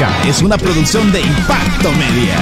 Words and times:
Es 0.00 0.42
una 0.42 0.56
producción 0.56 1.10
de 1.10 1.20
Impacto 1.20 1.90
Media. 1.90 2.36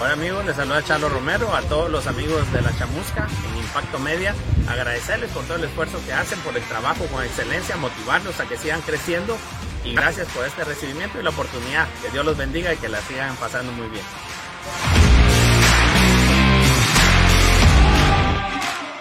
Hola 0.00 0.12
amigos, 0.14 0.46
les 0.46 0.56
saluda 0.56 0.82
Charlo 0.82 1.10
Romero, 1.10 1.54
a 1.54 1.60
todos 1.62 1.90
los 1.90 2.06
amigos 2.06 2.50
de 2.50 2.62
La 2.62 2.74
Chamusca 2.78 3.26
en 3.46 3.58
Impacto 3.58 3.98
Media, 3.98 4.34
agradecerles 4.70 5.30
por 5.32 5.44
todo 5.44 5.58
el 5.58 5.64
esfuerzo 5.64 6.00
que 6.06 6.14
hacen, 6.14 6.38
por 6.40 6.56
el 6.56 6.62
trabajo 6.62 7.04
con 7.12 7.22
excelencia, 7.22 7.76
motivarlos 7.76 8.40
a 8.40 8.46
que 8.46 8.56
sigan 8.56 8.80
creciendo 8.80 9.36
y 9.84 9.94
gracias 9.94 10.28
por 10.28 10.46
este 10.46 10.64
recibimiento 10.64 11.20
y 11.20 11.22
la 11.24 11.30
oportunidad. 11.30 11.86
Que 12.00 12.08
Dios 12.08 12.24
los 12.24 12.38
bendiga 12.38 12.72
y 12.72 12.78
que 12.78 12.88
la 12.88 13.02
sigan 13.02 13.36
pasando 13.36 13.70
muy 13.72 13.88
bien. 13.88 15.07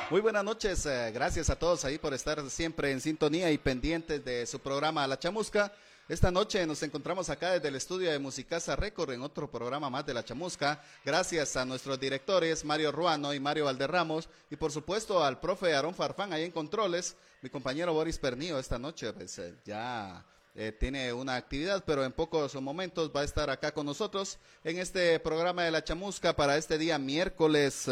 Muy 0.10 0.22
buenas 0.22 0.46
noches, 0.46 0.86
eh, 0.86 1.12
gracias 1.14 1.50
a 1.50 1.60
todos 1.60 1.84
ahí 1.84 1.98
por 1.98 2.14
estar 2.14 2.50
siempre 2.50 2.92
en 2.94 3.02
sintonía 3.02 3.52
y 3.52 3.58
pendientes 3.58 4.24
de 4.24 4.46
su 4.46 4.58
programa 4.58 5.06
La 5.06 5.20
Chamusca. 5.20 5.74
Esta 6.08 6.32
noche 6.32 6.66
nos 6.66 6.82
encontramos 6.82 7.30
acá 7.30 7.52
desde 7.52 7.68
el 7.68 7.76
estudio 7.76 8.10
de 8.10 8.18
Musicasa 8.18 8.78
Record 8.78 9.12
en 9.12 9.22
otro 9.22 9.52
programa 9.52 9.90
más 9.90 10.06
de 10.06 10.14
La 10.14 10.24
Chamusca. 10.24 10.82
Gracias 11.04 11.58
a 11.58 11.66
nuestros 11.66 12.00
directores 12.00 12.64
Mario 12.64 12.94
Ruano 12.94 13.34
y 13.34 13.42
Mario 13.42 13.66
Valderramos 13.66 14.30
y 14.50 14.56
por 14.56 14.72
supuesto 14.72 15.26
al 15.26 15.42
profe 15.42 15.76
Aarón 15.76 15.94
Farfán 15.94 16.32
ahí 16.32 16.46
en 16.46 16.52
Controles, 16.52 17.18
mi 17.42 17.50
compañero 17.50 17.92
Boris 17.92 18.18
Pernillo 18.18 18.60
esta 18.60 18.80
noche 18.80 19.12
pues 19.12 19.38
eh, 19.40 19.56
ya 19.66 20.26
eh, 20.56 20.72
tiene 20.72 21.12
una 21.12 21.36
actividad, 21.36 21.84
pero 21.86 22.06
en 22.06 22.14
pocos 22.14 22.56
momentos 22.56 23.12
va 23.14 23.22
a 23.22 23.26
estar 23.26 23.50
acá 23.50 23.74
con 23.74 23.86
nosotros 23.86 24.40
en 24.64 24.78
este 24.78 25.20
programa 25.20 25.66
de 25.66 25.72
La 25.72 25.84
Chamusca 25.84 26.34
para 26.34 26.56
este 26.56 26.78
día 26.78 26.98
miércoles. 26.98 27.90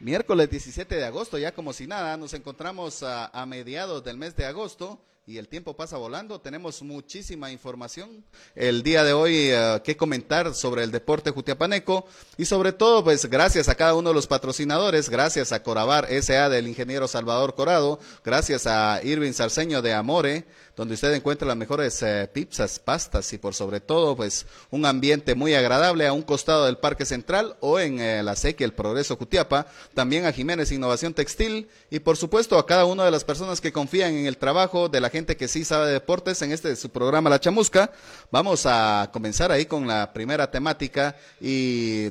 Miércoles 0.00 0.48
17 0.50 0.94
de 0.94 1.04
agosto, 1.04 1.38
ya 1.38 1.52
como 1.52 1.72
si 1.72 1.86
nada, 1.86 2.16
nos 2.16 2.32
encontramos 2.32 3.02
a, 3.02 3.46
mediados 3.46 4.02
del 4.02 4.16
mes 4.16 4.34
de 4.34 4.46
agosto 4.46 4.98
y 5.26 5.36
el 5.36 5.46
tiempo 5.46 5.76
pasa 5.76 5.98
volando. 5.98 6.40
Tenemos 6.40 6.82
muchísima 6.82 7.52
información 7.52 8.24
el 8.54 8.82
día 8.82 9.04
de 9.04 9.12
hoy 9.12 9.52
uh, 9.52 9.82
que 9.82 9.96
comentar 9.96 10.54
sobre 10.54 10.84
el 10.84 10.90
deporte 10.90 11.30
jutiapaneco 11.30 12.06
y 12.38 12.46
sobre 12.46 12.72
todo, 12.72 13.04
pues 13.04 13.26
gracias 13.26 13.68
a 13.68 13.74
cada 13.74 13.94
uno 13.94 14.08
de 14.08 14.14
los 14.14 14.26
patrocinadores, 14.26 15.10
gracias 15.10 15.52
a 15.52 15.62
Corabar 15.62 16.08
SA 16.22 16.48
del 16.48 16.66
ingeniero 16.66 17.06
Salvador 17.06 17.54
Corado, 17.54 18.00
gracias 18.24 18.66
a 18.66 19.00
Irving 19.04 19.32
Sarceño 19.32 19.82
de 19.82 19.92
Amore, 19.92 20.46
donde 20.80 20.94
usted 20.94 21.12
encuentra 21.12 21.46
las 21.46 21.58
mejores 21.58 22.02
eh, 22.02 22.26
pizzas, 22.32 22.78
pastas 22.78 23.30
y 23.34 23.36
por 23.36 23.52
sobre 23.52 23.80
todo, 23.80 24.16
pues 24.16 24.46
un 24.70 24.86
ambiente 24.86 25.34
muy 25.34 25.52
agradable 25.52 26.06
a 26.06 26.14
un 26.14 26.22
costado 26.22 26.64
del 26.64 26.78
Parque 26.78 27.04
Central 27.04 27.54
o 27.60 27.78
en 27.78 28.00
eh, 28.00 28.22
la 28.22 28.34
Sequia, 28.34 28.64
el 28.64 28.72
Progreso 28.72 29.14
Jutiapa, 29.18 29.66
también 29.92 30.24
a 30.24 30.32
Jiménez 30.32 30.72
Innovación 30.72 31.12
Textil 31.12 31.68
y 31.90 31.98
por 31.98 32.16
supuesto 32.16 32.58
a 32.58 32.64
cada 32.64 32.86
una 32.86 33.04
de 33.04 33.10
las 33.10 33.24
personas 33.24 33.60
que 33.60 33.74
confían 33.74 34.14
en 34.14 34.24
el 34.24 34.38
trabajo 34.38 34.88
de 34.88 35.02
la 35.02 35.10
gente 35.10 35.36
que 35.36 35.48
sí 35.48 35.66
sabe 35.66 35.88
de 35.88 35.92
deportes 35.92 36.40
en 36.40 36.50
este 36.50 36.74
su 36.76 36.88
programa 36.88 37.28
La 37.28 37.40
Chamusca. 37.40 37.92
Vamos 38.30 38.64
a 38.64 39.10
comenzar 39.12 39.52
ahí 39.52 39.66
con 39.66 39.86
la 39.86 40.14
primera 40.14 40.50
temática 40.50 41.14
y 41.42 42.10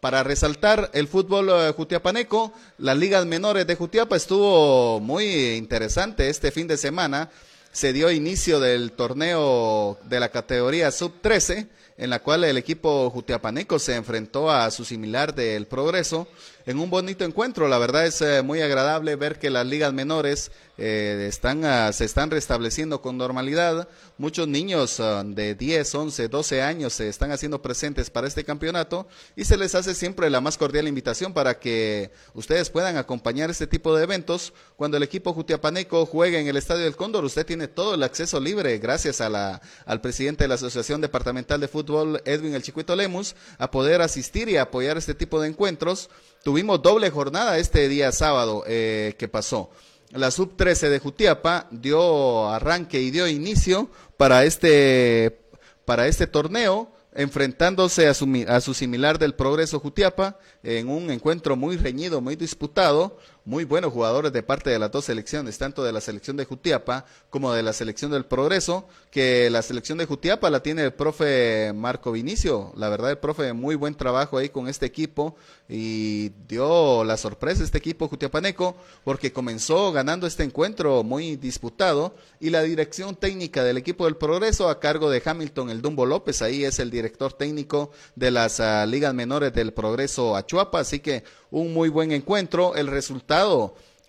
para 0.00 0.22
resaltar 0.22 0.90
el 0.92 1.08
fútbol 1.08 1.48
uh, 1.48 1.72
jutiapaneco, 1.72 2.52
las 2.76 2.98
ligas 2.98 3.24
menores 3.24 3.66
de 3.66 3.76
Jutiapa 3.76 4.16
estuvo 4.16 5.00
muy 5.00 5.52
interesante 5.52 6.28
este 6.28 6.50
fin 6.50 6.66
de 6.66 6.76
semana 6.76 7.30
se 7.72 7.92
dio 7.92 8.10
inicio 8.10 8.60
del 8.60 8.92
torneo 8.92 9.98
de 10.04 10.20
la 10.20 10.30
categoría 10.30 10.90
sub-13, 10.90 11.68
en 12.00 12.08
la 12.08 12.20
cual 12.20 12.44
el 12.44 12.56
equipo 12.56 13.10
jutiapaneco 13.10 13.78
se 13.78 13.94
enfrentó 13.94 14.50
a 14.50 14.70
su 14.70 14.86
similar 14.86 15.34
del 15.34 15.66
Progreso 15.66 16.26
en 16.64 16.78
un 16.78 16.88
bonito 16.88 17.24
encuentro. 17.24 17.68
La 17.68 17.76
verdad 17.76 18.06
es 18.06 18.22
eh, 18.22 18.42
muy 18.42 18.62
agradable 18.62 19.16
ver 19.16 19.38
que 19.38 19.50
las 19.50 19.66
ligas 19.66 19.92
menores 19.92 20.50
eh, 20.82 21.26
están, 21.28 21.62
uh, 21.62 21.92
se 21.92 22.06
están 22.06 22.30
restableciendo 22.30 23.02
con 23.02 23.18
normalidad. 23.18 23.86
Muchos 24.16 24.48
niños 24.48 24.98
uh, 24.98 25.22
de 25.26 25.54
10, 25.54 25.94
11, 25.94 26.28
12 26.28 26.62
años 26.62 26.94
se 26.94 27.08
están 27.08 27.32
haciendo 27.32 27.60
presentes 27.60 28.08
para 28.08 28.26
este 28.26 28.44
campeonato 28.44 29.06
y 29.36 29.44
se 29.44 29.58
les 29.58 29.74
hace 29.74 29.94
siempre 29.94 30.30
la 30.30 30.40
más 30.40 30.56
cordial 30.56 30.88
invitación 30.88 31.34
para 31.34 31.58
que 31.58 32.10
ustedes 32.32 32.70
puedan 32.70 32.96
acompañar 32.96 33.50
este 33.50 33.66
tipo 33.66 33.94
de 33.94 34.04
eventos. 34.04 34.54
Cuando 34.76 34.96
el 34.96 35.02
equipo 35.02 35.34
jutiapaneco 35.34 36.06
juegue 36.06 36.40
en 36.40 36.46
el 36.46 36.56
Estadio 36.56 36.84
del 36.84 36.96
Cóndor, 36.96 37.26
usted 37.26 37.44
tiene 37.44 37.68
todo 37.68 37.94
el 37.94 38.02
acceso 38.02 38.40
libre 38.40 38.78
gracias 38.78 39.20
a 39.20 39.28
la, 39.28 39.60
al 39.84 40.00
presidente 40.00 40.44
de 40.44 40.48
la 40.48 40.54
Asociación 40.54 41.02
Departamental 41.02 41.60
de 41.60 41.68
Fútbol, 41.68 41.89
Edwin 42.24 42.54
El 42.54 42.62
Chiquito 42.62 42.96
Lemus, 42.96 43.36
a 43.58 43.70
poder 43.70 44.02
asistir 44.02 44.48
y 44.48 44.56
apoyar 44.56 44.96
este 44.98 45.14
tipo 45.14 45.40
de 45.40 45.48
encuentros. 45.48 46.10
Tuvimos 46.42 46.82
doble 46.82 47.10
jornada 47.10 47.58
este 47.58 47.88
día 47.88 48.12
sábado 48.12 48.64
eh, 48.66 49.14
que 49.18 49.28
pasó 49.28 49.70
la 50.12 50.30
sub-13 50.30 50.88
de 50.88 50.98
Jutiapa 50.98 51.68
dio 51.70 52.48
arranque 52.48 53.00
y 53.00 53.10
dio 53.10 53.28
inicio 53.28 53.88
para 54.16 54.44
este, 54.44 55.40
para 55.84 56.06
este 56.08 56.26
torneo, 56.26 56.92
enfrentándose 57.14 58.08
a 58.08 58.14
su, 58.14 58.44
a 58.48 58.60
su 58.60 58.74
similar 58.74 59.18
del 59.18 59.34
Progreso 59.34 59.78
Jutiapa 59.80 60.38
en 60.62 60.88
un 60.88 61.10
encuentro 61.10 61.56
muy 61.56 61.76
reñido, 61.76 62.20
muy 62.20 62.36
disputado, 62.36 63.18
muy 63.44 63.64
buenos 63.64 63.92
jugadores 63.92 64.32
de 64.32 64.42
parte 64.42 64.70
de 64.70 64.78
las 64.78 64.90
dos 64.90 65.06
selecciones, 65.06 65.58
tanto 65.58 65.82
de 65.82 65.92
la 65.92 66.00
selección 66.00 66.36
de 66.36 66.44
Jutiapa 66.44 67.06
como 67.30 67.52
de 67.52 67.62
la 67.62 67.72
selección 67.72 68.10
del 68.10 68.24
Progreso, 68.24 68.86
que 69.10 69.48
la 69.50 69.62
selección 69.62 69.98
de 69.98 70.06
Jutiapa 70.06 70.50
la 70.50 70.62
tiene 70.62 70.84
el 70.84 70.92
profe 70.92 71.72
Marco 71.74 72.12
Vinicio, 72.12 72.72
la 72.76 72.88
verdad 72.88 73.10
el 73.10 73.18
profe 73.18 73.52
muy 73.52 73.74
buen 73.74 73.94
trabajo 73.94 74.38
ahí 74.38 74.50
con 74.50 74.68
este 74.68 74.86
equipo 74.86 75.36
y 75.68 76.30
dio 76.48 77.04
la 77.04 77.16
sorpresa 77.16 77.64
este 77.64 77.78
equipo 77.78 78.08
jutiapaneco 78.08 78.76
porque 79.04 79.32
comenzó 79.32 79.92
ganando 79.92 80.26
este 80.26 80.42
encuentro 80.42 81.02
muy 81.04 81.36
disputado 81.36 82.14
y 82.40 82.50
la 82.50 82.62
dirección 82.62 83.16
técnica 83.16 83.64
del 83.64 83.76
equipo 83.78 84.04
del 84.04 84.16
Progreso 84.16 84.68
a 84.68 84.80
cargo 84.80 85.10
de 85.10 85.22
Hamilton 85.24 85.70
el 85.70 85.82
Dumbo 85.82 86.06
López, 86.06 86.42
ahí 86.42 86.64
es 86.64 86.78
el 86.78 86.90
director 86.90 87.32
técnico 87.32 87.90
de 88.16 88.30
las 88.30 88.60
uh, 88.60 88.86
ligas 88.86 89.14
menores 89.14 89.52
del 89.52 89.72
Progreso 89.72 90.36
Achuapa, 90.36 90.80
así 90.80 91.00
que 91.00 91.24
un 91.50 91.72
muy 91.72 91.88
buen 91.88 92.12
encuentro, 92.12 92.76
el 92.76 92.86
resultado 92.86 93.29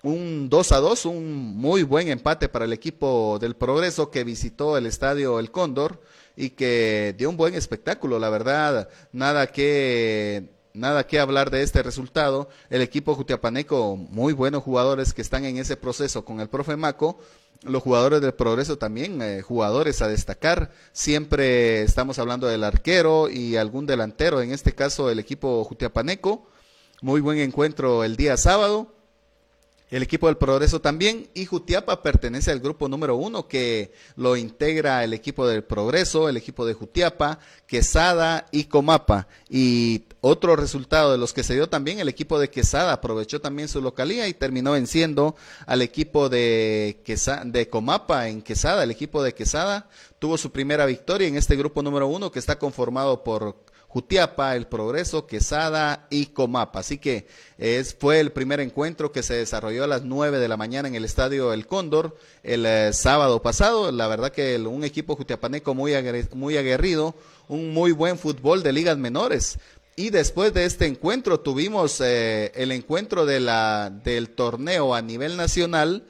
un 0.03 0.49
2 0.49 0.71
a 0.71 0.77
2, 0.77 1.05
un 1.05 1.55
muy 1.55 1.83
buen 1.83 2.07
empate 2.07 2.49
para 2.49 2.65
el 2.65 2.73
equipo 2.73 3.37
del 3.39 3.55
Progreso 3.55 4.09
que 4.09 4.23
visitó 4.23 4.77
el 4.77 4.85
estadio 4.87 5.39
El 5.39 5.51
Cóndor 5.51 6.01
y 6.35 6.51
que 6.51 7.13
dio 7.17 7.29
un 7.29 7.37
buen 7.37 7.53
espectáculo, 7.53 8.17
la 8.17 8.29
verdad, 8.29 8.89
nada 9.11 9.47
que 9.47 10.49
nada 10.73 11.05
que 11.05 11.19
hablar 11.19 11.51
de 11.51 11.61
este 11.61 11.83
resultado. 11.83 12.49
El 12.69 12.81
equipo 12.81 13.13
Jutiapaneco, 13.13 13.95
muy 13.95 14.33
buenos 14.33 14.63
jugadores 14.63 15.13
que 15.13 15.21
están 15.21 15.45
en 15.45 15.57
ese 15.57 15.77
proceso 15.77 16.25
con 16.25 16.39
el 16.39 16.49
profe 16.49 16.75
Maco. 16.75 17.19
Los 17.63 17.83
jugadores 17.83 18.21
del 18.21 18.33
progreso 18.33 18.79
también, 18.79 19.21
eh, 19.21 19.41
jugadores 19.43 20.01
a 20.01 20.07
destacar. 20.07 20.71
Siempre 20.93 21.83
estamos 21.83 22.17
hablando 22.17 22.47
del 22.47 22.63
arquero 22.63 23.29
y 23.29 23.57
algún 23.57 23.85
delantero, 23.85 24.41
en 24.41 24.51
este 24.51 24.73
caso 24.73 25.11
el 25.11 25.19
equipo 25.19 25.63
Jutiapaneco. 25.63 26.47
Muy 27.01 27.21
buen 27.21 27.37
encuentro 27.37 28.03
el 28.03 28.15
día 28.15 28.35
sábado. 28.37 28.95
El 29.91 30.03
equipo 30.03 30.27
del 30.27 30.37
Progreso 30.37 30.79
también 30.79 31.27
y 31.33 31.45
Jutiapa 31.45 32.01
pertenece 32.01 32.49
al 32.49 32.61
grupo 32.61 32.87
número 32.87 33.17
uno 33.17 33.49
que 33.49 33.91
lo 34.15 34.37
integra 34.37 35.03
el 35.03 35.13
equipo 35.13 35.45
del 35.45 35.65
Progreso, 35.65 36.29
el 36.29 36.37
equipo 36.37 36.65
de 36.65 36.73
Jutiapa, 36.73 37.39
Quesada 37.67 38.47
y 38.51 38.63
Comapa. 38.63 39.27
Y 39.49 40.05
otro 40.21 40.55
resultado 40.55 41.11
de 41.11 41.17
los 41.17 41.33
que 41.33 41.43
se 41.43 41.55
dio 41.55 41.67
también, 41.67 41.99
el 41.99 42.07
equipo 42.07 42.39
de 42.39 42.49
Quesada 42.49 42.93
aprovechó 42.93 43.41
también 43.41 43.67
su 43.67 43.81
localía 43.81 44.29
y 44.29 44.33
terminó 44.33 44.71
venciendo 44.71 45.35
al 45.65 45.81
equipo 45.81 46.29
de, 46.29 47.03
de 47.45 47.69
Comapa 47.69 48.29
en 48.29 48.41
Quesada. 48.43 48.83
El 48.83 48.91
equipo 48.91 49.21
de 49.21 49.33
Quesada 49.33 49.89
tuvo 50.19 50.37
su 50.37 50.53
primera 50.53 50.85
victoria 50.85 51.27
en 51.27 51.35
este 51.35 51.57
grupo 51.57 51.83
número 51.83 52.07
uno 52.07 52.31
que 52.31 52.39
está 52.39 52.57
conformado 52.57 53.25
por 53.25 53.57
Jutiapa, 53.91 54.55
El 54.55 54.67
Progreso, 54.67 55.27
Quesada 55.27 56.07
y 56.09 56.27
Comapa. 56.27 56.79
Así 56.79 56.97
que 56.97 57.27
es, 57.57 57.93
fue 57.93 58.21
el 58.21 58.31
primer 58.31 58.61
encuentro 58.61 59.11
que 59.11 59.21
se 59.21 59.33
desarrolló 59.33 59.83
a 59.83 59.87
las 59.87 60.03
nueve 60.03 60.39
de 60.39 60.47
la 60.47 60.55
mañana 60.55 60.87
en 60.87 60.95
el 60.95 61.03
estadio 61.03 61.51
El 61.51 61.67
Cóndor 61.67 62.15
el 62.41 62.65
eh, 62.65 62.93
sábado 62.93 63.41
pasado. 63.41 63.91
La 63.91 64.07
verdad 64.07 64.31
que 64.31 64.57
un 64.59 64.85
equipo 64.85 65.17
jutiapaneco 65.17 65.75
muy, 65.75 65.91
muy 66.33 66.55
aguerrido, 66.55 67.15
un 67.49 67.73
muy 67.73 67.91
buen 67.91 68.17
fútbol 68.17 68.63
de 68.63 68.71
ligas 68.71 68.97
menores. 68.97 69.59
Y 69.97 70.09
después 70.09 70.53
de 70.53 70.63
este 70.63 70.85
encuentro 70.85 71.41
tuvimos 71.41 71.99
eh, 71.99 72.53
el 72.55 72.71
encuentro 72.71 73.25
de 73.25 73.41
la, 73.41 73.91
del 74.05 74.29
torneo 74.29 74.95
a 74.95 75.01
nivel 75.01 75.35
nacional 75.35 76.05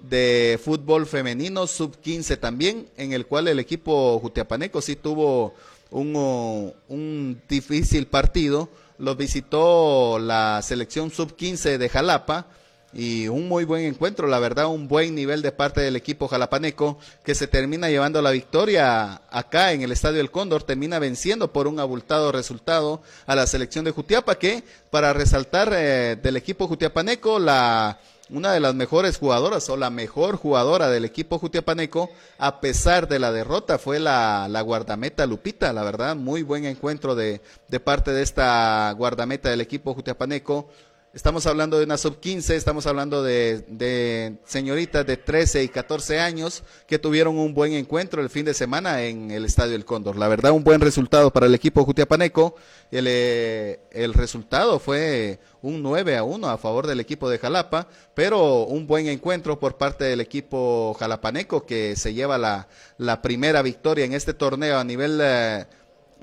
de 0.00 0.60
fútbol 0.62 1.06
femenino 1.06 1.66
sub 1.66 1.96
15 1.98 2.36
también, 2.36 2.88
en 2.98 3.14
el 3.14 3.24
cual 3.24 3.48
el 3.48 3.58
equipo 3.58 4.18
jutiapaneco 4.18 4.82
sí 4.82 4.96
tuvo 4.96 5.54
un, 5.92 6.72
un 6.88 7.42
difícil 7.48 8.06
partido. 8.06 8.68
Lo 8.98 9.16
visitó 9.16 10.18
la 10.18 10.60
selección 10.62 11.10
sub-15 11.10 11.78
de 11.78 11.88
Jalapa 11.88 12.46
y 12.94 13.28
un 13.28 13.48
muy 13.48 13.64
buen 13.64 13.84
encuentro, 13.84 14.26
la 14.26 14.38
verdad, 14.38 14.66
un 14.66 14.86
buen 14.86 15.14
nivel 15.14 15.40
de 15.40 15.52
parte 15.52 15.80
del 15.80 15.96
equipo 15.96 16.28
jalapaneco 16.28 16.98
que 17.24 17.34
se 17.34 17.46
termina 17.46 17.88
llevando 17.88 18.20
la 18.20 18.30
victoria 18.30 19.22
acá 19.30 19.72
en 19.72 19.82
el 19.82 19.92
Estadio 19.92 20.20
El 20.20 20.30
Cóndor, 20.30 20.62
termina 20.62 20.98
venciendo 20.98 21.52
por 21.52 21.66
un 21.66 21.80
abultado 21.80 22.32
resultado 22.32 23.02
a 23.26 23.34
la 23.34 23.46
selección 23.46 23.84
de 23.84 23.92
Jutiapa 23.92 24.34
que, 24.34 24.62
para 24.90 25.12
resaltar 25.14 25.72
eh, 25.72 26.16
del 26.22 26.36
equipo 26.36 26.68
jutiapaneco, 26.68 27.38
la 27.38 27.98
una 28.32 28.52
de 28.52 28.60
las 28.60 28.74
mejores 28.74 29.18
jugadoras 29.18 29.68
o 29.68 29.76
la 29.76 29.90
mejor 29.90 30.36
jugadora 30.36 30.88
del 30.88 31.04
equipo 31.04 31.38
Jutiapaneco, 31.38 32.10
a 32.38 32.60
pesar 32.60 33.06
de 33.06 33.18
la 33.18 33.30
derrota, 33.30 33.78
fue 33.78 34.00
la, 34.00 34.48
la 34.48 34.62
guardameta 34.62 35.26
Lupita, 35.26 35.72
la 35.72 35.84
verdad, 35.84 36.16
muy 36.16 36.42
buen 36.42 36.64
encuentro 36.64 37.14
de, 37.14 37.42
de 37.68 37.80
parte 37.80 38.12
de 38.12 38.22
esta 38.22 38.90
guardameta 38.96 39.50
del 39.50 39.60
equipo 39.60 39.94
Jutiapaneco. 39.94 40.68
Estamos 41.14 41.44
hablando 41.44 41.78
de 41.78 41.84
una 41.84 41.98
sub-15, 41.98 42.54
estamos 42.54 42.86
hablando 42.86 43.22
de, 43.22 43.66
de, 43.68 44.38
señoritas 44.46 45.04
de 45.04 45.18
13 45.18 45.62
y 45.62 45.68
14 45.68 46.18
años 46.18 46.62
que 46.86 46.98
tuvieron 46.98 47.38
un 47.38 47.52
buen 47.52 47.74
encuentro 47.74 48.22
el 48.22 48.30
fin 48.30 48.46
de 48.46 48.54
semana 48.54 49.02
en 49.02 49.30
el 49.30 49.44
Estadio 49.44 49.74
El 49.74 49.84
Cóndor. 49.84 50.16
La 50.16 50.28
verdad, 50.28 50.52
un 50.52 50.64
buen 50.64 50.80
resultado 50.80 51.30
para 51.30 51.44
el 51.44 51.54
equipo 51.54 51.84
Jutiapaneco. 51.84 52.54
El, 52.90 53.04
eh, 53.08 53.80
el 53.90 54.14
resultado 54.14 54.78
fue 54.78 55.38
un 55.60 55.82
9 55.82 56.16
a 56.16 56.24
1 56.24 56.48
a 56.48 56.56
favor 56.56 56.86
del 56.86 57.00
equipo 57.00 57.28
de 57.28 57.38
Jalapa, 57.38 57.88
pero 58.14 58.64
un 58.64 58.86
buen 58.86 59.06
encuentro 59.06 59.60
por 59.60 59.76
parte 59.76 60.04
del 60.04 60.22
equipo 60.22 60.96
jalapaneco 60.98 61.66
que 61.66 61.94
se 61.94 62.14
lleva 62.14 62.38
la, 62.38 63.20
primera 63.20 63.60
victoria 63.60 64.06
en 64.06 64.14
este 64.14 64.32
torneo 64.32 64.78
a 64.78 64.84
nivel... 64.84 65.20
Eh, 65.22 65.66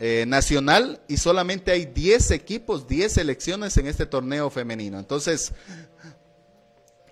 eh, 0.01 0.23
nacional 0.25 1.01
y 1.09 1.17
solamente 1.17 1.71
hay 1.71 1.85
10 1.85 2.31
equipos, 2.31 2.87
10 2.87 3.11
selecciones 3.11 3.75
en 3.75 3.87
este 3.87 4.05
torneo 4.05 4.49
femenino. 4.49 4.97
Entonces, 4.97 5.51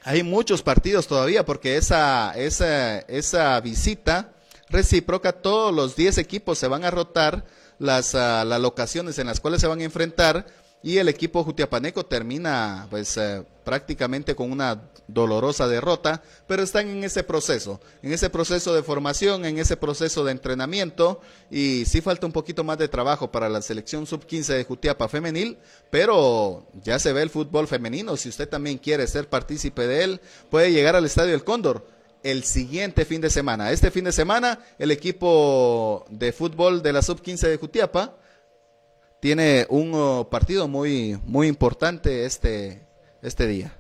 hay 0.04 0.24
muchos 0.24 0.64
partidos 0.64 1.06
todavía 1.06 1.46
porque 1.46 1.76
esa, 1.76 2.32
esa, 2.38 3.00
esa 3.00 3.60
visita 3.60 4.32
recíproca, 4.70 5.34
todos 5.34 5.76
los 5.76 5.98
10 5.98 6.18
equipos 6.18 6.58
se 6.58 6.70
van 6.70 6.86
a 6.86 6.92
rotar 6.92 7.44
las, 7.78 8.14
uh, 8.14 8.46
las 8.46 8.62
locaciones 8.62 9.20
en 9.20 9.28
las 9.28 9.42
cuales 9.42 9.60
se 9.60 9.68
van 9.68 9.82
a 9.82 9.84
enfrentar 9.84 10.48
y 10.84 10.98
el 10.98 11.10
equipo 11.10 11.44
Jutiapaneco 11.44 12.06
termina 12.06 12.88
pues 12.90 13.18
eh, 13.18 13.44
prácticamente 13.64 14.36
con 14.36 14.52
una 14.52 14.82
dolorosa 15.08 15.68
derrota, 15.68 16.22
pero 16.48 16.64
están 16.64 16.88
en 16.88 17.04
ese 17.04 17.24
proceso, 17.24 17.82
en 18.02 18.14
ese 18.14 18.30
proceso 18.30 18.76
de 18.76 18.84
formación, 18.84 19.46
en 19.46 19.58
ese 19.58 19.76
proceso 19.76 20.24
de 20.24 20.32
entrenamiento 20.32 21.20
y 21.50 21.86
sí 21.86 22.02
falta 22.02 22.26
un 22.26 22.32
poquito 22.32 22.64
más 22.64 22.78
de 22.78 22.88
trabajo 22.88 23.32
para 23.32 23.50
la 23.50 23.62
selección 23.62 24.06
sub-15 24.06 24.56
de 24.56 24.64
Jutiapa 24.64 25.08
femenil, 25.08 25.58
pero 25.90 26.68
ya 26.84 27.00
se 27.00 27.14
ve 27.14 27.24
el 27.24 27.30
fútbol 27.30 27.68
femenino, 27.68 28.16
si 28.16 28.30
usted 28.30 28.48
también 28.48 28.78
quiere 28.78 29.08
ser 29.08 29.28
partícipe 29.28 29.88
de 29.88 30.04
él, 30.04 30.22
puede 30.50 30.72
llegar 30.72 30.96
al 30.96 31.06
Estadio 31.06 31.34
El 31.34 31.44
Cóndor 31.44 31.88
el 32.24 32.44
siguiente 32.44 33.06
fin 33.06 33.22
de 33.22 33.30
semana. 33.30 33.72
Este 33.72 33.92
fin 33.92 34.04
de 34.04 34.12
semana 34.12 34.60
el 34.80 34.92
equipo 34.92 36.06
de 36.10 36.34
fútbol 36.34 36.82
de 36.82 36.94
la 36.94 37.02
sub-15 37.02 37.48
de 37.48 37.58
Jutiapa 37.58 38.18
tiene 39.22 39.66
un 39.70 39.94
uh, 39.94 40.30
partido 40.30 40.68
muy, 40.68 41.20
muy 41.26 41.48
importante 41.48 42.26
este, 42.26 42.88
este 43.22 43.48
día. 43.48 43.78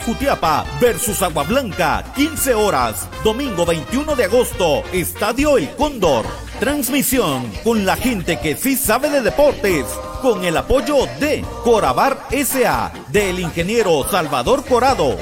Jutiapa 0.00 0.64
versus 0.80 1.22
Agua 1.22 1.44
Blanca, 1.44 2.02
15 2.14 2.54
horas, 2.54 3.08
domingo 3.24 3.66
21 3.66 4.14
de 4.16 4.24
agosto, 4.24 4.82
Estadio 4.92 5.58
El 5.58 5.68
Cóndor. 5.76 6.47
Transmisión 6.60 7.52
con 7.62 7.86
la 7.86 7.94
gente 7.94 8.40
que 8.40 8.56
sí 8.56 8.74
sabe 8.74 9.10
de 9.10 9.22
deportes, 9.22 9.84
con 10.20 10.44
el 10.44 10.56
apoyo 10.56 11.06
de 11.20 11.44
Corabar 11.62 12.26
SA, 12.32 12.92
del 13.12 13.38
ingeniero 13.38 14.04
Salvador 14.10 14.64
Corado, 14.64 15.16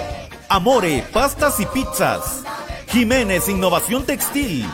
Amore, 0.49 1.05
pastas 1.13 1.61
y 1.61 1.67
pizzas, 1.67 2.43
Jiménez 2.89 3.51
Innovación 3.51 4.07
Textil, 4.07 4.67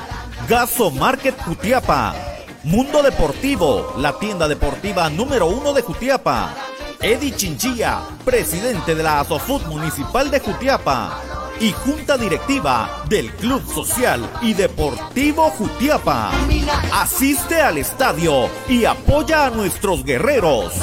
Gaso 0.49 0.93
Market 0.93 1.37
Jutiapa, 1.43 2.15
Mundo 2.63 3.03
Deportivo, 3.03 3.95
la 3.99 4.13
tienda 4.21 4.47
deportiva 4.47 5.11
número 5.11 5.49
uno 5.49 5.73
de 5.73 5.83
Jutiapa. 5.83 6.55
Eddie 7.01 7.35
Chinchilla, 7.35 8.03
presidente 8.25 8.95
de 8.95 9.03
la 9.03 9.19
Asofut 9.19 9.67
Municipal 9.67 10.31
de 10.31 10.39
Jutiapa 10.39 11.42
y 11.63 11.71
junta 11.71 12.19
directiva 12.19 13.05
del 13.09 13.31
Club 13.35 13.63
Social 13.73 14.29
y 14.43 14.53
Deportivo 14.53 15.49
Jutiapa. 15.51 16.33
Asiste 16.93 17.61
al 17.61 17.79
estadio 17.79 18.51
y 18.69 18.85
apoya 18.85 19.47
a 19.47 19.51
nuestros 19.51 20.05
guerreros. 20.05 20.75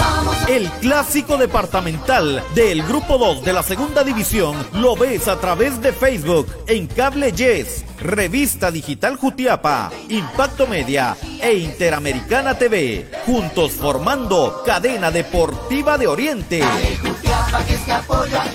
El 0.48 0.70
clásico 0.80 1.36
departamental 1.36 2.42
del 2.56 2.82
Grupo 2.84 3.18
2 3.18 3.44
de 3.44 3.52
la 3.52 3.62
Segunda 3.62 4.06
División 4.06 4.56
lo 4.74 4.96
ves 4.96 5.28
a 5.28 5.38
través 5.42 5.82
de 5.82 5.92
Facebook 5.92 6.48
en 6.68 6.88
Cable 6.88 7.34
Yes, 7.34 7.84
Revista 8.00 8.72
Digital 8.72 9.18
Jutiapa, 9.18 9.92
Impacto 10.08 10.66
Media 10.66 11.18
e 11.42 11.56
Interamericana 11.56 12.58
TV, 12.58 13.06
juntos 13.26 13.74
formando 13.74 14.64
Cadena 14.66 15.12
Deportiva 15.12 15.98
de 15.98 16.08
Oriente. 16.08 16.64
Jutiapa 17.02 17.66
que 17.66 17.78
se 17.78 17.92
apoya 17.92 18.46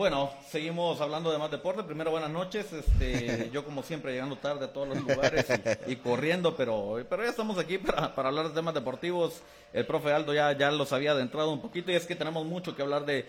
Bueno, 0.00 0.30
seguimos 0.48 0.98
hablando 1.02 1.30
de 1.30 1.36
más 1.36 1.50
deporte. 1.50 1.82
Primero, 1.82 2.10
buenas 2.10 2.30
noches. 2.30 2.72
Este, 2.72 3.50
yo 3.52 3.66
como 3.66 3.82
siempre 3.82 4.12
llegando 4.12 4.36
tarde 4.36 4.64
a 4.64 4.72
todos 4.72 4.88
los 4.88 5.02
lugares 5.02 5.44
y, 5.86 5.92
y 5.92 5.96
corriendo, 5.96 6.56
pero, 6.56 7.04
pero 7.10 7.22
ya 7.22 7.28
estamos 7.28 7.58
aquí 7.58 7.76
para, 7.76 8.14
para, 8.14 8.30
hablar 8.30 8.48
de 8.48 8.54
temas 8.54 8.72
deportivos. 8.72 9.42
El 9.74 9.84
profe 9.84 10.10
Aldo 10.10 10.32
ya, 10.32 10.56
ya 10.56 10.70
los 10.70 10.94
había 10.94 11.10
adentrado 11.10 11.52
un 11.52 11.60
poquito 11.60 11.92
y 11.92 11.96
es 11.96 12.06
que 12.06 12.16
tenemos 12.16 12.46
mucho 12.46 12.74
que 12.74 12.80
hablar 12.80 13.04
de, 13.04 13.26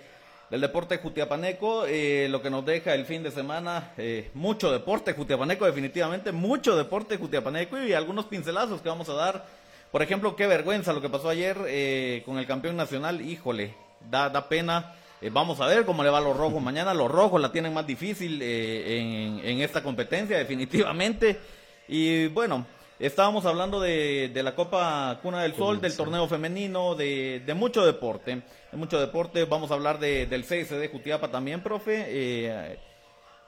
del 0.49 0.61
deporte 0.61 0.97
jutiapaneco, 0.97 1.87
eh, 1.87 2.27
lo 2.29 2.41
que 2.41 2.49
nos 2.49 2.65
deja 2.65 2.93
el 2.93 3.05
fin 3.05 3.21
de 3.21 3.31
semana, 3.31 3.91
eh, 3.97 4.31
mucho 4.33 4.71
deporte 4.71 5.11
jutiapaneco 5.11 5.65
definitivamente, 5.65 6.31
mucho 6.31 6.77
deporte 6.77 7.17
jutiapaneco 7.17 7.83
y 7.83 7.91
algunos 7.91 8.27
pincelazos 8.27 8.81
que 8.81 8.87
vamos 8.87 9.09
a 9.09 9.13
dar 9.15 9.45
por 9.91 10.01
ejemplo, 10.01 10.37
qué 10.37 10.47
vergüenza 10.47 10.93
lo 10.93 11.01
que 11.01 11.09
pasó 11.09 11.27
ayer 11.27 11.57
eh, 11.67 12.23
con 12.25 12.37
el 12.37 12.47
campeón 12.47 12.77
nacional. 12.77 13.19
Híjole, 13.19 13.75
da, 14.09 14.29
da 14.29 14.47
pena. 14.47 14.95
Eh, 15.21 15.29
vamos 15.31 15.59
a 15.61 15.67
ver 15.67 15.85
cómo 15.85 16.03
le 16.03 16.09
va 16.09 16.17
a 16.17 16.21
los 16.21 16.35
rojos 16.35 16.61
mañana. 16.61 16.93
Los 16.93 17.11
rojos 17.11 17.39
la 17.39 17.51
tienen 17.51 17.73
más 17.73 17.85
difícil 17.85 18.41
eh, 18.41 18.99
en, 18.99 19.39
en, 19.43 19.61
esta 19.61 19.83
competencia, 19.83 20.37
definitivamente. 20.37 21.39
Y 21.87 22.27
bueno, 22.27 22.65
estábamos 22.99 23.45
hablando 23.45 23.79
de, 23.79 24.29
de 24.33 24.43
la 24.43 24.55
Copa 24.55 25.19
Cuna 25.21 25.43
del 25.43 25.55
Sol, 25.55 25.79
del 25.79 25.95
torneo 25.95 26.27
femenino, 26.27 26.95
de, 26.95 27.41
de, 27.45 27.53
mucho 27.53 27.85
deporte. 27.85 28.41
De 28.71 28.77
mucho 28.77 28.99
deporte. 28.99 29.45
Vamos 29.45 29.71
a 29.71 29.75
hablar 29.75 29.99
de, 29.99 30.25
del 30.25 30.43
CSD 30.43 30.91
Jutiapa 30.91 31.29
también, 31.29 31.61
profe. 31.61 32.77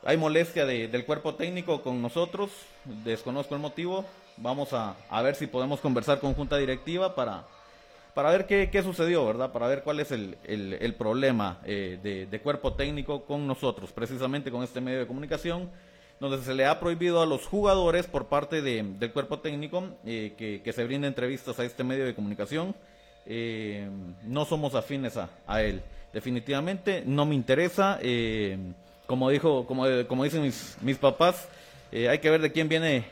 hay 0.03 0.17
molestia 0.17 0.65
del 0.65 1.05
cuerpo 1.05 1.35
técnico 1.35 1.81
con 1.81 2.01
nosotros. 2.01 2.51
Desconozco 3.03 3.55
el 3.55 3.61
motivo 3.61 4.05
Vamos 4.37 4.73
a, 4.73 4.95
a 5.09 5.21
ver 5.21 5.35
si 5.35 5.47
podemos 5.47 5.79
conversar 5.79 6.19
con 6.19 6.33
junta 6.33 6.57
directiva 6.57 7.13
para, 7.13 7.45
para 8.13 8.31
ver 8.31 8.45
qué, 8.45 8.69
qué, 8.71 8.83
sucedió, 8.83 9.25
¿verdad? 9.25 9.51
Para 9.51 9.67
ver 9.67 9.83
cuál 9.83 9.99
es 9.99 10.11
el, 10.11 10.37
el, 10.43 10.93
problema 10.95 11.59
eh, 11.65 11.99
de, 12.01 12.25
de, 12.27 12.39
cuerpo 12.41 12.73
técnico 12.73 13.25
con 13.25 13.47
nosotros, 13.47 13.91
precisamente 13.91 14.51
con 14.51 14.63
este 14.63 14.81
medio 14.81 14.99
de 14.99 15.07
comunicación, 15.07 15.69
donde 16.19 16.43
se 16.43 16.53
le 16.53 16.65
ha 16.65 16.79
prohibido 16.79 17.21
a 17.21 17.25
los 17.25 17.45
jugadores 17.45 18.07
por 18.07 18.27
parte 18.27 18.61
de, 18.61 18.83
del 18.83 19.11
cuerpo 19.11 19.39
técnico 19.39 19.89
eh, 20.05 20.33
que, 20.37 20.61
que, 20.61 20.73
se 20.73 20.85
brinde 20.85 21.07
entrevistas 21.07 21.59
a 21.59 21.65
este 21.65 21.83
medio 21.83 22.05
de 22.05 22.15
comunicación. 22.15 22.75
Eh, 23.25 23.89
no 24.23 24.45
somos 24.45 24.75
afines 24.75 25.17
a, 25.17 25.29
a, 25.45 25.61
él. 25.61 25.81
Definitivamente 26.13 27.03
no 27.05 27.25
me 27.25 27.35
interesa. 27.35 27.99
Eh, 28.01 28.57
como 29.07 29.29
dijo, 29.29 29.65
como, 29.65 29.85
como 30.07 30.23
dicen 30.23 30.43
mis, 30.43 30.77
mis 30.81 30.97
papás, 30.97 31.49
hay 31.91 32.19
que 32.19 32.29
ver 32.29 32.41
de 32.41 32.51
quién 32.51 32.69
viene 32.69 33.05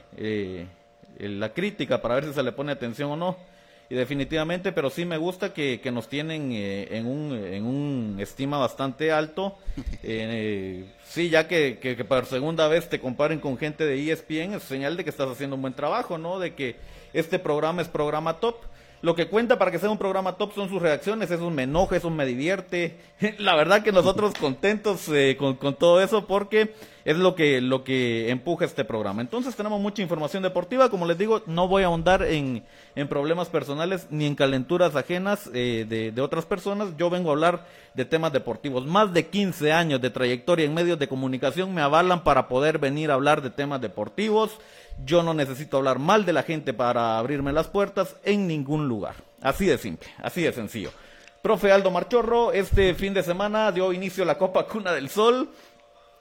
la 1.20 1.54
crítica 1.54 2.02
para 2.02 2.16
ver 2.16 2.26
si 2.26 2.34
se 2.34 2.42
le 2.42 2.52
pone 2.52 2.72
atención 2.72 3.12
o 3.12 3.16
no. 3.16 3.51
Y 3.92 3.94
definitivamente, 3.94 4.72
pero 4.72 4.90
sí 4.90 5.04
me 5.04 5.18
gusta 5.18 5.54
que, 5.54 5.82
que 5.82 5.92
nos 5.92 6.08
tienen 6.08 6.54
eh, 6.54 6.88
en, 6.92 7.06
un, 7.06 7.34
en 7.34 7.66
un 7.66 8.18
estima 8.22 8.58
bastante 8.58 9.12
alto. 9.12 9.58
Eh, 10.04 10.86
sí, 11.06 11.30
ya 11.30 11.48
que, 11.48 11.78
que, 11.80 11.96
que, 11.96 12.06
por 12.06 12.26
segunda 12.26 12.68
vez 12.68 12.88
te 12.90 13.00
comparen 13.00 13.40
con 13.40 13.58
gente 13.58 13.86
de 13.86 14.12
ESPN, 14.12 14.54
es 14.54 14.64
señal 14.64 14.96
de 14.96 15.04
que 15.04 15.10
estás 15.10 15.30
haciendo 15.30 15.58
un 15.58 15.62
buen 15.62 15.74
trabajo, 15.74 16.18
¿no? 16.18 16.40
De 16.40 16.56
que 16.56 16.78
este 17.14 17.38
programa 17.38 17.82
es 17.82 17.90
programa 17.90 18.40
top. 18.40 18.56
Lo 19.02 19.16
que 19.16 19.28
cuenta 19.28 19.58
para 19.58 19.72
que 19.72 19.80
sea 19.80 19.90
un 19.90 19.98
programa 19.98 20.34
top 20.34 20.54
son 20.54 20.70
sus 20.70 20.80
reacciones, 20.80 21.32
eso 21.32 21.50
me 21.50 21.64
enoja, 21.64 21.96
eso 21.96 22.12
me 22.12 22.26
divierte. 22.26 22.98
La 23.40 23.56
verdad 23.56 23.82
que 23.82 23.92
nosotros 23.92 24.34
contentos 24.40 25.10
eh, 25.10 25.36
con, 25.40 25.56
con, 25.56 25.74
todo 25.74 26.02
eso 26.02 26.28
porque 26.28 26.76
es 27.04 27.18
lo 27.18 27.34
que, 27.34 27.62
lo 27.62 27.84
que 27.84 28.30
empuja 28.30 28.66
este 28.66 28.86
programa. 28.86 29.22
Entonces 29.22 29.56
tenemos 29.56 29.82
mucha 29.82 30.04
información 30.04 30.44
deportiva, 30.44 30.90
como 30.90 31.08
les 31.08 31.18
digo, 31.18 31.42
no 31.48 31.68
voy 31.68 31.82
a 31.82 31.88
ahondar 31.88 32.22
en, 32.22 32.64
en 32.96 33.08
problemas 33.08 33.50
personales 33.50 34.06
ni 34.12 34.28
en 34.28 34.36
calenturas 34.36 34.96
ajenas 34.96 35.50
eh, 35.54 35.86
de, 35.90 36.12
de 36.12 36.22
otras 36.22 36.46
personas, 36.46 36.96
yo 36.98 37.10
vengo 37.10 37.30
a 37.30 37.34
hablar 37.34 37.66
de 37.96 38.06
temas 38.06 38.32
deportivos. 38.32 38.86
Más 38.86 39.14
de 39.14 39.28
15 39.28 39.72
años 39.72 40.00
de 40.00 40.12
trayectoria 40.12 40.66
en 40.66 40.74
medios 40.74 41.00
de 41.00 41.08
comunicación 41.08 41.74
me 41.74 41.82
avalan 41.82 42.24
para 42.24 42.48
poder 42.48 42.78
venir 42.78 43.12
a 43.12 43.16
hablar 43.16 43.42
de 43.42 43.50
temas 43.50 43.82
deportivos. 43.82 44.60
Yo 45.06 45.24
no 45.24 45.34
necesito 45.34 45.78
hablar 45.78 46.00
mal 46.00 46.26
de 46.26 46.34
la 46.34 46.44
gente 46.44 46.74
para 46.74 47.18
abrirme 47.18 47.54
las 47.54 47.68
puertas 47.68 48.16
en 48.24 48.48
ningún 48.48 48.88
lugar. 48.88 49.16
Así 49.42 49.66
de 49.66 49.78
simple, 49.78 50.08
así 50.22 50.42
de 50.42 50.54
sencillo. 50.54 50.92
Profe 51.42 51.72
Aldo 51.72 51.90
Marchorro, 51.90 52.52
este 52.52 52.94
fin 52.94 53.14
de 53.14 53.24
semana 53.24 53.72
dio 53.72 53.92
inicio 53.94 54.26
la 54.26 54.38
Copa 54.38 54.68
Cuna 54.68 54.92
del 54.92 55.10
Sol. 55.10 55.50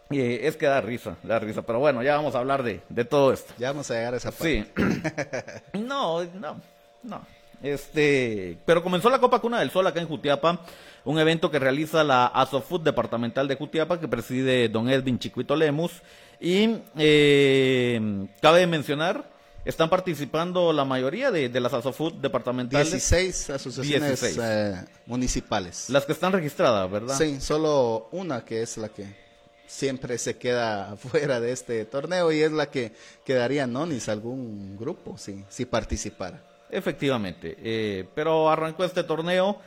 Y 0.08 0.18
eh, 0.18 0.46
es 0.49 0.56
que 0.56 0.66
da 0.66 0.80
risa, 0.80 1.16
da 1.22 1.38
risa. 1.38 1.62
Pero 1.62 1.78
bueno, 1.78 2.02
ya 2.02 2.16
vamos 2.16 2.34
a 2.34 2.38
hablar 2.38 2.62
de, 2.62 2.80
de 2.88 3.04
todo 3.04 3.32
esto. 3.32 3.52
Ya 3.58 3.70
vamos 3.70 3.90
a 3.90 3.94
llegar 3.94 4.14
a 4.14 4.16
esa 4.16 4.32
parte. 4.32 4.66
Sí. 4.75 5.78
no, 5.78 6.25
no, 6.25 6.60
no. 7.02 7.20
Este, 7.62 8.56
pero 8.64 8.82
comenzó 8.82 9.10
la 9.10 9.18
Copa 9.18 9.38
Cuna 9.38 9.60
del 9.60 9.70
Sol 9.70 9.87
acá 9.87 10.00
en 10.00 10.08
Jutiapa, 10.08 10.60
un 11.04 11.19
evento 11.19 11.50
que 11.50 11.59
realiza 11.59 12.04
la 12.04 12.26
Asofood 12.26 12.83
Departamental 12.83 13.49
de 13.49 13.57
Jutiapa, 13.57 14.00
que 14.00 14.09
preside 14.09 14.69
don 14.69 14.88
Edwin 14.88 15.19
Chiquito 15.19 15.57
Lemus. 15.57 16.02
Y 16.40 16.76
eh, 16.97 18.26
cabe 18.40 18.66
mencionar, 18.66 19.30
están 19.64 19.90
participando 19.90 20.73
la 20.73 20.85
mayoría 20.85 21.30
de, 21.30 21.49
de 21.49 21.61
las 21.61 21.73
Asofood 21.73 22.14
departamentales. 22.14 22.90
16 22.90 23.50
asociaciones 23.50 24.21
16. 24.21 24.38
eh, 24.42 24.85
municipales. 25.07 25.90
Las 25.90 26.07
que 26.07 26.12
están 26.12 26.33
registradas, 26.33 26.90
¿verdad? 26.90 27.16
Sí, 27.16 27.40
solo 27.40 28.09
una 28.12 28.45
que 28.45 28.62
es 28.62 28.76
la 28.78 28.88
que 28.88 29.07
siempre 29.66 30.19
se 30.19 30.37
queda 30.37 30.97
fuera 30.99 31.40
de 31.40 31.52
este 31.52 31.85
torneo 31.85 32.33
y 32.33 32.40
es 32.40 32.52
la 32.52 32.71
que 32.71 32.92
quedaría 33.25 33.66
nonis 33.66 34.09
algún 34.09 34.76
grupo 34.76 35.16
si, 35.16 35.45
si 35.49 35.64
participara. 35.64 36.42
Efectivamente, 36.71 37.57
eh, 37.62 38.07
pero 38.14 38.49
arrancó 38.49 38.85
este 38.85 39.02
torneo 39.02 39.59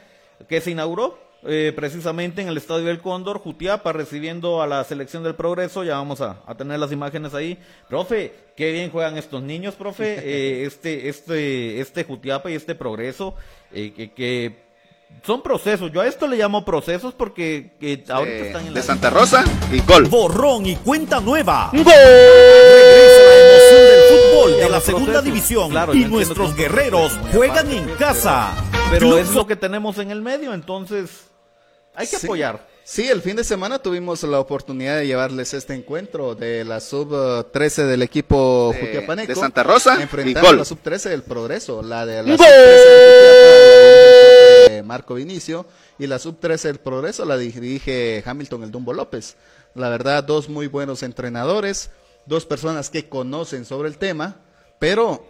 que 0.48 0.62
se 0.62 0.72
inauguró 0.72 1.18
eh, 1.46 1.74
precisamente 1.76 2.42
en 2.42 2.48
el 2.48 2.56
Estadio 2.58 2.86
del 2.86 3.02
Cóndor, 3.02 3.40
Jutiapa 3.40 3.92
recibiendo 3.92 4.62
a 4.62 4.68
la 4.68 4.84
selección 4.86 5.24
del 5.24 5.36
Progreso, 5.36 5.84
ya 5.84 5.96
vamos 5.96 6.22
a, 6.22 6.38
a 6.48 6.56
tener 6.56 6.80
las 6.80 6.92
imágenes 6.94 7.34
ahí. 7.34 7.58
Profe, 7.90 8.34
qué 8.56 8.72
bien 8.72 8.90
juegan 8.92 9.18
estos 9.18 9.44
niños, 9.44 9.76
profe, 9.76 10.16
eh, 10.24 10.66
este, 10.66 11.10
este, 11.10 11.82
este 11.82 12.04
Jutiapa 12.06 12.50
y 12.50 12.54
este 12.56 12.76
Progreso, 12.76 13.36
eh, 13.74 13.92
que, 13.94 14.12
que 14.14 14.64
son 15.26 15.44
procesos, 15.44 15.92
yo 15.92 16.00
a 16.02 16.08
esto 16.08 16.28
le 16.28 16.38
llamo 16.38 16.64
procesos 16.66 17.14
porque 17.14 17.74
que 17.80 18.04
ahorita 18.08 18.38
Eh, 18.38 18.48
están 18.48 18.66
en 18.68 18.74
de 18.74 18.80
la... 18.80 18.86
Santa 18.86 19.10
Rosa 19.10 19.44
y 19.72 19.80
gol. 19.82 20.06
Borrón 20.08 20.66
y 20.66 20.76
cuenta 20.78 21.20
nueva. 21.20 21.70
¡Gol! 21.74 21.84
Regresa 21.86 23.22
la 23.28 23.36
emoción 23.38 23.82
del 23.86 24.02
fútbol 24.10 24.58
de 24.60 24.70
la 24.70 24.80
segunda 24.82 25.06
procesos, 25.12 25.26
división 25.26 25.70
claro, 25.72 25.94
y 25.94 26.06
nuestros 26.06 26.56
guerreros 26.56 27.20
juegan 27.34 27.70
en 27.72 27.84
pero- 27.86 27.98
casa. 27.98 28.56
Pero 29.00 29.18
es 29.18 29.32
lo 29.34 29.46
que 29.48 29.56
tenemos 29.56 29.98
en 29.98 30.12
el 30.12 30.22
medio, 30.22 30.54
entonces 30.54 31.10
hay 31.96 32.08
que 32.08 32.18
Sí. 32.18 32.26
apoyar. 32.28 32.68
Sí, 32.86 33.08
el 33.08 33.22
fin 33.22 33.36
de 33.38 33.44
semana 33.46 33.80
tuvimos 33.80 34.22
la 34.24 34.40
oportunidad 34.42 34.98
de 34.98 35.08
llevarles 35.08 35.54
este 35.54 35.74
encuentro 35.74 36.36
de 36.36 36.66
la 36.66 36.82
sub-13 36.82 37.86
del 37.86 38.02
equipo 38.02 38.72
De- 38.74 38.80
Jutiapaneco. 38.82 39.28
de 39.30 39.36
Santa 39.36 39.64
Rosa, 39.64 40.02
Enfrentando 40.02 40.50
a 40.50 40.54
la 40.54 40.66
sub-13 40.66 41.10
del 41.10 41.24
Progreso. 41.24 41.82
La 41.82 42.06
de 42.06 42.22
la 42.24 42.36
¡Gol! 42.36 42.38
sub-13 42.38 42.44
del 42.44 42.84
Jutiapa, 42.84 43.24
la 43.24 43.74
dirige 44.04 44.58
el 44.58 44.66
profe 44.68 44.84
Marco 44.84 45.14
Vinicio. 45.16 45.66
Y 45.98 46.08
la 46.08 46.20
sub-13 46.20 46.64
del 46.64 46.80
Progreso 46.80 47.24
la 47.26 47.38
dirige 47.38 48.22
Hamilton 48.26 48.64
el 48.64 48.72
Dumbo 48.72 48.92
López. 48.94 49.36
La 49.76 49.88
verdad, 49.90 50.24
dos 50.24 50.50
muy 50.50 50.68
buenos 50.68 51.04
entrenadores, 51.04 51.90
dos 52.26 52.46
personas 52.46 52.90
que 52.90 53.08
conocen 53.08 53.64
sobre 53.66 53.88
el 53.90 53.98
tema, 53.98 54.36
pero 54.78 55.26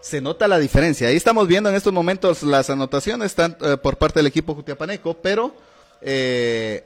se 0.00 0.20
nota 0.20 0.46
la 0.48 0.58
diferencia. 0.58 1.08
Ahí 1.08 1.16
estamos 1.16 1.46
viendo 1.48 1.68
en 1.68 1.74
estos 1.76 1.92
momentos 1.92 2.42
las 2.42 2.70
anotaciones 2.70 3.34
eh, 3.38 3.76
por 3.82 3.96
parte 3.98 4.18
del 4.20 4.26
equipo 4.26 4.54
Jutiapaneco, 4.54 5.14
pero 5.14 5.54
eh, 6.00 6.84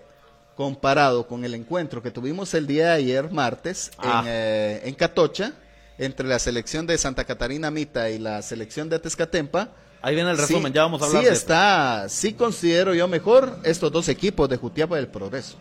comparado 0.57 1.27
con 1.27 1.45
el 1.45 1.55
encuentro 1.55 2.03
que 2.03 2.11
tuvimos 2.11 2.53
el 2.55 2.67
día 2.67 2.87
de 2.89 2.93
ayer, 2.93 3.31
martes, 3.31 3.91
Ah. 3.99 4.21
en, 4.25 4.31
eh, 4.31 4.81
en 4.85 4.95
Catocha, 4.95 5.53
entre 5.99 6.27
la 6.27 6.39
selección 6.39 6.87
de 6.87 6.97
Santa 6.99 7.25
Catarina 7.25 7.71
Mita 7.71 8.11
y 8.11 8.19
la 8.19 8.43
selección 8.43 8.89
de 8.89 8.99
Tezcatempa. 8.99 9.69
Ahí 10.01 10.15
viene 10.15 10.31
el 10.31 10.37
sí- 10.37 10.43
resumen, 10.43 10.73
ya 10.73 10.83
vamos 10.83 11.01
a 11.03 11.07
hablar 11.07 11.23
Sí 11.23 11.27
de 11.29 11.33
eso. 11.33 11.41
está, 11.43 12.07
sí 12.09 12.33
considero 12.33 12.93
yo 12.95 13.07
mejor 13.07 13.57
estos 13.63 13.93
dos 13.93 14.09
equipos 14.09 14.49
de 14.49 14.57
Jutiapa 14.57 14.97
del 14.97 15.07
Progreso. 15.09 15.57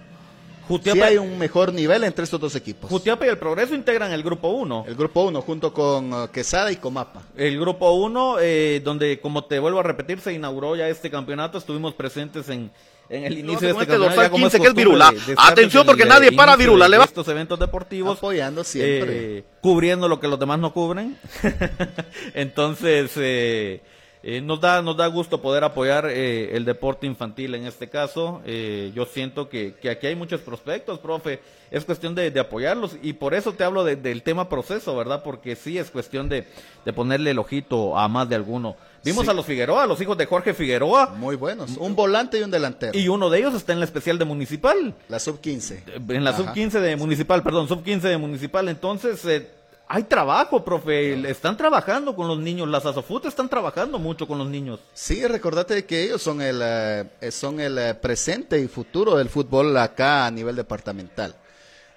Jutiapa, 0.71 0.95
Sí 0.97 1.01
hay 1.03 1.17
un 1.17 1.37
mejor 1.37 1.73
nivel 1.73 2.03
entre 2.03 2.23
estos 2.23 2.39
dos 2.39 2.55
equipos. 2.55 2.89
Jutiapa 2.89 3.25
y 3.25 3.29
el 3.29 3.37
Progreso 3.37 3.75
integran 3.75 4.11
el 4.11 4.23
grupo 4.23 4.49
1. 4.49 4.85
El 4.87 4.95
grupo 4.95 5.23
1 5.23 5.41
junto 5.41 5.73
con 5.73 6.11
eh, 6.13 6.27
Quesada 6.33 6.71
y 6.71 6.77
Comapa. 6.77 7.21
El 7.35 7.59
grupo 7.59 7.91
1, 7.91 8.37
donde, 8.83 9.19
como 9.21 9.45
te 9.45 9.59
vuelvo 9.59 9.79
a 9.79 9.83
repetir, 9.83 10.19
se 10.19 10.33
inauguró 10.33 10.75
ya 10.75 10.87
este 10.89 11.09
campeonato. 11.11 11.57
Estuvimos 11.57 11.93
presentes 11.93 12.47
en, 12.49 12.71
en 13.09 13.23
el 13.25 13.39
inicio 13.39 13.67
de 13.67 13.73
este 13.73 13.79
campeonato. 13.87 14.03
dorsal 14.05 14.23
ya 14.25 14.29
como 14.29 14.45
15, 14.45 14.59
que 14.61 14.67
es 14.67 14.73
Virula. 14.73 15.11
de- 15.11 15.19
de 15.33 15.35
Atención, 15.37 15.85
porque 15.85 16.03
el, 16.03 16.09
nadie 16.09 16.29
eh, 16.29 16.31
para 16.35 16.55
Virula, 16.55 16.87
le 16.87 16.97
va- 16.97 17.03
Estos 17.05 17.27
eventos 17.27 17.59
deportivos. 17.59 18.17
Apoyando 18.17 18.63
siempre. 18.63 19.37
eh, 19.39 19.43
cubriendo 19.61 20.07
lo 20.07 20.19
que 20.19 20.27
los 20.27 20.39
demás 20.39 20.59
no 20.59 20.73
cubren. 20.73 21.17
Entonces, 22.33 23.11
eh, 23.17 23.81
eh, 24.23 24.39
nos, 24.41 24.61
da, 24.61 24.81
nos 24.81 24.95
da 24.97 25.07
gusto 25.07 25.41
poder 25.41 25.63
apoyar 25.63 26.05
eh, 26.09 26.55
el 26.55 26.63
deporte 26.65 27.07
infantil 27.07 27.55
en 27.55 27.65
este 27.65 27.89
caso. 27.89 28.41
Eh, 28.45 28.91
yo 28.95 29.05
siento 29.05 29.49
que, 29.49 29.73
que 29.81 29.89
aquí 29.89 30.07
hay 30.07 30.15
muchos 30.15 30.41
prospectos, 30.41 30.99
profe. 30.99 31.39
Es 31.71 31.85
cuestión 31.85 32.13
de, 32.15 32.29
de 32.31 32.39
apoyarlos 32.39 32.97
y 33.01 33.13
por 33.13 33.33
eso 33.33 33.53
te 33.53 33.63
hablo 33.63 33.83
de- 33.83 33.95
del 33.95 34.23
tema 34.23 34.49
proceso, 34.49 34.95
¿verdad? 34.95 35.23
Porque 35.23 35.55
sí 35.55 35.77
es 35.77 35.89
cuestión 35.89 36.27
de, 36.29 36.45
de 36.85 36.93
ponerle 36.93 37.31
el 37.31 37.39
ojito 37.39 37.97
a 37.97 38.07
más 38.09 38.27
de 38.29 38.35
alguno. 38.35 38.75
Vimos 39.03 39.23
Sí. 39.25 39.31
a 39.31 39.33
los 39.33 39.45
Figueroa, 39.45 39.83
a 39.83 39.87
los 39.87 39.99
hijos 40.01 40.15
de 40.17 40.25
Jorge 40.27 40.53
Figueroa, 40.53 41.07
Muy 41.17 41.35
buenos. 41.35 41.77
Un 41.77 41.95
volante 41.95 42.37
y 42.39 42.43
un 42.43 42.51
delantero. 42.51 42.95
y 42.97 43.07
uno 43.07 43.29
de 43.31 43.39
ellos 43.39 43.55
está 43.55 43.73
en 43.73 43.79
la 43.79 43.85
especial 43.85 44.19
de 44.19 44.25
Municipal. 44.25 44.93
La 45.09 45.17
sub 45.19 45.39
15. 45.41 45.83
En 46.09 46.23
la 46.23 46.31
Ajá. 46.31 46.43
sub 46.43 46.53
15 46.53 46.79
de 46.81 46.95
municipal, 46.97 47.41
perdón, 47.41 47.67
sub 47.67 47.83
15 47.83 48.07
de 48.09 48.17
municipal. 48.17 48.67
Entonces, 48.69 49.23
eh, 49.25 49.47
hay 49.93 50.03
trabajo, 50.03 50.63
profe. 50.63 51.29
Están 51.29 51.57
trabajando 51.57 52.15
con 52.15 52.25
los 52.25 52.39
niños. 52.39 52.65
Las 52.69 52.85
Asofut 52.85 53.25
están 53.25 53.49
trabajando 53.49 53.99
mucho 53.99 54.25
con 54.25 54.37
los 54.37 54.47
niños. 54.47 54.79
Sí, 54.93 55.27
recordate 55.27 55.83
que 55.85 56.03
ellos 56.05 56.21
son 56.21 56.41
el, 56.41 56.61
eh, 56.63 57.31
son 57.31 57.59
el 57.59 57.77
eh, 57.77 57.93
presente 57.95 58.57
y 58.57 58.69
futuro 58.69 59.17
del 59.17 59.27
fútbol 59.27 59.75
acá 59.75 60.25
a 60.25 60.31
nivel 60.31 60.55
departamental. 60.55 61.35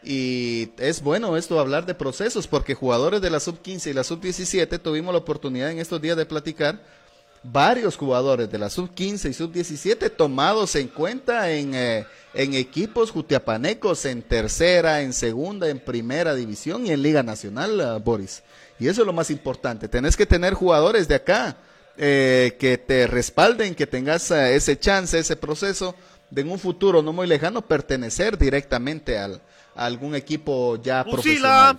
Y 0.02 0.70
es 0.78 1.02
bueno 1.02 1.36
esto 1.36 1.60
hablar 1.60 1.86
de 1.86 1.94
procesos 1.94 2.48
porque 2.48 2.74
jugadores 2.74 3.22
de 3.22 3.30
la 3.30 3.38
sub 3.38 3.62
15 3.62 3.90
y 3.90 3.92
la 3.92 4.02
sub 4.02 4.20
17 4.20 4.80
tuvimos 4.80 5.14
la 5.14 5.20
oportunidad 5.20 5.70
en 5.70 5.78
estos 5.78 6.02
días 6.02 6.16
de 6.16 6.26
platicar 6.26 6.82
varios 7.44 7.96
jugadores 7.96 8.50
de 8.50 8.58
la 8.58 8.70
sub 8.70 8.92
15 8.94 9.28
y 9.28 9.34
sub 9.34 9.52
17 9.52 10.10
tomados 10.10 10.74
en 10.76 10.88
cuenta 10.88 11.50
en, 11.50 11.74
eh, 11.74 12.06
en 12.32 12.54
equipos 12.54 13.10
jutiapanecos 13.10 14.06
en 14.06 14.22
tercera, 14.22 15.02
en 15.02 15.12
segunda, 15.12 15.68
en 15.68 15.78
primera 15.78 16.34
división 16.34 16.86
y 16.86 16.90
en 16.90 17.02
Liga 17.02 17.22
Nacional, 17.22 17.80
eh, 17.80 18.00
Boris. 18.02 18.42
Y 18.80 18.88
eso 18.88 19.02
es 19.02 19.06
lo 19.06 19.12
más 19.12 19.30
importante. 19.30 19.88
Tenés 19.88 20.16
que 20.16 20.26
tener 20.26 20.54
jugadores 20.54 21.06
de 21.06 21.14
acá 21.16 21.56
eh, 21.96 22.56
que 22.58 22.78
te 22.78 23.06
respalden, 23.06 23.74
que 23.74 23.86
tengas 23.86 24.30
ese 24.30 24.78
chance, 24.78 25.18
ese 25.18 25.36
proceso 25.36 25.94
de 26.30 26.40
en 26.40 26.50
un 26.50 26.58
futuro 26.58 27.02
no 27.02 27.12
muy 27.12 27.26
lejano 27.26 27.62
pertenecer 27.62 28.36
directamente 28.36 29.18
al, 29.18 29.40
a 29.76 29.84
algún 29.84 30.14
equipo 30.14 30.76
ya 30.82 31.04
profesional. 31.04 31.78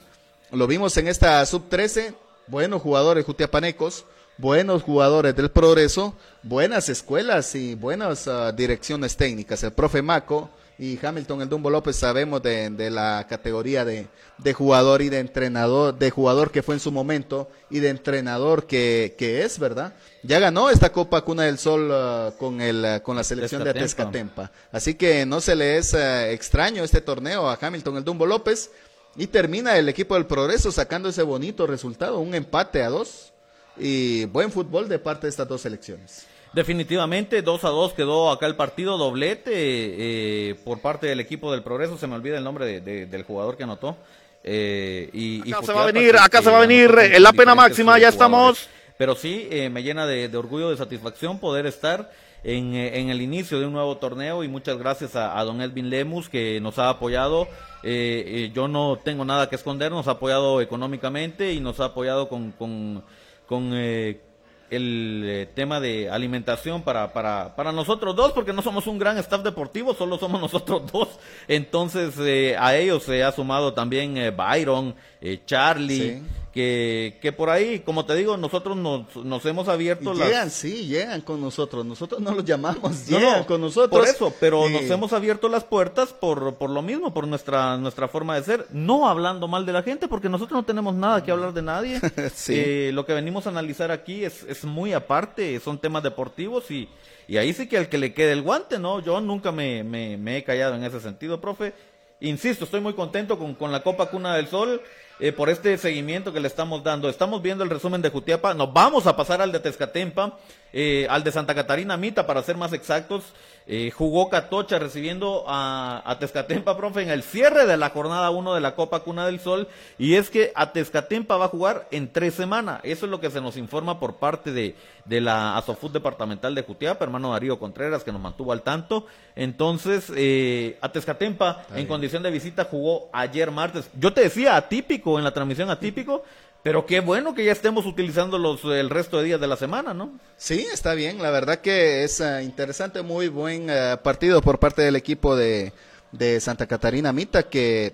Lo 0.52 0.68
vimos 0.68 0.96
en 0.98 1.08
esta 1.08 1.46
sub 1.46 1.68
13, 1.70 2.14
buenos 2.48 2.82
jugadores 2.82 3.26
jutiapanecos, 3.26 4.06
buenos 4.38 4.84
jugadores 4.84 5.36
del 5.36 5.50
progreso, 5.50 6.16
buenas 6.44 6.90
escuelas 6.90 7.56
y 7.56 7.76
buenas 7.76 8.28
ah, 8.28 8.52
direcciones 8.52 9.16
técnicas. 9.16 9.64
El 9.64 9.72
profe 9.72 10.02
Maco 10.02 10.50
y 10.78 11.00
Hamilton 11.04 11.42
el 11.42 11.50
Dumbo 11.50 11.70
López 11.70 11.96
sabemos 11.96 12.44
de, 12.44 12.70
de 12.70 12.90
la 12.90 13.26
categoría 13.30 13.86
de, 13.86 14.08
de 14.38 14.54
jugador 14.54 15.02
y 15.02 15.10
de 15.10 15.20
entrenador, 15.20 15.98
de 15.98 16.12
jugador 16.12 16.52
que 16.52 16.64
fue 16.64 16.76
en 16.76 16.82
su 16.82 16.92
momento 16.92 17.50
y 17.70 17.80
de 17.80 17.90
entrenador 17.90 18.68
que, 18.68 19.16
que 19.18 19.44
es, 19.44 19.58
¿verdad? 19.58 19.94
Ya 20.24 20.40
ganó 20.40 20.70
esta 20.70 20.92
Copa 20.92 21.22
Cuna 21.22 21.44
del 21.44 21.58
Sol 21.58 21.90
ah, 21.94 22.34
con, 22.38 22.60
el, 22.60 22.84
ah, 22.84 23.00
con 23.02 23.16
la 23.16 23.24
selección 23.24 23.64
de 23.64 23.74
Tezcatempa. 23.74 24.52
Así 24.72 24.96
que 24.96 25.26
no 25.26 25.40
se 25.40 25.56
le 25.56 25.78
es 25.78 25.94
extraño 25.94 26.84
este 26.84 27.00
torneo 27.00 27.50
a 27.50 27.58
Hamilton 27.60 27.98
el 27.98 28.04
Dumbo 28.04 28.26
López. 28.26 28.72
Y 29.18 29.28
termina 29.28 29.78
el 29.78 29.88
equipo 29.88 30.16
del 30.16 30.26
Progreso 30.26 30.74
sacando 30.74 31.08
ese 31.08 31.24
bonito 31.24 31.66
resultado, 31.66 32.20
un 32.20 32.36
empate 32.36 32.84
a 32.84 32.90
dos. 32.90 33.32
Y 33.78 34.26
buen 34.26 34.52
fútbol 34.52 34.88
de 34.88 35.00
parte 35.00 35.28
de 35.28 35.30
estas 35.32 35.48
dos 35.48 35.62
selecciones. 35.62 36.26
Definitivamente, 36.54 37.42
2 37.42 37.64
a 37.66 37.70
2 37.70 37.94
quedó 37.94 38.32
acá 38.32 38.46
el 38.48 38.56
partido, 38.56 38.98
doblete 38.98 39.52
eh, 39.54 40.56
por 40.64 40.80
parte 40.80 41.08
del 41.08 41.20
equipo 41.20 41.52
del 41.52 41.64
Progreso. 41.64 41.98
Se 41.98 42.08
me 42.08 42.16
olvida 42.16 42.38
el 42.38 42.44
nombre 42.46 42.66
de- 42.66 42.82
de- 42.82 43.06
del 43.08 43.24
jugador 43.24 43.58
que 43.58 43.64
anotó. 43.64 43.98
Eh, 44.44 45.10
y, 45.12 45.50
y 45.50 45.54
Acá 45.54 45.66
se 45.66 45.74
va 45.74 45.84
a 45.84 45.86
venir, 45.92 46.16
acá 46.18 46.42
se 46.42 46.50
va 46.50 46.58
a 46.58 46.62
venir, 46.62 46.92
en 46.98 47.24
la 47.24 47.34
pena 47.34 47.56
máxima, 47.56 48.00
ya 48.00 48.08
estamos. 48.10 48.70
Pero 48.98 49.16
sí, 49.16 49.48
eh, 49.52 49.70
me 49.70 49.84
llena 49.84 50.06
de, 50.08 50.30
de 50.30 50.38
orgullo, 50.38 50.70
de 50.70 50.78
satisfacción 50.78 51.40
poder 51.40 51.66
estar 51.66 52.10
en, 52.46 52.74
eh, 52.76 53.00
en 53.00 53.10
el 53.10 53.22
inicio 53.22 53.60
de 53.60 53.66
un 53.66 53.74
nuevo 53.74 53.98
torneo 53.98 54.42
y 54.44 54.48
muchas 54.48 54.78
gracias 54.78 55.18
a, 55.18 55.38
a 55.38 55.44
don 55.44 55.60
Edwin 55.62 55.90
Lemus 55.90 56.30
que 56.30 56.62
nos 56.62 56.80
ha 56.80 56.88
apoyado. 56.90 57.50
Eh, 57.84 58.24
eh, 58.46 58.52
yo 58.56 58.70
no 58.70 58.98
tengo 59.04 59.26
nada 59.26 59.50
que 59.50 59.56
esconder, 59.58 59.92
nos 59.92 60.08
ha 60.08 60.12
apoyado 60.12 60.62
económicamente 60.62 61.52
y 61.52 61.60
nos 61.60 61.82
ha 61.82 61.86
apoyado 61.86 62.30
con, 62.30 62.52
con, 62.54 63.04
con, 63.48 63.72
eh, 63.74 64.22
el 64.70 65.24
eh, 65.26 65.46
tema 65.54 65.80
de 65.80 66.10
alimentación 66.10 66.82
para, 66.82 67.14
para, 67.14 67.56
para 67.56 67.72
nosotros 67.72 68.16
dos, 68.16 68.32
porque 68.32 68.54
no 68.54 68.62
somos 68.62 68.88
un 68.88 68.98
gran 68.98 69.18
staff 69.18 69.44
deportivo, 69.44 69.94
solo 69.94 70.18
somos 70.18 70.42
nosotros 70.46 70.92
dos. 70.92 71.10
Entonces, 71.48 72.16
eh, 72.20 72.56
a 72.58 72.76
ellos 72.76 73.04
se 73.04 73.24
ha 73.24 73.32
sumado 73.32 73.74
también 73.74 74.18
eh, 74.18 74.32
Byron, 74.32 74.96
eh, 75.22 75.42
Charlie. 75.46 76.22
Que, 76.56 77.18
que 77.22 77.34
por 77.34 77.50
ahí, 77.50 77.82
como 77.82 78.06
te 78.06 78.16
digo, 78.16 78.38
nosotros 78.38 78.78
nos, 78.78 79.14
nos 79.18 79.46
hemos 79.46 79.68
abierto 79.68 80.14
Y 80.14 80.18
las... 80.18 80.28
llegan, 80.30 80.50
sí, 80.50 80.86
llegan 80.88 81.20
con 81.20 81.42
nosotros. 81.42 81.86
Nosotros 81.86 82.22
no 82.22 82.32
los 82.34 82.46
llamamos, 82.46 83.10
No, 83.10 83.20
llegan 83.20 83.40
no, 83.40 83.46
con 83.46 83.60
nosotros. 83.60 84.00
Por 84.00 84.08
eso, 84.08 84.34
pero 84.40 84.66
Eh, 84.66 84.70
nos 84.70 84.90
hemos 84.90 85.12
abierto 85.12 85.50
las 85.50 85.66
puertas 85.66 86.14
por, 86.14 86.56
por 86.56 86.70
lo 86.70 86.82
mismo, 86.82 87.14
por 87.14 87.28
nuestra, 87.28 87.76
nuestra 87.76 88.08
forma 88.08 88.36
de 88.36 88.44
ser, 88.44 88.68
no 88.72 89.10
hablando 89.10 89.50
mal 89.50 89.66
de 89.66 89.74
la 89.74 89.84
gente, 89.84 90.08
porque 90.08 90.30
nosotros 90.30 90.58
no 90.58 90.64
tenemos 90.64 90.96
nada 90.96 91.22
que 91.26 91.32
hablar 91.32 91.52
de 91.54 91.62
nadie. 91.62 92.00
Sí. 92.34 92.54
Eh, 92.56 92.92
lo 92.94 93.06
que 93.06 93.14
venimos 93.14 93.46
a 93.48 93.50
analizar 93.50 93.92
aquí 93.92 94.24
es, 94.24 94.44
es 94.44 94.64
muy 94.64 94.94
aparte, 94.94 95.60
son 95.60 95.78
temas 95.78 96.04
deportivos 96.04 96.72
y, 96.72 96.88
y 97.28 97.36
ahí 97.38 97.52
sí 97.54 97.68
que 97.68 97.78
al 97.78 97.90
que 97.90 97.98
le 97.98 98.14
quede 98.14 98.32
el 98.32 98.42
guante, 98.44 98.80
¿no? 98.80 99.02
Yo 99.02 99.20
nunca 99.20 99.52
me, 99.52 99.84
me, 99.84 100.16
me 100.16 100.38
he 100.38 100.44
callado 100.46 100.76
en 100.76 100.86
ese 100.86 101.02
sentido, 101.02 101.42
profe. 101.42 101.74
Insisto, 102.22 102.64
estoy 102.64 102.80
muy 102.80 102.94
contento 102.94 103.38
con, 103.38 103.56
con 103.56 103.74
la 103.74 103.84
Copa 103.84 104.06
Cuna 104.10 104.36
del 104.36 104.48
Sol 104.48 104.82
eh, 105.20 105.32
por 105.32 105.50
este 105.50 105.78
seguimiento 105.78 106.34
que 106.34 106.40
le 106.40 106.48
estamos 106.48 106.84
dando. 106.84 107.10
Estamos 107.10 107.42
viendo 107.42 107.64
el 107.64 107.70
resumen 107.70 108.02
de 108.02 108.10
Jutiapa, 108.10 108.54
nos 108.54 108.74
vamos 108.74 109.08
a 109.08 109.16
pasar 109.16 109.42
al 109.42 109.52
de 109.52 109.60
Tezcatempa, 109.60 110.38
eh, 110.74 111.08
al 111.10 111.24
de 111.24 111.32
Santa 111.32 111.56
Catarina 111.56 111.96
Mita, 111.98 112.28
para 112.28 112.44
ser 112.44 112.58
más 112.58 112.74
exactos. 112.74 113.24
Eh, 113.68 113.90
jugó 113.90 114.30
Catocha 114.30 114.78
recibiendo 114.78 115.44
a, 115.48 116.04
a 116.06 116.20
Tezcatempa, 116.20 116.78
profe, 116.78 117.02
en 117.02 117.10
el 117.10 117.24
cierre 117.24 117.66
de 117.66 117.78
la 117.78 117.90
jornada 117.90 118.30
1 118.30 118.54
de 118.54 118.62
la 118.62 118.76
Copa 118.76 119.00
Cuna 119.00 119.26
del 119.26 119.40
Sol. 119.40 119.68
Y 119.98 120.16
es 120.16 120.30
que 120.30 120.52
a 120.54 120.72
Tezcatempa 120.72 121.38
va 121.38 121.46
a 121.46 121.50
jugar 121.50 121.88
en 121.90 122.12
tres 122.12 122.36
semanas. 122.36 122.80
Eso 122.84 123.06
es 123.06 123.12
lo 123.12 123.20
que 123.20 123.32
se 123.32 123.42
nos 123.42 123.58
informa 123.58 124.00
por 124.00 124.18
parte 124.18 124.52
de, 124.52 124.76
de 125.06 125.20
la 125.20 125.58
Asofut 125.58 125.92
Departamental 125.92 126.54
de 126.54 126.62
Jutiapa, 126.62 127.06
hermano 127.06 127.32
Darío 127.32 127.58
Contreras, 127.58 128.04
que 128.04 128.12
nos 128.12 128.22
mantuvo 128.22 128.52
al 128.52 128.62
tanto. 128.62 129.08
Entonces, 129.36 130.12
eh, 130.16 130.78
a 130.82 130.92
Tezcatempa, 130.92 131.66
en 131.74 131.88
condición 131.88 132.22
de 132.22 132.30
visita, 132.30 132.66
jugó 132.66 133.10
ayer 133.12 133.50
martes. 133.50 133.90
Yo 134.00 134.14
te 134.14 134.22
decía 134.22 134.56
atípico 134.58 135.18
en 135.18 135.24
la 135.24 135.34
transmisión 135.34 135.72
atípico. 135.72 136.24
Pero 136.66 136.88
qué 136.88 137.00
bueno 137.00 137.36
que 137.36 137.46
ya 137.46 137.52
estemos 137.52 137.86
utilizando 137.86 138.40
los, 138.40 138.64
el 138.64 138.90
resto 138.90 139.20
de 139.20 139.26
días 139.26 139.40
de 139.40 139.46
la 139.46 139.56
semana, 139.56 139.94
¿no? 139.94 140.20
Sí, 140.36 140.66
está 140.74 140.96
bien. 140.96 141.22
La 141.22 141.30
verdad 141.30 141.60
que 141.60 142.04
es 142.04 142.20
eh, 142.22 142.42
interesante, 142.42 143.04
muy 143.04 143.28
buen 143.28 143.70
eh, 143.70 143.98
partido 144.02 144.42
por 144.42 144.58
parte 144.58 144.82
del 144.82 144.96
equipo 144.96 145.36
de, 145.36 145.74
de 146.12 146.42
Santa 146.42 146.66
Catarina 146.66 147.14
Mita, 147.14 147.44
que 147.44 147.94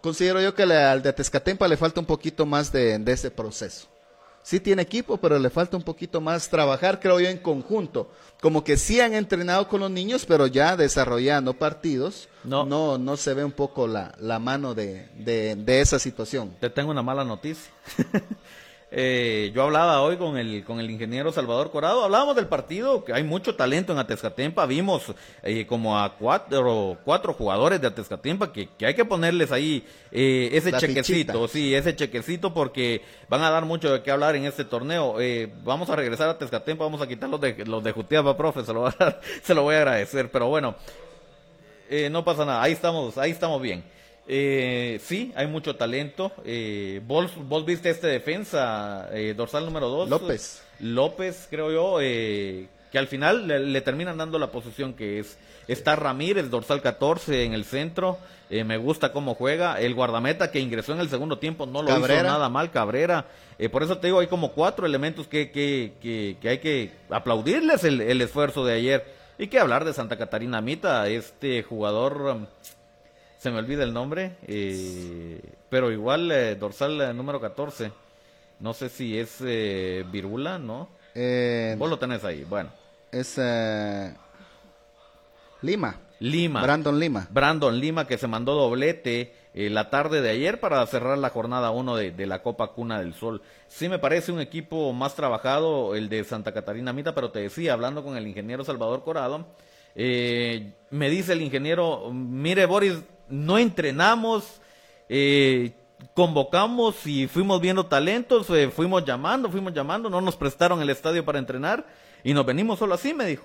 considero 0.00 0.40
yo 0.40 0.52
que 0.52 0.64
al 0.64 1.00
de 1.00 1.12
Tezcatempa 1.12 1.68
le 1.68 1.76
falta 1.76 2.00
un 2.00 2.06
poquito 2.06 2.44
más 2.44 2.72
de, 2.72 2.98
de 2.98 3.12
ese 3.12 3.30
proceso. 3.30 3.86
Sí 4.46 4.60
tiene 4.60 4.82
equipo, 4.82 5.16
pero 5.16 5.40
le 5.40 5.50
falta 5.50 5.76
un 5.76 5.82
poquito 5.82 6.20
más 6.20 6.48
trabajar, 6.48 7.00
creo 7.00 7.18
yo, 7.18 7.28
en 7.28 7.38
conjunto. 7.38 8.12
Como 8.40 8.62
que 8.62 8.76
sí 8.76 9.00
han 9.00 9.12
entrenado 9.12 9.66
con 9.66 9.80
los 9.80 9.90
niños, 9.90 10.24
pero 10.24 10.46
ya 10.46 10.76
desarrollando 10.76 11.54
partidos, 11.54 12.28
No. 12.44 12.64
no, 12.64 12.96
no, 12.96 13.16
se 13.16 13.34
ve 13.34 13.42
un 13.44 13.50
poco 13.50 13.88
la, 13.88 14.14
la 14.20 14.38
mano 14.38 14.72
de, 14.72 15.08
de, 15.16 15.56
de 15.56 15.80
esa 15.80 15.98
situación. 15.98 16.54
Te 16.60 16.70
tengo 16.70 16.92
una 16.92 17.02
mala 17.02 17.24
noticia. 17.24 17.72
Eh, 18.88 19.50
yo 19.52 19.64
hablaba 19.64 20.00
hoy 20.00 20.16
con 20.16 20.38
el, 20.38 20.62
con 20.64 20.78
el 20.78 20.88
ingeniero 20.88 21.32
Salvador 21.32 21.72
Corado, 21.72 22.04
hablábamos 22.04 22.36
del 22.36 22.46
partido, 22.46 23.04
que 23.04 23.12
hay 23.12 23.24
mucho 23.24 23.56
talento 23.56 23.92
en 23.92 23.98
Atezcatempa, 23.98 24.64
vimos 24.64 25.12
eh, 25.42 25.66
como 25.66 25.98
a 25.98 26.14
cuatro, 26.14 26.96
cuatro 27.04 27.32
jugadores 27.34 27.80
de 27.80 27.88
Atezcatempa 27.88 28.52
que, 28.52 28.68
que 28.78 28.86
hay 28.86 28.94
que 28.94 29.04
ponerles 29.04 29.50
ahí 29.50 29.84
eh, 30.12 30.50
ese 30.52 30.70
La 30.70 30.78
chequecito, 30.78 31.32
fichita. 31.32 31.48
sí, 31.52 31.74
ese 31.74 31.96
chequecito 31.96 32.54
porque 32.54 33.02
van 33.28 33.42
a 33.42 33.50
dar 33.50 33.64
mucho 33.64 33.92
de 33.92 34.02
qué 34.04 34.12
hablar 34.12 34.36
en 34.36 34.44
este 34.44 34.64
torneo. 34.64 35.20
Eh, 35.20 35.52
vamos 35.64 35.90
a 35.90 35.96
regresar 35.96 36.28
a 36.28 36.38
Tezcatempa, 36.38 36.84
vamos 36.84 37.02
a 37.02 37.08
quitar 37.08 37.28
los 37.28 37.40
de, 37.40 37.64
los 37.66 37.82
de 37.82 37.90
Jutiapa, 37.90 38.36
profe, 38.36 38.64
se 38.64 38.72
lo, 38.72 38.86
a, 38.86 38.94
se 39.42 39.52
lo 39.52 39.62
voy 39.64 39.74
a 39.74 39.78
agradecer, 39.78 40.30
pero 40.30 40.46
bueno, 40.46 40.76
eh, 41.90 42.08
no 42.08 42.24
pasa 42.24 42.44
nada, 42.44 42.62
ahí 42.62 42.72
estamos, 42.72 43.18
ahí 43.18 43.32
estamos 43.32 43.60
bien. 43.60 43.95
Eh, 44.28 45.00
sí, 45.02 45.32
hay 45.36 45.46
mucho 45.46 45.76
talento. 45.76 46.32
Eh, 46.44 47.00
vos, 47.06 47.30
vos 47.48 47.64
viste 47.64 47.90
este 47.90 48.08
defensa, 48.08 49.08
eh, 49.12 49.34
dorsal 49.36 49.64
número 49.64 49.88
2. 49.88 50.08
López. 50.08 50.62
López, 50.80 51.46
creo 51.50 51.70
yo, 51.72 51.98
eh, 52.00 52.68
que 52.90 52.98
al 52.98 53.06
final 53.06 53.46
le, 53.46 53.60
le 53.60 53.80
terminan 53.80 54.16
dando 54.18 54.38
la 54.38 54.50
posición 54.50 54.94
que 54.94 55.20
es. 55.20 55.38
Está 55.68 55.96
Ramírez, 55.96 56.48
dorsal 56.50 56.80
14 56.80 57.44
en 57.44 57.52
el 57.52 57.64
centro. 57.64 58.18
Eh, 58.50 58.62
me 58.62 58.76
gusta 58.76 59.12
cómo 59.12 59.34
juega. 59.34 59.80
El 59.80 59.94
guardameta 59.94 60.50
que 60.52 60.60
ingresó 60.60 60.92
en 60.92 61.00
el 61.00 61.08
segundo 61.08 61.38
tiempo 61.38 61.66
no 61.66 61.82
lo 61.82 61.88
Cabrera. 61.88 62.20
hizo 62.20 62.28
nada 62.28 62.48
mal, 62.48 62.70
Cabrera. 62.70 63.26
Eh, 63.58 63.68
por 63.68 63.82
eso 63.82 63.98
te 63.98 64.06
digo, 64.06 64.20
hay 64.20 64.28
como 64.28 64.52
cuatro 64.52 64.86
elementos 64.86 65.26
que, 65.26 65.50
que, 65.50 65.94
que, 66.00 66.36
que 66.40 66.48
hay 66.48 66.58
que 66.58 66.92
aplaudirles 67.10 67.82
el, 67.84 68.00
el 68.00 68.20
esfuerzo 68.22 68.64
de 68.64 68.74
ayer. 68.74 69.04
Y 69.38 69.48
que 69.48 69.58
hablar 69.58 69.84
de 69.84 69.92
Santa 69.92 70.16
Catarina 70.16 70.60
Mita, 70.60 71.08
este 71.08 71.62
jugador, 71.62 72.22
um, 72.22 72.46
se 73.46 73.52
me 73.52 73.60
olvida 73.60 73.84
el 73.84 73.92
nombre, 73.92 74.38
eh, 74.48 75.40
pero 75.68 75.92
igual 75.92 76.32
eh, 76.32 76.56
dorsal 76.56 77.00
eh, 77.00 77.14
número 77.14 77.40
14. 77.40 77.92
No 78.58 78.74
sé 78.74 78.88
si 78.88 79.16
es 79.16 79.36
eh, 79.40 80.04
Virula, 80.10 80.58
¿no? 80.58 80.88
Eh, 81.14 81.76
Vos 81.78 81.88
lo 81.88 81.96
tenés 81.96 82.24
ahí. 82.24 82.42
Bueno, 82.42 82.70
es 83.12 83.36
eh, 83.38 84.12
Lima, 85.62 85.94
Lima. 86.18 86.60
Brandon 86.60 86.98
Lima. 86.98 87.28
Brandon 87.30 87.78
Lima 87.78 88.08
que 88.08 88.18
se 88.18 88.26
mandó 88.26 88.56
doblete 88.56 89.32
la 89.54 89.90
tarde 89.90 90.22
de 90.22 90.30
ayer 90.30 90.58
para 90.58 90.84
cerrar 90.88 91.16
la 91.16 91.30
jornada 91.30 91.70
1 91.70 91.94
de, 91.94 92.10
de 92.10 92.26
la 92.26 92.42
Copa 92.42 92.72
Cuna 92.72 92.98
del 92.98 93.14
Sol. 93.14 93.42
Sí 93.68 93.88
me 93.88 94.00
parece 94.00 94.32
un 94.32 94.40
equipo 94.40 94.92
más 94.92 95.14
trabajado 95.14 95.94
el 95.94 96.08
de 96.08 96.24
Santa 96.24 96.52
Catarina 96.52 96.92
Mita, 96.92 97.14
pero 97.14 97.30
te 97.30 97.42
decía, 97.42 97.74
hablando 97.74 98.02
con 98.02 98.16
el 98.16 98.26
ingeniero 98.26 98.64
Salvador 98.64 99.04
Corado, 99.04 99.46
me 99.94 101.10
dice 101.10 101.32
el 101.32 101.42
ingeniero, 101.42 102.10
mire 102.12 102.66
Boris, 102.66 103.02
no 103.28 103.58
entrenamos, 103.58 104.60
eh, 105.08 105.74
convocamos 106.14 107.06
y 107.06 107.26
fuimos 107.28 107.60
viendo 107.60 107.86
talentos, 107.86 108.48
eh, 108.50 108.70
fuimos 108.74 109.04
llamando, 109.04 109.50
fuimos 109.50 109.72
llamando, 109.72 110.08
no 110.10 110.20
nos 110.20 110.36
prestaron 110.36 110.80
el 110.82 110.90
estadio 110.90 111.24
para 111.24 111.38
entrenar 111.38 111.86
y 112.24 112.34
nos 112.34 112.44
venimos 112.46 112.78
solo 112.78 112.94
así, 112.94 113.14
me 113.14 113.26
dijo. 113.26 113.44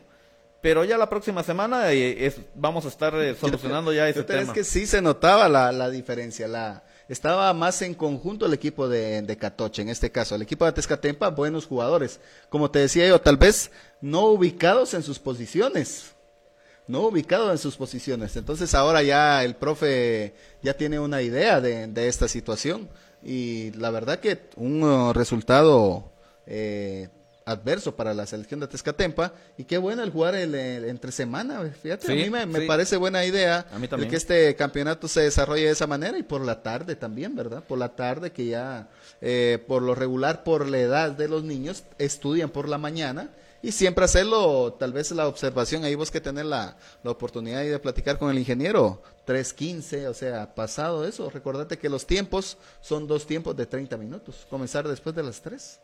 Pero 0.62 0.84
ya 0.86 0.98
la 0.98 1.10
próxima 1.10 1.42
semana 1.44 1.92
eh, 1.92 2.26
es- 2.28 2.40
vamos 2.56 2.86
a 2.86 2.90
estar 2.90 3.16
eh, 3.16 3.36
solucionando 3.40 3.92
ya 3.94 4.08
ese 4.08 4.20
Yo 4.20 4.26
te- 4.26 4.34
tema. 4.34 4.52
Es 4.52 4.54
que 4.54 4.64
sí 4.64 4.86
se 4.86 5.02
notaba 5.02 5.50
la, 5.50 5.72
la 5.72 5.90
diferencia. 5.90 6.48
La, 6.48 6.84
estaba 7.10 7.52
más 7.54 7.82
en 7.82 7.96
conjunto 7.96 8.46
el 8.46 8.54
equipo 8.54 8.88
de, 8.88 9.22
de 9.24 9.38
Catoche, 9.38 9.82
en 9.82 9.90
este 9.90 10.12
caso. 10.12 10.36
El 10.36 10.44
equipo 10.44 10.66
de 10.66 10.72
Tezcatempa, 10.72 11.30
buenos 11.30 11.66
jugadores. 11.66 12.20
Como 12.50 12.70
te 12.70 12.80
decía 12.80 13.08
yo, 13.08 13.20
tal 13.20 13.38
vez 13.38 13.72
no 14.02 14.26
ubicados 14.28 14.94
en 14.94 15.02
sus 15.04 15.18
posiciones. 15.20 16.14
No 16.92 17.08
ubicados 17.08 17.50
en 17.50 17.58
sus 17.58 17.78
posiciones. 17.78 18.36
Entonces 18.36 18.76
ahora 18.76 19.02
ya 19.02 19.46
el 19.46 19.56
profe 19.56 20.34
ya 20.62 20.74
tiene 20.74 21.00
una 21.00 21.22
idea 21.22 21.62
de, 21.62 21.88
de 21.88 22.08
esta 22.10 22.28
situación. 22.28 22.90
Y 23.24 23.72
la 23.72 23.92
verdad 23.92 24.20
que 24.20 24.50
un 24.58 24.84
uh, 24.84 25.14
resultado 25.14 26.12
eh, 26.46 27.08
adverso 27.46 27.96
para 27.96 28.14
la 28.14 28.26
selección 28.26 28.60
de 28.60 28.68
Tezcatempa. 28.68 29.32
Y 29.58 29.64
qué 29.64 29.78
bueno 29.78 30.04
el 30.04 30.12
jugar 30.12 30.36
el, 30.36 30.54
el 30.54 30.84
entre 30.84 31.14
semana. 31.14 31.62
Fíjate, 31.82 32.12
a 32.12 32.14
mí 32.14 32.30
me, 32.30 32.68
parece 32.68 32.98
buena 32.98 33.24
idea 33.24 33.66
A 33.72 33.80
mí 33.80 33.88
el 33.90 34.08
que 34.10 34.18
este 34.18 34.54
campeonato 34.58 35.08
se 35.08 35.22
desarrolle 35.22 35.64
de 35.64 35.72
esa 35.72 35.88
manera 35.88 36.18
y 36.18 36.24
por 36.24 36.42
la 36.42 36.62
tarde 36.62 36.98
también, 36.98 37.38
¿verdad? 37.38 37.64
Por 37.64 37.78
la 37.78 37.96
tarde 37.96 38.34
que 38.34 38.48
ya, 38.48 38.90
eh, 39.22 39.64
por 39.66 39.82
lo 39.82 39.96
regular, 39.96 40.44
por 40.44 40.68
la 40.68 40.80
edad 40.80 41.12
de 41.12 41.30
los 41.30 41.46
niños, 41.46 41.86
estudian 41.98 42.50
por 42.50 42.68
la 42.68 42.78
mañana 42.78 43.30
y 43.64 43.72
siempre 43.72 44.06
hacerlo, 44.06 44.74
tal 44.80 44.92
vez 44.94 45.12
la 45.12 45.28
observación, 45.28 45.84
ahí 45.84 45.96
vos 45.96 46.10
que 46.12 46.20
tener 46.22 46.46
la, 46.46 46.78
la 47.04 47.12
oportunidad 47.12 47.62
de 47.62 47.80
platicar 47.80 48.18
con 48.18 48.30
el 48.32 48.40
ingeniero, 48.40 49.02
3.15, 49.28 50.08
o 50.08 50.14
sea, 50.14 50.54
pasado 50.56 51.06
eso, 51.06 51.30
recordate 51.30 51.78
que 51.78 51.90
los 51.90 52.06
tiempos 52.08 52.58
son 52.82 53.08
dos 53.08 53.26
tiempos 53.28 53.56
de 53.56 53.66
30 53.66 53.98
minutos, 53.98 54.48
comenzar 54.50 54.88
después 54.88 55.16
de 55.16 55.24
las 55.24 55.42
3. 55.42 55.80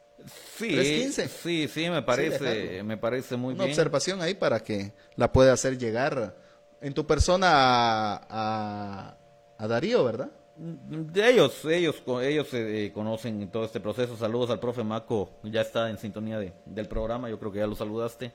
Sí, 0.58 0.70
3:15. 0.72 1.28
sí, 1.28 1.68
sí, 1.72 1.90
me 1.92 2.02
parece, 2.02 2.82
me 2.84 2.98
parece 2.98 3.36
muy 3.38 3.54
Una 3.54 3.66
bien. 3.66 3.74
observación 3.76 4.22
ahí 4.22 4.34
para 4.34 4.60
que 4.62 4.92
la 5.16 5.32
pueda 5.32 5.54
hacer 5.54 5.78
llegar 5.78 6.36
en 6.82 6.94
tu 6.96 7.06
persona 7.06 7.50
a, 7.52 8.26
a, 8.30 9.18
a 9.60 9.68
Darío, 9.68 10.04
¿verdad? 10.04 10.32
De 10.60 11.30
ellos, 11.30 11.66
ellos, 11.66 12.02
ellos 12.24 12.48
eh, 12.54 12.92
conocen 12.92 13.48
todo 13.52 13.64
este 13.66 13.80
proceso. 13.80 14.18
Saludos 14.18 14.50
al 14.50 14.60
profe 14.60 14.84
Maco, 14.84 15.30
ya 15.44 15.62
está 15.62 15.90
en 15.90 16.00
sintonía 16.00 16.40
de, 16.40 16.52
del 16.66 16.88
programa, 16.88 17.30
yo 17.30 17.38
creo 17.38 17.52
que 17.52 17.60
ya 17.60 17.68
lo 17.68 17.76
saludaste. 17.76 18.32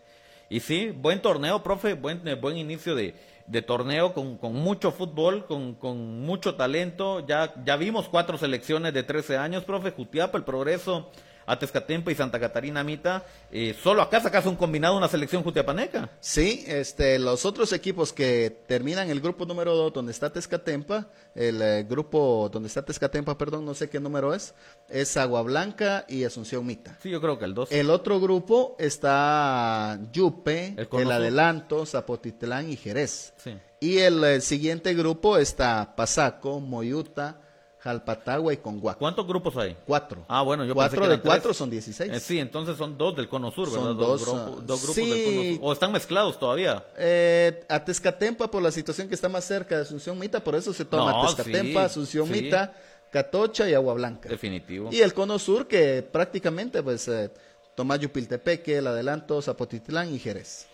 Y 0.49 0.61
sí, 0.61 0.91
buen 0.91 1.21
torneo, 1.21 1.63
profe, 1.65 1.95
buen, 1.95 2.27
eh, 2.29 2.37
buen 2.37 2.57
inicio 2.57 2.95
de, 2.95 3.17
de 3.49 3.63
torneo 3.63 4.15
con, 4.15 4.37
con 4.39 4.55
mucho 4.55 4.93
fútbol, 4.93 5.47
con, 5.47 5.75
con 5.75 6.21
mucho 6.21 6.55
talento. 6.55 7.27
Ya, 7.27 7.53
ya 7.65 7.77
vimos 7.77 8.09
cuatro 8.09 8.39
selecciones 8.39 8.95
de 8.95 9.03
13 9.03 9.37
años, 9.37 9.65
profe, 9.65 9.91
Jutiapa, 9.91 10.39
el 10.39 10.45
progreso, 10.45 11.11
Atezcatempa 11.47 12.11
y 12.11 12.15
Santa 12.15 12.39
Catarina 12.41 12.85
Mita. 12.85 13.25
Eh, 13.51 13.77
solo 13.83 14.03
acá 14.03 14.21
sacas 14.21 14.47
un 14.47 14.57
combinado, 14.57 14.97
una 14.97 15.09
selección 15.09 15.43
jutiapaneca. 15.43 16.11
Sí, 16.21 16.65
este, 16.67 17.19
los 17.19 17.45
otros 17.45 17.73
equipos 17.73 18.13
que 18.13 18.63
terminan 18.67 19.11
el 19.11 19.21
grupo 19.21 19.47
número 19.47 19.75
2 19.75 19.93
donde 19.93 20.13
está 20.13 20.33
Tezcatempa, 20.33 21.09
el 21.35 21.61
eh, 21.63 21.83
grupo 21.85 22.49
donde 22.53 22.69
está 22.69 22.85
Tezcatempa, 22.85 23.37
perdón, 23.37 23.65
no 23.65 23.75
sé 23.75 23.89
qué 23.89 24.01
número 24.01 24.35
es, 24.35 24.55
es 24.89 25.17
Agua 25.17 25.43
Blanca 25.43 26.05
y 26.09 26.25
Asunción 26.25 26.67
Mita. 26.67 26.99
Sí, 27.03 27.11
yo 27.11 27.21
creo 27.21 27.39
que 27.39 27.45
el 27.45 27.55
2. 27.55 27.73
El 27.73 27.91
otro 27.91 28.21
grupo 28.21 28.77
está 28.79 29.99
Yupe, 30.13 30.75
El 30.77 30.89
el. 31.01 31.13
Adelanto, 31.13 31.87
Zapotitlán 31.87 32.71
y 32.71 32.77
Jerez. 32.77 33.35
Sí. 33.37 33.57
Y 33.83 33.99
el, 33.99 34.23
eh, 34.23 34.41
siguiente 34.41 34.95
grupo 34.95 35.39
está 35.39 35.97
Pasaco, 35.97 36.61
Moyuta, 36.61 37.41
Jalpatagua 37.83 38.53
y 38.53 38.59
Conguac. 38.59 38.97
¿Cuántos 38.99 39.27
grupos 39.27 39.57
hay? 39.57 39.77
Cuatro. 39.87 40.25
Ah, 40.29 40.43
bueno, 40.43 40.65
yo 40.65 40.73
Cuatro 40.75 41.01
pensé 41.01 41.11
que 41.11 41.17
de 41.17 41.23
cuatro 41.23 41.43
tres. 41.51 41.57
son 41.57 41.69
16. 41.71 42.13
Eh, 42.13 42.21
sí, 42.21 42.39
entonces 42.39 42.77
son 42.77 42.97
dos 42.97 43.17
del 43.17 43.29
Cono 43.29 43.51
Sur, 43.51 43.69
¿verdad? 43.71 43.85
Son 43.87 43.99
dos, 43.99 44.21
dos, 44.25 44.29
grupo- 44.29 44.57
ah, 44.59 44.63
dos 44.65 44.81
grupos 44.83 44.95
sí. 44.95 45.11
del 45.11 45.25
Cono 45.25 45.57
Sur. 45.57 45.59
¿O 45.69 45.73
están 45.73 45.93
mezclados 45.93 46.39
todavía? 46.39 46.85
Eh, 46.97 47.65
a 47.69 47.85
Tezcatempa, 47.85 48.49
por 48.49 48.63
la 48.63 48.71
situación 48.71 49.09
que 49.09 49.15
está 49.17 49.29
más 49.29 49.45
cerca 49.45 49.75
de 49.77 49.83
Asunción 49.83 50.17
Mita, 50.19 50.39
por 50.45 50.55
eso 50.55 50.73
se 50.73 50.85
toma 50.85 51.11
No, 51.13 51.27
Tezcatempa, 51.27 51.81
sí, 51.81 51.87
Asunción 51.87 52.27
sí. 52.29 52.33
Mita, 52.43 52.73
Catocha 53.11 53.69
y 53.69 53.75
Agua 53.75 53.95
Blanca. 53.95 54.29
Definitivo. 54.29 54.89
Y 54.93 55.01
el 55.01 55.13
cono 55.13 55.39
sur 55.41 55.67
que 55.67 56.03
prácticamente 56.03 56.83
pues 56.83 57.09
eh, 57.09 57.31
Tomás 57.75 57.99
Yupiltepeque, 57.99 58.79
el 58.79 58.87
adelanto, 58.87 59.43
Zapotitlán 59.43 60.15
y 60.15 60.19
Jerez. 60.21 60.67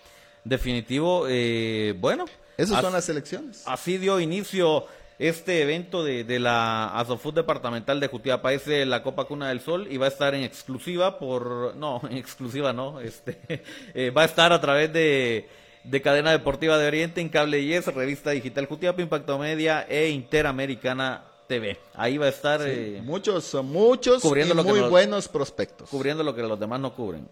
Definitivo, 0.44 1.26
eh, 1.28 1.94
bueno. 1.98 2.26
Esas 2.56 2.76
as- 2.76 2.82
son 2.82 2.92
las 2.92 3.08
elecciones. 3.08 3.62
Así 3.66 3.98
dio 3.98 4.20
inicio 4.20 4.84
este 5.18 5.62
evento 5.62 6.04
de, 6.04 6.22
de 6.24 6.38
la 6.38 6.96
Asofut 6.98 7.34
Departamental 7.34 7.98
de 8.00 8.06
Jutiapa, 8.06 8.52
es 8.52 8.64
de 8.66 8.86
la 8.86 9.02
Copa 9.02 9.24
Cuna 9.24 9.48
del 9.48 9.60
Sol 9.60 9.88
y 9.90 9.96
va 9.96 10.06
a 10.06 10.10
estar 10.10 10.34
en 10.34 10.44
exclusiva 10.44 11.18
por, 11.18 11.74
no, 11.76 12.00
en 12.10 12.16
exclusiva 12.16 12.72
no, 12.72 13.00
este, 13.00 13.38
eh, 13.94 14.10
va 14.10 14.22
a 14.22 14.26
estar 14.26 14.52
a 14.52 14.60
través 14.60 14.92
de, 14.92 15.48
de 15.84 16.02
Cadena 16.02 16.30
Deportiva 16.30 16.78
de 16.78 16.86
Oriente, 16.86 17.20
en 17.20 17.28
Cable 17.30 17.64
Yes, 17.64 17.86
Revista 17.92 18.30
Digital 18.30 18.66
Jutiapa, 18.66 19.02
Impacto 19.02 19.38
Media 19.38 19.84
e 19.88 20.08
Interamericana 20.10 21.24
TV. 21.48 21.78
Ahí 21.94 22.18
va 22.18 22.26
a 22.26 22.28
estar 22.28 22.60
eh, 22.62 23.00
muchos, 23.02 23.54
muchos 23.64 24.20
cubriendo 24.20 24.52
y 24.52 24.56
lo 24.58 24.62
que 24.64 24.68
muy 24.68 24.80
nos- 24.80 24.90
buenos 24.90 25.28
prospectos. 25.28 25.88
cubriendo 25.88 26.22
lo 26.22 26.34
que 26.34 26.42
los 26.42 26.60
demás 26.60 26.78
no 26.78 26.94
cubren. 26.94 27.26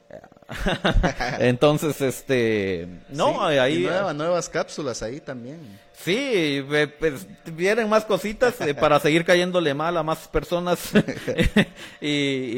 Entonces, 1.38 2.00
este, 2.00 2.88
no, 3.10 3.48
Sí, 3.50 3.58
ahí... 3.58 3.74
y 3.84 3.86
nueva- 3.86 4.14
nuevas 4.14 4.48
cápsulas 4.48 5.02
ahí 5.02 5.20
también. 5.20 5.60
Sí, 5.98 6.60
ve- 6.68 6.86
pues, 6.88 7.26
vienen 7.46 7.88
más 7.88 8.04
cositas 8.04 8.60
eh, 8.60 8.74
para 8.74 9.00
seguir 9.00 9.24
cayéndole 9.24 9.74
mal 9.74 9.96
a 9.96 10.02
más 10.02 10.28
personas. 10.28 10.78
y, 12.00 12.08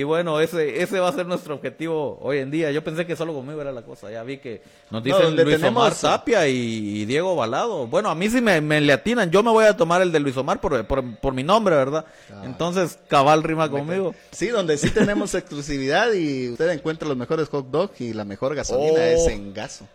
y 0.01 0.03
bueno, 0.03 0.40
ese 0.40 0.83
ese 0.83 1.01
va 1.01 1.09
a 1.09 1.12
ser 1.12 1.27
nuestro 1.27 1.55
objetivo 1.55 2.18
hoy 2.20 2.38
en 2.38 2.51
día. 2.51 2.70
Yo 2.72 2.83
pensé 2.85 3.07
que 3.07 3.16
solo 3.16 3.33
conmigo 3.33 3.61
era 3.61 3.72
la 3.72 3.83
cosa. 3.83 4.11
Ya 4.11 4.22
vi 4.22 4.38
que 4.38 4.61
nos 4.90 5.01
No, 5.01 5.01
dicen 5.01 5.22
donde 5.22 5.44
Luis 5.44 5.57
tenemos- 5.57 5.81
Omar 5.83 5.94
Tapia 5.94 6.46
y, 6.48 6.55
y 7.03 7.05
Diego 7.07 7.37
Balado. 7.37 7.87
Bueno, 7.87 8.11
a 8.11 8.14
mí 8.14 8.29
sí 8.29 8.40
me, 8.40 8.61
me 8.61 8.81
le 8.81 8.92
atinan. 8.92 9.31
Yo 9.31 9.42
me 9.42 9.51
voy 9.51 9.64
a 9.66 9.77
tomar 9.77 10.03
el 10.03 10.12
de 10.12 10.20
Luis 10.20 10.37
Omar 10.37 10.61
por, 10.61 10.85
por, 10.87 11.16
por 11.18 11.33
mi 11.33 11.42
nombre, 11.44 11.74
¿verdad? 11.77 12.05
Entonces, 12.44 12.98
cabal 13.09 13.42
rima 13.44 13.70
conmigo. 13.70 14.14
Sí, 14.33 14.48
donde 14.48 14.77
sí 14.77 14.90
tenemos 14.90 15.35
exclusividad 15.37 16.12
y 16.12 16.51
usted 16.51 16.68
encuentra 16.70 17.07
los 17.09 17.16
mejores 17.16 17.48
hot 17.48 17.70
dogs 17.70 18.01
y 18.01 18.12
la 18.12 18.24
mejor 18.24 18.55
gasolina 18.55 18.92
Oh. 18.98 19.01
es 19.01 19.27
en 19.29 19.55
gaso. 19.55 19.87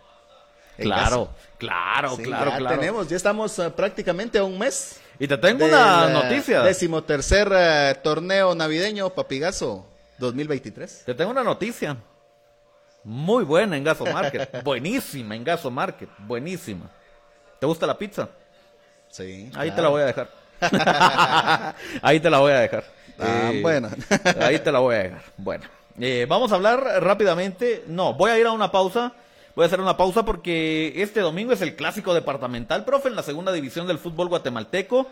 Claro, 0.76 1.28
claro, 1.58 2.16
Sí, 2.16 2.22
claro, 2.24 2.50
ya 2.50 2.56
claro. 2.58 2.78
tenemos, 2.78 3.08
ya 3.08 3.16
estamos 3.16 3.58
eh, 3.58 3.70
prácticamente 3.70 4.38
a 4.38 4.44
un 4.44 4.58
mes. 4.58 5.00
Y 5.18 5.28
te 5.28 5.38
tengo 5.38 5.64
una 5.64 6.08
eh, 6.08 6.12
noticia. 6.12 6.62
Decimotercer 6.62 7.48
eh, 7.54 7.94
torneo 8.02 8.54
navideño 8.54 9.10
Papigazo 9.10 9.86
2023. 10.18 11.04
Te 11.06 11.14
tengo 11.14 11.30
una 11.30 11.44
noticia. 11.44 11.96
Muy 13.04 13.44
buena 13.44 13.76
en 13.76 13.84
Gaso 13.84 14.04
Market. 14.06 14.62
Buenísima 14.64 15.36
en 15.36 15.44
Gaso 15.44 15.70
Market. 15.70 16.08
Buenísima. 16.18 16.90
¿Te 17.60 17.66
gusta 17.66 17.86
la 17.86 17.96
pizza? 17.96 18.28
Sí. 19.10 19.50
Ahí 19.54 19.70
te 19.70 19.80
la 19.80 19.88
voy 19.88 20.02
a 20.02 20.06
dejar. 20.06 20.28
ahí 22.02 22.18
te 22.18 22.30
la 22.30 22.38
voy 22.38 22.52
a 22.52 22.60
dejar. 22.60 22.84
Ah, 23.18 23.52
bueno. 23.62 23.90
ahí 24.40 24.58
te 24.58 24.72
la 24.72 24.78
voy 24.80 24.96
a 24.96 24.98
dejar. 25.04 25.22
Bueno. 25.36 25.64
eh, 26.00 26.26
vamos 26.28 26.50
a 26.50 26.56
hablar 26.56 26.82
rápidamente. 27.00 27.84
No, 27.86 28.14
voy 28.14 28.30
a 28.32 28.38
ir 28.38 28.46
a 28.46 28.52
una 28.52 28.72
pausa. 28.72 29.12
Voy 29.54 29.62
a 29.62 29.66
hacer 29.66 29.80
una 29.80 29.96
pausa 29.96 30.24
porque 30.24 30.92
este 30.96 31.20
domingo 31.20 31.52
es 31.52 31.62
el 31.62 31.76
clásico 31.76 32.12
departamental, 32.12 32.84
profe, 32.84 33.08
en 33.08 33.14
la 33.14 33.22
segunda 33.22 33.52
división 33.52 33.86
del 33.86 33.98
fútbol 33.98 34.28
guatemalteco. 34.28 35.06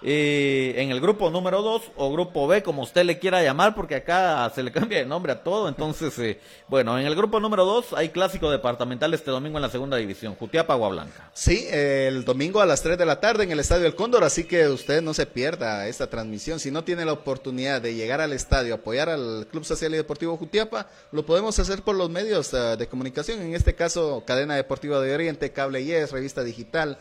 En 0.00 0.90
el 0.90 1.00
grupo 1.00 1.30
número 1.30 1.62
2 1.62 1.82
o 1.96 2.12
grupo 2.12 2.46
B, 2.46 2.62
como 2.62 2.82
usted 2.82 3.04
le 3.04 3.18
quiera 3.18 3.42
llamar, 3.42 3.74
porque 3.74 3.96
acá 3.96 4.50
se 4.54 4.62
le 4.62 4.70
cambia 4.70 4.98
de 4.98 5.06
nombre 5.06 5.32
a 5.32 5.42
todo. 5.42 5.68
Entonces, 5.68 6.16
eh, 6.18 6.38
bueno, 6.68 6.98
en 6.98 7.06
el 7.06 7.16
grupo 7.16 7.40
número 7.40 7.64
2 7.64 7.94
hay 7.94 8.10
clásico 8.10 8.50
departamental 8.50 9.12
este 9.12 9.30
domingo 9.30 9.58
en 9.58 9.62
la 9.62 9.70
segunda 9.70 9.96
división, 9.96 10.34
Jutiapa, 10.36 10.76
Blanca. 10.76 11.30
Sí, 11.34 11.66
el 11.70 12.24
domingo 12.24 12.60
a 12.60 12.66
las 12.66 12.82
3 12.82 12.96
de 12.96 13.06
la 13.06 13.20
tarde 13.20 13.44
en 13.44 13.50
el 13.50 13.60
Estadio 13.60 13.86
El 13.86 13.94
Cóndor, 13.94 14.24
así 14.24 14.44
que 14.44 14.68
usted 14.68 15.02
no 15.02 15.14
se 15.14 15.26
pierda 15.26 15.88
esta 15.88 16.08
transmisión. 16.08 16.60
Si 16.60 16.70
no 16.70 16.84
tiene 16.84 17.04
la 17.04 17.12
oportunidad 17.12 17.82
de 17.82 17.94
llegar 17.94 18.20
al 18.20 18.32
estadio, 18.32 18.74
apoyar 18.74 19.08
al 19.08 19.46
Club 19.50 19.64
Social 19.64 19.92
y 19.94 19.96
Deportivo 19.96 20.36
Jutiapa, 20.36 20.86
lo 21.10 21.26
podemos 21.26 21.58
hacer 21.58 21.82
por 21.82 21.96
los 21.96 22.10
medios 22.10 22.54
eh, 22.54 22.76
de 22.76 22.86
comunicación, 22.86 23.40
en 23.40 23.54
este 23.54 23.74
caso 23.74 24.22
Cadena 24.26 24.54
Deportiva 24.54 25.00
de 25.00 25.14
Oriente, 25.14 25.52
Cable 25.52 25.84
Yes, 25.84 26.12
Revista 26.12 26.44
Digital, 26.44 26.98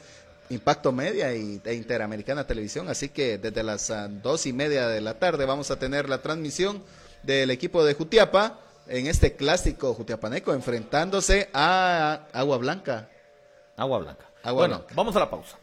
Impacto 0.49 0.91
Media 0.91 1.33
y, 1.35 1.61
e 1.63 1.73
Interamericana 1.73 2.47
Televisión. 2.47 2.89
Así 2.89 3.09
que 3.09 3.37
desde 3.37 3.63
las 3.63 3.89
ah, 3.91 4.07
dos 4.07 4.45
y 4.45 4.53
media 4.53 4.87
de 4.87 5.01
la 5.01 5.15
tarde 5.15 5.45
vamos 5.45 5.71
a 5.71 5.79
tener 5.79 6.09
la 6.09 6.21
transmisión 6.21 6.83
del 7.23 7.51
equipo 7.51 7.83
de 7.83 7.93
Jutiapa 7.93 8.59
en 8.87 9.07
este 9.07 9.35
clásico 9.35 9.93
jutiapaneco 9.93 10.53
enfrentándose 10.53 11.49
a 11.53 12.27
Agua 12.33 12.57
Blanca. 12.57 13.09
Agua 13.75 13.99
Blanca. 13.99 14.25
Agua 14.43 14.61
bueno, 14.61 14.77
Blanca. 14.77 14.93
vamos 14.95 15.15
a 15.15 15.19
la 15.19 15.29
pausa. 15.29 15.57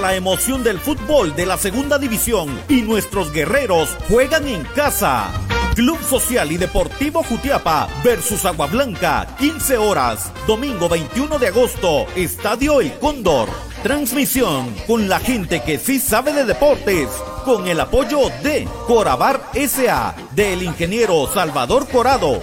La 0.00 0.14
emoción 0.14 0.64
del 0.64 0.78
fútbol 0.78 1.36
de 1.36 1.44
la 1.44 1.58
segunda 1.58 1.98
división 1.98 2.58
y 2.68 2.82
nuestros 2.82 3.30
guerreros 3.30 3.90
juegan 4.08 4.48
en 4.48 4.64
casa. 4.64 5.30
Club 5.74 6.02
Social 6.02 6.52
y 6.52 6.58
Deportivo 6.58 7.22
Jutiapa 7.22 7.88
versus 8.04 8.44
Agua 8.44 8.66
Blanca, 8.66 9.26
15 9.38 9.78
horas, 9.78 10.30
domingo 10.46 10.86
21 10.86 11.38
de 11.38 11.48
agosto, 11.48 12.06
Estadio 12.14 12.82
El 12.82 12.92
Cóndor. 12.98 13.48
Transmisión 13.82 14.74
con 14.86 15.08
la 15.08 15.18
gente 15.18 15.62
que 15.62 15.78
sí 15.78 15.98
sabe 15.98 16.34
de 16.34 16.44
deportes, 16.44 17.08
con 17.46 17.68
el 17.68 17.80
apoyo 17.80 18.28
de 18.42 18.68
Corabar 18.86 19.40
SA, 19.54 20.14
del 20.32 20.62
ingeniero 20.62 21.26
Salvador 21.32 21.88
Corado, 21.88 22.38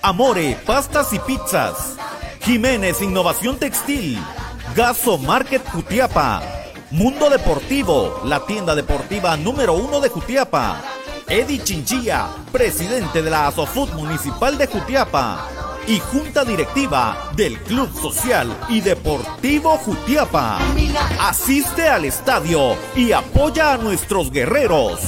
Amore, 0.00 0.56
pastas 0.64 1.12
y 1.12 1.18
pizzas, 1.18 1.96
Jiménez 2.40 3.02
Innovación 3.02 3.58
Textil, 3.58 4.18
Gaso 4.74 5.18
Market 5.18 5.68
Jutiapa, 5.68 6.42
Mundo 6.90 7.28
Deportivo, 7.28 8.22
la 8.24 8.40
tienda 8.46 8.74
deportiva 8.74 9.36
número 9.36 9.74
uno 9.74 10.00
de 10.00 10.08
Jutiapa. 10.08 10.82
Eddie 11.30 11.62
Chinchilla, 11.62 12.26
presidente 12.50 13.22
de 13.22 13.30
la 13.30 13.46
Asofut 13.46 13.92
Municipal 13.92 14.58
de 14.58 14.66
Jutiapa. 14.66 15.46
Y 15.86 16.00
junta 16.00 16.44
directiva 16.44 17.30
del 17.36 17.56
Club 17.60 17.88
Social 17.94 18.54
y 18.68 18.80
Deportivo 18.80 19.78
Jutiapa. 19.78 20.58
Asiste 21.20 21.88
al 21.88 22.04
estadio 22.04 22.76
y 22.96 23.12
apoya 23.12 23.74
a 23.74 23.78
nuestros 23.78 24.32
guerreros. 24.32 25.00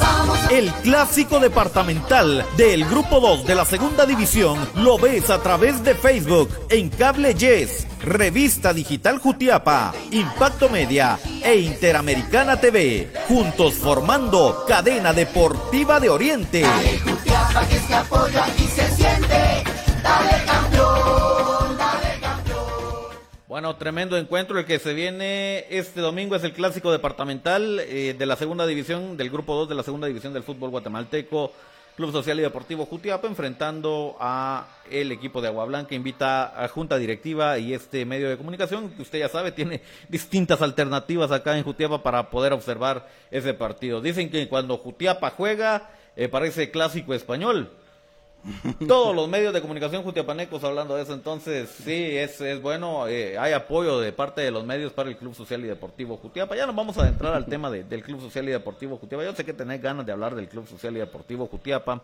El 0.50 0.72
clásico 0.84 1.40
departamental 1.40 2.46
del 2.56 2.84
Grupo 2.84 3.18
2 3.18 3.44
de 3.44 3.54
la 3.56 3.64
Segunda 3.64 4.06
División 4.06 4.58
lo 4.76 4.98
ves 4.98 5.28
a 5.28 5.42
través 5.42 5.82
de 5.82 5.96
Facebook 5.96 6.48
en 6.70 6.88
Cable 6.88 7.34
Yes, 7.34 7.86
Revista 8.02 8.72
Digital 8.72 9.20
Jutiapa, 9.20 9.94
Impacto 10.10 10.68
Media 10.68 11.18
e 11.44 11.60
Interamericana 11.60 12.60
TV, 12.60 13.12
juntos 13.28 13.74
formando 13.74 14.64
Cadena 14.66 15.12
Deportiva 15.12 16.00
de 16.00 16.10
Oriente. 16.10 16.64
Bueno, 23.46 23.76
tremendo 23.76 24.16
encuentro 24.16 24.58
el 24.58 24.64
que 24.64 24.80
se 24.80 24.94
viene 24.94 25.66
este 25.70 26.00
domingo 26.00 26.34
es 26.34 26.42
el 26.42 26.54
clásico 26.54 26.90
departamental 26.90 27.78
eh, 27.80 28.16
de 28.18 28.26
la 28.26 28.34
segunda 28.34 28.66
división, 28.66 29.16
del 29.16 29.30
grupo 29.30 29.54
2 29.54 29.68
de 29.68 29.74
la 29.76 29.82
segunda 29.84 30.08
división 30.08 30.32
del 30.32 30.42
fútbol 30.42 30.70
guatemalteco, 30.70 31.52
Club 31.96 32.10
Social 32.10 32.38
y 32.38 32.42
Deportivo 32.42 32.86
Jutiapa, 32.86 33.26
enfrentando 33.26 34.16
a 34.18 34.66
el 34.90 35.12
equipo 35.12 35.42
de 35.42 35.48
Agua 35.48 35.66
Blanca, 35.66 35.94
invita 35.94 36.62
a 36.62 36.66
Junta 36.68 36.96
Directiva 36.96 37.58
y 37.58 37.74
este 37.74 38.06
medio 38.06 38.30
de 38.30 38.38
comunicación, 38.38 38.90
que 38.90 39.02
usted 39.02 39.18
ya 39.18 39.28
sabe, 39.28 39.52
tiene 39.52 39.82
distintas 40.08 40.62
alternativas 40.62 41.30
acá 41.32 41.56
en 41.56 41.64
Jutiapa 41.64 42.02
para 42.02 42.30
poder 42.30 42.54
observar 42.54 43.08
ese 43.30 43.52
partido. 43.52 44.00
Dicen 44.00 44.30
que 44.30 44.48
cuando 44.48 44.78
Jutiapa 44.78 45.30
juega, 45.30 45.90
eh, 46.16 46.28
parece 46.28 46.70
clásico 46.70 47.12
español. 47.12 47.70
Todos 48.88 49.14
los 49.14 49.28
medios 49.28 49.54
de 49.54 49.60
comunicación 49.60 50.02
jutiapanecos 50.02 50.64
hablando 50.64 50.96
de 50.96 51.02
eso, 51.02 51.14
entonces 51.14 51.68
sí, 51.84 52.16
es, 52.16 52.40
es 52.40 52.60
bueno, 52.60 53.06
eh, 53.06 53.38
hay 53.38 53.52
apoyo 53.52 54.00
de 54.00 54.12
parte 54.12 54.40
de 54.40 54.50
los 54.50 54.64
medios 54.64 54.92
para 54.92 55.08
el 55.08 55.16
Club 55.16 55.34
Social 55.34 55.60
y 55.64 55.68
Deportivo 55.68 56.16
Jutiapa. 56.16 56.56
Ya 56.56 56.66
nos 56.66 56.74
vamos 56.74 56.98
a 56.98 57.02
adentrar 57.02 57.34
al 57.34 57.46
tema 57.46 57.70
de- 57.70 57.84
del 57.84 58.02
Club 58.02 58.20
Social 58.20 58.48
y 58.48 58.52
Deportivo 58.52 58.96
Jutiapa. 58.96 59.24
Yo 59.24 59.34
sé 59.34 59.44
que 59.44 59.52
tenés 59.52 59.80
ganas 59.80 60.04
de 60.06 60.12
hablar 60.12 60.34
del 60.34 60.48
Club 60.48 60.66
Social 60.68 60.96
y 60.96 61.00
Deportivo 61.00 61.46
Jutiapa 61.46 62.02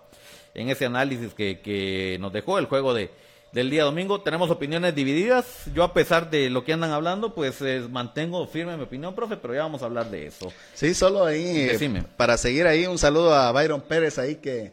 en 0.55 0.69
ese 0.71 0.87
análisis 0.87 1.35
que, 1.35 1.61
que 1.61 2.17
nos 2.21 2.33
dejó 2.33 2.59
el 2.59 2.67
juego 2.67 2.95
de, 2.95 3.11
del 3.53 3.69
día 3.71 3.83
domingo. 3.85 4.21
Tenemos 4.21 4.49
opiniones 4.51 4.95
divididas. 4.95 5.65
Yo 5.75 5.83
a 5.83 5.93
pesar 5.93 6.31
de 6.31 6.51
lo 6.51 6.65
que 6.65 6.73
andan 6.73 6.93
hablando, 6.93 7.35
pues 7.35 7.61
eh, 7.63 7.83
mantengo 7.91 8.47
firme 8.47 8.77
mi 8.77 8.85
opinión, 8.85 9.15
profe, 9.15 9.37
pero 9.37 9.55
ya 9.55 9.63
vamos 9.63 9.83
a 9.83 9.87
hablar 9.87 10.09
de 10.11 10.27
eso. 10.29 10.53
Sí, 10.75 10.95
solo 10.95 11.25
ahí, 11.25 11.65
Decime. 11.65 12.05
para 12.17 12.37
seguir 12.37 12.67
ahí, 12.69 12.87
un 12.87 12.99
saludo 12.99 13.35
a 13.35 13.51
Byron 13.51 13.81
Pérez 13.81 14.19
ahí 14.19 14.37
que 14.37 14.73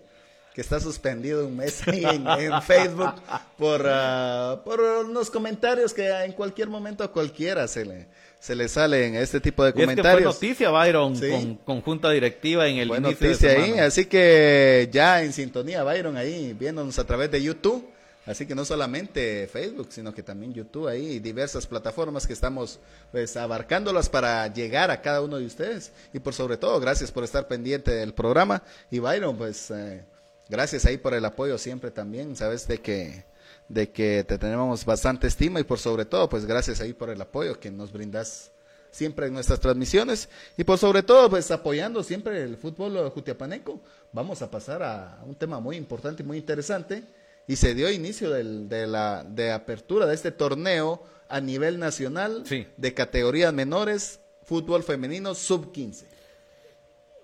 que 0.56 0.62
está 0.62 0.80
suspendido 0.80 1.46
un 1.46 1.58
mes 1.58 1.86
ahí 1.86 2.06
en, 2.06 2.26
en 2.26 2.62
Facebook 2.62 3.14
por, 3.58 3.86
ah, 3.86 4.62
por 4.64 4.80
unos 4.80 5.30
comentarios 5.30 5.94
que 5.94 6.08
en 6.08 6.32
cualquier 6.32 6.70
momento 6.70 7.04
a 7.04 7.12
cualquiera 7.12 7.68
se 7.68 7.84
le, 7.84 8.08
se 8.40 8.56
le 8.56 8.70
salen 8.70 9.16
este 9.16 9.42
tipo 9.42 9.66
de 9.66 9.72
Y 9.72 9.72
es 9.72 9.76
que 9.76 9.84
fue 9.84 9.94
comentarios. 9.96 10.34
noticia, 10.36 10.70
Byron, 10.70 11.18
Sí. 11.18 11.30
con, 11.30 11.56
con 11.58 11.82
junta 11.82 12.10
directiva 12.10 12.68
en 12.70 12.78
el 12.78 12.88
Fue 12.88 13.00
inicio 13.00 13.28
noticia 13.28 13.50
de 13.50 13.58
ahí, 13.58 13.80
así 13.80 14.06
que 14.06 14.88
ya 14.94 15.22
en 15.24 15.34
sintonía 15.34 15.84
Byron 15.84 16.16
ahí 16.16 16.56
viéndonos 16.58 16.98
a 17.00 17.04
través 17.04 17.30
de 17.32 17.44
YouTube. 17.44 17.90
Así 18.26 18.48
que 18.48 18.56
no 18.56 18.66
solamente 18.66 19.48
Facebook, 19.52 19.90
sino 19.92 20.12
que 20.12 20.24
también 20.24 20.52
YouTube 20.52 20.88
ahí 20.88 21.20
diversas 21.20 21.68
plataformas 21.68 22.26
que 22.26 22.34
estamos 22.34 22.80
pues 23.12 23.38
abarcándolas 23.38 24.10
para 24.10 24.48
llegar 24.52 24.90
a 24.90 25.00
cada 25.02 25.22
uno 25.22 25.38
de 25.38 25.46
ustedes. 25.46 25.92
Y 26.12 26.18
por 26.20 26.34
sobre 26.34 26.58
todo, 26.58 26.80
gracias 26.80 27.12
por 27.12 27.24
estar 27.24 27.48
pendiente 27.48 27.92
del 27.92 28.14
programa. 28.16 28.64
Y 28.90 28.98
Byron, 28.98 29.38
pues 29.38 29.70
eh, 29.70 30.04
gracias 30.50 30.86
ahí 30.86 30.98
por 30.98 31.14
el 31.14 31.26
apoyo 31.26 31.58
siempre 31.58 31.92
también. 31.92 32.36
Sabes 32.36 32.68
de 32.68 32.80
que 32.80 33.26
de 33.68 33.90
que 33.90 34.24
te 34.24 34.38
tenemos 34.38 34.86
bastante 34.86 35.26
estima 35.26 35.60
y 35.60 35.64
por 35.64 35.80
sobre 35.80 36.06
todo, 36.06 36.30
pues 36.30 36.46
gracias 36.46 36.82
ahí 36.82 36.94
por 36.94 37.10
el 37.10 37.20
apoyo 37.20 37.60
que 37.60 37.72
nos 37.72 37.92
brindas 37.92 38.52
siempre 38.92 39.26
en 39.28 39.34
nuestras 39.34 39.60
transmisiones 39.60 40.30
y 40.56 40.64
por 40.64 40.78
sobre 40.78 41.02
todo 41.04 41.30
pues 41.32 41.50
apoyando 41.50 42.04
siempre 42.04 42.44
el 42.44 42.58
fútbol 42.58 43.10
jutiapaneco. 43.10 43.82
Vamos 44.14 44.42
a 44.44 44.52
pasar 44.52 44.84
a 44.84 45.20
un 45.26 45.34
tema 45.36 45.60
muy 45.60 45.78
importante 45.78 46.22
y 46.22 46.26
muy 46.26 46.38
interesante 46.38 47.04
y 47.48 47.56
se 47.56 47.74
dio 47.74 47.90
inicio 47.92 48.30
del- 48.30 48.70
de 48.70 48.86
la 48.88 49.24
de 49.24 49.52
apertura 49.52 50.06
de 50.06 50.14
este 50.16 50.32
torneo 50.32 51.04
a 51.28 51.42
nivel 51.42 51.80
nacional 51.80 52.44
Sí. 52.46 52.68
de 52.78 52.94
categorías 52.94 53.52
menores, 53.52 54.20
fútbol 54.44 54.84
femenino 54.84 55.34
sub 55.34 55.72
15. 55.72 56.06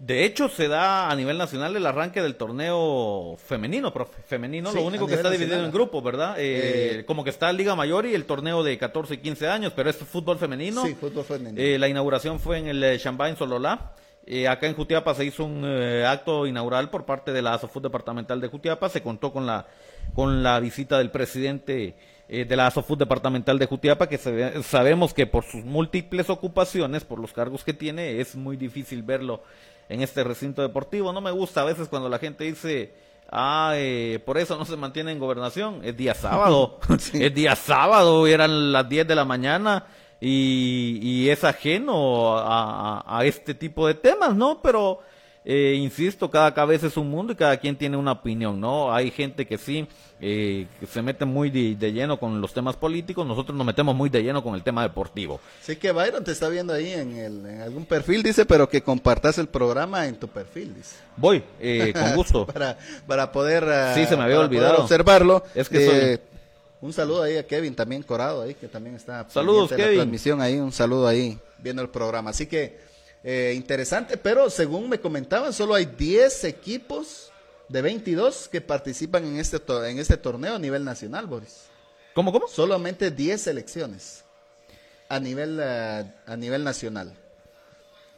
De 0.04 0.26
hecho, 0.26 0.50
se 0.50 0.68
da 0.68 1.12
a 1.12 1.16
nivel 1.16 1.38
nacional 1.38 1.76
el 1.76 1.86
arranque 1.86 2.24
del 2.24 2.34
torneo 2.36 3.38
femenino, 3.38 3.94
profe. 3.94 4.20
Femenino, 4.26 4.72
Sí, 4.72 4.78
lo 4.78 4.84
único 4.84 5.06
que 5.06 5.14
está 5.14 5.30
dividido 5.30 5.58
nacional. 5.58 5.66
en 5.68 5.72
grupos, 5.72 6.04
¿verdad? 6.04 6.40
Eh, 6.40 7.02
Eh, 7.02 7.06
como 7.06 7.24
que 7.24 7.30
está 7.30 7.54
Liga 7.54 7.76
Mayor 7.76 8.08
y 8.08 8.16
el 8.16 8.26
torneo 8.26 8.64
de 8.64 8.80
14 8.80 9.14
y 9.14 9.18
15 9.18 9.48
años, 9.48 9.74
pero 9.76 9.92
es 9.92 9.98
fútbol 9.98 10.40
femenino. 10.40 10.84
Sí, 10.84 10.96
fútbol 10.96 11.24
femenino. 11.24 11.62
Eh, 11.62 11.78
la 11.78 11.88
inauguración 11.88 12.40
fue 12.40 12.58
en 12.58 12.68
el 12.70 12.84
eh, 12.84 13.00
en 13.00 13.38
Sololá. 13.38 13.92
Eh, 14.26 14.48
acá 14.48 14.66
en 14.66 14.76
Jutiapa 14.76 15.14
se 15.14 15.26
hizo 15.26 15.44
un 15.46 15.64
eh, 15.66 16.04
acto 16.06 16.48
inaugural 16.48 16.90
por 16.90 17.06
parte 17.06 17.32
de 17.32 17.44
la 17.44 17.54
ASOFUT 17.54 17.84
departamental 17.84 18.42
de 18.42 18.48
Jutiapa. 18.48 18.90
Se 18.90 19.04
contó 19.04 19.32
con 19.32 19.46
la, 19.46 19.68
con 20.16 20.42
la 20.42 20.60
visita 20.60 20.98
del 20.98 21.12
presidente 21.12 21.96
eh, 22.28 22.46
de 22.46 22.56
la 22.56 22.68
ASOFUT 22.68 22.98
departamental 22.98 23.60
de 23.60 23.66
Jutiapa, 23.68 24.08
que 24.08 24.18
se 24.18 24.64
sabemos 24.64 25.14
que 25.14 25.28
por 25.28 25.44
sus 25.44 25.64
múltiples 25.64 26.30
ocupaciones, 26.30 27.04
por 27.04 27.20
los 27.20 27.34
cargos 27.34 27.64
que 27.64 27.74
tiene, 27.74 28.20
es 28.20 28.36
muy 28.36 28.58
difícil 28.58 29.04
verlo 29.04 29.44
en 29.94 30.02
este 30.02 30.24
recinto 30.24 30.62
deportivo. 30.62 31.12
No 31.14 31.22
me 31.22 31.32
gusta 31.32 31.62
a 31.62 31.66
veces 31.66 31.88
cuando 31.88 32.10
la 32.10 32.20
gente 32.20 32.44
dice, 32.46 32.94
ah, 33.32 33.74
eh, 33.76 34.20
por 34.26 34.38
eso 34.38 34.58
no 34.58 34.66
se 34.66 34.78
mantiene 34.78 35.12
en 35.12 35.20
gobernación. 35.20 35.82
Es 35.84 35.96
día 35.98 36.14
sábado, 36.16 36.80
es 37.14 37.34
día 37.34 37.56
sábado, 37.56 38.28
y 38.28 38.32
eran 38.32 38.72
las 38.72 38.88
10 38.88 39.08
de 39.08 39.16
la 39.16 39.26
mañana 39.26 39.86
y, 40.20 41.00
y 41.02 41.30
es 41.30 41.44
ajeno 41.44 42.38
a, 42.38 43.00
a- 43.00 43.18
a 43.20 43.26
este 43.26 43.54
tipo 43.54 43.88
de 43.88 43.96
temas, 43.96 44.36
¿no? 44.36 44.62
Pero, 44.62 45.00
eh, 45.44 45.74
insisto, 45.78 46.30
cada 46.30 46.54
cabeza 46.54 46.88
es 46.88 46.98
un 46.98 47.10
mundo 47.10 47.34
y 47.34 47.36
cada 47.36 47.58
quien 47.58 47.76
tiene 47.76 47.98
una 47.98 48.12
opinión, 48.12 48.60
¿no? 48.60 48.94
Hay 48.94 49.10
gente 49.12 49.48
que 49.48 49.58
sí 49.58 49.88
eh, 50.24 50.68
que 50.80 50.86
se 50.86 51.02
mete 51.02 51.26
muy 51.26 51.50
de, 51.50 51.76
de 51.76 51.92
lleno 51.92 52.20
con 52.20 52.40
los 52.42 52.54
temas 52.54 52.76
políticos, 52.76 53.26
nosotros 53.26 53.58
nos 53.58 53.66
metemos 53.66 53.96
muy 53.96 54.08
de 54.10 54.22
lleno 54.22 54.44
con 54.44 54.54
el 54.54 54.62
tema 54.62 54.84
deportivo. 54.84 55.40
Sí 55.64 55.78
que 55.78 55.92
Byron 55.92 56.24
te 56.24 56.32
está 56.32 56.48
viendo 56.48 56.74
ahí 56.74 56.92
en, 56.94 57.18
el- 57.18 57.46
en 57.48 57.62
algún 57.62 57.86
perfil, 57.86 58.22
dice, 58.22 58.46
pero 58.46 58.70
que 58.70 58.84
compartas 58.84 59.40
el 59.40 59.48
programa 59.48 60.06
en 60.08 60.16
tu 60.18 60.28
perfil, 60.28 60.76
dice. 60.76 60.98
Voy, 61.18 61.44
eh, 61.60 61.92
con 61.92 62.14
gusto. 62.16 62.46
para, 62.46 62.78
para 63.08 63.32
poder 63.32 63.64
ah, 63.64 63.96
Sí, 63.96 64.06
se 64.06 64.16
me 64.16 64.24
había 64.26 64.40
olvidado. 64.42 64.84
observarlo. 64.84 65.44
Es 65.56 65.68
que 65.70 65.86
soy- 66.20 66.20
un 66.82 66.94
saludo 66.94 67.24
ahí 67.24 67.38
a 67.38 67.46
Kevin 67.48 67.76
también 67.76 68.02
Corado 68.04 68.42
ahí 68.44 68.54
que 68.56 68.68
también 68.68 68.96
está 68.96 69.28
Saludos, 69.30 69.70
de 69.72 69.78
la 69.78 69.84
Kevin. 69.84 69.98
transmisión 70.00 70.42
ahí, 70.42 70.58
un 70.60 70.72
saludo 70.72 71.08
ahí 71.08 71.38
viendo 71.60 71.82
el 71.82 71.90
programa. 71.90 72.30
Así 72.32 72.46
que 72.46 72.80
eh, 73.24 73.54
interesante, 73.56 74.18
pero 74.18 74.50
según 74.50 74.90
me 74.90 75.00
comentaban 75.00 75.54
solo 75.54 75.76
hay 75.76 75.86
10 75.86 76.44
equipos 76.46 77.32
de 77.70 77.82
22 77.82 78.50
que 78.50 78.62
participan 78.62 79.26
en 79.26 79.38
este 79.38 79.62
en 79.90 80.00
este 80.00 80.18
torneo 80.18 80.56
a 80.56 80.60
nivel 80.60 80.84
nacional, 80.84 81.28
Boris. 81.28 81.64
¿Cómo, 82.14 82.32
cómo? 82.32 82.48
Solamente 82.48 83.12
10 83.12 83.42
selecciones 83.42 84.24
a 85.08 85.20
nivel, 85.20 85.60
eh, 85.62 86.14
a 86.26 86.36
nivel 86.36 86.64
nacional. 86.64 87.14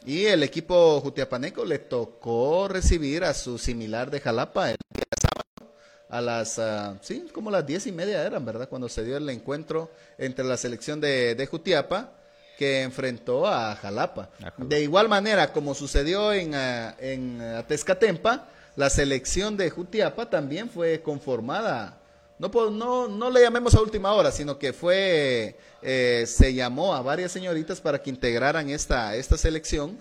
Y 0.06 0.26
el 0.26 0.42
equipo 0.42 1.00
Jutiapaneco 1.00 1.64
le 1.64 1.78
tocó 1.78 2.68
recibir 2.68 3.24
a 3.24 3.34
su 3.34 3.58
similar 3.58 4.10
de 4.10 4.20
Jalapa 4.20 4.70
el 4.70 4.76
día 4.90 5.04
sábado 5.20 5.74
a 6.08 6.20
las, 6.20 6.58
ah, 6.58 6.96
sí, 7.00 7.26
como 7.32 7.50
las 7.50 7.66
diez 7.66 7.86
y 7.86 7.92
media 7.92 8.22
eran, 8.22 8.44
¿verdad? 8.44 8.68
Cuando 8.68 8.88
se 8.88 9.04
dio 9.04 9.16
el 9.16 9.28
encuentro 9.28 9.90
entre 10.18 10.44
la 10.44 10.56
selección 10.56 11.00
de, 11.00 11.34
de 11.34 11.46
Jutiapa 11.46 12.12
que 12.56 12.82
enfrentó 12.82 13.46
a 13.46 13.74
Jalapa. 13.76 14.30
A 14.38 14.50
Jalapa. 14.50 14.64
De 14.64 14.82
igual 14.82 15.08
manera, 15.08 15.52
como 15.52 15.74
sucedió 15.74 16.32
en, 16.32 16.54
ah, 16.54 16.94
en 16.98 17.64
Tezcatempa, 17.66 18.48
la 18.76 18.90
selección 18.90 19.56
de 19.56 19.70
Jutiapa 19.70 20.30
también 20.30 20.68
fue 20.68 21.00
conformada 21.02 21.98
no, 22.38 22.70
no, 22.70 23.08
no 23.08 23.30
le 23.30 23.42
llamemos 23.42 23.74
a 23.74 23.80
última 23.80 24.12
hora, 24.12 24.32
sino 24.32 24.58
que 24.58 24.72
fue, 24.72 25.56
eh, 25.82 26.24
se 26.26 26.52
llamó 26.52 26.94
a 26.94 27.02
varias 27.02 27.30
señoritas 27.32 27.80
para 27.80 28.02
que 28.02 28.10
integraran 28.10 28.70
esta, 28.70 29.14
esta 29.14 29.36
selección 29.36 29.98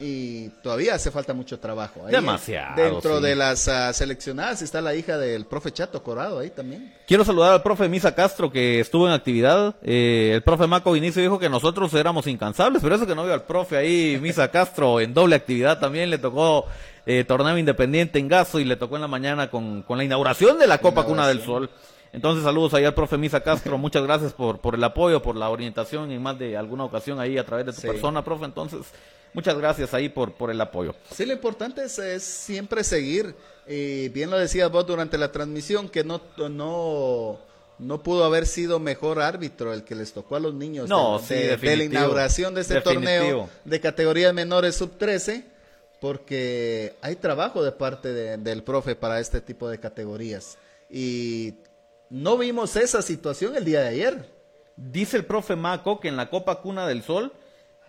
y 0.00 0.48
todavía 0.62 0.94
hace 0.94 1.10
falta 1.10 1.34
mucho 1.34 1.58
trabajo. 1.58 2.06
Ahí, 2.06 2.12
Demasiado, 2.12 2.80
Dentro 2.82 3.16
sí. 3.18 3.22
de 3.24 3.34
las 3.34 3.66
ah, 3.68 3.92
seleccionadas 3.92 4.62
está 4.62 4.80
la 4.80 4.94
hija 4.94 5.18
del 5.18 5.44
profe 5.46 5.72
Chato 5.72 6.02
Corado 6.02 6.38
ahí 6.38 6.50
también. 6.50 6.94
Quiero 7.06 7.24
saludar 7.24 7.52
al 7.54 7.62
profe 7.62 7.88
Misa 7.88 8.14
Castro 8.14 8.50
que 8.52 8.80
estuvo 8.80 9.06
en 9.08 9.12
actividad. 9.14 9.74
Eh, 9.82 10.32
el 10.34 10.42
profe 10.42 10.66
Maco 10.66 10.92
Vinicio 10.92 11.20
dijo 11.22 11.38
que 11.38 11.48
nosotros 11.48 11.92
éramos 11.94 12.26
incansables, 12.26 12.80
pero 12.82 12.94
eso 12.94 13.06
que 13.06 13.14
no 13.14 13.24
vio 13.24 13.34
al 13.34 13.42
profe 13.42 13.76
ahí, 13.76 14.18
Misa 14.22 14.50
Castro, 14.50 15.00
en 15.00 15.12
doble 15.14 15.34
actividad 15.36 15.80
también 15.80 16.10
le 16.10 16.18
tocó 16.18 16.66
eh, 17.06 17.24
torneo 17.24 17.56
independiente 17.58 18.18
en 18.18 18.28
Gaso 18.28 18.60
y 18.60 18.64
le 18.64 18.76
tocó 18.76 18.96
en 18.96 19.02
la 19.02 19.08
mañana 19.08 19.50
con, 19.50 19.82
con 19.82 19.98
la 19.98 20.04
inauguración 20.04 20.58
de 20.58 20.66
la 20.66 20.78
Copa 20.78 21.04
Cuna 21.04 21.26
del 21.26 21.42
Sol. 21.42 21.70
Entonces 22.12 22.42
saludos 22.44 22.72
ahí 22.72 22.84
al 22.84 22.94
profe 22.94 23.18
Misa 23.18 23.40
Castro, 23.40 23.76
muchas 23.78 24.02
gracias 24.02 24.32
por, 24.32 24.60
por 24.60 24.74
el 24.74 24.84
apoyo, 24.84 25.20
por 25.20 25.36
la 25.36 25.50
orientación 25.50 26.10
en 26.10 26.22
más 26.22 26.38
de 26.38 26.56
alguna 26.56 26.84
ocasión 26.84 27.20
ahí 27.20 27.36
a 27.36 27.44
través 27.44 27.66
de 27.66 27.72
tu 27.72 27.80
Sí. 27.82 27.86
persona, 27.86 28.24
profe. 28.24 28.46
Entonces, 28.46 28.80
muchas 29.34 29.56
gracias 29.58 29.94
ahí 29.94 30.08
por, 30.08 30.32
por 30.34 30.50
el 30.50 30.60
apoyo. 30.60 30.94
Sí, 31.14 31.24
lo 31.26 31.32
importante 31.32 31.84
es, 31.84 31.98
es 31.98 32.22
siempre 32.22 32.84
seguir. 32.84 33.34
Y 33.66 34.08
bien 34.08 34.30
lo 34.30 34.38
decías 34.38 34.70
vos 34.70 34.86
durante 34.86 35.18
la 35.18 35.30
transmisión, 35.30 35.88
que 35.88 36.02
no, 36.02 36.20
no, 36.50 37.38
no 37.78 38.02
pudo 38.02 38.24
haber 38.24 38.46
sido 38.46 38.78
mejor 38.80 39.20
árbitro 39.20 39.72
el 39.74 39.84
que 39.84 39.94
les 39.94 40.12
tocó 40.12 40.36
a 40.36 40.40
los 40.40 40.54
niños 40.54 40.88
No, 40.88 41.18
de, 41.18 41.24
sí, 41.26 41.34
de- 41.34 41.56
de 41.56 41.76
la 41.76 41.84
inauguración 41.84 42.54
de 42.54 42.62
este 42.62 42.74
Definitivo. 42.74 43.04
torneo 43.04 43.48
de 43.64 43.80
categorías 43.80 44.32
menores 44.32 44.74
sub 44.76 44.96
13, 44.98 45.44
porque 46.00 46.94
hay 47.02 47.16
trabajo 47.16 47.62
de 47.62 47.72
parte 47.72 48.12
de- 48.12 48.36
del 48.38 48.62
profe 48.62 48.94
para 48.96 49.20
este 49.20 49.40
tipo 49.40 49.68
de 49.68 49.78
categorías. 49.78 50.56
Y 50.90 51.54
no 52.08 52.38
vimos 52.38 52.76
esa 52.76 53.02
situación 53.02 53.56
el 53.56 53.64
día 53.64 53.82
de 53.82 53.88
ayer. 53.88 54.24
Dice 54.76 55.16
el 55.16 55.24
profe 55.24 55.56
Maco 55.56 56.00
que 56.00 56.08
en 56.08 56.16
la 56.16 56.30
Copa 56.30 56.60
Cuna 56.62 56.86
del 56.86 57.02
Sol, 57.02 57.32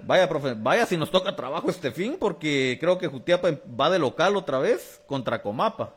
vaya 0.03 0.27
profe, 0.29 0.53
vaya 0.57 0.85
si 0.85 0.97
nos 0.97 1.11
toca 1.11 1.35
trabajo 1.35 1.69
este 1.69 1.91
fin, 1.91 2.17
porque 2.19 2.77
creo 2.79 2.97
que 2.97 3.07
Jutiapa 3.07 3.49
va 3.79 3.89
de 3.89 3.99
local 3.99 4.35
otra 4.35 4.59
vez 4.59 5.01
contra 5.05 5.41
Comapa. 5.41 5.93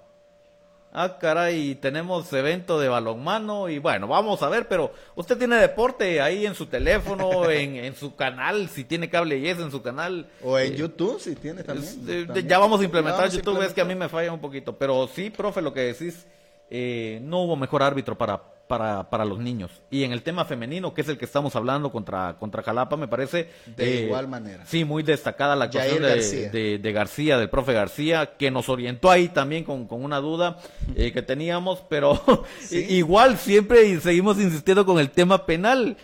Ah, 0.94 1.16
caray, 1.18 1.74
tenemos 1.76 2.30
evento 2.34 2.78
de 2.78 2.86
balonmano 2.88 3.70
y 3.70 3.78
bueno, 3.78 4.06
vamos 4.08 4.42
a 4.42 4.50
ver, 4.50 4.68
pero 4.68 4.92
usted 5.14 5.38
tiene 5.38 5.56
deporte 5.56 6.20
ahí 6.20 6.44
en 6.44 6.54
su 6.54 6.66
teléfono, 6.66 7.48
en, 7.50 7.76
en 7.76 7.96
su 7.96 8.14
canal, 8.14 8.68
si 8.68 8.84
tiene 8.84 9.08
cable 9.08 9.38
y 9.38 9.48
es 9.48 9.58
en 9.58 9.70
su 9.70 9.80
canal. 9.80 10.26
O 10.44 10.58
en 10.58 10.74
Eh, 10.74 10.76
YouTube, 10.76 11.18
si 11.18 11.34
tiene 11.34 11.62
también. 11.64 11.88
es- 12.06 12.26
también. 12.26 12.46
ya 12.46 12.58
vamos 12.58 12.78
a 12.82 12.84
implementar 12.84 13.20
Vamos 13.22 13.34
a 13.34 13.36
YouTube, 13.38 13.62
es 13.62 13.72
que 13.72 13.80
a 13.80 13.86
mí 13.86 13.94
me 13.94 14.10
falla 14.10 14.32
un 14.34 14.40
poquito. 14.40 14.76
Pero 14.76 15.08
sí, 15.08 15.30
profe, 15.30 15.62
lo 15.62 15.72
que 15.72 15.80
decís, 15.80 16.26
eh, 16.68 17.20
no 17.22 17.38
hubo 17.44 17.56
mejor 17.56 17.82
árbitro 17.82 18.18
para, 18.18 18.42
para, 18.72 19.10
para 19.10 19.26
los 19.26 19.38
niños. 19.38 19.70
Y 19.90 20.04
en 20.04 20.12
el 20.12 20.22
tema 20.22 20.46
femenino, 20.46 20.94
que 20.94 21.02
es 21.02 21.08
el 21.10 21.18
que 21.18 21.26
estamos 21.26 21.54
hablando 21.56 21.92
contra, 21.92 22.36
contra 22.38 22.62
Jalapa, 22.62 22.96
me 22.96 23.06
parece... 23.06 23.40
eh, 23.40 23.72
De 23.76 24.00
igual 24.06 24.28
manera. 24.28 24.64
Sí, 24.64 24.86
muy 24.86 25.02
destacada 25.02 25.54
la 25.56 25.66
actuación 25.66 26.00
de 26.02 26.08
García. 26.08 26.48
de, 26.50 26.78
de 26.78 26.92
García, 26.92 27.36
del 27.36 27.50
profe 27.50 27.74
García, 27.74 28.30
que 28.38 28.50
nos 28.50 28.70
orientó 28.70 29.10
ahí 29.10 29.28
también 29.28 29.64
con, 29.64 29.86
con 29.86 30.02
una 30.02 30.20
duda 30.20 30.56
eh, 30.96 31.12
que 31.12 31.20
teníamos, 31.20 31.82
pero 31.90 32.18
Sí. 32.60 32.78
igual 32.88 33.36
siempre 33.36 34.00
seguimos 34.00 34.38
insistiendo 34.38 34.86
con 34.86 34.98
el 34.98 35.10
tema 35.10 35.44
penal. 35.44 35.98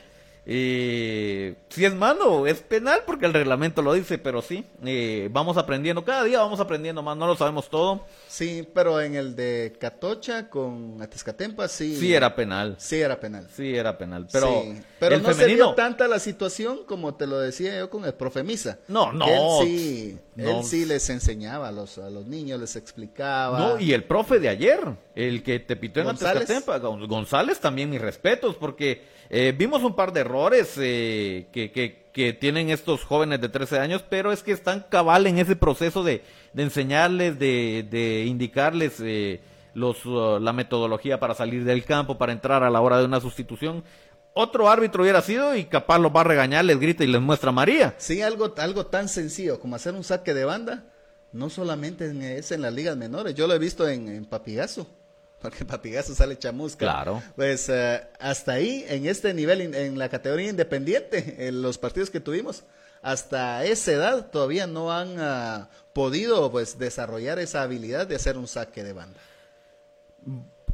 Eh, 0.50 1.56
si 1.68 1.84
es 1.84 1.94
mano, 1.94 2.46
es 2.46 2.60
penal 2.60 3.02
porque 3.04 3.26
el 3.26 3.34
reglamento 3.34 3.82
lo 3.82 3.92
dice, 3.92 4.16
pero 4.16 4.40
sí, 4.40 4.64
eh, 4.82 5.28
vamos 5.30 5.58
aprendiendo, 5.58 6.02
cada 6.06 6.24
día 6.24 6.38
vamos 6.40 6.58
aprendiendo 6.58 7.02
más, 7.02 7.18
no 7.18 7.26
lo 7.26 7.36
sabemos 7.36 7.68
todo. 7.68 8.06
Sí, 8.28 8.66
pero 8.72 8.98
en 9.02 9.14
el 9.14 9.36
de 9.36 9.76
Catocha 9.78 10.48
con 10.48 11.02
Atezcatempa 11.02 11.68
sí. 11.68 11.96
Sí 11.96 12.14
era 12.14 12.34
penal. 12.34 12.76
Sí 12.78 12.98
era 12.98 13.20
penal. 13.20 13.46
Sí 13.54 13.76
era 13.76 13.98
penal, 13.98 14.26
pero, 14.32 14.62
Sí, 14.62 14.80
pero 14.98 15.16
el 15.16 15.22
no 15.22 15.34
se 15.34 15.46
dio 15.48 15.74
tanta 15.74 16.08
la 16.08 16.18
situación 16.18 16.80
como 16.86 17.14
te 17.14 17.26
lo 17.26 17.38
decía 17.38 17.78
yo 17.78 17.90
con 17.90 18.06
el 18.06 18.14
profe 18.14 18.42
Misa. 18.42 18.78
No, 18.88 19.12
no, 19.12 19.26
Él 19.26 19.66
sí, 19.66 20.18
no. 20.34 20.60
él 20.60 20.64
sí 20.64 20.86
les 20.86 21.10
enseñaba 21.10 21.68
a 21.68 21.72
los, 21.72 21.98
a 21.98 22.08
los 22.08 22.24
niños, 22.24 22.58
les 22.58 22.74
explicaba. 22.74 23.58
No, 23.58 23.78
y 23.78 23.92
el 23.92 24.04
profe 24.04 24.38
de 24.38 24.48
ayer, 24.48 24.80
el 25.14 25.42
que 25.42 25.60
te 25.60 25.76
pitó 25.76 26.00
en 26.00 26.06
González. 26.06 26.48
González, 27.06 27.60
también 27.60 27.90
mis 27.90 28.00
respetos, 28.00 28.56
porque 28.56 29.17
eh, 29.30 29.54
vimos 29.56 29.82
un 29.82 29.94
par 29.94 30.12
de 30.12 30.20
errores 30.20 30.74
eh, 30.78 31.46
que, 31.52 31.70
que, 31.70 32.08
que 32.12 32.32
tienen 32.32 32.70
estos 32.70 33.04
jóvenes 33.04 33.40
de 33.40 33.48
13 33.48 33.78
años, 33.78 34.04
pero 34.08 34.32
es 34.32 34.42
que 34.42 34.52
están 34.52 34.86
cabal 34.88 35.26
en 35.26 35.38
ese 35.38 35.56
proceso 35.56 36.02
de, 36.02 36.22
de 36.52 36.62
enseñarles, 36.62 37.38
de, 37.38 37.86
de 37.90 38.24
indicarles 38.26 38.94
eh, 39.00 39.40
los, 39.74 40.04
uh, 40.06 40.38
la 40.40 40.52
metodología 40.52 41.20
para 41.20 41.34
salir 41.34 41.64
del 41.64 41.84
campo, 41.84 42.18
para 42.18 42.32
entrar 42.32 42.62
a 42.64 42.70
la 42.70 42.80
hora 42.80 42.98
de 42.98 43.04
una 43.04 43.20
sustitución. 43.20 43.84
Otro 44.34 44.68
árbitro 44.70 45.02
hubiera 45.02 45.20
sido 45.20 45.54
y 45.56 45.64
capaz 45.64 45.98
los 45.98 46.14
va 46.14 46.20
a 46.20 46.24
regañar, 46.24 46.64
les 46.64 46.78
grita 46.78 47.04
y 47.04 47.08
les 47.08 47.20
muestra 47.20 47.50
María. 47.52 47.94
Sí, 47.98 48.22
algo, 48.22 48.54
algo 48.56 48.86
tan 48.86 49.08
sencillo 49.08 49.58
como 49.60 49.76
hacer 49.76 49.94
un 49.94 50.04
saque 50.04 50.32
de 50.32 50.44
banda, 50.44 50.84
no 51.32 51.50
solamente 51.50 52.06
en- 52.06 52.22
es 52.22 52.50
en 52.52 52.62
las 52.62 52.72
ligas 52.72 52.96
menores, 52.96 53.34
yo 53.34 53.46
lo 53.46 53.54
he 53.54 53.58
visto 53.58 53.88
en, 53.88 54.08
en 54.08 54.24
Papigazo, 54.24 54.86
porque 55.40 55.58
en 55.60 55.66
Papigazo 55.66 56.14
sale 56.14 56.36
chamusca. 56.38 56.78
Claro. 56.86 57.22
Pues 57.36 57.68
eh, 57.68 58.00
hasta 58.18 58.52
ahí, 58.52 58.84
en 58.88 59.06
este 59.06 59.32
nivel, 59.34 59.62
in- 59.62 59.74
en 59.74 59.98
la 59.98 60.08
categoría 60.08 60.50
independiente, 60.50 61.46
en 61.48 61.62
los 61.62 61.78
partidos 61.78 62.10
que 62.10 62.20
tuvimos, 62.20 62.64
hasta 63.02 63.64
esa 63.64 63.92
edad 63.92 64.30
todavía 64.30 64.66
no 64.66 64.92
han 64.92 65.14
ah, 65.20 65.68
podido 65.92 66.50
pues 66.50 66.78
desarrollar 66.78 67.38
esa 67.38 67.62
habilidad 67.62 68.06
de 68.06 68.16
hacer 68.16 68.36
un 68.36 68.48
saque 68.48 68.82
de 68.82 68.92
banda. 68.92 69.20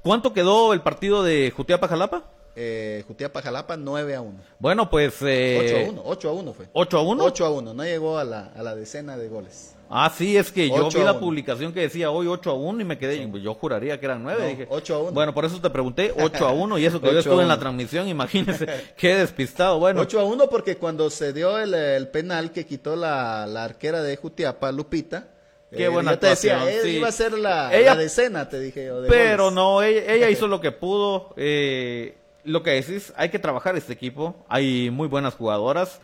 ¿Cuánto 0.03 0.33
quedó 0.33 0.73
el 0.73 0.81
partido 0.83 1.23
de 1.23 1.51
Jutiapa-Jalapa? 1.55 2.25
Eh, 2.57 3.05
Jutiapa 3.09 3.43
Jalapa 3.43 3.77
9 3.77 4.15
a 4.15 4.21
1. 4.21 4.39
Bueno, 4.59 4.89
pues... 4.89 5.15
8 5.17 5.27
Eh, 5.29 5.85
a 5.87 5.91
1, 5.91 6.03
8 6.05 6.29
a 6.29 6.33
1 6.33 6.53
fue. 6.55 6.67
8 6.73 6.99
a 6.99 7.03
1. 7.03 7.25
8 7.25 7.45
a 7.47 7.51
1, 7.51 7.75
no 7.75 7.85
llegó 7.85 8.19
a 8.19 8.25
la, 8.25 8.53
a 8.55 8.63
la 8.63 8.75
decena 8.75 9.17
de 9.17 9.29
goles. 9.29 9.74
Ah, 9.91 10.11
sí, 10.17 10.37
es 10.37 10.51
que 10.51 10.69
yo 10.69 10.89
vi 10.89 11.01
la 11.03 11.19
publicación 11.21 11.73
que 11.73 11.81
decía 11.81 12.11
hoy 12.11 12.27
8 12.27 12.51
a 12.51 12.55
1 12.55 12.81
y 12.81 12.85
me 12.85 12.99
quedé, 12.99 13.31
yo 13.41 13.55
juraría 13.55 14.01
que 14.01 14.07
eran 14.07 14.23
9. 14.23 14.41
No, 14.43 14.49
dije, 14.49 14.67
8 14.71 14.95
a 14.95 14.99
1. 14.99 15.13
Bueno, 15.13 15.35
por 15.35 15.45
eso 15.45 15.61
te 15.61 15.71
pregunté 15.71 16.13
8 16.19 16.47
a 16.49 16.53
1 16.53 16.79
y 16.79 16.87
eso 16.87 17.01
que 17.01 17.07
yo 17.07 17.13
8 17.19 17.19
a 17.19 17.21
estuve 17.21 17.43
en 17.43 17.49
la 17.49 17.55
1. 17.55 17.61
transmisión, 17.61 18.09
imagínese, 18.09 18.67
qué 18.97 19.15
despistado. 19.17 19.79
Bueno, 19.79 20.01
8 20.01 20.21
a 20.21 20.25
1 20.25 20.49
porque 20.49 20.77
cuando 20.77 21.11
se 21.11 21.33
dio 21.33 21.59
el, 21.59 21.75
el 21.75 22.09
penal 22.09 22.51
que 22.53 22.67
quitó 22.67 22.97
la, 22.97 23.47
la 23.47 23.65
arquera 23.65 24.03
de 24.03 24.17
Jutiapa, 24.17 24.73
Lupita, 24.73 25.29
Qué 25.71 25.85
eh, 25.85 25.89
buena 25.89 26.13
yo 26.13 26.19
te 26.21 26.27
decía, 26.29 26.55
actuación, 26.59 26.79
él 26.81 26.91
sí. 26.91 26.97
iba 26.99 27.09
a 27.09 27.13
ser 27.13 27.33
la, 27.39 27.75
Ella- 27.75 27.95
la 27.95 28.01
decena, 28.01 28.49
te 28.49 28.61
dije 28.61 28.87
yo. 28.87 29.03
de 29.03 29.09
pero 29.09 29.45
goles. 29.45 29.55
no, 29.57 29.83
ella, 29.83 30.13
ella 30.13 30.31
hizo 30.31 30.47
lo 30.49 30.61
que 30.61 30.71
pudo. 30.73 31.35
eh, 31.37 32.17
lo 32.45 32.63
que 32.63 32.71
decís, 32.73 33.13
hay 33.17 33.31
que 33.31 33.39
trabajar 33.39 33.75
este 33.77 33.93
equipo, 33.95 34.45
hay 34.49 34.91
muy 34.91 35.09
buenas 35.09 35.35
jugadoras. 35.35 35.99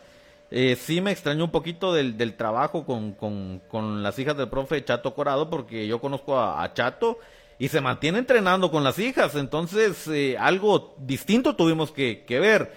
Eh, 0.51 0.75
sí 0.75 0.99
me 0.99 1.11
extrañó 1.11 1.45
un 1.45 1.51
poquito 1.51 1.93
del, 1.93 2.17
del 2.17 2.35
trabajo 2.35 2.85
con, 2.85 3.13
con, 3.13 3.61
con 3.69 4.03
las 4.03 4.19
hijas 4.19 4.35
del 4.35 4.49
profe 4.49 4.83
Chato 4.83 5.13
Corado, 5.15 5.49
porque 5.49 5.87
yo 5.87 6.01
conozco 6.01 6.37
a, 6.37 6.61
a 6.61 6.73
Chato 6.73 7.19
y 7.57 7.69
se 7.69 7.79
mantiene 7.79 8.19
entrenando 8.19 8.69
con 8.69 8.83
las 8.83 8.99
hijas, 8.99 9.35
entonces 9.35 10.07
eh, 10.07 10.35
algo 10.37 10.95
distinto 10.99 11.55
tuvimos 11.55 11.91
que, 11.91 12.25
que 12.25 12.39
ver. 12.39 12.73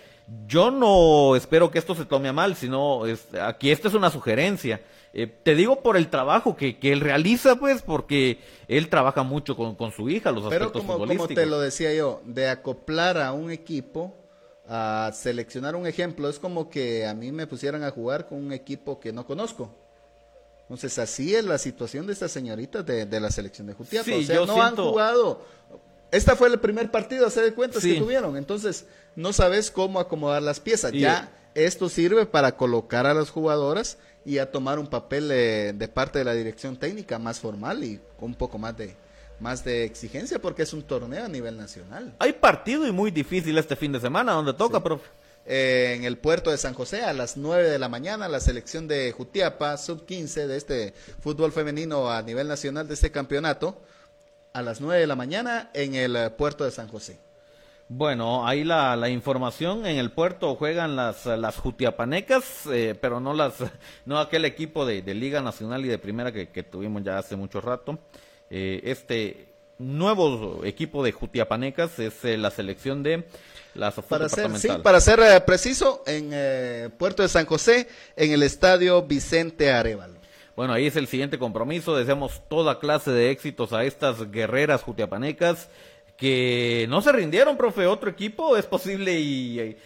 Yo 0.46 0.70
no 0.70 1.36
espero 1.36 1.70
que 1.70 1.78
esto 1.78 1.94
se 1.94 2.04
tome 2.06 2.28
a 2.28 2.32
mal, 2.32 2.54
sino 2.54 3.06
es- 3.06 3.34
aquí 3.34 3.70
esta 3.70 3.88
es 3.88 3.94
una 3.94 4.10
sugerencia. 4.10 4.80
Eh, 5.12 5.26
te 5.26 5.54
digo 5.54 5.80
por 5.82 5.96
el 5.96 6.08
trabajo 6.08 6.56
que, 6.56 6.78
que 6.78 6.92
él 6.92 7.00
realiza, 7.00 7.56
pues, 7.56 7.82
porque 7.82 8.38
él 8.68 8.88
trabaja 8.88 9.22
mucho 9.22 9.56
con, 9.56 9.74
con 9.74 9.92
su 9.92 10.08
hija, 10.08 10.30
los 10.32 10.44
Pero 10.44 10.66
aspectos 10.66 10.82
como, 10.82 10.94
como 10.94 11.04
futbolísticos. 11.06 11.34
te 11.34 11.46
lo 11.46 11.60
decía 11.60 11.92
yo, 11.94 12.20
de 12.24 12.48
acoplar 12.48 13.18
a 13.18 13.32
un 13.32 13.50
equipo, 13.50 14.14
a 14.68 15.10
seleccionar 15.14 15.76
un 15.76 15.86
ejemplo, 15.86 16.28
es 16.28 16.38
como 16.38 16.70
que 16.70 17.06
a 17.06 17.14
mí 17.14 17.32
me 17.32 17.46
pusieran 17.46 17.82
a 17.82 17.90
jugar 17.90 18.26
con 18.26 18.38
un 18.38 18.52
equipo 18.52 18.98
que 19.00 19.12
no 19.12 19.26
conozco. 19.26 19.74
Entonces, 20.62 20.98
así 20.98 21.34
es 21.34 21.44
la 21.44 21.58
situación 21.58 22.06
de 22.06 22.14
estas 22.14 22.32
señoritas 22.32 22.84
de, 22.86 23.04
de 23.04 23.20
la 23.20 23.30
selección 23.30 23.66
de 23.66 23.74
Jutiapa. 23.74 24.04
Sí, 24.06 24.12
o 24.14 24.22
sea, 24.22 24.36
no 24.36 24.54
siento- 24.54 24.62
han 24.62 24.76
jugado. 24.76 25.44
Esta 26.10 26.36
fue 26.36 26.48
el 26.48 26.58
primer 26.60 26.90
partido, 26.90 27.26
hacer 27.26 27.44
de 27.44 27.52
cuentas 27.54 27.82
Sí. 27.82 27.94
que 27.94 28.00
tuvieron. 28.00 28.36
Entonces, 28.36 28.86
no 29.16 29.32
sabes 29.32 29.70
cómo 29.70 30.00
acomodar 30.00 30.42
las 30.42 30.60
piezas. 30.60 30.92
Y- 30.94 31.00
ya 31.00 31.30
esto 31.54 31.88
sirve 31.88 32.24
para 32.24 32.56
colocar 32.56 33.06
a 33.06 33.12
las 33.14 33.30
jugadoras 33.30 33.98
y 34.24 34.38
a 34.38 34.50
tomar 34.50 34.78
un 34.78 34.86
papel 34.86 35.30
eh, 35.30 35.74
de 35.76 35.88
parte 35.88 36.18
de 36.20 36.24
la 36.24 36.32
dirección 36.34 36.76
técnica 36.78 37.18
más 37.18 37.40
formal 37.40 37.84
y 37.84 38.00
con 38.18 38.30
un 38.30 38.34
poco 38.34 38.56
más 38.58 38.74
de 38.76 38.96
más 39.40 39.64
de 39.64 39.84
exigencia 39.84 40.38
porque 40.40 40.62
es 40.62 40.72
un 40.72 40.82
torneo 40.82 41.24
a 41.24 41.28
nivel 41.28 41.56
nacional. 41.56 42.14
Hay 42.18 42.32
partido 42.32 42.86
y 42.86 42.92
muy 42.92 43.10
difícil 43.10 43.56
este 43.58 43.76
fin 43.76 43.92
de 43.92 44.00
semana, 44.00 44.32
donde 44.32 44.54
toca, 44.54 44.82
profe. 44.82 45.08
Eh, 45.46 45.94
en 45.96 46.04
el 46.04 46.16
puerto 46.16 46.50
de 46.50 46.56
San 46.56 46.72
José 46.72 47.04
a 47.04 47.12
las 47.12 47.36
9 47.36 47.68
de 47.68 47.78
la 47.78 47.90
mañana 47.90 48.28
la 48.28 48.40
selección 48.40 48.88
de 48.88 49.12
Jutiapa 49.12 49.76
sub 49.76 50.06
15 50.06 50.46
de 50.46 50.56
este 50.56 50.94
fútbol 51.20 51.52
femenino 51.52 52.10
a 52.10 52.22
nivel 52.22 52.48
nacional 52.48 52.88
de 52.88 52.94
este 52.94 53.10
campeonato 53.10 53.78
a 54.54 54.62
las 54.62 54.80
9 54.80 55.00
de 55.00 55.06
la 55.06 55.16
mañana 55.16 55.70
en 55.74 55.96
el 55.96 56.16
eh, 56.16 56.30
puerto 56.30 56.64
de 56.64 56.70
San 56.70 56.88
José. 56.88 57.18
Bueno, 57.90 58.46
ahí 58.46 58.64
la, 58.64 58.96
la 58.96 59.10
información 59.10 59.84
en 59.84 59.98
el 59.98 60.10
puerto 60.10 60.54
juegan 60.54 60.96
las, 60.96 61.26
las 61.26 61.58
jutiapanecas, 61.58 62.66
eh, 62.72 62.96
pero 62.98 63.20
no 63.20 63.34
las 63.34 63.56
no 64.06 64.18
aquel 64.18 64.46
equipo 64.46 64.86
de, 64.86 65.02
de 65.02 65.12
Liga 65.12 65.42
Nacional 65.42 65.84
y 65.84 65.88
de 65.88 65.98
Primera 65.98 66.32
que, 66.32 66.48
que 66.48 66.62
tuvimos 66.62 67.02
ya 67.02 67.18
hace 67.18 67.36
mucho 67.36 67.60
rato. 67.60 67.98
Eh, 68.50 68.80
este 68.84 69.54
nuevo 69.78 70.64
equipo 70.64 71.02
de 71.02 71.12
jutiapanecas 71.12 71.98
es 71.98 72.24
eh, 72.24 72.36
la 72.36 72.50
selección 72.50 73.02
de 73.02 73.24
la 73.74 73.90
Para 73.90 74.28
ser, 74.28 74.56
sí, 74.56 74.68
para 74.82 75.00
ser 75.00 75.20
eh, 75.20 75.40
preciso, 75.40 76.02
en 76.06 76.30
eh, 76.32 76.90
puerto 76.96 77.22
de 77.22 77.28
San 77.28 77.44
José 77.44 77.88
en 78.16 78.30
el 78.30 78.42
estadio 78.42 79.02
Vicente 79.02 79.72
Arevalo. 79.72 80.14
Bueno, 80.54 80.72
ahí 80.72 80.86
es 80.86 80.94
el 80.94 81.08
siguiente 81.08 81.38
compromiso. 81.38 81.96
Deseamos 81.96 82.40
toda 82.48 82.78
clase 82.78 83.10
de 83.10 83.32
éxitos 83.32 83.72
a 83.72 83.82
estas 83.82 84.30
guerreras 84.30 84.82
jutiapanecas 84.84 85.68
que 86.16 86.86
no 86.88 87.02
se 87.02 87.10
rindieron, 87.10 87.56
profe. 87.56 87.86
Otro 87.86 88.08
equipo 88.08 88.56
es 88.56 88.64
posible 88.64 89.18
y, 89.18 89.60
y 89.60 89.76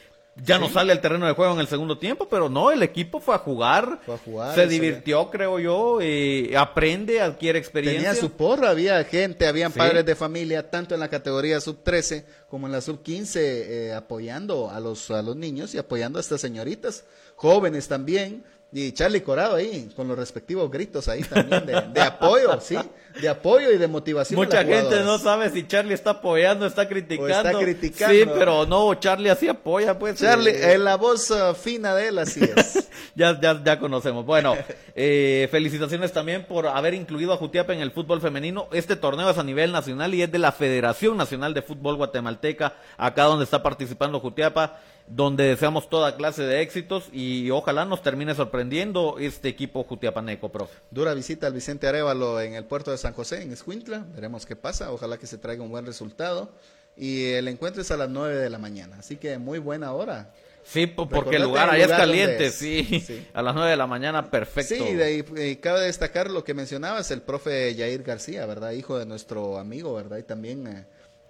ya 0.45 0.59
no 0.59 0.69
sale 0.69 0.93
al 0.93 1.01
terreno 1.01 1.27
de 1.27 1.33
juego 1.35 1.53
en 1.55 1.61
el 1.61 1.67
segundo 1.69 1.99
tiempo, 1.99 2.29
pero 2.29 2.49
no, 2.49 2.71
el 2.71 2.83
equipo 2.83 3.21
fue 3.21 3.35
a 3.35 3.39
jugar. 3.39 4.01
Fue 4.07 4.15
a 4.15 4.19
jugar, 4.19 4.55
se 4.55 4.67
divirtió, 4.67 5.31
creo 5.31 5.59
yo. 5.59 5.99
eh, 6.01 6.55
aprende, 6.57 7.21
adquiere 7.21 7.59
experiencia. 7.59 8.11
Tenía 8.11 8.21
su 8.21 8.31
porra, 8.33 8.71
había 8.71 9.03
gente, 9.05 9.47
habían 9.47 9.73
Sí. 9.73 9.79
padres 9.79 10.05
de 10.07 10.15
familia, 10.15 10.71
tanto 10.71 10.95
en 10.95 11.01
la 11.01 11.09
categoría 11.09 11.61
sub 11.61 11.83
13 11.83 12.25
como 12.49 12.67
en 12.67 12.73
la 12.73 12.81
sub 12.81 13.03
15, 13.03 13.89
eh, 13.89 13.93
apoyando 13.95 14.71
a 14.71 14.81
los, 14.81 15.11
a 15.11 15.23
los 15.23 15.37
niños 15.37 15.75
y 15.75 15.79
apoyando 15.79 16.19
a 16.19 16.21
estas 16.23 16.41
señoritas, 16.41 17.05
jóvenes 17.37 17.89
también. 17.89 18.45
Y 18.71 18.93
Charlie 18.93 19.23
Corado 19.23 19.57
ahí, 19.57 19.91
con 19.97 20.09
los 20.09 20.19
respectivos 20.19 20.71
gritos 20.71 21.09
ahí 21.09 21.23
también 21.23 21.65
de, 21.65 21.81
de 21.91 22.01
apoyo, 22.03 22.61
¿sí? 22.61 22.77
De 23.21 23.29
apoyo 23.29 23.73
y 23.73 23.79
de 23.79 23.89
motivación. 23.89 24.39
Mucha 24.39 24.65
gente 24.65 25.03
no 25.03 25.19
sabe 25.19 25.51
si 25.51 25.67
Charlie 25.67 25.95
está 25.95 26.11
apoyando, 26.11 26.67
está 26.67 26.89
criticando. 26.89 27.59
criticando. 27.59 28.15
Sí, 28.15 28.25
pero 28.33 28.67
no, 28.67 28.95
Charlie 28.95 29.31
así 29.31 29.49
apoya, 29.49 29.99
pues. 29.99 30.17
Charlie, 30.19 30.51
eh, 30.51 30.75
eh, 30.75 30.79
la 30.79 30.97
voz 30.97 31.31
ah, 31.31 31.55
fina 31.55 31.95
de 31.95 32.09
él, 32.09 32.19
así 32.19 32.41
es. 32.45 32.89
ya, 33.15 33.39
ya, 33.41 33.61
ya 33.65 33.79
conocemos. 33.79 34.25
Bueno, 34.25 34.57
eh, 34.95 35.49
felicitaciones 35.51 36.13
también 36.13 36.45
por 36.45 36.67
haber 36.69 36.95
incluido 36.95 37.33
a 37.33 37.37
Jutiapa 37.37 37.73
en 37.73 37.81
el 37.81 37.91
fútbol 37.91 38.21
femenino. 38.21 38.69
Este 38.73 38.97
torneo 38.97 39.31
es 39.31 39.39
a 39.39 39.43
nivel 39.43 39.73
nacional 39.73 40.15
y 40.15 40.23
es 40.23 40.31
de 40.31 40.39
la 40.39 40.53
Federación 40.53 41.17
Nacional 41.17 41.55
de 41.55 41.63
Fútbol 41.63 41.97
Guatemalteca, 41.97 42.77
acá 42.97 43.25
donde 43.25 43.45
está 43.45 43.63
participando 43.63 44.21
Jutiapa, 44.21 44.79
donde 45.09 45.45
deseamos 45.45 45.89
toda 45.89 46.17
clase 46.17 46.43
de 46.43 46.61
éxitos 46.61 47.09
y 47.13 47.51
ojalá 47.51 47.85
nos 47.85 48.03
termine 48.03 48.35
sorprendiendo 48.35 49.17
este 49.19 49.49
equipo 49.49 49.85
jutiapaneco, 49.85 50.51
profe. 50.51 50.77
Dura 50.91 51.15
visita 51.15 51.47
al 51.47 51.55
Vicente 51.55 51.89
Arevalo 51.89 52.41
en 52.41 52.55
el 52.55 52.65
puerto 52.65 52.91
de 52.91 52.98
San 52.99 53.15
José, 53.15 53.43
en 53.43 53.53
Escuintla. 53.53 54.05
Veremos 54.15 54.45
qué 54.45 54.57
pasa. 54.57 54.93
Ojalá 54.93 55.17
que 55.19 55.27
se 55.27 55.39
traiga 55.39 55.63
un 55.63 55.71
buen 55.71 55.87
resultado. 55.87 56.53
Y 56.97 57.27
el 57.33 57.49
encuentro 57.49 57.81
es 57.83 57.91
a 57.91 57.97
las 57.97 58.11
9 58.11 58.35
de 58.37 58.51
la 58.51 58.59
mañana. 58.59 58.97
Así 58.99 59.17
que 59.17 59.39
muy 59.39 59.59
buena 59.59 59.93
hora. 59.93 60.33
Sí, 60.65 60.87
po- 60.87 61.09
porque 61.09 61.37
el 61.37 61.43
lugar 61.45 61.71
allá 61.71 61.85
es 61.87 61.91
caliente, 61.93 62.47
es. 62.47 62.55
sí. 62.57 63.01
Sí. 63.07 63.27
A 63.33 63.41
las 63.41 63.55
nueve 63.55 63.71
de 63.71 63.77
la 63.79 63.87
mañana, 63.87 64.31
perfecto. 64.31 64.75
Sí, 64.75 64.93
de 64.95 65.25
y 65.51 65.57
cabe 65.57 65.81
destacar 65.83 66.31
lo 66.31 66.45
que 66.45 66.53
mencionabas, 66.53 67.11
el 67.11 67.23
profe 67.23 67.75
Yair 67.75 68.03
García, 68.03 68.45
¿verdad? 68.45 68.73
Hijo 68.73 68.99
de 68.99 69.07
nuestro 69.07 69.57
amigo, 69.59 69.95
¿verdad? 69.95 70.19
Y 70.19 70.25
también 70.25 70.67
eh, 70.67 70.85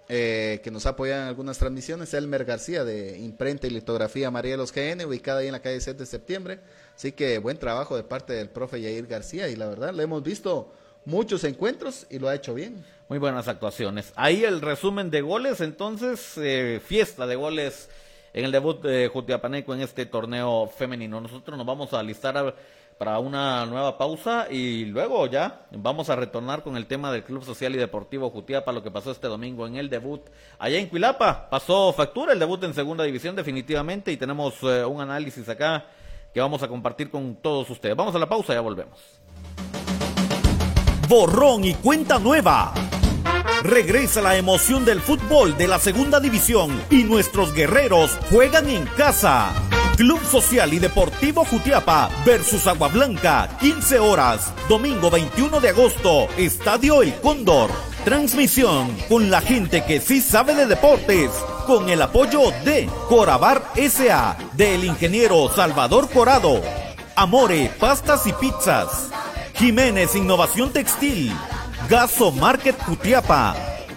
eh, 0.09 0.59
que 0.61 0.71
nos 0.71 0.85
apoya 0.87 1.21
en 1.21 1.27
algunas 1.29 1.57
transmisiones, 1.57 2.13
Elmer 2.13 2.43
García 2.43 2.83
de 2.83 3.17
Imprenta 3.19 3.67
y 3.67 3.69
Litografía 3.69 4.29
María 4.29 4.53
de 4.53 4.57
los 4.57 4.73
GN, 4.73 5.05
ubicada 5.05 5.39
ahí 5.39 5.45
en 5.47 5.53
la 5.53 5.61
calle 5.61 5.79
7 5.79 5.99
de 5.99 6.05
septiembre. 6.05 6.59
Así 6.97 7.13
que 7.13 7.37
buen 7.37 7.57
trabajo 7.57 7.95
de 7.95 8.03
parte 8.03 8.33
del 8.33 8.49
profe 8.49 8.81
Yair 8.81 9.07
García 9.07 9.47
y 9.47 9.55
la 9.55 9.67
verdad 9.67 9.93
le 9.93 10.03
hemos 10.03 10.21
visto 10.21 10.73
muchos 11.05 11.43
encuentros 11.43 12.07
y 12.09 12.19
lo 12.19 12.29
ha 12.29 12.35
hecho 12.35 12.53
bien. 12.53 12.83
Muy 13.07 13.17
buenas 13.17 13.47
actuaciones. 13.47 14.13
Ahí 14.15 14.43
el 14.43 14.61
resumen 14.61 15.09
de 15.09 15.21
goles, 15.21 15.61
entonces, 15.61 16.37
eh, 16.37 16.79
fiesta 16.85 17.25
de 17.25 17.35
goles 17.35 17.89
en 18.33 18.45
el 18.45 18.51
debut 18.51 18.81
de 18.81 19.07
Jutiapaneco 19.07 19.73
en 19.73 19.81
este 19.81 20.05
torneo 20.05 20.67
femenino. 20.67 21.19
Nosotros 21.19 21.57
nos 21.57 21.65
vamos 21.65 21.93
a 21.93 21.99
alistar 21.99 22.55
para 22.99 23.17
una 23.17 23.65
nueva 23.65 23.97
pausa 23.97 24.47
y 24.51 24.85
luego 24.85 25.25
ya 25.27 25.61
vamos 25.71 26.09
a 26.09 26.17
retornar 26.17 26.63
con 26.63 26.75
el 26.75 26.85
tema 26.85 27.11
del 27.11 27.23
Club 27.23 27.45
Social 27.45 27.73
y 27.73 27.77
Deportivo 27.77 28.29
Jutiapa, 28.29 28.73
lo 28.73 28.83
que 28.83 28.91
pasó 28.91 29.11
este 29.11 29.27
domingo 29.27 29.65
en 29.65 29.77
el 29.77 29.89
debut 29.89 30.21
allá 30.59 30.77
en 30.77 30.87
Cuilapa. 30.87 31.49
Pasó 31.49 31.93
factura 31.93 32.33
el 32.33 32.39
debut 32.39 32.61
en 32.65 32.73
segunda 32.73 33.05
división 33.05 33.37
definitivamente 33.37 34.11
y 34.11 34.17
tenemos 34.17 34.61
eh, 34.63 34.83
un 34.83 34.99
análisis 35.01 35.47
acá 35.47 35.85
que 36.33 36.41
vamos 36.41 36.61
a 36.61 36.67
compartir 36.67 37.09
con 37.09 37.37
todos 37.37 37.69
ustedes. 37.69 37.95
Vamos 37.95 38.13
a 38.13 38.19
la 38.19 38.27
pausa, 38.27 38.53
ya 38.53 38.61
volvemos. 38.61 38.99
Borrón 41.09 41.65
y 41.65 41.73
cuenta 41.73 42.19
nueva. 42.19 42.71
Regresa 43.63 44.21
la 44.21 44.37
emoción 44.37 44.85
del 44.85 45.01
fútbol 45.01 45.57
de 45.57 45.67
la 45.67 45.79
segunda 45.79 46.19
división 46.19 46.79
y 46.91 47.03
nuestros 47.03 47.51
guerreros 47.51 48.15
juegan 48.29 48.69
en 48.69 48.85
casa. 48.85 49.51
Club 49.97 50.23
Social 50.23 50.71
y 50.71 50.77
Deportivo 50.77 51.45
Jutiapa 51.45 52.11
versus 52.23 52.67
Agua 52.67 52.89
Blanca, 52.89 53.57
15 53.59 53.97
horas, 53.97 54.53
domingo 54.69 55.09
21 55.09 55.59
de 55.59 55.69
agosto, 55.69 56.27
Estadio 56.37 57.01
El 57.01 57.15
Cóndor. 57.15 57.71
Transmisión 58.05 58.95
con 59.09 59.31
la 59.31 59.41
gente 59.41 59.83
que 59.85 59.99
sí 59.99 60.21
sabe 60.21 60.53
de 60.53 60.67
deportes, 60.67 61.31
con 61.65 61.89
el 61.89 62.03
apoyo 62.03 62.51
de 62.63 62.87
Corabar 63.09 63.63
SA, 63.89 64.37
del 64.53 64.85
ingeniero 64.85 65.49
Salvador 65.55 66.07
Corado, 66.11 66.61
Amore, 67.15 67.71
Pastas 67.79 68.27
y 68.27 68.33
Pizzas, 68.33 69.09
Jiménez 69.59 70.15
Innovación 70.15 70.71
Textil, 70.71 71.33
Gaso 71.89 72.31
Market 72.31 72.81
Jutiapa, 72.81 73.53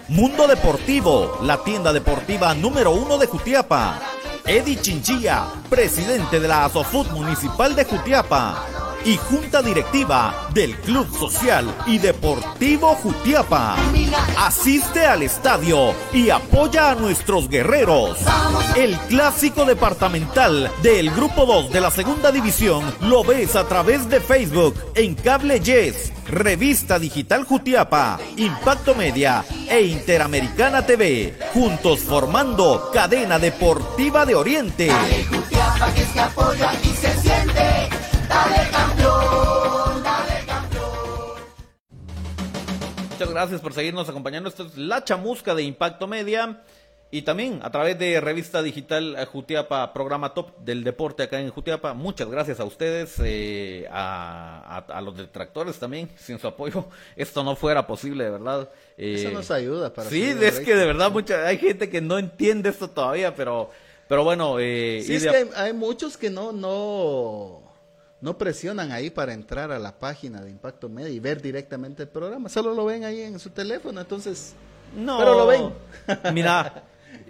Mundo 0.09 0.45
Deportivo, 0.45 1.39
la 1.41 1.63
tienda 1.63 1.93
deportiva 1.93 2.53
número 2.53 2.91
uno 2.91 3.17
de 3.17 3.27
Jutiapa. 3.27 3.97
Eddie 4.45 4.81
Chinchilla, 4.81 5.45
presidente 5.69 6.41
de 6.41 6.49
la 6.49 6.65
Asofut 6.65 7.09
Municipal 7.11 7.77
de 7.77 7.85
Jutiapa 7.85 8.67
y 9.05 9.17
junta 9.17 9.61
directiva 9.61 10.49
del 10.53 10.75
Club 10.77 11.07
Social 11.17 11.73
y 11.87 11.97
Deportivo 11.97 12.95
Jutiapa. 12.95 13.75
Asiste 14.37 15.05
al 15.05 15.23
estadio 15.23 15.93
y 16.13 16.29
apoya 16.29 16.91
a 16.91 16.95
nuestros 16.95 17.49
guerreros. 17.49 18.19
El 18.75 18.97
clásico 19.09 19.65
departamental 19.65 20.71
del 20.81 21.11
Grupo 21.11 21.45
2 21.45 21.71
de 21.71 21.81
la 21.81 21.91
Segunda 21.91 22.31
División 22.31 22.83
lo 23.01 23.23
ves 23.23 23.55
a 23.55 23.67
través 23.67 24.09
de 24.09 24.21
Facebook 24.21 24.75
en 24.95 25.15
Cable 25.15 25.59
Yes, 25.59 26.13
Revista 26.27 26.99
Digital 26.99 27.43
Jutiapa, 27.43 28.19
Impacto 28.37 28.95
Media 28.95 29.43
e 29.69 29.81
Interamericana 29.81 30.85
TV, 30.85 31.37
juntos 31.53 31.99
formando 32.01 32.89
Cadena 32.93 33.39
Deportiva 33.39 34.25
de 34.25 34.35
Oriente. 34.35 34.89
Jutiapa 35.29 35.93
que 35.93 36.05
se 36.05 36.19
apoya 36.19 36.71
y 36.83 36.87
se 36.95 37.21
siente. 37.21 37.89
Muchas 43.23 43.35
gracias 43.35 43.61
por 43.61 43.73
seguirnos 43.73 44.09
acompañando. 44.09 44.49
Esto 44.49 44.65
es 44.65 44.77
La 44.77 45.01
Chamusca 45.05 45.55
de 45.55 45.63
Impacto 45.63 46.07
Media. 46.07 46.61
Y 47.09 47.21
también 47.21 47.61
a 47.63 47.71
través 47.71 47.97
de 47.97 48.19
revista 48.19 48.61
digital 48.61 49.15
eh, 49.17 49.25
Jutiapa, 49.25 49.93
programa 49.93 50.33
top 50.33 50.57
del 50.57 50.83
deporte 50.83 51.23
acá 51.23 51.39
en 51.39 51.49
Jutiapa. 51.49 51.93
Muchas 51.93 52.27
gracias 52.27 52.59
a 52.59 52.65
ustedes, 52.65 53.15
eh, 53.23 53.87
a, 53.89 55.01
los 55.01 55.15
detractores 55.15 55.77
también. 55.79 56.09
Sin 56.17 56.37
su 56.37 56.47
apoyo 56.47 56.87
esto 57.15 57.45
no 57.45 57.55
fuera 57.55 57.87
posible, 57.87 58.25
de 58.25 58.31
verdad. 58.31 58.69
Eso 58.97 59.31
nos 59.31 59.49
ayuda 59.51 59.93
para... 59.93 60.09
Sí, 60.09 60.23
es 60.23 60.59
que 60.59 60.75
de 60.75 60.85
verdad 60.85 61.09
mucha, 61.09 61.47
hay 61.47 61.57
gente 61.59 61.89
que 61.89 62.01
no 62.01 62.19
entiende 62.19 62.71
esto 62.71 62.89
todavía, 62.89 63.33
pero, 63.33 63.69
pero 64.09 64.25
bueno... 64.25 64.59
Eh, 64.59 65.01
sí, 65.05 65.15
es 65.15 65.23
que 65.25 65.47
hay, 65.55 65.71
muchos 65.71 66.17
que 66.17 66.29
no, 66.29 66.51
no 66.51 67.62
no 68.23 68.37
presionan 68.37 68.93
ahí 68.93 69.09
para 69.09 69.33
entrar 69.33 69.73
a 69.73 69.79
la 69.79 69.99
página 69.99 70.39
de 70.41 70.49
Impacto 70.49 70.87
Media 70.87 71.09
y 71.09 71.19
ver 71.19 71.41
directamente 71.41 72.03
el 72.03 72.09
programa, 72.09 72.47
solo 72.47 72.73
lo 72.73 72.85
ven 72.85 73.03
ahí 73.03 73.19
en 73.19 73.37
su 73.37 73.49
teléfono, 73.49 73.99
entonces... 73.99 74.55
No, 74.95 75.17
pero 75.17 75.33
lo 75.35 75.45
ven. 75.45 75.73
Mira, 76.33 76.83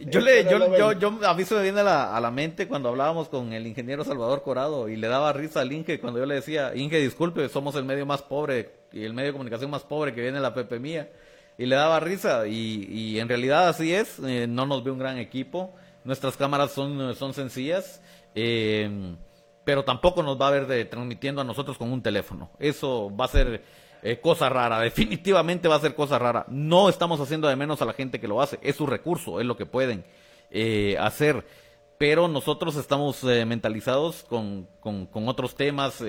yo 0.05 0.21
le, 0.21 0.43
yo, 0.43 0.77
yo, 0.77 0.91
yo, 0.91 1.27
a 1.27 1.33
mí 1.33 1.45
se 1.45 1.55
me 1.55 1.63
viene 1.63 1.79
a 1.79 1.83
la, 1.83 2.15
a 2.15 2.21
la, 2.21 2.29
mente 2.29 2.67
cuando 2.67 2.89
hablábamos 2.89 3.27
con 3.27 3.53
el 3.53 3.65
ingeniero 3.65 4.03
Salvador 4.03 4.43
Corado 4.43 4.87
y 4.87 4.95
le 4.95 5.07
daba 5.07 5.33
risa 5.33 5.61
al 5.61 5.71
Inge 5.71 5.99
cuando 5.99 6.19
yo 6.19 6.27
le 6.27 6.35
decía, 6.35 6.75
Inge, 6.75 6.99
disculpe, 6.99 7.49
somos 7.49 7.73
el 7.73 7.85
medio 7.85 8.05
más 8.05 8.21
pobre 8.21 8.69
y 8.91 9.03
el 9.03 9.15
medio 9.15 9.29
de 9.29 9.33
comunicación 9.33 9.71
más 9.71 9.81
pobre 9.81 10.13
que 10.13 10.21
viene 10.21 10.39
la 10.39 10.53
Pepe 10.53 10.77
Mía. 10.77 11.09
Y 11.57 11.65
le 11.65 11.75
daba 11.75 11.99
risa 12.01 12.45
y, 12.45 12.85
y 12.87 13.19
en 13.19 13.27
realidad 13.27 13.67
así 13.67 13.95
es, 13.95 14.19
eh, 14.19 14.45
no 14.47 14.67
nos 14.67 14.83
ve 14.83 14.91
un 14.91 14.99
gran 14.99 15.17
equipo, 15.17 15.73
nuestras 16.03 16.37
cámaras 16.37 16.71
son, 16.71 17.15
son 17.15 17.33
sencillas. 17.33 17.99
Eh, 18.35 19.15
pero 19.64 19.84
tampoco 19.84 20.24
nos 20.24 20.39
va 20.39 20.47
a 20.47 20.51
ver 20.51 20.68
de, 20.68 20.86
transmitiendo 20.86 21.41
a 21.41 21.43
nosotros 21.43 21.78
con 21.78 21.91
un 21.91 22.01
teléfono. 22.01 22.51
Eso 22.59 23.16
va 23.16 23.26
a 23.26 23.30
ser 23.30 23.64
eh, 24.01 24.20
cosa 24.20 24.49
rara, 24.49 24.80
definitivamente 24.82 25.68
va 25.68 25.76
a 25.76 25.80
ser 25.80 25.95
cosa 25.95 26.20
rara. 26.20 26.45
No 26.49 26.89
estamos 26.89 27.20
haciendo 27.20 27.47
de 27.47 27.55
menos 27.55 27.82
a 27.82 27.86
la 27.86 27.93
gente 27.93 28.20
que 28.20 28.28
lo 28.28 28.41
hace, 28.41 28.59
es 28.61 28.76
su 28.76 28.86
recurso, 28.86 29.39
es 29.39 29.45
lo 29.45 29.57
que 29.57 29.66
pueden 29.66 30.05
eh, 30.51 30.97
hacer. 30.99 31.45
Pero 31.97 32.28
nosotros 32.28 32.76
estamos 32.76 33.24
eh, 33.24 33.45
mentalizados 33.45 34.24
con, 34.24 34.68
con, 34.80 35.05
con, 35.05 35.30
otros 35.30 35.55
temas, 35.55 36.03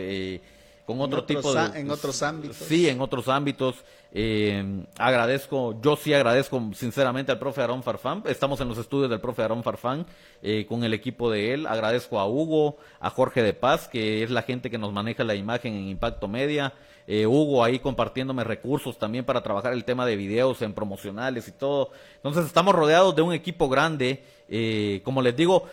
con 0.85 1.01
otro 1.01 1.25
tipo 1.25 1.53
de... 1.53 1.81
En 1.81 1.91
otros 1.91 2.23
ámbitos. 2.23 2.57
Sí, 2.57 2.89
en 2.89 3.01
otros 3.01 3.29
ámbitos. 3.29 3.77
Eh, 4.13 4.85
agradezco, 4.99 5.81
yo 5.81 5.97
sí 5.97 6.15
agradezco 6.15 6.71
sinceramente 6.75 7.33
al 7.33 7.39
profe 7.39 7.63
Aarón 7.63 7.83
Farfán. 7.83 8.23
Estamos 8.27 8.61
en 8.61 8.69
los 8.69 8.79
estudios 8.79 9.11
del 9.11 9.21
profe 9.21 9.43
Aarón 9.43 9.63
Farfán 9.63 10.07
eh, 10.43 10.67
con 10.69 10.85
el 10.85 10.93
equipo 10.93 11.31
de 11.31 11.55
él. 11.55 11.67
Agradezco 11.67 12.21
a 12.21 12.29
Hugo, 12.29 12.77
a 13.01 13.11
Jorge 13.11 13.43
de 13.43 13.55
Paz, 13.55 13.89
que 13.89 14.23
es 14.23 14.31
la 14.31 14.43
gente 14.43 14.71
que 14.71 14.79
nos 14.79 14.93
maneja 14.93 15.25
la 15.25 15.35
imagen 15.35 15.75
en 15.75 15.89
Impacto 15.89 16.29
Media. 16.29 16.75
Eh, 17.07 17.27
Hugo 17.27 17.65
ahí 17.65 17.79
compartiéndome 17.81 18.45
recursos 18.45 18.99
también 18.99 19.25
para 19.25 19.43
trabajar 19.43 19.73
el 19.73 19.85
tema 19.85 20.07
de 20.07 20.17
videos 20.17 20.61
en 20.63 20.75
promocionales 20.75 21.49
y 21.49 21.53
todo. 21.53 21.91
Entonces 22.17 22.47
estamos 22.47 22.75
rodeados 22.75 23.17
de 23.17 23.23
un 23.23 23.33
equipo 23.33 23.69
grande. 23.69 24.23
como 25.03 25.23
les 25.23 25.35
digo, 25.35 25.65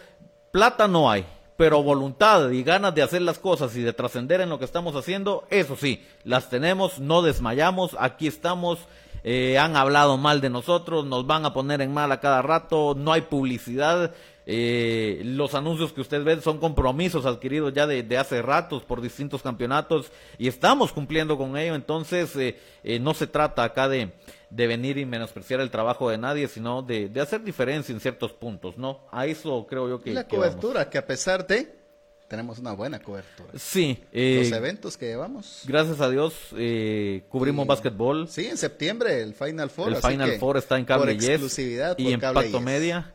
plata 0.51 0.87
no 0.87 1.11
hay 1.11 1.25
pero 1.61 1.83
voluntad 1.83 2.49
y 2.49 2.63
ganas 2.63 2.95
de 2.95 3.03
hacer 3.03 3.21
las 3.21 3.37
cosas 3.37 3.75
y 3.75 3.83
de 3.83 3.93
trascender 3.93 4.41
en 4.41 4.49
lo 4.49 4.57
que 4.57 4.65
estamos 4.65 4.95
haciendo, 4.95 5.45
eso 5.51 5.75
sí, 5.75 6.03
las 6.23 6.49
tenemos, 6.49 6.97
no 6.97 7.21
desmayamos, 7.21 7.95
aquí 7.99 8.25
estamos, 8.25 8.79
eh, 9.23 9.59
han 9.59 9.75
hablado 9.75 10.17
mal 10.17 10.41
de 10.41 10.49
nosotros, 10.49 11.05
nos 11.05 11.27
van 11.27 11.45
a 11.45 11.53
poner 11.53 11.81
en 11.81 11.93
mal 11.93 12.11
a 12.11 12.19
cada 12.19 12.41
rato, 12.41 12.95
no 12.97 13.13
hay 13.13 13.21
publicidad, 13.21 14.11
eh, 14.53 15.21
los 15.23 15.55
anuncios 15.55 15.93
que 15.93 16.01
usted 16.01 16.25
ve 16.25 16.41
son 16.41 16.57
compromisos 16.57 17.25
adquiridos 17.25 17.71
ya 17.73 17.87
de, 17.87 18.17
hace 18.17 18.41
ratos 18.41 18.83
por 18.83 18.99
distintos 18.99 19.41
campeonatos 19.41 20.11
y 20.37 20.49
estamos 20.49 20.91
cumpliendo 20.91 21.37
con 21.37 21.55
ello, 21.55 21.73
entonces 21.73 22.31
eh, 22.35 22.99
no 22.99 23.13
se 23.13 23.27
trata 23.27 23.63
acá 23.63 23.87
de, 23.87 24.11
de 24.49 24.67
venir 24.67 24.97
y 24.97 25.05
menospreciar 25.05 25.61
el 25.61 25.71
trabajo 25.71 26.09
de 26.09 26.17
nadie, 26.17 26.49
sino 26.49 26.81
de, 26.81 27.07
de, 27.07 27.21
hacer 27.21 27.43
diferencia 27.43 27.93
en 27.93 28.01
ciertos 28.01 28.33
puntos, 28.33 28.77
¿no? 28.77 28.99
A 29.09 29.25
eso 29.25 29.65
creo 29.69 29.87
yo 29.87 30.01
que... 30.01 30.11
La 30.11 30.27
cobertura, 30.27 30.89
que 30.89 30.97
a 30.97 31.05
pesar 31.05 31.47
de... 31.47 31.79
Tenemos 32.27 32.59
una 32.59 32.73
buena 32.73 32.99
cobertura. 32.99 33.51
Sí. 33.55 34.03
Eh, 34.11 34.39
Los 34.43 34.57
eventos 34.57 34.97
que 34.97 35.05
llevamos. 35.05 35.63
Gracias 35.65 36.01
a 36.01 36.09
Dios 36.09 36.33
eh, 36.57 37.23
cubrimos 37.29 37.65
básquetbol. 37.67 38.27
Sí, 38.27 38.47
en 38.47 38.57
septiembre 38.57 39.21
el 39.21 39.33
Final 39.33 39.69
Four. 39.69 39.93
El 39.93 39.95
Final 39.97 40.39
Four 40.39 40.57
está 40.57 40.77
en 40.77 40.83
Cable 40.83 41.13
por 41.13 41.23
exclusividad, 41.23 41.97
y 41.97 42.11
Impacto 42.11 42.59
Media. 42.59 43.13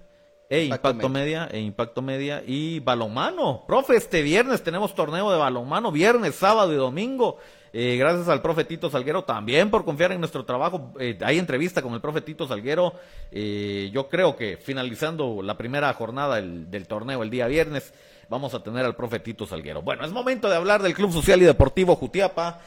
E 0.49 0.65
Impacto, 0.65 1.09
Media. 1.09 1.49
e 1.51 1.59
Impacto 1.59 2.03
Media 2.03 2.43
y 2.47 2.79
balonmano. 2.81 3.65
Profe, 3.67 3.97
este 3.97 4.23
viernes 4.23 4.63
tenemos 4.63 4.95
torneo 4.95 5.31
de 5.33 5.39
balonmano, 5.39 5.91
viernes, 5.91 6.37
sábado 6.37 6.73
y 6.73 6.77
domingo. 6.77 7.39
Eh, 7.73 7.97
gracias 7.99 8.29
al 8.29 8.41
profe 8.41 8.65
Tito 8.65 8.89
Salguero 8.89 9.25
también 9.25 9.71
por 9.71 9.85
confiar 9.85 10.13
en 10.13 10.21
nuestro 10.21 10.45
trabajo. 10.45 10.95
Eh, 11.01 11.19
hay 11.21 11.39
entrevista 11.39 11.83
con 11.83 11.93
el 11.95 12.01
profe 12.01 12.21
Tito 12.21 12.47
Salguero. 12.47 12.95
Eh, 13.33 13.91
yo 13.93 14.09
creo 14.09 14.37
que 14.37 14.57
finalizando 14.57 15.43
la 15.43 15.59
primera 15.59 15.93
jornada 15.93 16.37
del, 16.37 16.87
torneo 16.87 17.23
el 17.23 17.31
día 17.31 17.49
viernes, 17.49 17.93
vamos 18.29 18.55
a 18.55 18.63
tener 18.63 18.85
al 18.87 18.95
profe 18.95 19.19
Tito 19.19 19.47
Salguero. 19.47 19.83
Bueno, 19.83 20.05
es 20.05 20.13
momento 20.13 20.49
de 20.49 20.57
hablar 20.57 20.83
del 20.83 20.95
Club 20.95 21.13
Social 21.13 21.43
y 21.43 21.45
Deportivo 21.45 21.97
Jutiapa 21.97 22.61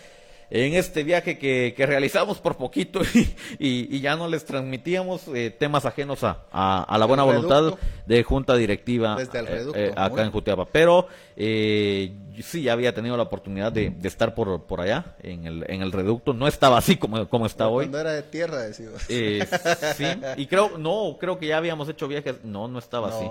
en 0.52 0.74
este 0.74 1.04
viaje 1.04 1.38
que, 1.38 1.74
realizamos 1.78 2.40
por 2.40 2.58
poquito 2.58 3.02
y, 3.60 4.00
ya 4.00 4.16
no 4.16 4.28
les 4.28 4.46
transmitíamos 4.46 5.28
eh, 5.34 5.52
temas 5.52 5.86
ajenos 5.86 6.24
a, 6.24 6.44
a, 6.52 6.98
la 6.98 7.06
buena 7.06 7.24
voluntad 7.24 7.74
de 8.06 8.24
junta 8.24 8.56
directiva 8.56 9.18
eh, 9.22 9.72
eh, 9.76 9.94
acá 9.96 10.24
en 10.24 10.32
Jutiapa. 10.32 10.66
Pero 10.66 11.08
sí, 11.36 12.64
ya 12.64 12.74
había 12.74 12.94
tenido 12.94 13.18
la 13.18 13.24
oportunidad 13.24 13.72
de, 13.72 13.94
estar 14.04 14.34
por, 14.34 14.64
por 14.64 14.82
allá 14.82 15.16
en 15.22 15.46
el, 15.46 15.66
en 15.68 15.82
el 15.82 15.92
reducto. 15.92 16.34
No 16.34 16.48
estaba 16.48 16.78
así 16.78 16.98
como, 16.98 17.28
como 17.28 17.46
está 17.46 17.68
hoy. 17.68 17.86
Cuando 17.86 18.00
era 18.00 18.14
de 18.14 18.24
tierra, 18.24 18.58
decimos. 18.60 19.02
sí, 19.08 20.06
y 20.38 20.48
creo, 20.48 20.78
no, 20.78 21.18
creo 21.20 21.38
que 21.38 21.48
ya 21.48 21.58
habíamos 21.58 21.90
hecho 21.90 22.08
viajes. 22.08 22.44
No, 22.44 22.68
no 22.68 22.80
estaba 22.80 23.10
así. 23.10 23.26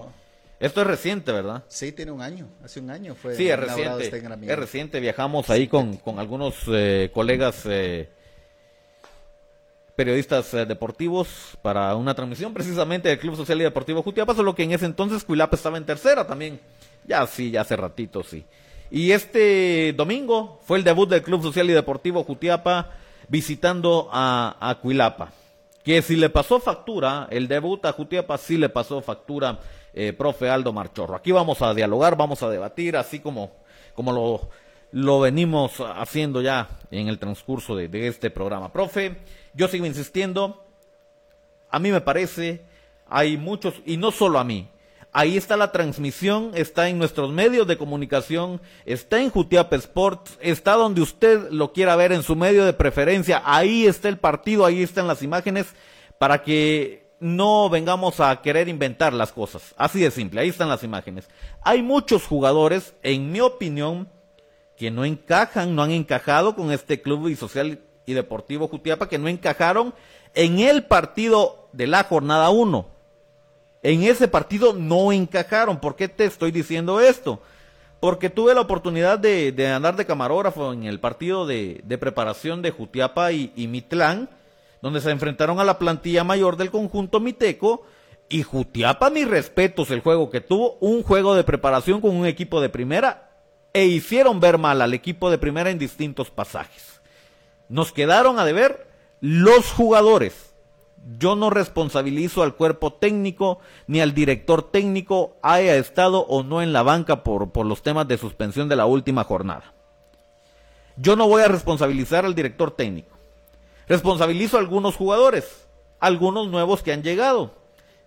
Esto 0.60 0.80
es 0.80 0.86
reciente, 0.86 1.30
¿verdad? 1.30 1.64
Sí, 1.68 1.92
tiene 1.92 2.10
un 2.10 2.20
año. 2.20 2.48
Hace 2.64 2.80
un 2.80 2.90
año 2.90 3.14
fue. 3.14 3.36
Sí, 3.36 3.48
es 3.48 3.58
reciente. 3.58 4.04
Este 4.04 4.18
es 4.18 4.58
reciente. 4.58 5.00
Viajamos 5.00 5.50
ahí 5.50 5.68
con, 5.68 5.96
con 5.98 6.18
algunos 6.18 6.56
eh, 6.68 7.10
colegas. 7.14 7.62
Eh, 7.66 8.08
periodistas 9.98 10.54
eh, 10.54 10.64
deportivos 10.64 11.58
para 11.60 11.96
una 11.96 12.14
transmisión 12.14 12.54
precisamente 12.54 13.08
del 13.08 13.18
Club 13.18 13.34
Social 13.34 13.60
y 13.60 13.64
Deportivo 13.64 14.00
Jutiapa, 14.00 14.32
solo 14.32 14.54
que 14.54 14.62
en 14.62 14.70
ese 14.70 14.86
entonces 14.86 15.24
Cuilapa 15.24 15.56
estaba 15.56 15.76
en 15.76 15.86
tercera 15.86 16.24
también. 16.24 16.60
Ya 17.04 17.26
sí, 17.26 17.50
ya 17.50 17.62
hace 17.62 17.74
ratito 17.74 18.22
sí. 18.22 18.44
Y 18.92 19.10
este 19.10 19.92
domingo 19.94 20.60
fue 20.62 20.78
el 20.78 20.84
debut 20.84 21.08
del 21.08 21.24
Club 21.24 21.42
Social 21.42 21.68
y 21.68 21.72
Deportivo 21.72 22.22
Jutiapa 22.22 22.92
visitando 23.26 24.08
a, 24.12 24.56
a 24.60 24.76
Cuilapa. 24.76 25.32
Que 25.82 26.00
si 26.00 26.14
le 26.14 26.30
pasó 26.30 26.60
factura, 26.60 27.26
el 27.30 27.48
debut 27.48 27.84
a 27.84 27.92
Jutiapa 27.92 28.38
sí 28.38 28.56
le 28.56 28.68
pasó 28.68 29.00
factura, 29.00 29.58
eh, 29.98 30.12
profe 30.12 30.48
Aldo 30.48 30.72
Marchorro. 30.72 31.16
Aquí 31.16 31.32
vamos 31.32 31.60
a 31.60 31.74
dialogar, 31.74 32.16
vamos 32.16 32.40
a 32.44 32.48
debatir, 32.48 32.96
así 32.96 33.18
como, 33.18 33.50
como 33.94 34.12
lo, 34.12 34.48
lo 34.92 35.18
venimos 35.18 35.80
haciendo 35.80 36.40
ya 36.40 36.68
en 36.92 37.08
el 37.08 37.18
transcurso 37.18 37.74
de, 37.74 38.06
este 38.06 38.30
programa. 38.30 38.72
Profe, 38.72 39.16
yo 39.54 39.66
sigo 39.66 39.86
insistiendo, 39.86 40.64
a 41.68 41.80
mí 41.80 41.90
me 41.90 42.00
parece, 42.00 42.62
hay 43.08 43.36
muchos, 43.36 43.74
y 43.84 43.96
no 43.96 44.12
solo 44.12 44.38
a 44.38 44.44
mí, 44.44 44.68
ahí 45.10 45.36
está 45.36 45.56
la 45.56 45.72
transmisión, 45.72 46.52
está 46.54 46.88
en 46.88 46.98
nuestros 46.98 47.32
medios 47.32 47.66
de 47.66 47.76
comunicación, 47.76 48.60
está 48.86 49.20
en 49.20 49.30
Jutiapa 49.30 49.74
Sports, 49.74 50.38
está 50.40 50.74
donde 50.74 51.00
usted 51.00 51.50
lo 51.50 51.72
quiera 51.72 51.96
ver 51.96 52.12
en 52.12 52.22
su 52.22 52.36
medio 52.36 52.64
de 52.64 52.72
preferencia, 52.72 53.42
ahí 53.44 53.84
está 53.84 54.08
el 54.08 54.18
partido, 54.18 54.64
ahí 54.64 54.80
están 54.80 55.08
las 55.08 55.24
imágenes, 55.24 55.74
para 56.20 56.44
que 56.44 57.07
no 57.20 57.68
vengamos 57.68 58.20
a 58.20 58.40
querer 58.42 58.68
inventar 58.68 59.12
las 59.12 59.32
cosas. 59.32 59.74
Así 59.76 60.00
de 60.00 60.10
simple, 60.10 60.40
ahí 60.40 60.48
están 60.48 60.68
las 60.68 60.82
imágenes. 60.82 61.28
Hay 61.62 61.82
muchos 61.82 62.26
jugadores, 62.26 62.94
en 63.02 63.32
mi 63.32 63.40
opinión, 63.40 64.08
que 64.76 64.90
no 64.90 65.04
encajan, 65.04 65.74
no 65.74 65.82
han 65.82 65.90
encajado 65.90 66.54
con 66.54 66.70
este 66.70 67.02
club 67.02 67.28
y 67.28 67.36
social 67.36 67.80
y 68.06 68.14
Deportivo 68.14 68.68
Jutiapa 68.68 69.08
que 69.08 69.18
no 69.18 69.28
encajaron 69.28 69.92
en 70.34 70.60
el 70.60 70.84
partido 70.84 71.68
de 71.72 71.86
la 71.86 72.04
jornada 72.04 72.50
1. 72.50 72.86
En 73.82 74.02
ese 74.02 74.28
partido 74.28 74.72
no 74.72 75.12
encajaron. 75.12 75.78
¿Por 75.78 75.96
qué 75.96 76.08
te 76.08 76.24
estoy 76.24 76.50
diciendo 76.50 77.00
esto? 77.00 77.42
Porque 78.00 78.30
tuve 78.30 78.54
la 78.54 78.60
oportunidad 78.60 79.18
de, 79.18 79.52
andar 79.74 79.96
de 79.96 80.06
camarógrafo 80.06 80.72
en 80.72 80.84
el 80.84 81.00
partido 81.00 81.46
de, 81.46 81.80
de 81.84 81.98
preparación 81.98 82.62
de 82.62 82.70
Jutiapa 82.70 83.32
y, 83.32 83.52
y, 83.56 83.66
Mitlán, 83.66 84.30
donde 84.82 85.00
se 85.00 85.10
enfrentaron 85.10 85.60
a 85.60 85.64
la 85.64 85.78
plantilla 85.78 86.24
mayor 86.24 86.56
del 86.56 86.70
conjunto 86.70 87.20
Miteco. 87.20 87.82
Y 88.28 88.42
Jutiapa, 88.42 89.10
mis 89.10 89.26
respetos, 89.26 89.90
el 89.90 90.00
juego 90.00 90.30
que 90.30 90.40
tuvo, 90.40 90.76
un 90.80 91.02
juego 91.02 91.34
de 91.34 91.44
preparación 91.44 92.00
con 92.00 92.14
un 92.14 92.26
equipo 92.26 92.60
de 92.60 92.68
primera, 92.68 93.30
e 93.72 93.86
hicieron 93.86 94.40
ver 94.40 94.58
mal 94.58 94.82
al 94.82 94.94
equipo 94.94 95.30
de 95.30 95.38
primera 95.38 95.70
en 95.70 95.78
distintos 95.78 96.30
pasajes. 96.30 97.00
Nos 97.68 97.92
quedaron 97.92 98.38
a 98.38 98.44
deber 98.44 98.86
los 99.20 99.72
jugadores. 99.72 100.54
Yo 101.18 101.36
no 101.36 101.48
responsabilizo 101.48 102.42
al 102.42 102.54
cuerpo 102.54 102.92
técnico 102.92 103.60
ni 103.86 104.00
al 104.00 104.14
director 104.14 104.70
técnico, 104.70 105.36
haya 105.42 105.76
estado 105.76 106.20
o 106.26 106.42
no 106.42 106.60
en 106.60 106.72
la 106.72 106.82
banca 106.82 107.22
por, 107.22 107.50
por 107.50 107.66
los 107.66 107.82
temas 107.82 108.06
de 108.08 108.18
suspensión 108.18 108.68
de 108.68 108.76
la 108.76 108.86
última 108.86 109.24
jornada. 109.24 109.74
Yo 110.96 111.16
no 111.16 111.28
voy 111.28 111.42
a 111.42 111.48
responsabilizar 111.48 112.24
al 112.24 112.34
director 112.34 112.72
técnico. 112.72 113.17
Responsabilizo 113.88 114.56
a 114.56 114.60
algunos 114.60 114.96
jugadores, 114.96 115.66
algunos 115.98 116.48
nuevos 116.48 116.82
que 116.82 116.92
han 116.92 117.02
llegado. 117.02 117.54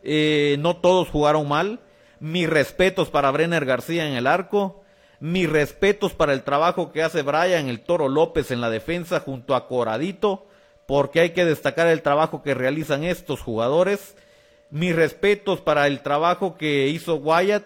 Eh, 0.03 0.57
no 0.59 0.77
todos 0.77 1.09
jugaron 1.09 1.47
mal. 1.47 1.79
Mis 2.19 2.47
respetos 2.47 3.09
para 3.09 3.32
Brenner 3.32 3.65
García 3.65 4.07
en 4.07 4.13
el 4.13 4.27
arco, 4.27 4.84
mis 5.19 5.49
respetos 5.49 6.13
para 6.13 6.34
el 6.34 6.43
trabajo 6.43 6.91
que 6.91 7.01
hace 7.01 7.23
Brian 7.23 7.67
el 7.67 7.82
Toro 7.82 8.09
López 8.09 8.51
en 8.51 8.61
la 8.61 8.69
defensa 8.69 9.21
junto 9.21 9.55
a 9.55 9.67
Coradito, 9.67 10.45
porque 10.86 11.19
hay 11.19 11.29
que 11.32 11.45
destacar 11.45 11.88
el 11.88 12.03
trabajo 12.03 12.43
que 12.43 12.53
realizan 12.53 13.03
estos 13.03 13.41
jugadores. 13.41 14.15
Mis 14.69 14.95
respetos 14.95 15.61
para 15.61 15.88
el 15.88 16.01
trabajo 16.01 16.57
que 16.57 16.89
hizo 16.89 17.15
Wyatt, 17.15 17.65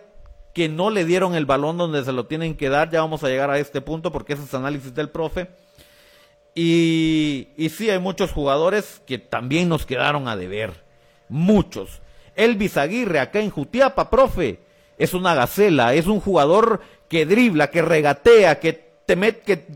que 0.54 0.70
no 0.70 0.90
le 0.90 1.04
dieron 1.04 1.36
el 1.36 1.46
balón 1.46 1.78
donde 1.78 2.06
se 2.06 2.14
lo 2.14 2.28
tienen 2.28 2.56
que 2.56 2.70
dar. 2.70 2.90
Ya 2.90 3.02
vamos 3.02 3.26
a 3.26 3.28
llegar 3.28 3.50
a 3.50 3.60
este 3.60 3.82
punto 3.82 4.14
porque 4.14 4.34
ese 4.34 4.44
es 4.44 4.54
análisis 4.54 4.94
del 4.94 5.10
profe. 5.10 5.50
Y, 6.58 7.50
sí, 7.70 7.90
hay 7.90 8.00
muchos 8.00 8.32
jugadores 8.32 9.02
que 9.06 9.18
también 9.18 9.68
nos 9.68 9.86
quedaron 9.86 10.30
a 10.30 10.38
deber. 10.38 10.86
Muchos. 11.28 12.02
Elvis 12.36 12.78
Aguirre 12.78 13.20
acá 13.20 13.42
en 13.42 13.50
Jutiapa, 13.50 14.10
profe, 14.10 14.60
es 14.98 15.14
una 15.14 15.36
gacela, 15.36 15.94
es 15.94 16.08
un 16.08 16.22
jugador 16.22 16.82
que 17.10 17.26
dribla, 17.26 17.70
que 17.70 17.82
regatea, 17.82 18.60
que, 18.62 18.74
te 19.06 19.18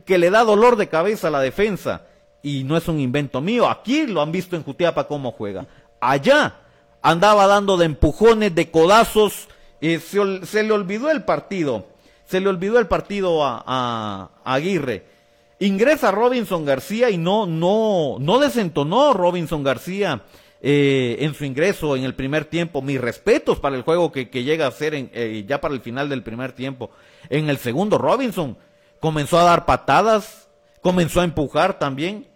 que, 0.05 0.17
le 0.17 0.29
da 0.29 0.45
dolor 0.45 0.77
de 0.77 0.87
cabeza 0.87 1.27
a 1.27 1.31
la 1.31 1.41
defensa. 1.41 2.05
Y 2.41 2.63
no 2.63 2.77
es 2.77 2.87
un 2.87 3.01
invento 3.01 3.41
mío, 3.41 3.69
aquí 3.69 4.07
lo 4.07 4.21
han 4.21 4.31
visto 4.31 4.55
en 4.55 4.63
Jutiapa 4.63 5.07
cómo 5.07 5.33
juega. 5.33 5.67
Allá 5.99 6.61
andaba 7.01 7.45
dando 7.47 7.75
de 7.75 7.85
empujones, 7.85 8.55
de 8.55 8.71
codazos, 8.71 9.49
eh, 9.81 9.99
se, 9.99 10.63
le 10.63 10.71
olvidó 10.71 11.11
el 11.11 11.23
partido, 11.25 11.87
se 12.25 12.39
le 12.39 12.47
olvidó 12.47 12.79
el 12.79 12.87
partido 12.87 13.43
a 13.43 14.31
Aguirre. 14.45 15.18
Ingresa 15.59 16.11
Robinson 16.11 16.65
García 16.65 17.09
y 17.09 17.17
no, 17.17 17.45
no, 17.45 18.17
no 18.19 18.39
desentonó 18.39 19.13
Robinson 19.13 19.61
García 19.61 20.23
eh, 20.61 21.17
en 21.19 21.33
su 21.33 21.43
ingreso 21.43 21.97
en 21.97 22.05
el 22.05 22.15
primer 22.15 22.45
tiempo. 22.45 22.81
Mis 22.81 22.99
respetos 22.99 23.59
para 23.59 23.75
el 23.75 23.81
juego 23.81 24.11
que, 24.11 24.29
que 24.29 24.43
llega 24.43 24.67
a 24.67 24.71
ser 24.71 24.93
en, 24.93 25.11
eh, 25.13 25.43
ya 25.45 25.59
para 25.59 25.73
el 25.73 25.81
final 25.81 26.07
del 26.07 26.23
primer 26.23 26.53
tiempo. 26.53 26.91
En 27.29 27.49
el 27.49 27.57
segundo, 27.57 27.97
Robinson 27.97 28.57
comenzó 29.01 29.37
a 29.37 29.43
dar 29.43 29.65
patadas, 29.65 30.49
comenzó 30.81 31.19
a 31.19 31.25
empujar 31.25 31.77
también. 31.77 32.29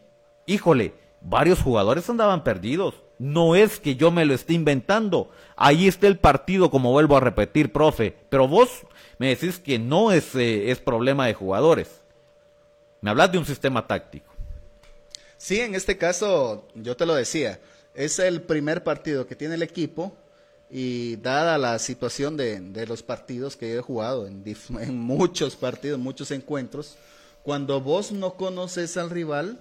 Híjole, 0.46 0.94
varios 1.22 1.62
jugadores 1.62 2.10
andaban 2.10 2.44
perdidos. 2.44 2.96
No 3.20 3.56
es 3.56 3.80
que 3.80 3.96
yo 3.96 4.12
me 4.12 4.26
lo 4.26 4.34
esté 4.34 4.54
inventando. 4.54 5.32
Ahí 5.56 5.88
está 5.88 6.08
el 6.08 6.18
partido, 6.18 6.70
como 6.70 6.92
vuelvo 6.92 7.16
a 7.16 7.22
repetir, 7.22 7.72
profe. 7.72 8.18
Pero 8.28 8.50
vos 8.50 8.86
me 9.18 9.30
decís 9.30 9.60
que 9.60 9.80
no 9.80 10.12
es, 10.12 10.36
eh, 10.36 10.72
es 10.72 10.80
problema 10.80 11.26
de 11.28 11.34
jugadores. 11.34 12.03
Me 13.04 13.10
hablas 13.10 13.34
de 13.34 13.38
un 13.38 13.46
sistema 13.46 13.86
táctico. 13.86 14.34
Sí, 15.36 15.60
en 15.60 15.76
este 15.76 15.98
caso, 15.98 16.70
yo 16.74 16.96
te 16.96 17.06
lo 17.06 17.14
decía, 17.14 17.60
es 17.94 18.18
el 18.18 18.42
primer 18.44 18.82
partido 18.82 19.28
que 19.28 19.36
tiene 19.36 19.56
el 19.56 19.62
equipo 19.62 20.16
y 20.70 21.18
dada 21.18 21.58
la 21.58 21.80
situación 21.80 22.38
de, 22.38 22.62
de 22.62 22.88
los 22.88 23.04
partidos 23.04 23.58
que 23.58 23.76
he 23.76 23.82
jugado, 23.82 24.26
en, 24.26 24.42
en, 24.80 24.98
muchos 24.98 25.58
partidos, 25.58 26.00
muchos 26.00 26.32
encuentros, 26.32 26.96
cuando 27.44 27.82
vos 27.82 28.14
no 28.14 28.36
conoces 28.36 28.96
al 28.96 29.10
rival, 29.10 29.60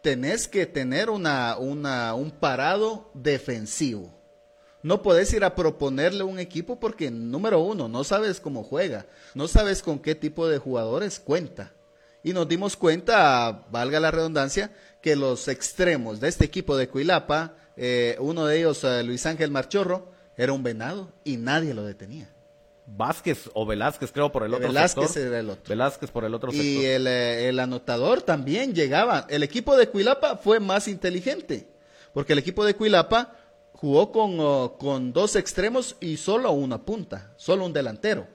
tenés 0.00 0.46
que 0.46 0.64
tener 0.64 1.10
una, 1.10 1.56
una, 1.58 2.14
un 2.14 2.30
parado 2.30 3.10
defensivo. 3.12 4.08
No 4.84 5.02
podés 5.02 5.32
ir 5.32 5.42
a 5.42 5.56
proponerle 5.56 6.22
un 6.22 6.38
equipo 6.38 6.78
porque, 6.78 7.10
número 7.10 7.58
uno, 7.58 7.88
no 7.88 8.04
sabes 8.04 8.38
cómo 8.38 8.62
juega, 8.62 9.06
no 9.34 9.48
sabes 9.48 9.82
con 9.82 9.98
qué 9.98 10.14
tipo 10.14 10.46
de 10.46 10.58
jugadores 10.58 11.18
cuenta. 11.18 11.72
Y 12.22 12.32
nos 12.32 12.48
dimos 12.48 12.76
cuenta, 12.76 13.66
valga 13.70 13.98
la 13.98 14.10
redundancia, 14.10 14.72
que 15.00 15.16
los 15.16 15.48
extremos 15.48 16.20
de 16.20 16.28
este 16.28 16.44
equipo 16.44 16.76
de 16.76 16.88
Cuilapa, 16.88 17.56
eh, 17.76 18.16
uno 18.20 18.46
de 18.46 18.58
ellos, 18.58 18.84
eh, 18.84 19.02
Luis 19.02 19.26
Ángel 19.26 19.50
Marchorro, 19.50 20.12
era 20.36 20.52
un 20.52 20.62
venado 20.62 21.12
y 21.24 21.36
nadie 21.36 21.74
lo 21.74 21.84
detenía. 21.84 22.28
Vázquez 22.86 23.50
o 23.54 23.64
Velázquez, 23.64 24.12
creo, 24.12 24.30
por 24.30 24.44
el 24.44 24.54
otro 24.54 24.68
Velázquez 24.68 25.10
sector. 25.10 25.28
era 25.28 25.40
el 25.40 25.50
otro. 25.50 25.68
Velázquez 25.68 26.10
por 26.10 26.24
el 26.24 26.34
otro 26.34 26.52
y 26.52 26.56
sector. 26.56 26.84
el, 26.84 27.06
eh, 27.06 27.48
el 27.48 27.58
anotador 27.58 28.22
también 28.22 28.74
llegaba. 28.74 29.26
El 29.28 29.42
equipo 29.42 29.76
de 29.76 29.88
Cuilapa 29.88 30.36
fue 30.36 30.60
más 30.60 30.88
inteligente, 30.88 31.68
porque 32.12 32.32
el 32.34 32.38
equipo 32.38 32.64
de 32.64 32.74
Cuilapa 32.74 33.36
jugó 33.72 34.12
con, 34.12 34.38
uh, 34.38 34.76
con 34.78 35.12
dos 35.12 35.36
extremos 35.36 35.96
y 36.00 36.16
solo 36.16 36.52
una 36.52 36.82
punta, 36.84 37.32
solo 37.36 37.64
un 37.64 37.72
delantero. 37.72 38.26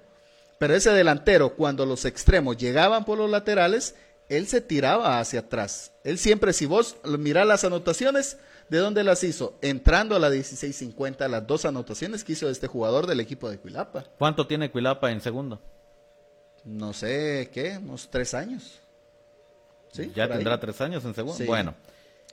Pero 0.59 0.75
ese 0.75 0.91
delantero, 0.91 1.55
cuando 1.55 1.85
los 1.85 2.05
extremos 2.05 2.57
llegaban 2.57 3.05
por 3.05 3.17
los 3.17 3.29
laterales, 3.29 3.95
él 4.29 4.47
se 4.47 4.61
tiraba 4.61 5.19
hacia 5.19 5.41
atrás. 5.41 5.93
Él 6.03 6.17
siempre, 6.17 6.53
si 6.53 6.65
vos 6.65 6.97
mirás 7.03 7.47
las 7.47 7.63
anotaciones, 7.63 8.37
¿de 8.69 8.79
dónde 8.79 9.03
las 9.03 9.23
hizo? 9.23 9.57
Entrando 9.61 10.15
a 10.15 10.19
la 10.19 10.29
16.50, 10.29 11.29
las 11.29 11.45
dos 11.47 11.65
anotaciones 11.65 12.23
que 12.23 12.33
hizo 12.33 12.49
este 12.49 12.67
jugador 12.67 13.07
del 13.07 13.19
equipo 13.19 13.49
de 13.49 13.59
Cuilapa. 13.59 14.05
¿Cuánto 14.17 14.47
tiene 14.47 14.71
Cuilapa 14.71 15.11
en 15.11 15.21
segundo? 15.21 15.61
No 16.65 16.91
sé, 16.93 17.49
¿qué? 17.53 17.77
Unos 17.77 18.09
tres 18.09 18.33
años. 18.33 18.79
¿Sí? 19.93 20.11
Ya 20.13 20.25
ahí. 20.25 20.31
tendrá 20.31 20.59
tres 20.59 20.81
años 20.81 21.05
en 21.05 21.15
segundo. 21.15 21.37
Sí. 21.37 21.45
Bueno, 21.45 21.73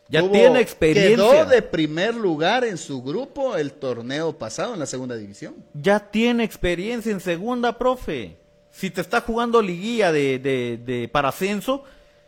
ya 0.08 0.20
Tuvo- 0.20 0.32
tiene 0.32 0.60
experiencia. 0.60 1.16
Quedó 1.16 1.44
de 1.46 1.62
primer 1.62 2.14
lugar 2.14 2.64
en 2.64 2.76
su 2.78 3.02
grupo 3.02 3.56
el 3.56 3.72
torneo 3.72 4.36
pasado 4.36 4.74
en 4.74 4.80
la 4.80 4.86
segunda 4.86 5.16
división. 5.16 5.54
Ya 5.74 5.98
tiene 6.00 6.44
experiencia 6.44 7.10
en 7.12 7.20
segunda, 7.20 7.78
profe. 7.78 8.36
Si 8.70 8.90
te 8.90 9.00
está 9.00 9.20
jugando 9.20 9.62
liguilla 9.62 10.10
de, 10.12 10.38
de, 10.38 10.78
de 10.84 11.08
para 11.08 11.28
ascenso, 11.28 11.84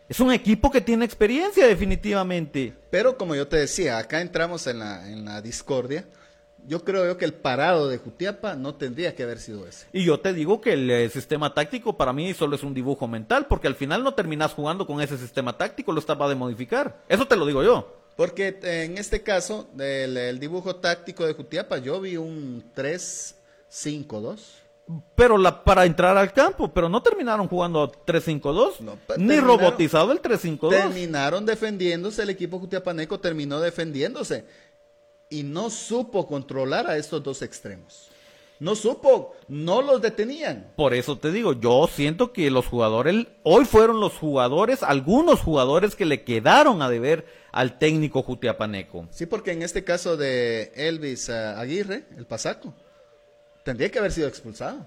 es 0.09 0.19
un 0.21 0.31
equipo 0.31 0.71
que 0.71 0.79
tiene 0.81 1.03
experiencia 1.05 1.67
definitivamente. 1.67 2.73
Pero 2.89 3.17
como 3.17 3.35
yo 3.35 3.47
te 3.47 3.57
decía, 3.57 3.97
acá 3.97 4.21
entramos 4.21 4.65
en 4.67 4.79
la, 4.79 5.09
en 5.11 5.25
la 5.25 5.41
discordia. 5.41 6.05
Yo 6.67 6.83
creo 6.83 7.05
yo 7.05 7.17
que 7.17 7.23
el 7.23 7.33
parado 7.33 7.87
de 7.87 7.97
Jutiapa 7.97 8.55
no 8.55 8.75
tendría 8.75 9.15
que 9.15 9.23
haber 9.23 9.39
sido 9.39 9.65
ese. 9.65 9.87
Y 9.93 10.03
yo 10.03 10.19
te 10.19 10.33
digo 10.33 10.59
que 10.59 10.73
el 10.73 10.91
eh, 10.91 11.09
sistema 11.09 11.53
táctico 11.53 11.95
para 11.95 12.11
mí 12.11 12.33
solo 12.33 12.57
es 12.57 12.63
un 12.63 12.73
dibujo 12.73 13.07
mental, 13.07 13.47
porque 13.47 13.67
al 13.67 13.75
final 13.75 14.03
no 14.03 14.13
terminas 14.13 14.53
jugando 14.53 14.85
con 14.85 14.99
ese 14.99 15.17
sistema 15.17 15.57
táctico, 15.57 15.93
lo 15.93 15.99
estás 15.99 16.19
va 16.19 16.27
de 16.27 16.35
modificar. 16.35 17.03
Eso 17.07 17.25
te 17.25 17.37
lo 17.37 17.45
digo 17.45 17.63
yo. 17.63 17.97
Porque 18.17 18.59
eh, 18.63 18.83
en 18.83 18.97
este 18.97 19.23
caso, 19.23 19.69
del 19.75 20.17
el 20.17 20.39
dibujo 20.39 20.75
táctico 20.75 21.25
de 21.25 21.35
Jutiapa, 21.35 21.77
yo 21.77 22.01
vi 22.01 22.17
un 22.17 22.61
3-5-2. 22.75 24.37
Pero 25.15 25.37
la, 25.37 25.63
para 25.63 25.85
entrar 25.85 26.17
al 26.17 26.31
campo, 26.31 26.73
pero 26.73 26.89
no 26.89 27.01
terminaron 27.03 27.47
jugando 27.47 27.91
3-5-2, 27.91 28.79
No, 28.79 28.97
pues, 29.05 29.19
ni 29.19 29.39
robotizado 29.39 30.11
el 30.11 30.21
3-5-2. 30.21 30.69
Terminaron 30.69 31.45
defendiéndose, 31.45 32.23
el 32.23 32.29
equipo 32.29 32.57
jutiapaneco 32.59 33.19
terminó 33.19 33.59
defendiéndose 33.59 34.45
y 35.29 35.43
no 35.43 35.69
supo 35.69 36.27
controlar 36.27 36.87
a 36.87 36.97
estos 36.97 37.23
dos 37.23 37.41
extremos. 37.41 38.09
No 38.59 38.75
supo, 38.75 39.35
no 39.47 39.83
los 39.83 40.01
detenían. 40.01 40.71
Por 40.75 40.95
eso 40.95 41.17
te 41.19 41.31
digo, 41.31 41.53
yo 41.53 41.87
siento 41.93 42.33
que 42.33 42.49
los 42.49 42.65
jugadores, 42.65 43.27
hoy 43.43 43.65
fueron 43.65 43.99
los 43.99 44.13
jugadores, 44.13 44.81
algunos 44.81 45.41
jugadores 45.41 45.95
que 45.95 46.05
le 46.05 46.23
quedaron 46.23 46.81
a 46.81 46.89
deber 46.89 47.25
al 47.51 47.77
técnico 47.77 48.23
jutiapaneco. 48.23 49.07
Sí, 49.11 49.27
porque 49.27 49.51
en 49.51 49.61
este 49.61 49.83
caso 49.83 50.17
de 50.17 50.71
Elvis 50.75 51.29
eh, 51.29 51.33
Aguirre, 51.35 52.05
el 52.17 52.25
Pasaco, 52.25 52.73
tendría 53.63 53.91
que 53.91 53.99
haber 53.99 54.11
sido 54.11 54.27
expulsado. 54.27 54.85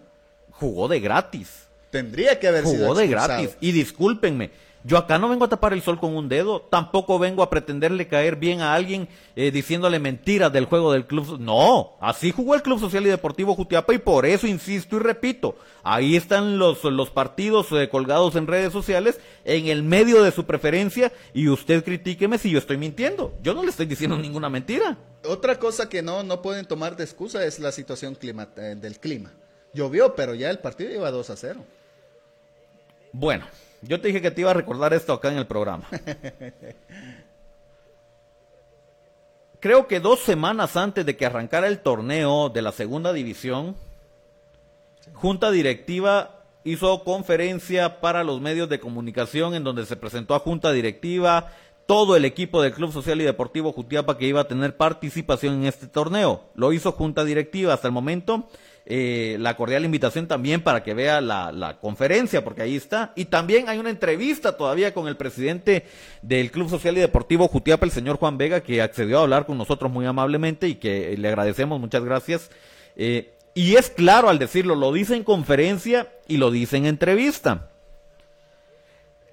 Jugó 0.50 0.88
de 0.88 0.98
gratis. 0.98 1.68
Tendría 1.90 2.40
que 2.40 2.48
haber 2.48 2.66
sido 2.66 2.86
Jugó 2.88 2.94
de 2.98 3.04
expulsado. 3.04 3.42
gratis. 3.42 3.56
Y 3.60 3.70
discúlpenme, 3.70 4.50
yo 4.82 4.96
acá 4.96 5.18
no 5.18 5.28
vengo 5.28 5.44
a 5.44 5.48
tapar 5.48 5.72
el 5.72 5.82
sol 5.82 6.00
con 6.00 6.16
un 6.16 6.28
dedo, 6.28 6.62
tampoco 6.62 7.18
vengo 7.18 7.42
a 7.42 7.50
pretenderle 7.50 8.08
caer 8.08 8.36
bien 8.36 8.60
a 8.60 8.74
alguien 8.74 9.08
eh, 9.36 9.50
diciéndole 9.50 9.98
mentiras 9.98 10.52
del 10.52 10.64
juego 10.64 10.92
del 10.92 11.06
club. 11.06 11.38
No, 11.38 11.96
así 12.00 12.30
jugó 12.30 12.54
el 12.54 12.62
Club 12.62 12.80
Social 12.80 13.06
y 13.06 13.10
Deportivo 13.10 13.54
Jutiapa 13.54 13.92
y 13.92 13.98
por 13.98 14.24
eso 14.24 14.46
insisto 14.46 14.96
y 14.96 15.00
repito, 15.00 15.56
ahí 15.82 16.16
están 16.16 16.58
los, 16.58 16.82
los 16.84 17.10
partidos 17.10 17.70
eh, 17.72 17.88
colgados 17.90 18.36
en 18.36 18.46
redes 18.46 18.72
sociales 18.72 19.20
en 19.44 19.66
el 19.66 19.82
medio 19.82 20.22
de 20.22 20.32
su 20.32 20.44
preferencia 20.44 21.12
y 21.34 21.48
usted 21.48 21.84
critíqueme 21.84 22.38
si 22.38 22.50
yo 22.50 22.58
estoy 22.58 22.78
mintiendo. 22.78 23.34
Yo 23.42 23.52
no 23.52 23.62
le 23.62 23.70
estoy 23.70 23.86
diciendo 23.86 24.16
ninguna 24.16 24.48
mentira. 24.48 24.96
Otra 25.24 25.58
cosa 25.58 25.88
que 25.88 26.00
no, 26.00 26.22
no 26.22 26.40
pueden 26.40 26.66
tomar 26.66 26.96
de 26.96 27.04
excusa 27.04 27.44
es 27.44 27.58
la 27.58 27.72
situación 27.72 28.14
clima, 28.14 28.48
eh, 28.56 28.76
del 28.80 28.98
clima. 28.98 29.32
Llovió, 29.74 30.14
pero 30.14 30.34
ya 30.34 30.50
el 30.50 30.58
partido 30.58 30.92
iba 30.92 31.10
2 31.10 31.30
a 31.30 31.36
0. 31.36 31.64
Bueno, 33.12 33.46
yo 33.82 34.00
te 34.00 34.08
dije 34.08 34.22
que 34.22 34.30
te 34.30 34.40
iba 34.42 34.50
a 34.50 34.54
recordar 34.54 34.92
esto 34.92 35.12
acá 35.12 35.30
en 35.30 35.38
el 35.38 35.46
programa. 35.46 35.84
Creo 39.60 39.86
que 39.86 40.00
dos 40.00 40.20
semanas 40.20 40.76
antes 40.76 41.04
de 41.04 41.16
que 41.16 41.26
arrancara 41.26 41.66
el 41.66 41.80
torneo 41.80 42.48
de 42.48 42.62
la 42.62 42.72
segunda 42.72 43.12
división, 43.12 43.76
Junta 45.12 45.50
Directiva 45.50 46.40
hizo 46.64 47.04
conferencia 47.04 48.00
para 48.00 48.24
los 48.24 48.40
medios 48.40 48.68
de 48.68 48.80
comunicación 48.80 49.54
en 49.54 49.64
donde 49.64 49.86
se 49.86 49.96
presentó 49.96 50.34
a 50.34 50.40
Junta 50.40 50.72
Directiva, 50.72 51.52
todo 51.86 52.16
el 52.16 52.24
equipo 52.24 52.62
del 52.62 52.72
Club 52.72 52.92
Social 52.92 53.20
y 53.20 53.24
Deportivo 53.24 53.72
Jutiapa 53.72 54.16
que 54.16 54.26
iba 54.26 54.40
a 54.40 54.48
tener 54.48 54.76
participación 54.76 55.54
en 55.54 55.64
este 55.66 55.88
torneo. 55.88 56.44
Lo 56.54 56.72
hizo 56.72 56.92
Junta 56.92 57.24
Directiva 57.24 57.74
hasta 57.74 57.88
el 57.88 57.92
momento. 57.92 58.48
Eh, 58.86 59.36
la 59.38 59.56
cordial 59.56 59.84
invitación 59.84 60.26
también 60.26 60.62
para 60.62 60.82
que 60.82 60.94
vea 60.94 61.20
la, 61.20 61.52
la 61.52 61.78
conferencia, 61.78 62.42
porque 62.42 62.62
ahí 62.62 62.76
está. 62.76 63.12
Y 63.14 63.26
también 63.26 63.68
hay 63.68 63.78
una 63.78 63.90
entrevista 63.90 64.56
todavía 64.56 64.94
con 64.94 65.06
el 65.06 65.16
presidente 65.16 65.84
del 66.22 66.50
Club 66.50 66.68
Social 66.68 66.96
y 66.96 67.00
Deportivo 67.00 67.48
Jutiapa, 67.48 67.86
el 67.86 67.92
señor 67.92 68.16
Juan 68.16 68.38
Vega, 68.38 68.60
que 68.60 68.82
accedió 68.82 69.18
a 69.18 69.22
hablar 69.22 69.46
con 69.46 69.58
nosotros 69.58 69.90
muy 69.92 70.06
amablemente 70.06 70.68
y 70.68 70.76
que 70.76 71.16
le 71.16 71.28
agradecemos, 71.28 71.78
muchas 71.80 72.04
gracias. 72.04 72.50
Eh, 72.96 73.32
y 73.54 73.76
es 73.76 73.90
claro 73.90 74.28
al 74.28 74.38
decirlo, 74.38 74.74
lo 74.74 74.92
dice 74.92 75.16
en 75.16 75.24
conferencia 75.24 76.08
y 76.28 76.36
lo 76.36 76.50
dice 76.50 76.76
en 76.76 76.86
entrevista. 76.86 77.68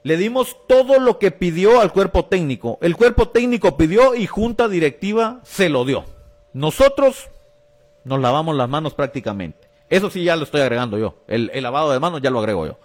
Le 0.04 0.18
dimos 0.18 0.56
todo 0.68 1.00
lo 1.00 1.20
que 1.20 1.32
pidió 1.32 1.82
al 1.82 1.92
cuerpo 1.92 2.26
técnico. 2.26 2.78
El 2.82 2.96
cuerpo 2.96 3.30
técnico 3.30 3.76
pidió 3.78 4.16
y 4.16 4.26
junta 4.26 4.68
directiva 4.68 5.42
se 5.44 5.70
lo 5.70 5.86
dio. 5.86 6.06
Nosotros 6.54 7.30
nos 8.08 8.20
lavamos 8.20 8.56
las 8.56 8.70
manos 8.70 8.94
prácticamente. 8.94 9.68
Eso 9.90 10.10
sí 10.10 10.24
ya 10.24 10.36
lo 10.36 10.44
estoy 10.44 10.62
agregando 10.62 10.98
yo. 10.98 11.16
El, 11.28 11.52
el 11.54 11.64
lavado 11.64 11.92
de 11.92 12.00
manos 12.00 12.22
ya 12.22 12.30
lo 12.30 12.40
agrego 12.40 12.66
yo. 12.66 12.78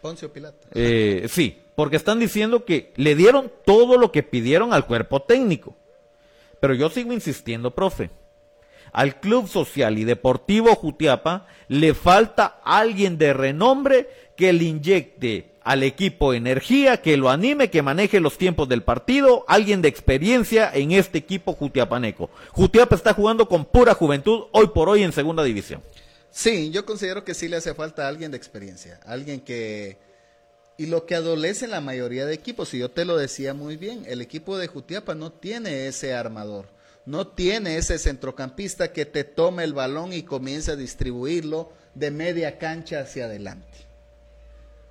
Poncio 0.00 0.32
Pilato. 0.32 0.66
Eh, 0.72 1.26
sí, 1.28 1.58
porque 1.74 1.96
están 1.96 2.18
diciendo 2.18 2.64
que 2.64 2.92
le 2.96 3.14
dieron 3.14 3.52
todo 3.64 3.98
lo 3.98 4.12
que 4.12 4.22
pidieron 4.22 4.72
al 4.72 4.86
cuerpo 4.86 5.22
técnico. 5.22 5.76
Pero 6.60 6.74
yo 6.74 6.90
sigo 6.90 7.12
insistiendo, 7.12 7.74
profe. 7.74 8.10
Al 8.92 9.20
Club 9.20 9.48
Social 9.48 9.98
y 9.98 10.04
Deportivo 10.04 10.74
Jutiapa 10.74 11.46
le 11.68 11.94
falta 11.94 12.60
alguien 12.64 13.18
de 13.18 13.32
renombre 13.32 14.08
que 14.36 14.52
le 14.52 14.64
inyecte 14.64 15.49
al 15.70 15.84
equipo 15.84 16.34
energía, 16.34 17.00
que 17.00 17.16
lo 17.16 17.30
anime, 17.30 17.70
que 17.70 17.80
maneje 17.80 18.18
los 18.18 18.36
tiempos 18.36 18.68
del 18.68 18.82
partido, 18.82 19.44
alguien 19.46 19.82
de 19.82 19.88
experiencia 19.88 20.68
en 20.74 20.90
este 20.90 21.18
equipo 21.18 21.52
jutiapaneco. 21.52 22.28
Jutiapa 22.50 22.96
está 22.96 23.14
jugando 23.14 23.46
con 23.46 23.64
pura 23.64 23.94
juventud 23.94 24.46
hoy 24.50 24.66
por 24.74 24.88
hoy 24.88 25.04
en 25.04 25.12
segunda 25.12 25.44
división. 25.44 25.80
Sí, 26.32 26.72
yo 26.72 26.84
considero 26.84 27.22
que 27.22 27.34
sí 27.34 27.46
le 27.46 27.54
hace 27.54 27.72
falta 27.72 28.08
alguien 28.08 28.32
de 28.32 28.36
experiencia, 28.36 28.98
alguien 29.06 29.40
que... 29.40 29.96
Y 30.76 30.86
lo 30.86 31.06
que 31.06 31.14
adolece 31.14 31.68
la 31.68 31.80
mayoría 31.80 32.26
de 32.26 32.34
equipos, 32.34 32.74
y 32.74 32.80
yo 32.80 32.90
te 32.90 33.04
lo 33.04 33.16
decía 33.16 33.54
muy 33.54 33.76
bien, 33.76 34.02
el 34.08 34.20
equipo 34.20 34.58
de 34.58 34.66
Jutiapa 34.66 35.14
no 35.14 35.30
tiene 35.30 35.86
ese 35.86 36.14
armador, 36.14 36.66
no 37.06 37.28
tiene 37.28 37.76
ese 37.76 37.96
centrocampista 38.00 38.92
que 38.92 39.06
te 39.06 39.22
tome 39.22 39.62
el 39.62 39.72
balón 39.72 40.12
y 40.12 40.24
comience 40.24 40.72
a 40.72 40.76
distribuirlo 40.76 41.70
de 41.94 42.10
media 42.10 42.58
cancha 42.58 43.02
hacia 43.02 43.26
adelante. 43.26 43.89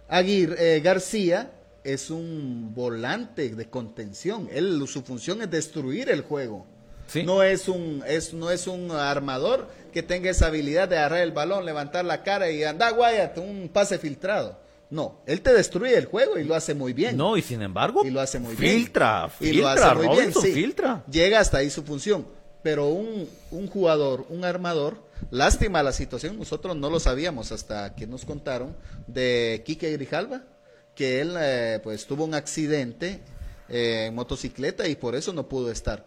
Aguirre, 0.10 0.78
eh, 0.78 0.80
García 0.82 1.52
es 1.84 2.10
un 2.10 2.74
volante 2.74 3.50
de 3.56 3.70
contención, 3.70 4.50
él 4.52 4.84
su 4.88 5.02
función 5.02 5.42
es 5.42 5.50
destruir 5.50 6.10
el 6.10 6.22
juego. 6.22 6.66
Sí. 7.08 7.24
No 7.24 7.42
es 7.42 7.68
un 7.68 8.04
es 8.08 8.34
no 8.34 8.52
es 8.52 8.68
un 8.68 8.92
armador 8.92 9.68
que 9.92 10.04
tenga 10.04 10.30
esa 10.30 10.48
habilidad 10.48 10.88
de 10.88 10.98
agarrar 10.98 11.22
el 11.22 11.32
balón, 11.32 11.66
levantar 11.66 12.06
la 12.06 12.22
cara 12.24 12.52
y 12.52 12.64
andar 12.64 12.94
guayate, 12.94 13.40
un 13.40 13.70
pase 13.70 13.98
filtrado. 13.98 14.60
No, 14.92 15.22
él 15.28 15.42
te 15.42 15.54
destruye 15.54 15.96
el 15.98 16.06
juego 16.06 16.38
y 16.40 16.44
lo 16.44 16.56
hace 16.56 16.74
muy 16.74 16.94
bien. 16.94 17.16
No, 17.16 17.38
y 17.38 17.44
sin 17.44 17.62
embargo, 17.62 18.04
y 18.04 18.10
lo 18.10 18.22
hace 18.22 18.40
muy 18.40 18.56
bien. 18.56 18.76
filtra, 18.78 19.30
Y 19.40 19.54
lo 19.54 19.68
filtra, 19.70 19.92
hace 19.92 19.96
muy 19.96 20.16
bien, 20.18 20.34
sí. 20.34 20.52
filtra. 20.52 21.04
Llega 21.10 21.40
hasta 21.40 21.60
ahí 21.60 21.70
su 21.70 21.84
función. 21.84 22.26
Pero 22.62 22.88
un, 22.88 23.28
un 23.52 23.68
jugador, 23.68 24.26
un 24.30 24.44
armador, 24.44 24.98
lástima 25.32 25.82
la 25.84 25.92
situación, 25.94 26.38
nosotros 26.38 26.76
no 26.76 26.90
lo 26.90 27.00
sabíamos 27.00 27.52
hasta 27.52 27.96
que 27.96 28.06
nos 28.08 28.26
contaron 28.26 28.76
de 29.08 29.62
Quique 29.66 29.92
Grijalva, 29.92 30.44
que 30.94 31.22
él 31.22 31.36
eh, 31.40 31.80
pues 31.84 32.06
tuvo 32.06 32.26
un 32.26 32.34
accidente 32.34 33.22
eh, 33.70 34.06
en 34.08 34.16
motocicleta 34.16 34.88
y 34.88 34.96
por 34.96 35.16
eso 35.16 35.32
no 35.32 35.48
pudo 35.48 35.72
estar. 35.72 36.06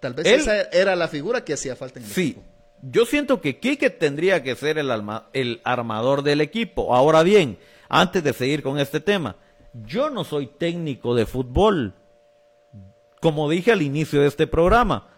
Tal 0.00 0.12
vez 0.14 0.26
Él- 0.26 0.40
esa 0.40 0.60
era 0.72 0.94
la 0.96 1.08
figura 1.08 1.44
que 1.44 1.54
hacía 1.54 1.74
falta 1.76 1.98
en 2.00 2.04
el 2.04 2.10
Sí, 2.10 2.22
equipo. 2.32 2.42
yo 2.82 3.06
siento 3.06 3.40
que 3.40 3.58
Quique 3.58 3.88
tendría 3.88 4.42
que 4.42 4.54
ser 4.56 4.76
el, 4.76 4.90
alma- 4.90 5.30
el 5.32 5.60
armador 5.64 6.22
del 6.22 6.40
equipo. 6.42 6.94
Ahora 6.94 7.22
bien, 7.22 7.56
antes 7.88 8.22
de 8.22 8.32
seguir 8.34 8.62
con 8.62 8.78
este 8.78 9.00
tema, 9.00 9.36
yo 9.86 10.10
no 10.10 10.24
soy 10.24 10.48
técnico 10.48 11.14
de 11.14 11.24
fútbol. 11.24 11.94
Como 13.20 13.48
dije 13.48 13.72
al 13.72 13.82
inicio 13.82 14.20
de 14.20 14.26
este 14.28 14.46
programa, 14.46 15.08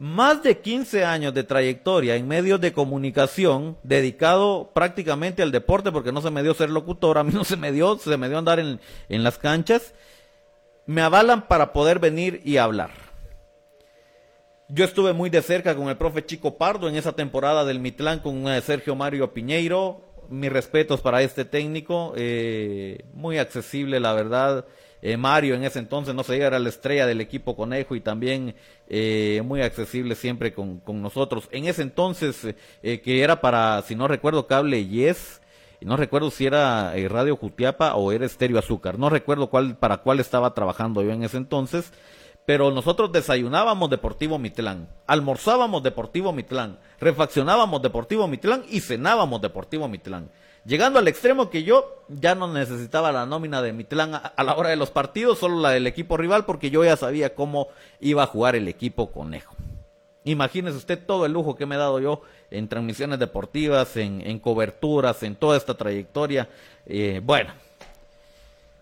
más 0.00 0.42
de 0.42 0.58
15 0.58 1.04
años 1.04 1.34
de 1.34 1.44
trayectoria 1.44 2.16
en 2.16 2.26
medios 2.26 2.58
de 2.58 2.72
comunicación, 2.72 3.76
dedicado 3.82 4.70
prácticamente 4.74 5.42
al 5.42 5.52
deporte, 5.52 5.92
porque 5.92 6.10
no 6.10 6.22
se 6.22 6.30
me 6.30 6.42
dio 6.42 6.54
ser 6.54 6.70
locutor, 6.70 7.18
a 7.18 7.22
mí 7.22 7.32
no 7.34 7.44
se 7.44 7.58
me 7.58 7.70
dio, 7.70 7.98
se 7.98 8.16
me 8.16 8.30
dio 8.30 8.38
andar 8.38 8.58
en, 8.58 8.80
en 9.10 9.22
las 9.22 9.36
canchas, 9.36 9.92
me 10.86 11.02
avalan 11.02 11.46
para 11.48 11.74
poder 11.74 11.98
venir 11.98 12.40
y 12.46 12.56
hablar. 12.56 12.90
Yo 14.70 14.86
estuve 14.86 15.12
muy 15.12 15.28
de 15.28 15.42
cerca 15.42 15.76
con 15.76 15.90
el 15.90 15.98
profe 15.98 16.24
Chico 16.24 16.56
Pardo 16.56 16.88
en 16.88 16.96
esa 16.96 17.12
temporada 17.12 17.66
del 17.66 17.78
Mitlán 17.78 18.20
con 18.20 18.48
eh, 18.48 18.62
Sergio 18.62 18.94
Mario 18.94 19.34
Piñeiro. 19.34 20.00
Mis 20.30 20.50
respetos 20.50 21.00
para 21.02 21.22
este 21.22 21.44
técnico, 21.44 22.14
eh, 22.16 23.04
muy 23.12 23.36
accesible 23.36 24.00
la 24.00 24.14
verdad. 24.14 24.64
Eh, 25.02 25.16
Mario 25.16 25.54
en 25.54 25.64
ese 25.64 25.78
entonces, 25.78 26.14
no 26.14 26.22
sé, 26.22 26.38
era 26.38 26.58
la 26.58 26.68
estrella 26.68 27.06
del 27.06 27.20
equipo 27.20 27.56
Conejo 27.56 27.94
y 27.94 28.00
también 28.00 28.54
eh, 28.88 29.42
muy 29.44 29.62
accesible 29.62 30.14
siempre 30.14 30.52
con, 30.52 30.80
con 30.80 31.00
nosotros. 31.00 31.48
En 31.52 31.66
ese 31.66 31.82
entonces, 31.82 32.54
eh, 32.82 33.00
que 33.00 33.22
era 33.22 33.40
para, 33.40 33.82
si 33.82 33.94
no 33.94 34.08
recuerdo, 34.08 34.46
cable 34.46 34.86
Yes, 34.86 35.40
y 35.80 35.86
no 35.86 35.96
recuerdo 35.96 36.30
si 36.30 36.46
era 36.46 36.94
eh, 36.96 37.08
Radio 37.08 37.36
Jutiapa 37.36 37.94
o 37.94 38.12
era 38.12 38.26
Estéreo 38.26 38.58
Azúcar, 38.58 38.98
no 38.98 39.08
recuerdo 39.08 39.48
cuál, 39.48 39.76
para 39.76 39.98
cuál 39.98 40.20
estaba 40.20 40.52
trabajando 40.52 41.02
yo 41.02 41.10
en 41.12 41.24
ese 41.24 41.38
entonces, 41.38 41.92
pero 42.44 42.70
nosotros 42.70 43.12
desayunábamos 43.12 43.88
Deportivo 43.88 44.38
Mitlán, 44.38 44.88
almorzábamos 45.06 45.82
Deportivo 45.82 46.32
Mitlán, 46.32 46.78
refaccionábamos 47.00 47.80
Deportivo 47.80 48.28
Mitlán 48.28 48.64
y 48.68 48.80
cenábamos 48.80 49.40
Deportivo 49.40 49.88
Mitlán. 49.88 50.30
Llegando 50.64 50.98
al 50.98 51.08
extremo 51.08 51.48
que 51.48 51.62
yo 51.62 52.04
ya 52.08 52.34
no 52.34 52.46
necesitaba 52.52 53.12
la 53.12 53.26
nómina 53.26 53.62
de 53.62 53.72
Mitlán 53.72 54.14
a, 54.14 54.18
a 54.18 54.44
la 54.44 54.54
hora 54.56 54.68
de 54.68 54.76
los 54.76 54.90
partidos, 54.90 55.38
solo 55.38 55.60
la 55.60 55.70
del 55.70 55.86
equipo 55.86 56.16
rival, 56.16 56.44
porque 56.44 56.70
yo 56.70 56.84
ya 56.84 56.96
sabía 56.96 57.34
cómo 57.34 57.68
iba 58.00 58.22
a 58.22 58.26
jugar 58.26 58.56
el 58.56 58.68
equipo 58.68 59.10
conejo. 59.10 59.54
Imagínese 60.24 60.76
usted 60.76 60.98
todo 61.06 61.24
el 61.24 61.32
lujo 61.32 61.56
que 61.56 61.64
me 61.64 61.76
he 61.76 61.78
dado 61.78 61.98
yo 61.98 62.20
en 62.50 62.68
transmisiones 62.68 63.18
deportivas, 63.18 63.96
en, 63.96 64.20
en 64.20 64.38
coberturas, 64.38 65.22
en 65.22 65.34
toda 65.34 65.56
esta 65.56 65.74
trayectoria. 65.74 66.48
Eh, 66.84 67.22
bueno, 67.24 67.52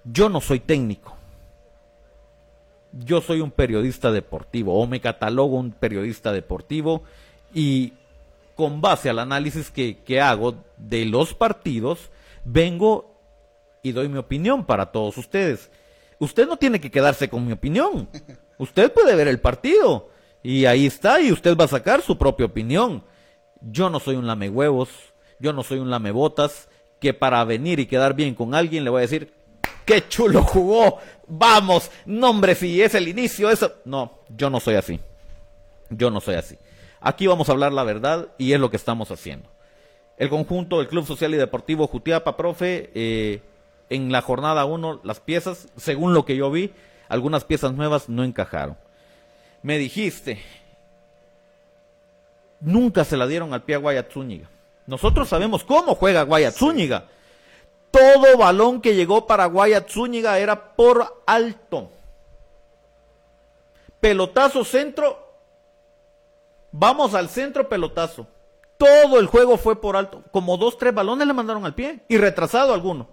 yo 0.04 0.28
no 0.28 0.40
soy 0.40 0.58
técnico. 0.58 1.14
yo 2.92 3.20
soy 3.20 3.40
un 3.40 3.50
periodista 3.50 4.10
deportivo 4.10 4.80
o 4.80 4.86
me 4.86 5.00
catalogo 5.00 5.56
un 5.56 5.72
periodista 5.72 6.32
deportivo 6.32 7.02
y 7.54 7.92
con 8.58 8.80
base 8.80 9.08
al 9.08 9.20
análisis 9.20 9.70
que, 9.70 9.98
que 9.98 10.20
hago 10.20 10.56
de 10.76 11.04
los 11.04 11.32
partidos, 11.32 12.10
vengo 12.44 13.22
y 13.84 13.92
doy 13.92 14.08
mi 14.08 14.18
opinión 14.18 14.66
para 14.66 14.86
todos 14.86 15.16
ustedes. 15.16 15.70
Usted 16.18 16.48
no 16.48 16.56
tiene 16.56 16.80
que 16.80 16.90
quedarse 16.90 17.28
con 17.28 17.46
mi 17.46 17.52
opinión. 17.52 18.08
Usted 18.58 18.92
puede 18.92 19.14
ver 19.14 19.28
el 19.28 19.38
partido 19.38 20.08
y 20.42 20.64
ahí 20.64 20.86
está 20.86 21.20
y 21.20 21.30
usted 21.30 21.56
va 21.56 21.66
a 21.66 21.68
sacar 21.68 22.02
su 22.02 22.18
propia 22.18 22.46
opinión. 22.46 23.04
Yo 23.60 23.90
no 23.90 24.00
soy 24.00 24.16
un 24.16 24.26
lamehuevos, 24.26 24.88
yo 25.38 25.52
no 25.52 25.62
soy 25.62 25.78
un 25.78 25.90
lamebotas 25.90 26.68
que 27.00 27.14
para 27.14 27.44
venir 27.44 27.78
y 27.78 27.86
quedar 27.86 28.14
bien 28.14 28.34
con 28.34 28.56
alguien 28.56 28.82
le 28.82 28.90
voy 28.90 28.98
a 28.98 29.02
decir, 29.02 29.32
qué 29.84 30.08
chulo 30.08 30.42
jugó, 30.42 30.98
vamos, 31.28 31.92
nombre, 32.06 32.56
si 32.56 32.82
es 32.82 32.96
el 32.96 33.06
inicio, 33.06 33.50
eso. 33.50 33.74
No, 33.84 34.18
yo 34.36 34.50
no 34.50 34.58
soy 34.58 34.74
así. 34.74 34.98
Yo 35.90 36.10
no 36.10 36.20
soy 36.20 36.34
así. 36.34 36.58
Aquí 37.00 37.26
vamos 37.26 37.48
a 37.48 37.52
hablar 37.52 37.72
la 37.72 37.84
verdad 37.84 38.28
y 38.38 38.52
es 38.52 38.60
lo 38.60 38.70
que 38.70 38.76
estamos 38.76 39.10
haciendo. 39.10 39.48
El 40.16 40.28
conjunto 40.28 40.78
del 40.78 40.88
Club 40.88 41.06
Social 41.06 41.32
y 41.34 41.36
Deportivo 41.36 41.86
Jutiapa, 41.86 42.36
profe, 42.36 42.90
eh, 42.94 43.40
en 43.88 44.10
la 44.10 44.20
jornada 44.20 44.64
1 44.64 45.00
las 45.04 45.20
piezas, 45.20 45.68
según 45.76 46.12
lo 46.12 46.24
que 46.24 46.36
yo 46.36 46.50
vi, 46.50 46.72
algunas 47.08 47.44
piezas 47.44 47.72
nuevas 47.72 48.08
no 48.08 48.24
encajaron. 48.24 48.76
Me 49.62 49.78
dijiste, 49.78 50.42
nunca 52.60 53.04
se 53.04 53.16
la 53.16 53.26
dieron 53.26 53.54
al 53.54 53.62
pie 53.62 53.76
a 53.76 53.78
Guayat 53.78 54.12
Zúñiga. 54.12 54.48
Nosotros 54.86 55.28
sabemos 55.28 55.64
cómo 55.64 55.94
juega 55.94 56.22
Guayat 56.22 56.54
Zúñiga. 56.54 57.04
Todo 57.90 58.36
balón 58.36 58.80
que 58.80 58.94
llegó 58.94 59.26
para 59.26 59.46
Guayat 59.46 59.88
Zúñiga 59.88 60.38
era 60.38 60.74
por 60.74 61.22
alto. 61.26 61.90
Pelotazo 64.00 64.64
centro, 64.64 65.27
vamos 66.72 67.14
al 67.14 67.28
centro 67.28 67.68
pelotazo. 67.68 68.26
Todo 68.76 69.18
el 69.18 69.26
juego 69.26 69.58
fue 69.58 69.80
por 69.80 69.96
alto. 69.96 70.22
Como 70.30 70.56
dos, 70.56 70.78
tres 70.78 70.94
balones 70.94 71.26
le 71.26 71.32
mandaron 71.32 71.64
al 71.64 71.74
pie 71.74 72.00
y 72.08 72.16
retrasado 72.16 72.72
alguno. 72.72 73.08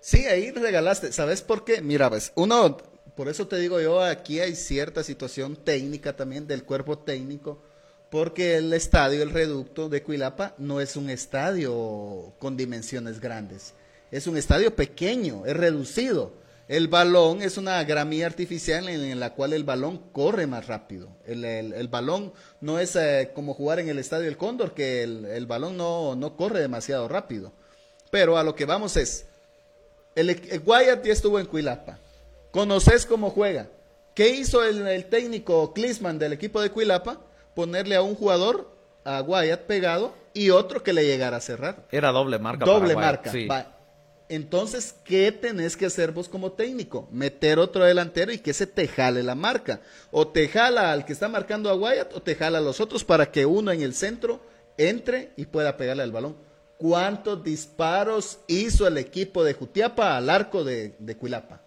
Sí, 0.00 0.26
ahí 0.26 0.50
regalaste. 0.50 1.12
¿Sabes 1.12 1.40
por 1.40 1.64
qué? 1.64 1.80
Mira, 1.80 2.10
pues, 2.10 2.32
uno, 2.34 2.76
por 3.16 3.28
eso 3.28 3.46
te 3.46 3.56
digo 3.56 3.80
yo, 3.80 4.02
aquí 4.02 4.40
hay 4.40 4.54
cierta 4.54 5.02
situación 5.02 5.56
técnica 5.56 6.14
también 6.14 6.46
del 6.46 6.64
cuerpo 6.64 6.98
técnico, 6.98 7.62
porque 8.10 8.56
el 8.56 8.72
estadio, 8.74 9.22
el 9.22 9.30
reducto 9.30 9.88
de 9.88 10.02
Cuilapa, 10.02 10.54
no 10.58 10.80
es 10.82 10.96
un 10.96 11.08
estadio 11.08 12.34
con 12.38 12.56
dimensiones 12.56 13.18
grandes. 13.18 13.72
Es 14.10 14.26
un 14.26 14.36
estadio 14.36 14.76
pequeño, 14.76 15.46
es 15.46 15.56
reducido. 15.56 16.34
El 16.66 16.88
balón 16.88 17.42
es 17.42 17.58
una 17.58 17.82
gramilla 17.84 18.26
artificial 18.26 18.88
en, 18.88 19.20
la 19.20 19.34
cual 19.34 19.52
el 19.52 19.64
balón 19.64 19.98
corre 20.12 20.46
más 20.46 20.66
rápido. 20.66 21.08
El, 21.26 21.88
balón 21.88 22.32
no 22.60 22.78
es 22.78 22.96
eh, 22.96 23.32
como 23.34 23.52
jugar 23.52 23.80
en 23.80 23.90
el 23.90 23.98
estadio 23.98 24.28
El 24.28 24.38
Cóndor, 24.38 24.72
que 24.72 25.02
el, 25.02 25.46
balón 25.46 25.76
no, 25.76 26.16
no 26.16 26.36
corre 26.36 26.60
demasiado 26.60 27.06
rápido. 27.06 27.52
Pero 28.10 28.38
a 28.38 28.44
lo 28.44 28.54
que 28.54 28.64
vamos 28.64 28.96
es, 28.96 29.26
el, 30.14 30.62
Wyatt 30.64 31.04
ya 31.04 31.12
estuvo 31.12 31.38
en 31.38 31.46
Cuilapa. 31.46 31.98
Conoces 32.50 33.04
cómo 33.04 33.30
juega. 33.30 33.68
¿Qué 34.14 34.28
hizo 34.30 34.64
el, 34.64 35.04
técnico 35.06 35.74
Klisman 35.74 36.18
del 36.18 36.32
equipo 36.32 36.62
de 36.62 36.70
Cuilapa? 36.70 37.20
Ponerle 37.54 37.96
a 37.96 38.02
un 38.02 38.14
jugador, 38.14 38.70
a 39.04 39.20
Wyatt 39.20 39.62
pegado, 39.62 40.14
y 40.32 40.50
otro 40.50 40.82
que 40.82 40.92
le 40.92 41.04
llegara 41.04 41.36
a 41.36 41.40
cerrar. 41.40 41.84
Era 41.90 42.10
doble 42.10 42.38
marca. 42.38 42.64
Doble 42.64 42.94
marca. 42.94 43.32
Entonces, 44.28 44.94
¿qué 45.04 45.32
tenés 45.32 45.76
que 45.76 45.86
hacer 45.86 46.12
vos 46.12 46.28
como 46.28 46.52
técnico? 46.52 47.08
Meter 47.10 47.58
otro 47.58 47.84
delantero 47.84 48.32
y 48.32 48.38
que 48.38 48.54
se 48.54 48.66
te 48.66 48.88
jale 48.88 49.22
la 49.22 49.34
marca. 49.34 49.80
O 50.10 50.28
te 50.28 50.48
jala 50.48 50.92
al 50.92 51.04
que 51.04 51.12
está 51.12 51.28
marcando 51.28 51.68
a 51.68 51.74
Wyatt 51.74 52.14
o 52.14 52.22
te 52.22 52.34
jala 52.34 52.58
a 52.58 52.62
los 52.62 52.80
otros 52.80 53.04
para 53.04 53.30
que 53.30 53.44
uno 53.44 53.70
en 53.70 53.82
el 53.82 53.94
centro 53.94 54.40
entre 54.78 55.32
y 55.36 55.44
pueda 55.46 55.76
pegarle 55.76 56.02
al 56.02 56.12
balón 56.12 56.36
cuántos 56.78 57.42
disparos 57.42 58.38
hizo 58.46 58.86
el 58.86 58.98
equipo 58.98 59.44
de 59.44 59.54
Jutiapa 59.54 60.16
al 60.16 60.30
arco 60.30 60.64
de, 60.64 60.94
de 60.98 61.16
Cuilapa. 61.16 61.60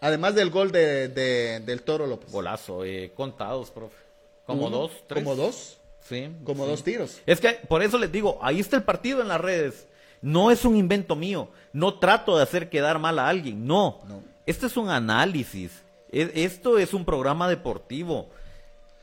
Además 0.00 0.34
del 0.34 0.50
gol 0.50 0.72
de, 0.72 1.08
del 1.08 1.82
Toro 1.82 2.06
López. 2.06 2.30
Golazo, 2.30 2.84
eh, 2.84 3.12
contados, 3.14 3.70
profe. 3.70 3.96
Como 4.44 4.70
dos, 4.70 4.92
tres. 5.06 5.24
Como 5.24 5.34
dos. 5.34 5.78
Sí. 6.08 6.30
Como 6.44 6.66
dos 6.66 6.84
tiros. 6.84 7.20
Es 7.26 7.40
que 7.40 7.50
por 7.68 7.82
eso 7.82 7.98
les 7.98 8.12
digo, 8.12 8.38
ahí 8.40 8.60
está 8.60 8.76
el 8.76 8.84
partido 8.84 9.20
en 9.20 9.28
las 9.28 9.40
redes. 9.40 9.86
No 10.26 10.50
es 10.50 10.64
un 10.64 10.76
invento 10.76 11.14
mío. 11.14 11.50
No 11.72 12.00
trato 12.00 12.36
de 12.36 12.42
hacer 12.42 12.68
quedar 12.68 12.98
mal 12.98 13.20
a 13.20 13.28
alguien. 13.28 13.64
No. 13.64 14.00
no. 14.08 14.24
Este 14.44 14.66
es 14.66 14.76
un 14.76 14.90
análisis. 14.90 15.70
E, 16.10 16.32
esto 16.34 16.78
es 16.78 16.92
un 16.94 17.04
programa 17.04 17.48
deportivo 17.48 18.28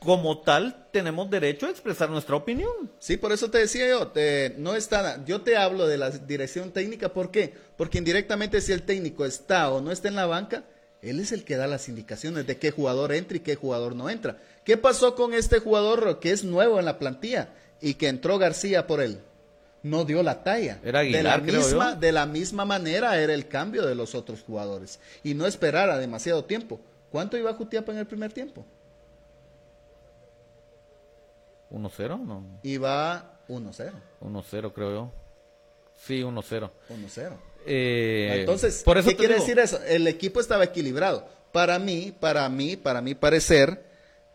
como 0.00 0.42
tal 0.42 0.86
tenemos 0.92 1.30
derecho 1.30 1.64
a 1.64 1.70
expresar 1.70 2.10
nuestra 2.10 2.36
opinión. 2.36 2.90
Sí, 2.98 3.16
por 3.16 3.32
eso 3.32 3.50
te 3.50 3.56
decía 3.56 3.88
yo, 3.88 4.12
no 4.58 4.74
está, 4.74 5.24
yo 5.24 5.40
te 5.40 5.56
hablo 5.56 5.86
de 5.86 5.96
la 5.96 6.10
dirección 6.10 6.72
técnica, 6.72 7.08
¿por 7.08 7.30
qué? 7.30 7.54
Porque 7.78 7.96
indirectamente 7.96 8.60
si 8.60 8.72
el 8.72 8.82
técnico 8.82 9.24
está 9.24 9.70
o 9.70 9.80
no 9.80 9.90
está 9.90 10.08
en 10.08 10.16
la 10.16 10.26
banca, 10.26 10.64
él 11.00 11.20
es 11.20 11.32
el 11.32 11.44
que 11.44 11.56
da 11.56 11.66
las 11.66 11.88
indicaciones 11.88 12.46
de 12.46 12.58
qué 12.58 12.70
jugador 12.70 13.14
entra 13.14 13.38
y 13.38 13.40
qué 13.40 13.54
jugador 13.54 13.96
no 13.96 14.10
entra. 14.10 14.36
¿Qué 14.62 14.76
pasó 14.76 15.14
con 15.14 15.32
este 15.32 15.58
jugador 15.58 16.20
que 16.20 16.32
es 16.32 16.44
nuevo 16.44 16.78
en 16.78 16.84
la 16.84 16.98
plantilla 16.98 17.48
y 17.80 17.94
que 17.94 18.08
entró 18.08 18.36
García 18.36 18.86
por 18.86 19.00
él? 19.00 19.20
No 19.84 20.06
dio 20.06 20.22
la 20.22 20.42
talla. 20.42 20.80
Era 20.82 21.00
Aguilar, 21.00 21.42
de 21.42 21.52
la 21.52 21.58
misma, 21.58 21.94
de 21.94 22.10
la 22.12 22.26
misma 22.26 22.64
manera 22.64 23.20
era 23.20 23.34
el 23.34 23.46
cambio 23.48 23.84
de 23.86 23.94
los 23.94 24.14
otros 24.14 24.42
jugadores 24.42 24.98
y 25.22 25.34
no 25.34 25.46
esperara 25.46 25.98
demasiado 25.98 26.44
tiempo. 26.46 26.80
¿Cuánto 27.12 27.36
iba 27.36 27.52
Jutiapa 27.52 27.92
en 27.92 27.98
el 27.98 28.06
primer 28.06 28.32
tiempo? 28.32 28.64
1-0, 31.70 32.24
¿no? 32.24 32.60
Iba 32.62 33.40
1-0. 33.46 33.92
1-0, 34.22 34.72
creo 34.72 34.90
yo. 34.90 35.12
Sí, 35.96 36.22
1-0. 36.22 36.70
1-0. 36.88 37.32
Eh, 37.66 38.36
Entonces, 38.40 38.82
por 38.84 38.96
eso 38.96 39.10
¿qué 39.10 39.16
quiere 39.16 39.34
decir 39.34 39.58
eso? 39.58 39.78
El 39.86 40.06
equipo 40.06 40.40
estaba 40.40 40.64
equilibrado. 40.64 41.28
Para 41.52 41.78
mí, 41.78 42.14
para 42.18 42.48
mí, 42.48 42.76
para 42.76 43.02
mi 43.02 43.14
parecer, 43.14 43.84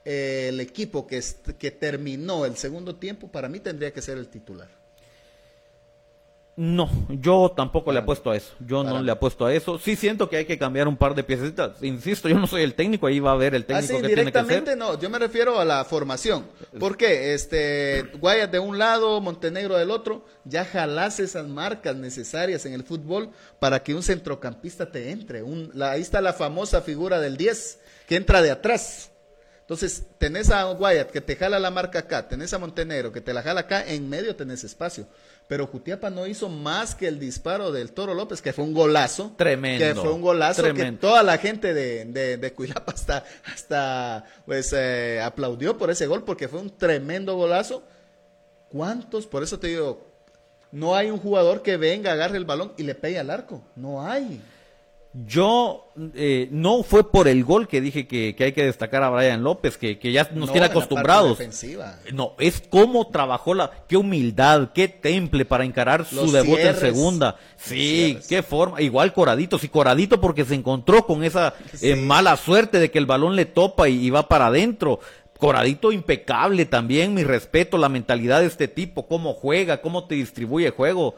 eh, 0.06 0.48
el 0.50 0.60
equipo 0.60 1.08
que, 1.08 1.22
que 1.58 1.72
terminó 1.72 2.46
el 2.46 2.56
segundo 2.56 2.98
tiempo, 2.98 3.30
para 3.30 3.50
mí 3.50 3.60
tendría 3.60 3.92
que 3.92 4.02
ser 4.04 4.20
el 4.20 4.28
titular. 4.28 4.79
No, 6.62 6.90
yo 7.08 7.54
tampoco 7.56 7.94
le 7.94 8.00
apuesto 8.00 8.32
a 8.32 8.36
eso. 8.36 8.52
Yo 8.60 8.84
no 8.84 9.02
le 9.02 9.10
apuesto 9.14 9.46
a 9.46 9.54
eso. 9.54 9.80
Sí 9.80 9.96
siento 9.96 10.30
que 10.30 10.36
hay 10.36 10.46
que 10.46 10.58
cambiar 10.58 10.90
un 10.90 10.98
par 10.98 11.16
de 11.16 11.24
piecitas. 11.24 11.82
Insisto, 11.82 12.28
yo 12.28 12.38
no 12.38 12.48
soy 12.48 12.64
el 12.64 12.74
técnico, 12.74 13.08
ahí 13.08 13.22
va 13.22 13.32
a 13.32 13.38
ver 13.38 13.56
el 13.56 13.64
técnico 13.64 13.94
Así, 13.94 14.02
que 14.02 14.10
directamente 14.10 14.62
tiene 14.64 14.72
que 14.72 14.76
no, 14.76 15.00
yo 15.00 15.10
me 15.10 15.18
refiero 15.20 15.58
a 15.58 15.64
la 15.64 15.86
formación. 15.86 16.46
¿Por 16.78 16.98
qué? 16.98 17.34
Este, 17.34 18.12
Guayas 18.20 18.52
de 18.52 18.60
un 18.60 18.78
lado, 18.78 19.22
Montenegro 19.22 19.78
del 19.78 19.90
otro, 19.90 20.26
ya 20.44 20.66
jalás 20.66 21.22
esas 21.22 21.48
marcas 21.48 21.96
necesarias 21.96 22.66
en 22.66 22.74
el 22.74 22.84
fútbol 22.84 23.30
para 23.62 23.82
que 23.82 23.96
un 23.96 24.04
centrocampista 24.04 24.92
te 24.92 25.12
entre. 25.12 25.42
Un, 25.42 25.72
ahí 25.82 26.02
está 26.02 26.20
la 26.20 26.34
famosa 26.34 26.82
figura 26.82 27.22
del 27.22 27.38
10, 27.38 27.80
que 28.06 28.18
entra 28.18 28.42
de 28.42 28.52
atrás. 28.52 29.12
Entonces, 29.70 30.04
tenés 30.18 30.50
a 30.50 30.64
Guayat 30.64 31.12
que 31.12 31.22
te 31.22 31.36
jala 31.36 31.60
la 31.60 31.70
marca 31.70 32.00
acá, 32.00 32.28
tenés 32.28 32.54
a 32.54 32.58
Montenegro 32.58 33.12
que 33.12 33.22
te 33.22 33.34
la 33.34 33.44
jala 33.44 33.62
acá, 33.62 33.86
en 33.86 34.10
medio 34.10 34.36
tenés 34.36 34.64
espacio 34.64 35.08
pero 35.50 35.66
Jutiapa 35.66 36.12
no 36.12 36.28
hizo 36.28 36.48
más 36.48 36.94
que 36.94 37.08
el 37.08 37.20
disparo 37.20 37.72
del 37.72 37.92
Toro 37.92 38.14
López, 38.14 38.40
que 38.40 38.54
fue 38.54 38.64
un 38.64 38.72
golazo. 38.72 39.34
Tremendo. 39.36 39.84
Que 39.84 39.96
fue 39.96 40.14
un 40.14 40.22
golazo 40.22 40.62
que 40.76 40.92
toda 40.92 41.24
la 41.24 41.40
gente 41.40 41.74
de, 41.74 42.06
de, 42.06 42.38
de 42.38 42.54
Cuilapa 42.54 42.92
hasta, 42.92 43.26
hasta 43.52 44.26
pues, 44.46 44.72
eh, 44.78 45.20
aplaudió 45.20 45.76
por 45.76 45.90
ese 45.90 46.06
gol, 46.06 46.24
porque 46.24 46.48
fue 46.48 46.60
un 46.60 46.70
tremendo 46.78 47.36
golazo. 47.36 47.82
¿Cuántos? 48.70 49.26
Por 49.26 49.42
eso 49.42 49.58
te 49.58 49.70
digo, 49.70 50.06
no 50.72 50.96
hay 50.96 51.10
un 51.10 51.18
jugador 51.18 51.64
que 51.64 51.78
venga, 51.78 52.12
agarre 52.12 52.38
el 52.38 52.46
balón 52.46 52.74
y 52.78 52.84
le 52.84 52.94
pegue 52.94 53.18
al 53.18 53.32
arco. 53.32 53.64
No 53.76 54.08
hay. 54.08 54.40
Yo 55.12 55.92
eh, 56.14 56.50
no 56.52 56.84
fue 56.84 57.10
por 57.10 57.28
el 57.28 57.44
gol 57.44 57.68
que 57.68 57.82
dije 57.82 58.08
que, 58.08 58.36
hay 58.40 58.52
que 58.52 58.66
destacar 58.66 59.02
a 59.02 59.10
Brian 59.10 59.44
López, 59.44 59.76
que, 59.76 59.98
ya 60.12 60.30
nos 60.36 60.52
tiene 60.52 60.68
acostumbrados. 60.68 61.40
No, 62.14 62.36
es 62.38 62.62
cómo 62.70 63.08
trabajó 63.08 63.56
la, 63.56 63.72
qué 63.88 63.98
humildad, 63.98 64.70
qué 64.72 64.88
temple 64.88 65.46
para 65.46 65.66
encarar 65.66 66.06
su 66.06 66.32
debut 66.32 66.60
en 66.60 66.76
segunda. 66.76 67.38
Sí, 67.58 68.20
qué 68.30 68.44
forma. 68.44 68.82
Igual 68.82 69.12
Coradito, 69.12 69.58
sí, 69.58 69.68
Coradito 69.68 70.22
porque 70.22 70.46
se 70.46 70.54
encontró 70.54 71.04
con 71.08 71.24
esa 71.24 71.56
eh, 71.82 71.96
mala 71.96 72.38
suerte 72.38 72.80
de 72.80 72.92
que 72.92 73.00
el 73.00 73.08
balón 73.08 73.36
le 73.36 73.46
topa 73.46 73.90
y, 73.90 74.06
y 74.06 74.10
va 74.12 74.28
para 74.28 74.48
adentro. 74.48 75.00
Coradito 75.40 75.92
impecable 75.92 76.66
también, 76.66 77.16
mi 77.16 77.24
respeto, 77.24 77.80
la 77.80 77.90
mentalidad 77.90 78.42
de 78.42 78.48
este 78.48 78.68
tipo, 78.68 79.08
cómo 79.08 79.34
juega, 79.34 79.82
cómo 79.82 80.06
te 80.06 80.16
distribuye 80.16 80.70
juego 80.70 81.16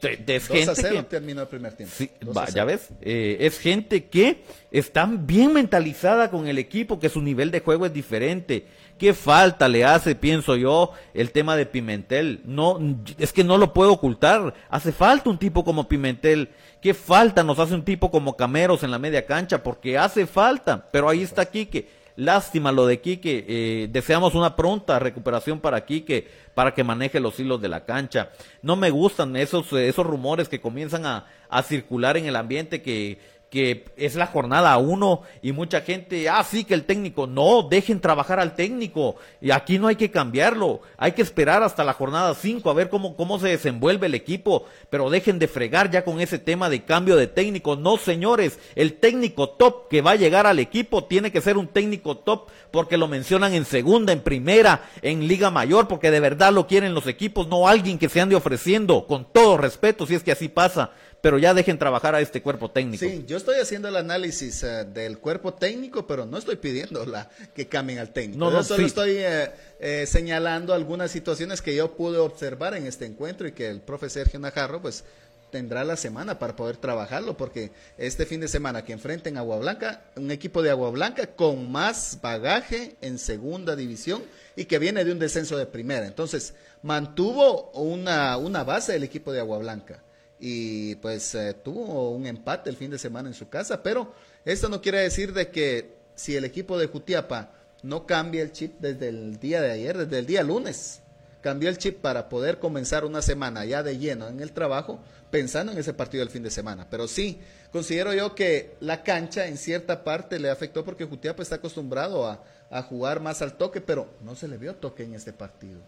es 0.00 0.48
2 0.48 0.50
a 0.50 0.74
gente 0.74 0.74
0 0.82 0.94
que- 0.96 1.02
terminó 1.04 1.42
el 1.42 1.48
primer 1.48 1.72
tiempo. 1.74 1.94
Sí, 1.96 2.10
2 2.20 2.36
a 2.36 2.40
va, 2.40 2.46
0. 2.46 2.56
ya 2.56 2.64
ves, 2.64 2.88
eh, 3.02 3.36
es 3.40 3.58
gente 3.58 4.04
que 4.06 4.42
está 4.70 5.06
bien 5.06 5.52
mentalizada 5.52 6.30
con 6.30 6.46
el 6.48 6.58
equipo, 6.58 6.98
que 6.98 7.08
su 7.08 7.20
nivel 7.20 7.50
de 7.50 7.60
juego 7.60 7.86
es 7.86 7.92
diferente. 7.92 8.66
¿Qué 8.98 9.14
falta 9.14 9.68
le 9.68 9.84
hace, 9.84 10.14
pienso 10.14 10.54
yo, 10.56 10.92
el 11.12 11.32
tema 11.32 11.56
de 11.56 11.66
Pimentel? 11.66 12.40
No, 12.44 12.78
es 13.18 13.32
que 13.32 13.42
no 13.42 13.58
lo 13.58 13.72
puedo 13.72 13.92
ocultar. 13.92 14.54
Hace 14.70 14.92
falta 14.92 15.28
un 15.28 15.38
tipo 15.38 15.64
como 15.64 15.88
Pimentel. 15.88 16.50
¿Qué 16.80 16.94
falta 16.94 17.42
nos 17.42 17.58
hace 17.58 17.74
un 17.74 17.84
tipo 17.84 18.10
como 18.10 18.36
Cameros 18.36 18.82
en 18.84 18.90
la 18.92 18.98
media 19.00 19.26
cancha? 19.26 19.62
Porque 19.62 19.98
hace 19.98 20.26
falta. 20.26 20.86
Pero 20.92 21.08
ahí 21.08 21.22
está 21.22 21.44
Quique. 21.46 21.88
Lástima 22.16 22.72
lo 22.72 22.86
de 22.86 23.00
Quique. 23.00 23.44
Eh, 23.48 23.88
deseamos 23.90 24.34
una 24.34 24.56
pronta 24.56 24.98
recuperación 24.98 25.60
para 25.60 25.84
Quique, 25.84 26.28
para 26.54 26.74
que 26.74 26.84
maneje 26.84 27.20
los 27.20 27.38
hilos 27.40 27.60
de 27.60 27.68
la 27.68 27.84
cancha. 27.84 28.30
No 28.62 28.76
me 28.76 28.90
gustan 28.90 29.36
esos, 29.36 29.72
esos 29.72 30.06
rumores 30.06 30.48
que 30.48 30.60
comienzan 30.60 31.06
a, 31.06 31.26
a 31.48 31.62
circular 31.62 32.16
en 32.16 32.26
el 32.26 32.36
ambiente 32.36 32.82
que, 32.82 33.18
que 33.52 33.84
es 33.98 34.14
la 34.14 34.28
jornada 34.28 34.78
uno 34.78 35.24
y 35.42 35.52
mucha 35.52 35.82
gente, 35.82 36.26
ah, 36.30 36.42
sí, 36.42 36.64
que 36.64 36.72
el 36.72 36.84
técnico, 36.84 37.26
no, 37.26 37.60
dejen 37.60 38.00
trabajar 38.00 38.40
al 38.40 38.54
técnico. 38.54 39.16
Y 39.42 39.50
aquí 39.50 39.78
no 39.78 39.88
hay 39.88 39.96
que 39.96 40.10
cambiarlo, 40.10 40.80
hay 40.96 41.12
que 41.12 41.20
esperar 41.20 41.62
hasta 41.62 41.84
la 41.84 41.92
jornada 41.92 42.34
cinco 42.34 42.70
a 42.70 42.74
ver 42.74 42.88
cómo, 42.88 43.14
cómo 43.14 43.38
se 43.38 43.48
desenvuelve 43.48 44.06
el 44.06 44.14
equipo, 44.14 44.64
pero 44.88 45.10
dejen 45.10 45.38
de 45.38 45.48
fregar 45.48 45.90
ya 45.90 46.02
con 46.02 46.18
ese 46.18 46.38
tema 46.38 46.70
de 46.70 46.84
cambio 46.84 47.14
de 47.14 47.26
técnico, 47.26 47.76
no 47.76 47.98
señores, 47.98 48.58
el 48.74 48.94
técnico 48.94 49.50
top 49.50 49.88
que 49.90 50.00
va 50.00 50.12
a 50.12 50.16
llegar 50.16 50.46
al 50.46 50.58
equipo 50.58 51.04
tiene 51.04 51.30
que 51.30 51.42
ser 51.42 51.58
un 51.58 51.68
técnico 51.68 52.16
top 52.16 52.48
porque 52.70 52.96
lo 52.96 53.06
mencionan 53.06 53.52
en 53.52 53.66
segunda, 53.66 54.14
en 54.14 54.20
primera, 54.20 54.88
en 55.02 55.28
liga 55.28 55.50
mayor, 55.50 55.88
porque 55.88 56.10
de 56.10 56.20
verdad 56.20 56.54
lo 56.54 56.66
quieren 56.66 56.94
los 56.94 57.06
equipos, 57.06 57.48
no 57.48 57.68
alguien 57.68 57.98
que 57.98 58.08
se 58.08 58.22
ande 58.22 58.34
ofreciendo, 58.34 59.06
con 59.06 59.30
todo 59.30 59.58
respeto, 59.58 60.06
si 60.06 60.14
es 60.14 60.22
que 60.22 60.32
así 60.32 60.48
pasa, 60.48 60.92
pero 61.22 61.38
ya 61.38 61.54
dejen 61.54 61.78
trabajar 61.78 62.16
a 62.16 62.20
este 62.20 62.42
cuerpo 62.42 62.70
técnico. 62.70 63.06
Sí, 63.06 63.24
yo 63.28 63.36
estoy 63.36 63.60
haciendo 63.60 63.88
el 63.88 63.96
análisis 63.96 64.64
eh, 64.64 64.84
del 64.84 65.18
cuerpo 65.18 65.54
técnico, 65.54 66.04
pero 66.04 66.26
no 66.26 66.36
estoy 66.36 66.56
pidiendo 66.56 67.06
la, 67.06 67.30
que 67.54 67.68
cambien 67.68 68.00
al 68.00 68.12
técnico. 68.12 68.40
No, 68.40 68.50
yo 68.50 68.56
no, 68.58 68.64
solo 68.64 68.80
sí. 68.80 68.86
estoy 68.86 69.12
eh, 69.18 69.50
eh, 69.78 70.04
señalando 70.06 70.74
algunas 70.74 71.12
situaciones 71.12 71.62
que 71.62 71.76
yo 71.76 71.94
pude 71.94 72.18
observar 72.18 72.74
en 72.74 72.88
este 72.88 73.06
encuentro 73.06 73.46
y 73.46 73.52
que 73.52 73.68
el 73.68 73.80
profe 73.80 74.10
Sergio 74.10 74.40
Najarro, 74.40 74.82
pues, 74.82 75.04
tendrá 75.52 75.84
la 75.84 75.96
semana 75.96 76.40
para 76.40 76.56
poder 76.56 76.78
trabajarlo, 76.78 77.36
porque 77.36 77.70
este 77.98 78.26
fin 78.26 78.40
de 78.40 78.48
semana 78.48 78.84
que 78.84 78.92
enfrenten 78.92 79.36
Agua 79.36 79.58
Blanca, 79.58 80.02
un 80.16 80.30
equipo 80.32 80.60
de 80.60 80.70
Agua 80.70 80.90
Blanca 80.90 81.28
con 81.28 81.70
más 81.70 82.18
bagaje 82.20 82.96
en 83.00 83.18
segunda 83.18 83.76
división 83.76 84.24
y 84.56 84.64
que 84.64 84.80
viene 84.80 85.04
de 85.04 85.12
un 85.12 85.20
descenso 85.20 85.56
de 85.56 85.66
primera. 85.66 86.06
Entonces, 86.06 86.54
mantuvo 86.82 87.70
una, 87.72 88.36
una 88.38 88.64
base 88.64 88.92
del 88.92 89.04
equipo 89.04 89.30
de 89.30 89.38
Agua 89.38 89.58
Blanca 89.58 90.02
y 90.44 90.96
pues 90.96 91.36
eh, 91.36 91.54
tuvo 91.54 92.10
un 92.10 92.26
empate 92.26 92.68
el 92.68 92.76
fin 92.76 92.90
de 92.90 92.98
semana 92.98 93.28
en 93.28 93.34
su 93.34 93.48
casa, 93.48 93.80
pero 93.80 94.12
esto 94.44 94.68
no 94.68 94.82
quiere 94.82 94.98
decir 94.98 95.32
de 95.32 95.50
que 95.50 95.94
si 96.16 96.34
el 96.34 96.44
equipo 96.44 96.76
de 96.76 96.88
Jutiapa 96.88 97.52
no 97.84 98.06
cambia 98.06 98.42
el 98.42 98.50
chip 98.50 98.80
desde 98.80 99.08
el 99.08 99.38
día 99.38 99.62
de 99.62 99.70
ayer, 99.70 99.96
desde 99.96 100.18
el 100.18 100.26
día 100.26 100.42
lunes, 100.42 101.00
cambió 101.42 101.68
el 101.68 101.78
chip 101.78 102.00
para 102.00 102.28
poder 102.28 102.58
comenzar 102.58 103.04
una 103.04 103.22
semana 103.22 103.64
ya 103.64 103.84
de 103.84 103.98
lleno 103.98 104.26
en 104.26 104.40
el 104.40 104.50
trabajo, 104.50 104.98
pensando 105.30 105.70
en 105.70 105.78
ese 105.78 105.94
partido 105.94 106.24
del 106.24 106.32
fin 106.32 106.42
de 106.42 106.50
semana. 106.50 106.88
Pero 106.90 107.06
sí, 107.06 107.38
considero 107.70 108.12
yo 108.12 108.34
que 108.34 108.74
la 108.80 109.04
cancha 109.04 109.46
en 109.46 109.56
cierta 109.56 110.02
parte 110.02 110.40
le 110.40 110.50
afectó 110.50 110.84
porque 110.84 111.04
Jutiapa 111.04 111.44
está 111.44 111.54
acostumbrado 111.56 112.26
a, 112.26 112.42
a 112.68 112.82
jugar 112.82 113.20
más 113.20 113.42
al 113.42 113.56
toque, 113.56 113.80
pero 113.80 114.08
no 114.22 114.34
se 114.34 114.48
le 114.48 114.58
vio 114.58 114.74
toque 114.74 115.04
en 115.04 115.14
este 115.14 115.32
partido. 115.32 115.78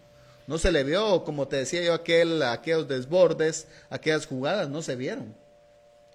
No 0.47 0.59
se 0.59 0.71
le 0.73 0.85
vio, 0.85 1.25
como 1.25 1.49
te 1.49 1.57
decía 1.57 1.83
yo, 1.83 1.95
aquel, 1.95 2.43
aquellos 2.43 2.87
desbordes, 2.89 3.67
aquellas 3.91 4.27
jugadas, 4.27 4.69
no 4.69 4.83
se 4.83 4.95
vieron. 4.97 5.35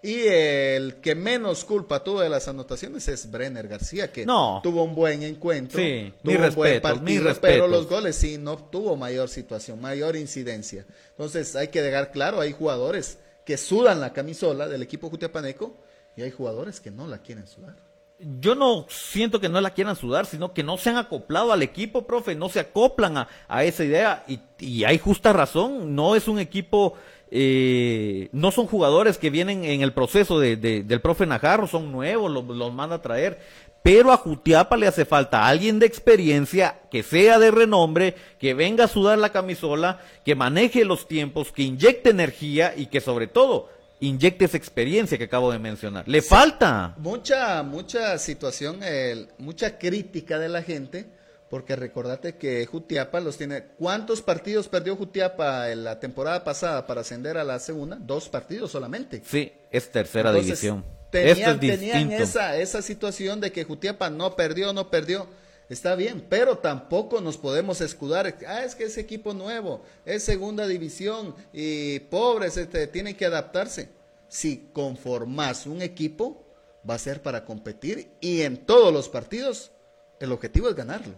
Y 0.01 0.27
el 0.27 0.95
que 1.01 1.13
menos 1.13 1.65
culpa 1.65 2.01
tuvo 2.03 2.21
de 2.21 2.29
las 2.29 2.47
anotaciones 2.47 3.07
es 3.09 3.29
Brenner 3.29 3.67
García, 3.67 4.11
que 4.13 4.25
No. 4.25 4.61
tuvo 4.63 4.83
un 4.83 4.95
buen 4.95 5.23
encuentro, 5.23 5.77
Sí, 5.77 6.13
tuvo 6.23 6.31
mis 6.39 6.49
un 6.49 6.55
buen 6.55 6.71
respetos, 6.73 6.99
partido, 6.99 7.35
pero 7.41 7.67
los 7.67 7.87
goles 7.89 8.15
sí 8.15 8.37
no 8.37 8.55
tuvo 8.57 8.95
mayor 8.95 9.27
situación, 9.27 9.81
mayor 9.81 10.15
incidencia. 10.15 10.85
Entonces 11.11 11.53
hay 11.57 11.67
que 11.67 11.81
dejar 11.81 12.11
claro, 12.11 12.39
hay 12.39 12.53
jugadores 12.53 13.17
que 13.45 13.57
sudan 13.57 13.99
la 13.99 14.13
camisola 14.13 14.67
del 14.69 14.83
equipo 14.83 15.09
jutiapaneco 15.09 15.75
y 16.15 16.21
hay 16.21 16.31
jugadores 16.31 16.79
que 16.79 16.91
no 16.91 17.05
la 17.07 17.17
quieren 17.17 17.45
sudar. 17.47 17.75
Yo 18.21 18.53
no 18.53 18.85
siento 18.89 19.39
que 19.39 19.47
no 19.47 19.61
la 19.61 19.69
quieran 19.73 19.95
sudar, 19.95 20.25
sino 20.25 20.53
que 20.53 20.61
no 20.61 20.77
se 20.77 20.89
han 20.89 20.97
acoplado 20.97 21.53
al 21.53 21.61
equipo, 21.61 22.05
profe, 22.05 22.35
no 22.35 22.49
se 22.49 22.59
acoplan 22.59 23.17
a, 23.17 23.27
a 23.47 23.63
esa 23.63 23.85
idea 23.85 24.25
y, 24.27 24.39
y 24.59 24.83
hay 24.83 24.97
justa 24.97 25.31
razón, 25.31 25.95
no 25.95 26.15
es 26.17 26.27
un 26.27 26.37
equipo, 26.37 26.95
eh, 27.31 28.27
no 28.33 28.51
son 28.51 28.67
jugadores 28.67 29.17
que 29.17 29.29
vienen 29.29 29.63
en 29.63 29.81
el 29.81 29.93
proceso 29.93 30.37
de, 30.37 30.57
de- 30.57 30.83
del 30.83 30.99
profe 30.99 31.25
Najarro, 31.25 31.65
son 31.65 31.93
nuevos, 31.93 32.29
los, 32.29 32.43
los 32.45 32.73
manda 32.73 32.97
a 32.97 33.01
traer, 33.01 33.39
pero 33.83 34.11
a 34.11 34.17
Jutiapa 34.17 34.75
le 34.75 34.87
hace 34.87 35.05
falta 35.05 35.47
alguien 35.47 35.79
de 35.79 35.85
experiencia, 35.85 36.81
que 36.91 37.03
sea 37.03 37.39
de 37.39 37.51
renombre, 37.51 38.15
que 38.37 38.53
venga 38.53 38.83
a 38.83 38.87
sudar 38.89 39.17
la 39.17 39.31
camisola, 39.31 40.01
que 40.25 40.35
maneje 40.35 40.83
los 40.83 41.07
tiempos, 41.07 41.53
que 41.53 41.63
inyecte 41.63 42.09
energía 42.09 42.73
y 42.75 42.87
que 42.87 42.99
sobre 42.99 43.27
todo 43.27 43.69
inyecte 43.99 44.45
esa 44.45 44.57
experiencia 44.57 45.17
que 45.17 45.25
acabo 45.25 45.51
de 45.51 45.59
mencionar. 45.59 46.07
Le 46.07 46.21
falta. 46.21 46.95
Mucha, 46.97 47.61
mucha 47.63 48.17
situación, 48.17 48.81
el- 48.83 49.29
mucha 49.37 49.77
crítica 49.77 50.39
de 50.39 50.49
la 50.49 50.61
gente, 50.63 51.07
porque 51.49 51.75
recordate 51.75 52.35
que 52.37 52.65
Jutiapa 52.65 53.19
los 53.19 53.37
tiene. 53.37 53.63
¿Cuántos 53.77 54.21
partidos 54.21 54.67
perdió 54.67 54.95
Jutiapa 54.95 55.71
en 55.71 55.83
la 55.83 55.99
temporada 55.99 56.43
pasada 56.43 56.85
para 56.85 57.01
ascender 57.01 57.37
a 57.37 57.43
la 57.43 57.59
segunda? 57.59 57.97
Dos 57.99 58.29
partidos 58.29 58.71
solamente. 58.71 59.21
Sí, 59.25 59.51
es 59.71 59.91
tercera 59.91 60.29
Entonces, 60.29 60.61
división. 60.61 60.85
Tenían, 61.11 61.37
Esto 61.37 61.51
es 61.65 61.79
tenían 61.79 62.11
esa, 62.11 62.55
esa 62.57 62.81
situación 62.83 63.41
de 63.41 63.51
que 63.51 63.63
Jutiapa 63.63 64.11
no 64.11 64.35
perdió, 64.35 64.73
no 64.73 64.91
perdió. 64.91 65.25
Está 65.69 65.95
bien, 65.95 66.25
pero 66.27 66.57
tampoco 66.57 67.21
nos 67.21 67.37
podemos 67.37 67.79
escudar. 67.79 68.35
Ah, 68.47 68.63
es 68.63 68.73
que 68.73 68.85
es 68.85 68.97
equipo 68.97 69.35
nuevo, 69.35 69.83
es 70.03 70.23
segunda 70.23 70.65
división 70.67 71.35
y 71.53 71.99
pobres 71.99 72.57
este, 72.57 72.87
tienen 72.87 73.15
que 73.15 73.25
adaptarse. 73.25 73.89
Si 74.27 74.69
conformas 74.73 75.67
un 75.67 75.83
equipo, 75.83 76.43
va 76.89 76.95
a 76.95 76.99
ser 76.99 77.21
para 77.21 77.45
competir 77.45 78.09
y 78.19 78.41
en 78.41 78.65
todos 78.65 78.91
los 78.91 79.09
partidos 79.09 79.71
el 80.19 80.31
objetivo 80.31 80.69
es 80.69 80.75
ganarlo. 80.75 81.13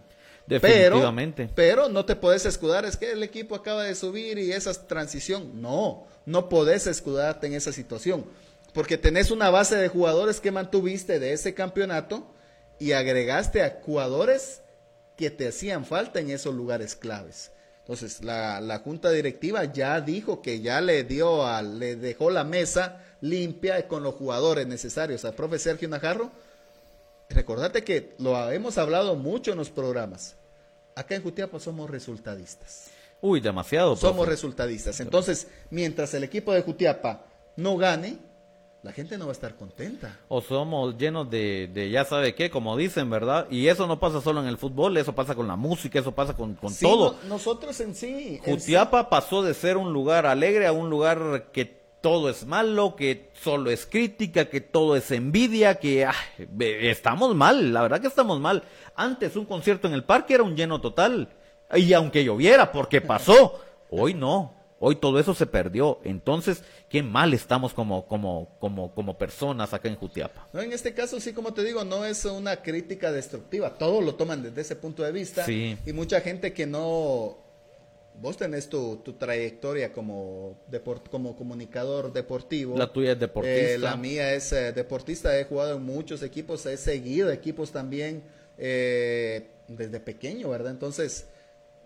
Definitivamente. 0.46 1.48
Pero, 1.54 1.84
pero 1.84 1.88
no 1.88 2.04
te 2.04 2.16
puedes 2.16 2.44
escudar, 2.44 2.84
es 2.84 2.98
que 2.98 3.12
el 3.12 3.22
equipo 3.22 3.54
acaba 3.54 3.84
de 3.84 3.94
subir 3.94 4.38
y 4.38 4.52
esa 4.52 4.70
es 4.70 4.86
transición. 4.86 5.62
No, 5.62 6.06
no 6.26 6.50
podés 6.50 6.86
escudarte 6.86 7.46
en 7.46 7.54
esa 7.54 7.72
situación. 7.72 8.26
Porque 8.74 8.98
tenés 8.98 9.30
una 9.30 9.50
base 9.50 9.76
de 9.76 9.88
jugadores 9.88 10.40
que 10.40 10.50
mantuviste 10.50 11.18
de 11.18 11.32
ese 11.32 11.54
campeonato 11.54 12.26
y 12.78 12.92
agregaste 12.92 13.62
a 13.62 13.80
jugadores 13.82 14.62
que 15.16 15.30
te 15.30 15.48
hacían 15.48 15.84
falta 15.84 16.20
en 16.20 16.30
esos 16.30 16.54
lugares 16.54 16.96
claves. 16.96 17.52
Entonces, 17.80 18.22
la, 18.22 18.60
la 18.60 18.78
junta 18.78 19.10
directiva 19.10 19.64
ya 19.64 20.00
dijo 20.00 20.40
que 20.40 20.60
ya 20.60 20.80
le 20.80 21.04
dio 21.04 21.44
a, 21.46 21.62
le 21.62 21.96
dejó 21.96 22.30
la 22.30 22.44
mesa 22.44 23.04
limpia 23.20 23.88
con 23.88 24.02
los 24.02 24.14
jugadores 24.14 24.66
necesarios 24.66 25.24
al 25.24 25.34
profe 25.34 25.58
Sergio 25.58 25.88
Najarro. 25.88 26.30
Recordate 27.28 27.82
que 27.82 28.14
lo 28.18 28.50
hemos 28.50 28.78
hablado 28.78 29.16
mucho 29.16 29.52
en 29.52 29.58
los 29.58 29.70
programas. 29.70 30.36
Acá 30.94 31.14
en 31.14 31.22
Jutiapa 31.22 31.58
somos 31.58 31.90
resultadistas. 31.90 32.90
Uy, 33.20 33.40
demasiado. 33.40 33.96
Somos 33.96 34.16
profe. 34.16 34.30
resultadistas. 34.30 35.00
Entonces, 35.00 35.46
mientras 35.70 36.12
el 36.14 36.24
equipo 36.24 36.52
de 36.52 36.62
Jutiapa 36.62 37.24
no 37.56 37.76
gane, 37.76 38.18
la 38.82 38.92
gente 38.92 39.16
no 39.16 39.26
va 39.26 39.30
a 39.30 39.32
estar 39.32 39.54
contenta. 39.56 40.18
O 40.28 40.40
somos 40.40 40.96
llenos 40.98 41.30
de, 41.30 41.70
de 41.72 41.90
ya 41.90 42.04
sabe 42.04 42.34
qué, 42.34 42.50
como 42.50 42.76
dicen, 42.76 43.08
¿verdad? 43.10 43.46
Y 43.50 43.68
eso 43.68 43.86
no 43.86 44.00
pasa 44.00 44.20
solo 44.20 44.40
en 44.40 44.48
el 44.48 44.58
fútbol, 44.58 44.96
eso 44.96 45.14
pasa 45.14 45.34
con 45.36 45.46
la 45.46 45.54
música, 45.56 46.00
eso 46.00 46.12
pasa 46.12 46.34
con, 46.34 46.54
con 46.54 46.70
Sí, 46.70 46.84
todo. 46.84 47.16
no- 47.22 47.28
nosotros 47.28 47.78
en 47.80 47.94
sí. 47.94 48.40
en 48.44 48.54
Jutiapa 48.56 49.08
pasó 49.08 49.42
de 49.42 49.54
ser 49.54 49.76
un 49.76 49.92
lugar 49.92 50.26
alegre 50.26 50.66
a 50.66 50.72
un 50.72 50.90
lugar 50.90 51.50
que 51.52 51.80
todo 52.02 52.28
es 52.28 52.44
malo, 52.44 52.96
que 52.96 53.30
solo 53.40 53.70
es 53.70 53.86
crítica, 53.86 54.46
que 54.50 54.60
todo 54.60 54.96
es 54.96 55.12
envidia, 55.12 55.76
que 55.76 56.04
estamos 56.80 57.34
mal, 57.36 57.72
la 57.72 57.82
verdad 57.82 58.00
que 58.00 58.08
estamos 58.08 58.40
mal. 58.40 58.64
Antes 58.96 59.36
un 59.36 59.44
concierto 59.44 59.86
en 59.86 59.94
el 59.94 60.02
parque 60.04 60.34
era 60.34 60.42
un 60.42 60.56
lleno 60.56 60.80
total, 60.80 61.28
y 61.74 61.92
aunque 61.92 62.24
lloviera, 62.24 62.72
porque 62.72 63.00
pasó, 63.00 63.60
hoy 63.90 64.14
no, 64.14 64.54
hoy 64.84 64.96
todo 64.96 65.20
eso 65.20 65.32
se 65.32 65.46
perdió. 65.46 66.00
Entonces, 66.02 66.64
qué 66.88 67.04
mal 67.04 67.32
estamos 67.34 67.72
como, 67.72 68.04
como, 68.06 68.56
como, 68.58 68.92
como 68.94 69.16
personas 69.16 69.72
acá 69.72 69.88
en 69.88 69.94
Jutiapa. 69.94 70.48
No, 70.52 70.60
en 70.60 70.72
este 70.72 70.92
caso, 70.92 71.20
sí, 71.20 71.32
como 71.32 71.54
te 71.54 71.62
digo, 71.62 71.84
no 71.84 72.04
es 72.04 72.24
una 72.24 72.56
crítica 72.62 73.12
destructiva. 73.12 73.78
Todos 73.78 74.04
lo 74.04 74.16
toman 74.16 74.42
desde 74.42 74.60
ese 74.60 74.74
punto 74.76 75.04
de 75.04 75.12
vista. 75.12 75.44
Sí. 75.46 75.78
Y 75.86 75.92
mucha 75.92 76.20
gente 76.20 76.52
que 76.52 76.66
no. 76.66 77.38
Vos 78.20 78.36
tenés 78.36 78.68
tu, 78.68 78.96
tu 78.96 79.14
trayectoria 79.14 79.92
como, 79.92 80.58
deport- 80.70 81.08
como 81.10 81.34
comunicador 81.34 82.12
deportivo. 82.12 82.76
La 82.76 82.92
tuya 82.92 83.12
es 83.12 83.18
deportista. 83.20 83.70
Eh, 83.70 83.78
la 83.78 83.96
mía 83.96 84.34
es 84.34 84.52
eh, 84.52 84.72
deportista. 84.72 85.38
He 85.38 85.44
jugado 85.44 85.76
en 85.76 85.82
muchos 85.82 86.22
equipos. 86.22 86.66
He 86.66 86.76
seguido 86.76 87.30
equipos 87.30 87.70
también 87.72 88.22
eh, 88.58 89.46
desde 89.66 89.98
pequeño, 90.00 90.50
¿verdad? 90.50 90.72
Entonces, 90.72 91.26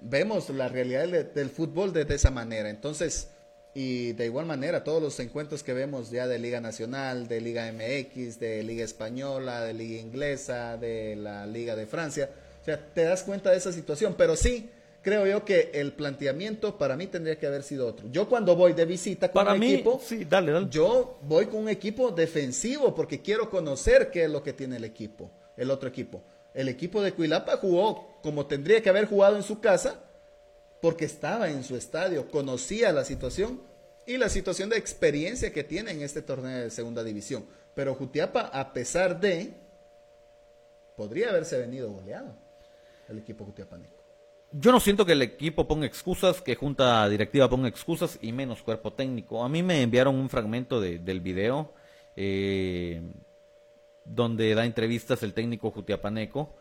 vemos 0.00 0.48
la 0.50 0.68
realidad 0.68 1.08
de- 1.08 1.24
del 1.24 1.50
fútbol 1.50 1.92
de, 1.92 2.04
de 2.04 2.14
esa 2.14 2.30
manera. 2.30 2.70
Entonces, 2.70 3.28
Y 3.78 4.14
de 4.14 4.24
igual 4.24 4.46
manera, 4.46 4.82
todos 4.84 5.02
los 5.02 5.20
encuentros 5.20 5.62
que 5.62 5.74
vemos 5.74 6.10
ya 6.10 6.26
de 6.26 6.38
Liga 6.38 6.62
Nacional, 6.62 7.28
de 7.28 7.42
Liga 7.42 7.70
MX, 7.70 8.40
de 8.40 8.62
Liga 8.62 8.82
Española, 8.82 9.60
de 9.64 9.74
Liga 9.74 10.00
Inglesa, 10.00 10.78
de 10.78 11.14
la 11.14 11.44
Liga 11.46 11.76
de 11.76 11.84
Francia, 11.84 12.30
o 12.62 12.64
sea, 12.64 12.80
te 12.94 13.02
das 13.04 13.22
cuenta 13.22 13.50
de 13.50 13.58
esa 13.58 13.72
situación. 13.74 14.14
Pero 14.16 14.34
sí, 14.34 14.70
creo 15.02 15.26
yo 15.26 15.44
que 15.44 15.72
el 15.74 15.92
planteamiento 15.92 16.78
para 16.78 16.96
mí 16.96 17.06
tendría 17.06 17.38
que 17.38 17.46
haber 17.46 17.62
sido 17.62 17.86
otro. 17.86 18.08
Yo 18.10 18.30
cuando 18.30 18.56
voy 18.56 18.72
de 18.72 18.86
visita 18.86 19.30
con 19.30 19.40
Para 19.44 19.52
un 19.52 19.60
mí, 19.60 19.74
equipo, 19.74 20.00
sí, 20.02 20.24
dale, 20.24 20.52
dale. 20.52 20.68
yo 20.70 21.18
voy 21.24 21.44
con 21.44 21.60
un 21.60 21.68
equipo 21.68 22.10
defensivo 22.12 22.94
porque 22.94 23.20
quiero 23.20 23.50
conocer 23.50 24.10
qué 24.10 24.24
es 24.24 24.30
lo 24.30 24.42
que 24.42 24.54
tiene 24.54 24.76
el 24.78 24.84
equipo, 24.84 25.30
el 25.54 25.70
otro 25.70 25.90
equipo. 25.90 26.22
El 26.56 26.68
equipo 26.68 27.02
de 27.02 27.12
Cuilapa 27.12 27.58
jugó 27.58 28.18
como 28.22 28.46
tendría 28.46 28.82
que 28.82 28.88
haber 28.88 29.06
jugado 29.06 29.36
en 29.36 29.42
su 29.44 29.60
casa 29.60 30.02
porque 30.82 31.04
estaba 31.04 31.48
en 31.50 31.62
su 31.62 31.76
estadio, 31.76 32.28
conocía 32.30 32.92
la 32.92 33.04
situación 33.04 33.60
y 34.06 34.16
la 34.16 34.28
situación 34.28 34.68
de 34.70 34.76
experiencia 34.78 35.52
que 35.52 35.62
tiene 35.64 35.90
en 35.92 36.02
este 36.02 36.22
torneo 36.22 36.62
de 36.62 36.70
segunda 36.70 37.04
división. 37.04 37.46
Pero 37.74 37.94
Jutiapa, 37.94 38.40
a 38.52 38.72
pesar 38.72 39.20
de, 39.20 39.52
podría 40.96 41.28
haberse 41.30 41.58
venido 41.58 41.90
goleado 41.92 42.34
el 43.08 43.18
equipo 43.18 43.44
jutiapaneco. 43.44 43.94
Yo 44.52 44.72
no 44.72 44.80
siento 44.80 45.04
que 45.04 45.12
el 45.12 45.22
equipo 45.22 45.66
ponga 45.68 45.86
excusas, 45.86 46.40
que 46.40 46.54
junta 46.54 47.08
directiva 47.08 47.48
ponga 47.50 47.68
excusas 47.68 48.18
y 48.22 48.32
menos 48.32 48.62
cuerpo 48.62 48.92
técnico. 48.92 49.44
A 49.44 49.48
mí 49.48 49.62
me 49.62 49.82
enviaron 49.82 50.14
un 50.14 50.30
fragmento 50.30 50.80
de- 50.80 50.98
del 50.98 51.20
video 51.20 51.72
eh, 52.16 53.02
donde 54.08 54.54
da 54.54 54.64
entrevistas 54.64 55.22
el 55.22 55.34
técnico 55.34 55.70
Jutiapaneco 55.70 56.54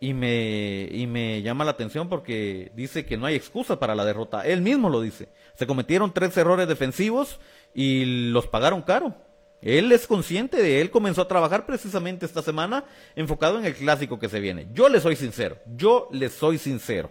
y 0.00 0.14
me, 0.14 0.88
y 0.90 1.06
me 1.06 1.42
llama 1.42 1.64
la 1.64 1.72
atención 1.72 2.08
porque 2.08 2.72
dice 2.74 3.04
que 3.04 3.16
no 3.16 3.26
hay 3.26 3.34
excusa 3.34 3.78
para 3.78 3.94
la 3.94 4.04
derrota. 4.04 4.46
Él 4.46 4.62
mismo 4.62 4.88
lo 4.88 5.00
dice. 5.00 5.28
Se 5.54 5.66
cometieron 5.66 6.12
tres 6.14 6.36
errores 6.36 6.66
defensivos 6.66 7.38
y 7.74 8.30
los 8.30 8.46
pagaron 8.46 8.82
caro. 8.82 9.14
Él 9.62 9.92
es 9.92 10.06
consciente 10.06 10.62
de 10.62 10.80
él, 10.80 10.90
comenzó 10.90 11.20
a 11.20 11.28
trabajar 11.28 11.66
precisamente 11.66 12.24
esta 12.24 12.40
semana 12.40 12.84
enfocado 13.14 13.58
en 13.58 13.66
el 13.66 13.74
clásico 13.74 14.18
que 14.18 14.30
se 14.30 14.40
viene. 14.40 14.68
Yo 14.72 14.88
le 14.88 15.00
soy 15.00 15.16
sincero, 15.16 15.58
yo 15.76 16.08
le 16.12 16.30
soy 16.30 16.56
sincero. 16.56 17.10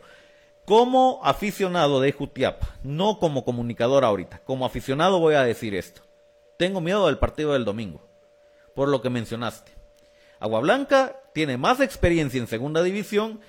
Como 0.65 1.19
aficionado 1.23 1.99
de 2.01 2.11
Jutiapa, 2.11 2.75
no 2.83 3.19
como 3.19 3.45
comunicador 3.45 4.03
ahorita, 4.03 4.41
como 4.45 4.65
aficionado 4.65 5.19
voy 5.19 5.35
a 5.35 5.43
decir 5.43 5.75
esto. 5.75 6.01
Tengo 6.57 6.81
miedo 6.81 7.05
del 7.05 7.19
partido 7.19 7.53
del 7.53 7.65
domingo, 7.65 8.01
por 8.75 8.89
lo 8.89 9.01
que 9.01 9.09
mencionaste. 9.09 9.71
Agua 10.39 10.61
Blanca 10.61 11.15
tiene 11.33 11.57
más 11.57 11.79
experiencia 11.79 12.39
en 12.39 12.47
segunda 12.47 12.81
división, 12.81 13.41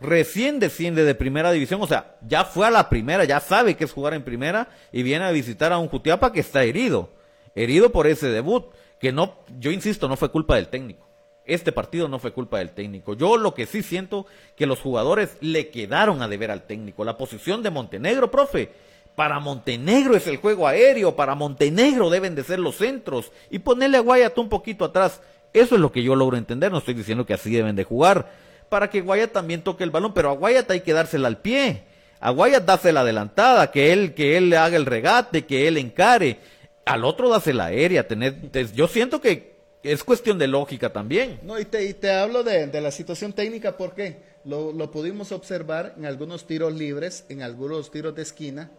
recién 0.00 0.60
desciende 0.60 1.04
de 1.04 1.14
primera 1.14 1.50
división, 1.52 1.82
o 1.82 1.86
sea, 1.86 2.16
ya 2.26 2.44
fue 2.44 2.66
a 2.66 2.70
la 2.70 2.88
primera, 2.88 3.24
ya 3.24 3.40
sabe 3.40 3.76
que 3.76 3.84
es 3.84 3.92
jugar 3.92 4.14
en 4.14 4.22
primera 4.22 4.68
y 4.92 5.02
viene 5.02 5.24
a 5.24 5.30
visitar 5.30 5.72
a 5.72 5.78
un 5.78 5.88
Jutiapa 5.88 6.32
que 6.32 6.40
está 6.40 6.62
herido, 6.62 7.10
herido 7.54 7.90
por 7.90 8.06
ese 8.06 8.28
debut, 8.28 8.66
que 9.00 9.12
no, 9.12 9.38
yo 9.58 9.70
insisto, 9.70 10.08
no 10.08 10.16
fue 10.16 10.30
culpa 10.30 10.56
del 10.56 10.68
técnico. 10.68 11.08
Este 11.46 11.72
partido 11.72 12.08
no 12.08 12.18
fue 12.18 12.32
culpa 12.32 12.58
del 12.58 12.70
técnico. 12.70 13.14
Yo 13.14 13.36
lo 13.36 13.52
que 13.52 13.66
sí 13.66 13.82
siento 13.82 14.26
que 14.56 14.66
los 14.66 14.80
jugadores 14.80 15.36
le 15.42 15.68
quedaron 15.68 16.22
a 16.22 16.28
deber 16.28 16.50
al 16.50 16.66
técnico. 16.66 17.04
La 17.04 17.18
posición 17.18 17.62
de 17.62 17.68
Montenegro, 17.68 18.30
profe, 18.30 18.72
para 19.16 19.38
Montenegro 19.40 20.16
es 20.16 20.26
el 20.26 20.38
juego 20.38 20.66
aéreo, 20.66 21.14
para 21.16 21.34
Montenegro 21.34 22.10
deben 22.10 22.34
de 22.34 22.42
ser 22.44 22.58
los 22.58 22.76
centros 22.76 23.30
y 23.50 23.60
ponerle 23.60 23.98
a 23.98 24.00
Guayat 24.00 24.36
un 24.38 24.48
poquito 24.48 24.84
atrás. 24.84 25.20
Eso 25.52 25.76
es 25.76 25.80
lo 25.80 25.92
que 25.92 26.02
yo 26.02 26.16
logro 26.16 26.36
entender, 26.36 26.72
no 26.72 26.78
estoy 26.78 26.94
diciendo 26.94 27.24
que 27.24 27.34
así 27.34 27.50
deben 27.54 27.76
de 27.76 27.84
jugar, 27.84 28.32
para 28.68 28.90
que 28.90 29.00
Guayat 29.02 29.30
también 29.32 29.62
toque 29.62 29.84
el 29.84 29.90
balón, 29.90 30.12
pero 30.14 30.30
a 30.30 30.34
Guayat 30.34 30.68
hay 30.70 30.80
que 30.80 30.92
dársela 30.92 31.28
al 31.28 31.38
pie. 31.38 31.84
A 32.18 32.30
Guayat 32.30 32.64
darse 32.64 32.92
la 32.92 33.00
adelantada, 33.02 33.70
que 33.70 33.92
él, 33.92 34.14
que 34.14 34.36
él 34.36 34.50
le 34.50 34.56
haga 34.56 34.76
el 34.76 34.86
regate, 34.86 35.44
que 35.44 35.68
él 35.68 35.76
encare. 35.76 36.38
Al 36.86 37.04
otro 37.04 37.28
darse 37.28 37.52
la 37.52 37.66
aérea, 37.66 38.08
tener, 38.08 38.50
te- 38.50 38.66
yo 38.72 38.88
siento 38.88 39.20
que 39.20 39.54
es 39.82 40.02
cuestión 40.02 40.38
de 40.38 40.48
lógica 40.48 40.90
también. 40.92 41.38
No, 41.42 41.58
y 41.60 41.66
te, 41.66 41.84
y 41.84 41.92
te 41.94 42.10
hablo 42.10 42.42
de, 42.42 42.66
de 42.66 42.80
la 42.80 42.90
situación 42.90 43.32
técnica 43.34 43.76
porque 43.76 44.16
lo, 44.44 44.72
lo 44.72 44.90
pudimos 44.90 45.30
observar 45.32 45.94
en 45.98 46.06
algunos 46.06 46.46
tiros 46.46 46.72
libres, 46.72 47.26
en 47.28 47.42
algunos 47.42 47.90
tiros 47.90 48.14
de 48.16 48.22
esquina. 48.22 48.70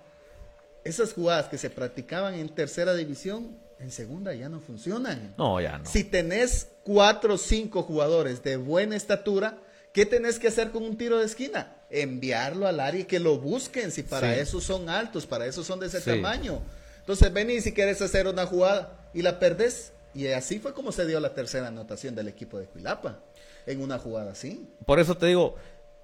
Esas 0.85 1.11
jugadas 1.13 1.47
que 1.49 1.57
se 1.57 1.69
practicaban 1.69 2.35
en 2.35 2.47
tercera 2.47 2.93
división, 2.93 3.57
en 3.79 3.91
segunda 3.91 4.33
ya 4.33 4.47
no 4.47 4.61
funcionan. 4.61 5.33
No, 5.37 5.59
ya 5.59 5.79
no. 5.79 5.85
Si 5.85 6.03
tenés 6.05 6.69
cuatro 6.83 7.33
o 7.33 7.37
cinco 7.37 7.83
jugadores 7.83 8.41
de 8.43 8.55
buena 8.55 8.95
estatura, 8.95 9.57
¿qué 9.91 10.05
tenés 10.05 10.39
que 10.39 10.47
hacer 10.47 10.69
con 10.71 10.83
un 10.83 10.95
tiro 10.95 11.17
de 11.17 11.25
esquina? 11.25 11.75
Enviarlo 11.89 12.67
al 12.67 12.79
área 12.79 13.01
y 13.01 13.05
que 13.05 13.19
lo 13.19 13.39
busquen, 13.39 13.91
si 13.91 14.03
para 14.03 14.33
Sí. 14.35 14.39
eso 14.41 14.61
son 14.61 14.87
altos, 14.87 15.25
para 15.25 15.45
eso 15.47 15.63
son 15.63 15.79
de 15.79 15.87
ese 15.87 15.99
Sí. 16.01 16.09
tamaño. 16.11 16.61
Entonces 16.99 17.33
venís 17.33 17.63
si 17.63 17.73
quieres 17.73 18.01
hacer 18.01 18.27
una 18.27 18.45
jugada 18.45 19.09
y 19.13 19.23
la 19.23 19.39
perdés. 19.39 19.91
Y 20.13 20.27
así 20.27 20.59
fue 20.59 20.73
como 20.73 20.91
se 20.91 21.05
dio 21.05 21.19
la 21.19 21.33
tercera 21.33 21.67
anotación 21.67 22.15
del 22.15 22.27
equipo 22.27 22.57
de 22.59 22.67
Cuilapa, 22.67 23.19
en 23.65 23.81
una 23.81 23.97
jugada 23.97 24.31
así. 24.31 24.65
Por 24.85 24.99
eso 24.99 25.17
te 25.17 25.25
digo, 25.25 25.55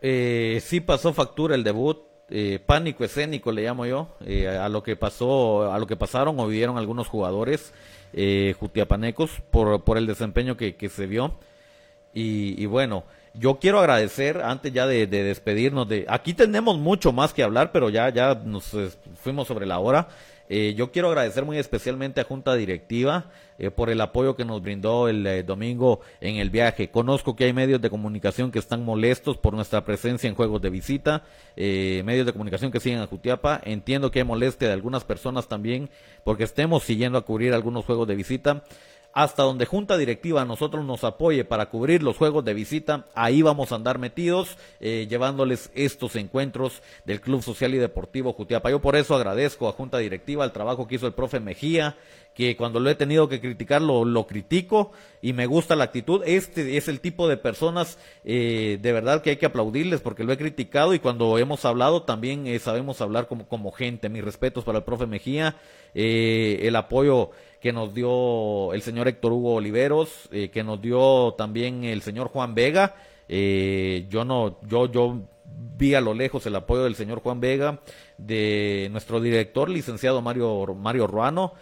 eh, 0.02 0.60
sí 0.66 0.82
pasó 0.82 1.14
factura 1.14 1.56
el 1.56 1.64
debut, 1.64 2.00
eh, 2.32 2.60
pánico 2.66 3.04
escénico 3.04 3.52
le 3.52 3.64
llamo 3.64 3.86
yo, 3.86 4.08
eh, 4.26 4.48
a 4.48 4.70
lo 4.70 4.82
que 4.84 4.96
pasó, 4.96 5.72
a 5.72 5.78
lo 5.78 5.86
que 5.86 5.98
pasaron 5.98 6.40
o 6.40 6.48
vivieron 6.48 6.78
algunos 6.78 7.08
jugadores 7.08 7.74
eh, 8.14 8.56
jutiapanecos 8.60 9.32
por, 9.52 9.84
por 9.84 9.98
el 9.98 10.08
desempeño 10.08 10.58
que, 10.58 10.76
que 10.76 10.90
se 10.90 11.08
vio. 11.08 11.34
Y, 12.14 12.66
bueno, 12.66 13.06
yo 13.34 13.60
quiero 13.60 13.80
agradecer, 13.80 14.42
antes 14.42 14.74
ya 14.74 14.86
de, 14.86 15.08
de 15.08 15.24
despedirnos 15.24 15.88
de... 15.88 16.06
Aquí 16.10 16.34
tenemos 16.34 16.78
mucho 16.78 17.14
más 17.14 17.34
que 17.34 17.44
hablar, 17.44 17.72
pero 17.72 17.90
ya, 17.90 18.10
ya 18.10 18.36
nos 18.36 18.76
fuimos 19.22 19.48
sobre 19.48 19.66
la 19.66 19.80
hora. 19.80 20.10
Eh, 20.54 20.74
yo 20.76 20.92
quiero 20.92 21.08
agradecer 21.08 21.46
muy 21.46 21.58
especialmente 21.58 22.20
a 22.20 22.26
Junta 22.26 22.54
Directiva 22.56 23.32
eh, 23.58 23.72
por 23.72 23.90
el 23.90 24.02
apoyo 24.02 24.36
que 24.36 24.44
nos 24.44 24.62
brindó 24.62 25.08
el 25.08 25.26
eh, 25.26 25.44
domingo 25.44 26.02
en 26.20 26.36
el 26.36 26.50
viaje. 26.50 26.90
Conozco 26.90 27.38
que 27.38 27.46
hay 27.46 27.54
medios 27.54 27.80
de 27.80 27.90
comunicación 27.90 28.52
que 28.52 28.60
están 28.60 28.84
molestos 28.84 29.38
por 29.38 29.54
nuestra 29.54 29.86
presencia 29.86 30.28
en 30.28 30.36
juegos 30.36 30.62
de 30.62 30.70
visita, 30.70 31.24
medios 31.56 32.26
de 32.26 32.34
comunicación 32.34 32.70
que 32.70 32.82
siguen 32.82 33.00
a 33.00 33.08
Jutiapa. 33.08 33.62
Entiendo 33.64 34.12
que 34.12 34.20
hay 34.20 34.26
molestia 34.26 34.68
de 34.68 34.74
algunas 34.74 35.06
personas 35.06 35.48
también 35.48 35.90
porque 36.26 36.44
estemos 36.44 36.84
siguiendo 36.84 37.18
a 37.18 37.22
cubrir 37.22 37.54
algunos 37.54 37.86
juegos 37.86 38.10
de 38.10 38.16
visita 38.16 38.66
hasta 39.14 39.44
donde 39.44 39.66
Junta 39.66 39.98
Directiva 39.98 40.46
nosotros 40.46 40.86
nos 40.86 41.04
apoye 41.04 41.44
para 41.44 41.68
cubrir 41.68 42.02
los 42.02 42.18
juegos 42.18 42.46
de 42.46 42.54
visita, 42.54 43.06
ahí 43.14 43.42
vamos 43.42 43.72
a 43.72 43.76
andar 43.76 44.00
metidos, 44.00 44.58
eh, 44.80 45.08
llevándoles 45.10 45.70
estos 45.76 46.16
encuentros 46.16 46.82
del 47.06 47.20
Club 47.20 47.42
Social 47.42 47.74
y 47.74 47.78
Deportivo 47.78 48.34
Jutiapa. 48.34 48.70
Yo 48.70 48.80
por 48.80 48.96
eso 48.96 49.16
agradezco 49.16 49.68
a 49.68 49.74
Junta 49.74 49.98
Directiva 49.98 50.46
el 50.46 50.52
trabajo 50.52 50.88
que 50.88 50.96
hizo 50.96 51.08
el 51.08 51.14
profe 51.14 51.40
Mejía, 51.40 51.98
que 52.34 52.56
cuando 52.56 52.80
lo 52.80 52.90
he 52.90 52.96
tenido 52.96 53.28
que 53.28 53.42
criticar 53.42 53.82
lo, 53.82 54.26
critico 54.26 54.94
y 55.22 55.34
me 55.34 55.46
gusta 55.46 55.76
la 55.76 55.84
actitud. 55.84 56.22
Este 56.26 56.78
es 56.78 56.88
el 56.88 57.02
tipo 57.02 57.28
de 57.28 57.36
personas 57.36 57.98
eh, 58.24 58.80
de 58.82 58.94
verdad 58.94 59.22
que 59.22 59.32
hay 59.32 59.36
que 59.36 59.46
aplaudirles 59.46 60.00
porque 60.00 60.24
lo 60.24 60.32
he 60.32 60.38
criticado 60.38 60.94
y 60.94 61.00
cuando 61.00 61.38
hemos 61.38 61.66
hablado 61.66 62.04
también 62.04 62.48
eh, 62.48 62.58
sabemos 62.60 63.02
hablar 63.02 63.28
como, 63.28 63.46
como 63.48 63.74
gente. 63.74 64.08
Mis 64.08 64.24
respetos 64.24 64.64
para 64.64 64.78
el 64.78 64.86
profe 64.86 65.08
Mejía, 65.08 65.58
el 65.94 66.74
apoyo 66.78 67.32
que 67.62 67.72
nos 67.72 67.94
dio 67.94 68.74
el 68.74 68.82
señor 68.82 69.08
Héctor 69.08 69.34
Hugo 69.34 69.54
Oliveros, 69.56 70.28
eh, 70.32 70.50
que 70.50 70.64
nos 70.64 70.82
dio 70.82 71.36
también 71.38 71.84
el 71.84 72.02
señor 72.02 72.28
Juan 72.30 72.56
Vega. 72.56 72.96
Eh, 73.30 74.08
yo 74.10 74.26
no, 74.26 74.58
yo, 74.68 74.92
yo 74.92 75.22
vi 75.78 75.94
a 75.94 76.02
lo 76.02 76.14
lejos 76.14 76.46
el 76.46 76.56
apoyo 76.56 76.84
del 76.84 76.96
señor 76.96 77.22
Juan 77.22 77.40
Vega, 77.40 77.80
de 78.18 78.90
nuestro 78.92 79.22
director, 79.22 79.70
licenciado 79.70 80.22
Mario, 80.22 80.74
Mario 80.76 81.08
Ruano. 81.08 81.54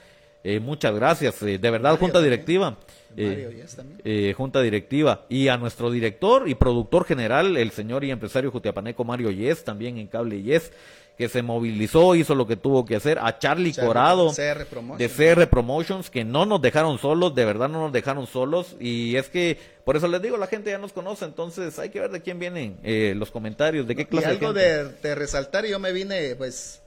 Eh, 0.43 0.61
muchas 0.61 0.95
gracias, 0.95 1.41
eh, 1.43 1.57
de 1.57 1.69
verdad, 1.69 1.91
Mario 1.91 1.99
Junta 1.99 2.13
también. 2.13 2.31
Directiva. 2.31 2.77
Mario 3.17 3.51
Yes 3.51 3.75
también. 3.75 4.01
eh, 4.05 4.33
Junta 4.37 4.61
Directiva 4.61 5.25
y 5.27 5.49
a 5.49 5.57
nuestro 5.57 5.91
director 5.91 6.47
y 6.47 6.55
productor 6.55 7.03
general, 7.05 7.57
el 7.57 7.71
señor 7.71 8.05
y 8.05 8.11
empresario 8.11 8.51
jutiapaneco 8.51 9.03
Mario 9.03 9.31
Yes, 9.31 9.65
también 9.65 9.97
en 9.97 10.07
Cable 10.07 10.41
Yes, 10.41 10.71
que 11.19 11.27
se 11.27 11.41
movilizó, 11.43 12.15
hizo 12.15 12.33
lo 12.33 12.47
que 12.47 12.55
tuvo 12.55 12.85
que 12.85 12.95
hacer, 12.95 13.19
a 13.19 13.37
Charlie, 13.39 13.73
Charlie, 13.73 13.87
Corado 13.89 14.31
CR 14.33 14.65
de 14.97 15.09
CR 15.09 15.47
Promotions, 15.49 16.09
que 16.09 16.23
no 16.23 16.45
nos 16.45 16.61
dejaron 16.61 16.97
solos, 16.97 17.35
de 17.35 17.43
verdad 17.43 17.67
no 17.67 17.81
nos 17.81 17.91
dejaron 17.91 18.25
solos, 18.25 18.77
y 18.79 19.17
es 19.17 19.27
que, 19.27 19.59
por 19.83 19.97
eso 19.97 20.07
les 20.07 20.21
digo, 20.21 20.37
la 20.37 20.47
gente 20.47 20.69
ya 20.71 20.77
nos 20.77 20.93
conoce, 20.93 21.25
entonces 21.25 21.77
hay 21.77 21.89
que 21.89 21.99
ver 21.99 22.09
de 22.11 22.21
quién 22.21 22.39
vienen 22.39 22.79
eh, 22.83 23.13
los 23.17 23.31
comentarios, 23.31 23.85
de 23.85 23.97
qué 23.97 24.03
Y 24.03 24.05
clase 24.05 24.27
algo 24.27 24.53
de 24.53 24.61
gente. 24.63 24.83
de, 25.01 25.09
de 25.09 25.15
resaltar, 25.15 25.65
yo 25.65 25.77
me 25.77 25.91
vine 25.91 26.35
pues 26.37 26.81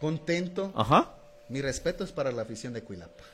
contento. 0.00 0.72
Ajá. 0.76 1.10
Mi 1.48 1.60
respeto 1.60 2.04
es 2.04 2.12
para 2.12 2.30
la 2.30 2.42
afición 2.42 2.72
de 2.74 2.82
Cuilapa. 2.82 3.24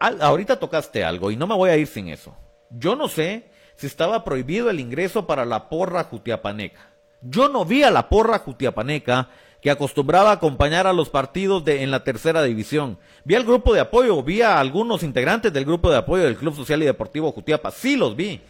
Al- 0.00 0.20
ahorita 0.20 0.58
tocaste 0.58 1.04
algo 1.04 1.30
y 1.30 1.36
no 1.36 1.46
me 1.46 1.54
voy 1.54 1.70
a 1.70 1.76
ir 1.76 1.86
sin 1.86 2.08
eso. 2.08 2.34
Yo 2.70 2.96
no 2.96 3.06
sé 3.06 3.44
si 3.76 3.86
estaba 3.86 4.24
prohibido 4.24 4.68
el 4.68 4.80
ingreso 4.80 5.28
para 5.28 5.44
la 5.44 5.68
porra 5.68 6.02
jutiapaneca. 6.02 6.88
Yo 7.22 7.48
no 7.48 7.64
vi 7.64 7.84
a 7.84 7.90
la 7.92 8.08
porra 8.08 8.40
jutiapaneca 8.40 9.28
que 9.60 9.70
acostumbraba 9.70 10.30
a 10.30 10.34
acompañar 10.34 10.86
a 10.86 10.92
los 10.92 11.10
partidos 11.10 11.64
de, 11.64 11.82
en 11.82 11.90
la 11.90 12.04
tercera 12.04 12.42
división. 12.42 12.98
Vi 13.24 13.34
al 13.34 13.44
grupo 13.44 13.74
de 13.74 13.80
apoyo, 13.80 14.22
vi 14.22 14.42
a 14.42 14.58
algunos 14.58 15.02
integrantes 15.02 15.52
del 15.52 15.64
grupo 15.64 15.90
de 15.90 15.98
apoyo 15.98 16.24
del 16.24 16.36
Club 16.36 16.54
Social 16.54 16.82
y 16.82 16.86
Deportivo 16.86 17.32
Jutiapa. 17.32 17.70
Sí 17.70 17.96
los 17.96 18.16
vi. 18.16 18.40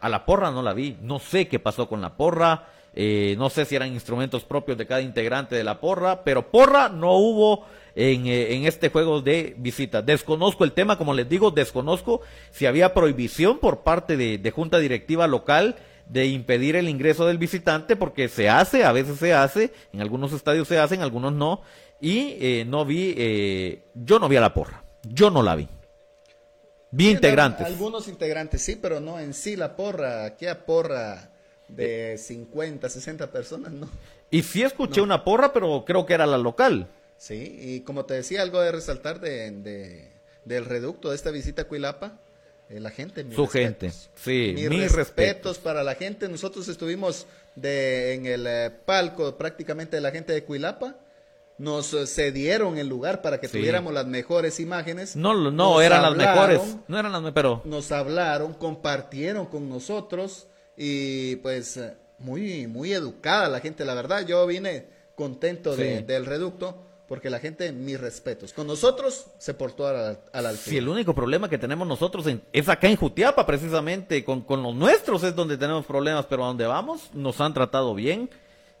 A 0.00 0.08
la 0.08 0.24
porra 0.24 0.50
no 0.50 0.62
la 0.62 0.72
vi. 0.72 0.96
No 1.02 1.18
sé 1.18 1.48
qué 1.48 1.58
pasó 1.58 1.88
con 1.88 2.00
la 2.00 2.16
porra. 2.16 2.68
Eh, 2.94 3.34
no 3.38 3.50
sé 3.50 3.64
si 3.64 3.74
eran 3.74 3.92
instrumentos 3.92 4.44
propios 4.44 4.78
de 4.78 4.86
cada 4.86 5.00
integrante 5.00 5.56
de 5.56 5.64
la 5.64 5.80
porra, 5.80 6.22
pero 6.22 6.50
porra 6.50 6.88
no 6.88 7.14
hubo 7.14 7.64
en, 7.96 8.26
eh, 8.26 8.54
en, 8.54 8.66
este 8.66 8.88
juego 8.88 9.20
de 9.20 9.54
visita. 9.58 10.00
Desconozco 10.00 10.62
el 10.62 10.72
tema, 10.72 10.96
como 10.96 11.12
les 11.12 11.28
digo, 11.28 11.50
desconozco 11.50 12.20
si 12.52 12.66
había 12.66 12.94
prohibición 12.94 13.58
por 13.58 13.80
parte 13.82 14.16
de, 14.16 14.38
de 14.38 14.50
Junta 14.52 14.78
Directiva 14.78 15.26
Local 15.26 15.74
de 16.08 16.26
impedir 16.26 16.76
el 16.76 16.88
ingreso 16.88 17.26
del 17.26 17.38
visitante, 17.38 17.96
porque 17.96 18.28
se 18.28 18.48
hace, 18.48 18.84
a 18.84 18.92
veces 18.92 19.18
se 19.18 19.32
hace, 19.32 19.72
en 19.92 20.00
algunos 20.00 20.32
estadios 20.32 20.68
se 20.68 20.78
hace, 20.78 20.94
en 20.94 21.02
algunos 21.02 21.32
no, 21.32 21.62
y 22.00 22.36
eh, 22.40 22.64
no 22.66 22.84
vi, 22.84 23.14
eh, 23.16 23.84
yo 23.94 24.18
no 24.18 24.28
vi 24.28 24.36
a 24.36 24.40
la 24.40 24.54
porra, 24.54 24.84
yo 25.02 25.30
no 25.30 25.42
la 25.42 25.56
vi. 25.56 25.68
Vi 26.90 27.10
integrantes. 27.10 27.66
Algunos 27.66 28.06
integrantes, 28.06 28.62
sí, 28.62 28.76
pero 28.80 29.00
no 29.00 29.18
en 29.18 29.34
sí 29.34 29.56
la 29.56 29.74
porra, 29.74 30.24
aquí 30.24 30.46
a 30.46 30.64
porra 30.64 31.30
de 31.68 32.16
50, 32.18 32.88
60 32.88 33.32
personas, 33.32 33.72
no. 33.72 33.88
Y 34.30 34.42
sí 34.42 34.62
escuché 34.62 35.00
una 35.00 35.24
porra, 35.24 35.52
pero 35.52 35.84
creo 35.84 36.06
que 36.06 36.14
era 36.14 36.26
la 36.26 36.38
local. 36.38 36.88
Sí, 37.16 37.56
y 37.60 37.80
como 37.80 38.04
te 38.04 38.14
decía, 38.14 38.42
algo 38.42 38.60
de 38.60 38.70
resaltar 38.70 39.20
de, 39.20 39.50
de 39.50 40.14
del 40.44 40.64
reducto 40.64 41.10
de 41.10 41.16
esta 41.16 41.30
visita 41.30 41.62
a 41.62 41.64
Cuilapa, 41.66 42.18
eh, 42.68 42.80
la 42.80 42.90
gente. 42.90 43.26
Su 43.34 43.46
gente, 43.46 43.90
sí, 44.14 44.52
mis, 44.54 44.70
mis 44.70 44.92
respetos. 44.92 45.58
para 45.58 45.82
la 45.82 45.94
gente. 45.94 46.28
Nosotros 46.28 46.68
estuvimos 46.68 47.26
de, 47.54 48.14
en 48.14 48.26
el 48.26 48.46
eh, 48.46 48.70
palco 48.70 49.36
prácticamente 49.36 49.96
de 49.96 50.02
la 50.02 50.10
gente 50.10 50.32
de 50.32 50.44
Cuilapa. 50.44 50.96
Nos 51.56 51.94
eh, 51.94 52.06
cedieron 52.06 52.78
el 52.78 52.88
lugar 52.88 53.22
para 53.22 53.38
que 53.38 53.48
sí. 53.48 53.58
tuviéramos 53.58 53.92
las 53.92 54.06
mejores 54.06 54.58
imágenes. 54.60 55.14
No, 55.14 55.34
no, 55.34 55.50
nos 55.50 55.82
eran 55.82 56.04
hablaron, 56.04 56.18
las 56.18 56.34
mejores. 56.34 56.76
No 56.88 56.98
eran 56.98 57.12
las 57.12 57.32
pero. 57.32 57.62
Nos 57.64 57.92
hablaron, 57.92 58.54
compartieron 58.54 59.46
con 59.46 59.68
nosotros 59.68 60.48
y 60.76 61.36
pues 61.36 61.78
muy, 62.18 62.66
muy 62.66 62.92
educada 62.92 63.48
la 63.48 63.60
gente, 63.60 63.84
la 63.84 63.94
verdad. 63.94 64.26
Yo 64.26 64.46
vine 64.46 64.86
contento 65.14 65.76
de, 65.76 66.02
del 66.02 66.26
reducto 66.26 66.84
porque 67.08 67.28
la 67.28 67.38
gente, 67.38 67.70
mis 67.72 68.00
respetos. 68.00 68.52
Con 68.52 68.66
nosotros 68.66 69.26
se 69.38 69.54
portó 69.54 69.86
a 69.86 69.92
la, 69.92 70.08
a 70.32 70.38
altura. 70.38 70.56
Sí, 70.56 70.78
el 70.78 70.88
único 70.88 71.14
problema 71.14 71.48
que 71.48 71.58
tenemos 71.58 71.86
nosotros 71.86 72.26
es 72.52 72.68
acá 72.68 72.88
en 72.88 72.96
Jutiapa, 72.96 73.46
precisamente. 73.46 74.24
Con, 74.24 74.40
con, 74.40 74.62
los 74.62 74.74
nuestros 74.74 75.22
es 75.22 75.36
donde 75.36 75.58
tenemos 75.58 75.84
problemas, 75.84 76.26
pero 76.26 76.44
a 76.44 76.48
donde 76.48 76.66
vamos 76.66 77.10
nos 77.12 77.40
han 77.40 77.52
tratado 77.52 77.94
bien. 77.94 78.30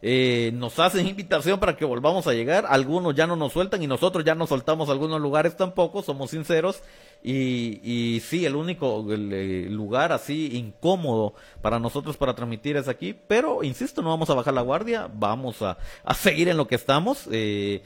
Eh, 0.06 0.50
nos 0.52 0.78
hacen 0.80 1.06
invitación 1.06 1.58
para 1.58 1.76
que 1.76 1.84
volvamos 1.84 2.26
a 2.26 2.34
llegar. 2.34 2.66
Algunos 2.68 3.14
ya 3.14 3.26
no 3.26 3.36
nos 3.36 3.52
sueltan 3.52 3.82
y 3.82 3.86
nosotros 3.86 4.24
ya 4.24 4.34
no 4.34 4.46
soltamos 4.46 4.90
algunos 4.90 5.20
lugares 5.20 5.56
tampoco, 5.56 6.02
somos 6.02 6.30
sinceros. 6.30 6.82
Y, 7.22 7.80
y 7.82 8.20
sí, 8.20 8.44
el 8.44 8.54
único 8.54 9.02
lugar 9.06 10.12
así 10.12 10.58
incómodo 10.58 11.32
para 11.62 11.78
nosotros 11.78 12.18
para 12.18 12.34
transmitir 12.34 12.76
es 12.76 12.86
aquí. 12.88 13.14
Pero, 13.14 13.62
insisto, 13.62 14.02
no 14.02 14.10
vamos 14.10 14.28
a 14.28 14.34
bajar 14.34 14.52
la 14.52 14.60
guardia, 14.60 15.10
vamos 15.10 15.62
a, 15.62 15.78
a 16.04 16.14
seguir 16.14 16.48
en 16.48 16.58
lo 16.58 16.68
que 16.68 16.74
estamos. 16.74 17.26
Eh, 17.32 17.82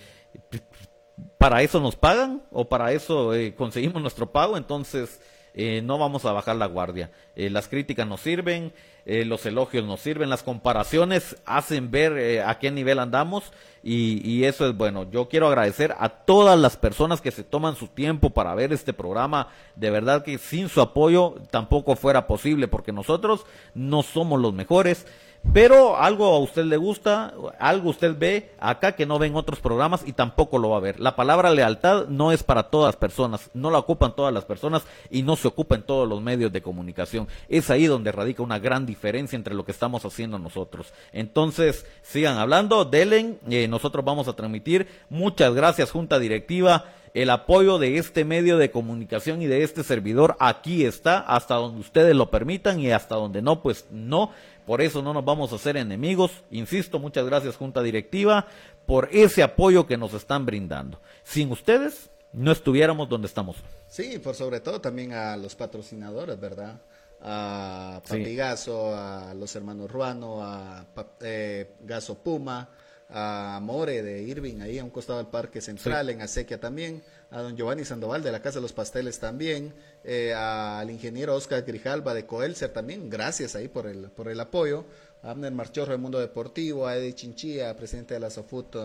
para 1.38 1.62
eso 1.62 1.80
nos 1.80 1.96
pagan 1.96 2.42
o 2.50 2.68
para 2.68 2.92
eso 2.92 3.34
eh, 3.34 3.54
conseguimos 3.54 4.02
nuestro 4.02 4.30
pago, 4.30 4.56
entonces 4.56 5.20
eh, 5.54 5.80
no 5.82 5.98
vamos 5.98 6.24
a 6.24 6.32
bajar 6.32 6.56
la 6.56 6.66
guardia. 6.66 7.10
Eh, 7.36 7.48
las 7.50 7.68
críticas 7.68 8.06
nos 8.06 8.20
sirven, 8.20 8.72
los 9.06 9.46
elogios 9.46 9.86
nos 9.86 10.00
sirven, 10.00 10.28
las 10.28 10.42
comparaciones 10.42 11.36
hacen 11.46 11.90
ver 11.90 12.42
a 12.42 12.58
qué 12.58 12.70
nivel 12.70 12.98
andamos 12.98 13.52
y, 13.82 14.44
eso 14.44 14.68
es 14.68 14.76
bueno. 14.76 15.10
Yo 15.10 15.30
quiero 15.30 15.48
agradecer 15.48 15.94
a 15.98 16.10
todas 16.10 16.58
las 16.58 16.76
personas 16.76 17.22
que 17.22 17.30
se 17.30 17.42
toman 17.42 17.74
su 17.74 17.88
tiempo 17.88 18.28
para 18.28 18.54
ver 18.54 18.70
este 18.74 18.92
programa. 18.92 19.48
De 19.76 19.88
verdad 19.88 20.22
que 20.24 20.36
sin 20.36 20.68
su 20.68 20.82
apoyo 20.82 21.36
tampoco 21.50 21.96
fuera 21.96 22.26
posible 22.26 22.68
porque 22.68 22.92
nosotros 22.92 23.46
no 23.74 24.02
somos 24.02 24.42
los 24.42 24.52
mejores. 24.52 25.06
Pero 25.52 25.96
algo 25.96 26.26
a 26.26 26.38
usted 26.38 26.64
le 26.64 26.76
gusta, 26.76 27.32
algo 27.58 27.90
usted 27.90 28.14
ve 28.18 28.50
acá 28.60 28.92
que 28.92 29.06
no 29.06 29.18
ven 29.18 29.34
otros 29.34 29.60
programas 29.60 30.02
y 30.06 30.12
tampoco 30.12 30.58
lo 30.58 30.70
va 30.70 30.76
a 30.76 30.80
ver. 30.80 31.00
La 31.00 31.16
palabra 31.16 31.50
lealtad 31.50 32.06
no 32.08 32.32
es 32.32 32.42
para 32.42 32.64
todas 32.64 32.88
las 32.88 32.96
personas, 32.96 33.50
no 33.54 33.70
la 33.70 33.78
ocupan 33.78 34.14
todas 34.14 34.32
las 34.32 34.44
personas 34.44 34.84
y 35.10 35.22
no 35.22 35.36
se 35.36 35.48
ocupa 35.48 35.74
en 35.74 35.82
todos 35.82 36.06
los 36.08 36.20
medios 36.20 36.52
de 36.52 36.60
comunicación. 36.60 37.28
Es 37.48 37.70
ahí 37.70 37.86
donde 37.86 38.12
radica 38.12 38.42
una 38.42 38.58
gran 38.58 38.84
diferencia 38.84 39.36
entre 39.36 39.54
lo 39.54 39.64
que 39.64 39.72
estamos 39.72 40.04
haciendo 40.04 40.38
nosotros. 40.38 40.92
Entonces, 41.12 41.86
sigan 42.02 42.36
hablando, 42.36 42.84
delen, 42.84 43.38
eh, 43.48 43.68
nosotros 43.68 44.04
vamos 44.04 44.28
a 44.28 44.34
transmitir. 44.34 44.86
Muchas 45.08 45.54
gracias, 45.54 45.90
Junta 45.90 46.18
Directiva. 46.18 46.84
El 47.14 47.30
apoyo 47.30 47.78
de 47.78 47.96
este 47.96 48.24
medio 48.24 48.58
de 48.58 48.70
comunicación 48.70 49.40
y 49.40 49.46
de 49.46 49.62
este 49.62 49.82
servidor 49.82 50.36
aquí 50.40 50.84
está, 50.84 51.18
hasta 51.18 51.54
donde 51.54 51.80
ustedes 51.80 52.14
lo 52.14 52.30
permitan 52.30 52.80
y 52.80 52.90
hasta 52.90 53.14
donde 53.14 53.42
no, 53.42 53.62
pues 53.62 53.86
no. 53.90 54.30
Por 54.68 54.82
eso 54.82 55.00
no 55.00 55.14
nos 55.14 55.24
vamos 55.24 55.50
a 55.50 55.56
hacer 55.56 55.78
enemigos. 55.78 56.44
Insisto, 56.50 56.98
muchas 56.98 57.24
gracias 57.24 57.56
Junta 57.56 57.82
Directiva 57.82 58.46
por 58.84 59.08
ese 59.12 59.42
apoyo 59.42 59.86
que 59.86 59.96
nos 59.96 60.12
están 60.12 60.44
brindando. 60.44 61.00
Sin 61.24 61.50
ustedes 61.50 62.10
no 62.34 62.52
estuviéramos 62.52 63.08
donde 63.08 63.28
estamos. 63.28 63.56
Sí, 63.86 64.18
por 64.18 64.34
sobre 64.34 64.60
todo 64.60 64.78
también 64.78 65.14
a 65.14 65.38
los 65.38 65.54
patrocinadores, 65.54 66.38
¿verdad? 66.38 66.82
A 67.22 68.02
Papigazo, 68.06 68.90
sí. 68.90 68.94
a 68.94 69.32
los 69.32 69.56
hermanos 69.56 69.90
Ruano, 69.90 70.42
a 70.42 70.84
eh, 71.22 71.72
Gaso 71.80 72.18
Puma, 72.18 72.68
a 73.10 73.58
More 73.62 74.02
de 74.02 74.22
Irving, 74.22 74.60
ahí 74.60 74.78
a 74.78 74.84
un 74.84 74.90
costado 74.90 75.18
del 75.18 75.28
Parque 75.28 75.60
Central, 75.60 76.06
sí. 76.06 76.12
en 76.12 76.20
Acequia 76.20 76.60
también, 76.60 77.02
a 77.30 77.40
don 77.40 77.56
Giovanni 77.56 77.84
Sandoval 77.84 78.22
de 78.22 78.32
la 78.32 78.42
Casa 78.42 78.58
de 78.58 78.62
los 78.62 78.72
Pasteles 78.72 79.18
también, 79.18 79.72
eh, 80.04 80.34
al 80.34 80.90
ingeniero 80.90 81.34
Oscar 81.34 81.62
Grijalva 81.62 82.12
de 82.14 82.26
Coelcer 82.26 82.70
también, 82.70 83.08
gracias 83.08 83.54
ahí 83.54 83.68
por 83.68 83.86
el, 83.86 84.10
por 84.10 84.28
el 84.28 84.38
apoyo, 84.40 84.84
a 85.22 85.30
Abner 85.30 85.52
Marchorro 85.52 85.92
del 85.92 86.00
Mundo 86.00 86.18
Deportivo, 86.20 86.86
a 86.86 86.96
Eddie 86.96 87.14
Chinchilla, 87.14 87.74
presidente 87.76 88.14
de 88.14 88.20
la 88.20 88.30
Sofut 88.30 88.76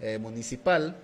eh, 0.00 0.18
Municipal, 0.18 0.96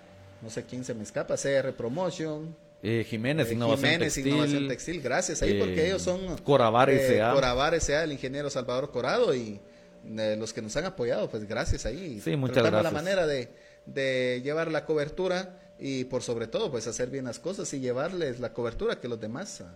no 0.42 0.50
sé 0.50 0.64
quién 0.64 0.84
se 0.84 0.94
me 0.94 1.04
escapa, 1.04 1.36
CR 1.36 1.72
Promotion, 1.72 2.54
eh, 2.82 3.04
Jiménez, 3.08 3.50
Innovación, 3.50 3.90
Jiménez 3.90 4.14
Textil, 4.14 4.26
Innovación 4.32 4.68
Textil, 4.68 5.00
gracias 5.00 5.42
ahí 5.42 5.58
porque 5.58 5.82
eh, 5.82 5.86
ellos 5.86 6.02
son 6.02 6.36
Corabar 6.38 6.90
S.A. 6.90 7.32
Corabar 7.32 7.74
S.A. 7.74 8.04
el 8.04 8.12
ingeniero 8.12 8.50
Salvador 8.50 8.90
Corado 8.90 9.34
y 9.34 9.58
eh, 10.06 10.36
los 10.38 10.52
que 10.52 10.62
nos 10.62 10.76
han 10.76 10.84
apoyado, 10.84 11.28
pues 11.28 11.46
gracias 11.46 11.86
ahí. 11.86 12.20
Sí, 12.20 12.36
muchas 12.36 12.58
gracias. 12.58 12.82
la 12.82 12.90
manera 12.90 13.26
de, 13.26 13.48
de, 13.86 14.40
llevar 14.42 14.70
la 14.70 14.84
cobertura 14.84 15.58
y 15.78 16.04
por 16.04 16.22
sobre 16.22 16.46
todo, 16.46 16.70
pues 16.70 16.86
hacer 16.86 17.10
bien 17.10 17.24
las 17.24 17.38
cosas 17.38 17.72
y 17.74 17.80
llevarles 17.80 18.40
la 18.40 18.52
cobertura 18.52 19.00
que 19.00 19.08
los 19.08 19.20
demás 19.20 19.60
uh, 19.60 19.66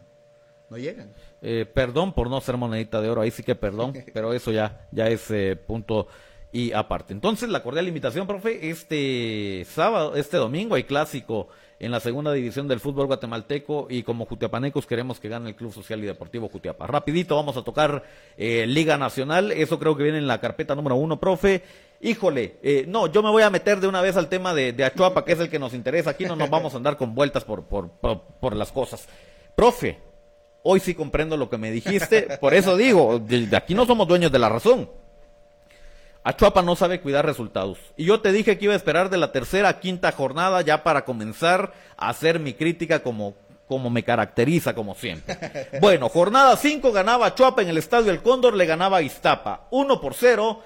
no 0.71 0.79
llegan. 0.79 1.13
Eh, 1.43 1.67
perdón 1.67 2.15
por 2.15 2.31
no 2.31 2.41
ser 2.41 2.57
monedita 2.57 3.01
de 3.01 3.11
oro, 3.11 3.21
ahí 3.21 3.31
sí 3.31 3.43
que 3.43 3.55
perdón, 3.55 3.93
pero 4.15 4.33
eso 4.33 4.53
ya, 4.53 4.89
ya 4.93 5.09
es 5.09 5.31
eh, 5.31 5.57
punto 5.57 6.09
y 6.53 6.73
aparte. 6.73 7.13
Entonces, 7.13 7.49
la 7.49 7.63
cordial 7.63 7.87
invitación, 7.89 8.27
profe, 8.27 8.71
este 8.71 9.65
sábado, 9.71 10.17
este 10.17 10.37
domingo 10.37 10.75
hay 10.75 10.85
clásico 10.85 11.49
en 11.81 11.91
la 11.91 11.99
segunda 11.99 12.33
división 12.33 12.69
del 12.69 12.79
fútbol 12.79 13.07
guatemalteco 13.07 13.87
y 13.89 14.03
como 14.03 14.27
jutiapanecos 14.27 14.87
queremos 14.87 15.19
que 15.19 15.31
gane 15.31 15.49
el 15.49 15.57
Club 15.57 15.73
Social 15.73 15.99
y 16.05 16.07
Deportivo 16.07 16.49
Jutiapa. 16.49 16.87
Rapidito 16.87 17.35
vamos 17.35 17.57
a 17.57 17.63
tocar 17.63 18.05
eh, 18.37 18.67
Liga 18.67 18.99
Nacional, 18.99 19.51
eso 19.51 19.79
creo 19.79 19.97
que 19.97 20.03
viene 20.03 20.19
en 20.19 20.27
la 20.27 20.41
carpeta 20.41 20.75
número 20.75 20.97
uno, 20.97 21.19
profe. 21.19 21.63
Híjole, 22.03 22.59
eh, 22.63 22.85
no, 22.87 23.07
yo 23.07 23.23
me 23.23 23.31
voy 23.31 23.43
a 23.43 23.51
meter 23.51 23.81
de 23.81 23.89
una 23.89 24.03
vez 24.03 24.17
al 24.17 24.29
tema 24.29 24.55
de, 24.55 24.73
de, 24.73 24.85
Achuapa, 24.85 25.25
que 25.25 25.33
es 25.33 25.41
el 25.41 25.51
que 25.51 25.59
nos 25.59 25.75
interesa. 25.75 26.11
Aquí 26.11 26.25
no 26.25 26.37
nos 26.37 26.51
vamos 26.51 26.75
a 26.75 26.77
andar 26.77 26.97
con 26.97 27.15
vueltas 27.15 27.45
por, 27.45 27.65
por, 27.65 27.91
por, 27.91 28.23
por 28.41 28.57
las 28.57 28.73
cosas. 28.73 29.09
Profe, 29.57 29.99
hoy 30.63 30.81
sí 30.81 30.95
comprendo 30.95 31.37
lo 31.37 31.49
que 31.49 31.59
me 31.59 31.71
dijiste, 31.71 32.39
por 32.41 32.55
eso 32.55 32.77
digo, 32.77 33.19
de, 33.19 33.55
aquí 33.57 33.75
no 33.75 33.87
somos 33.87 34.07
dueños 34.07 34.31
de 34.31 34.39
la 34.39 34.49
razón. 34.49 34.91
Achuapa 36.23 36.63
no 36.63 36.77
sabe 36.77 37.01
cuidar 37.01 37.25
resultados. 37.25 37.79
Y 37.97 38.05
yo 38.05 38.21
te 38.21 38.33
dije 38.33 38.59
que 38.59 38.65
iba 38.65 38.75
a 38.75 38.77
esperar 38.77 39.09
de 39.11 39.17
la 39.17 39.33
tercera 39.33 39.69
a 39.69 39.81
quinta 39.81 40.13
jornada 40.13 40.61
ya 40.61 40.83
para 40.83 41.05
comenzar 41.05 41.73
a 41.97 42.11
hacer 42.11 42.41
mi 42.41 42.53
crítica 42.53 43.03
como, 43.03 43.35
como 43.67 43.89
me 43.89 44.03
caracteriza, 44.03 44.75
como 44.75 44.95
siempre. 44.95 45.39
Bueno, 45.81 46.09
jornada 46.09 46.57
5 46.57 46.93
ganaba 46.93 47.27
Achuapa 47.27 47.63
en 47.63 47.69
el 47.69 47.79
Estadio 47.79 48.11
El 48.11 48.23
Cóndor, 48.23 48.55
le 48.55 48.67
ganaba 48.67 48.99
a 48.99 49.03
Iztapa. 49.03 49.67
1 49.71 50.01
por 50.01 50.15
0 50.15 50.63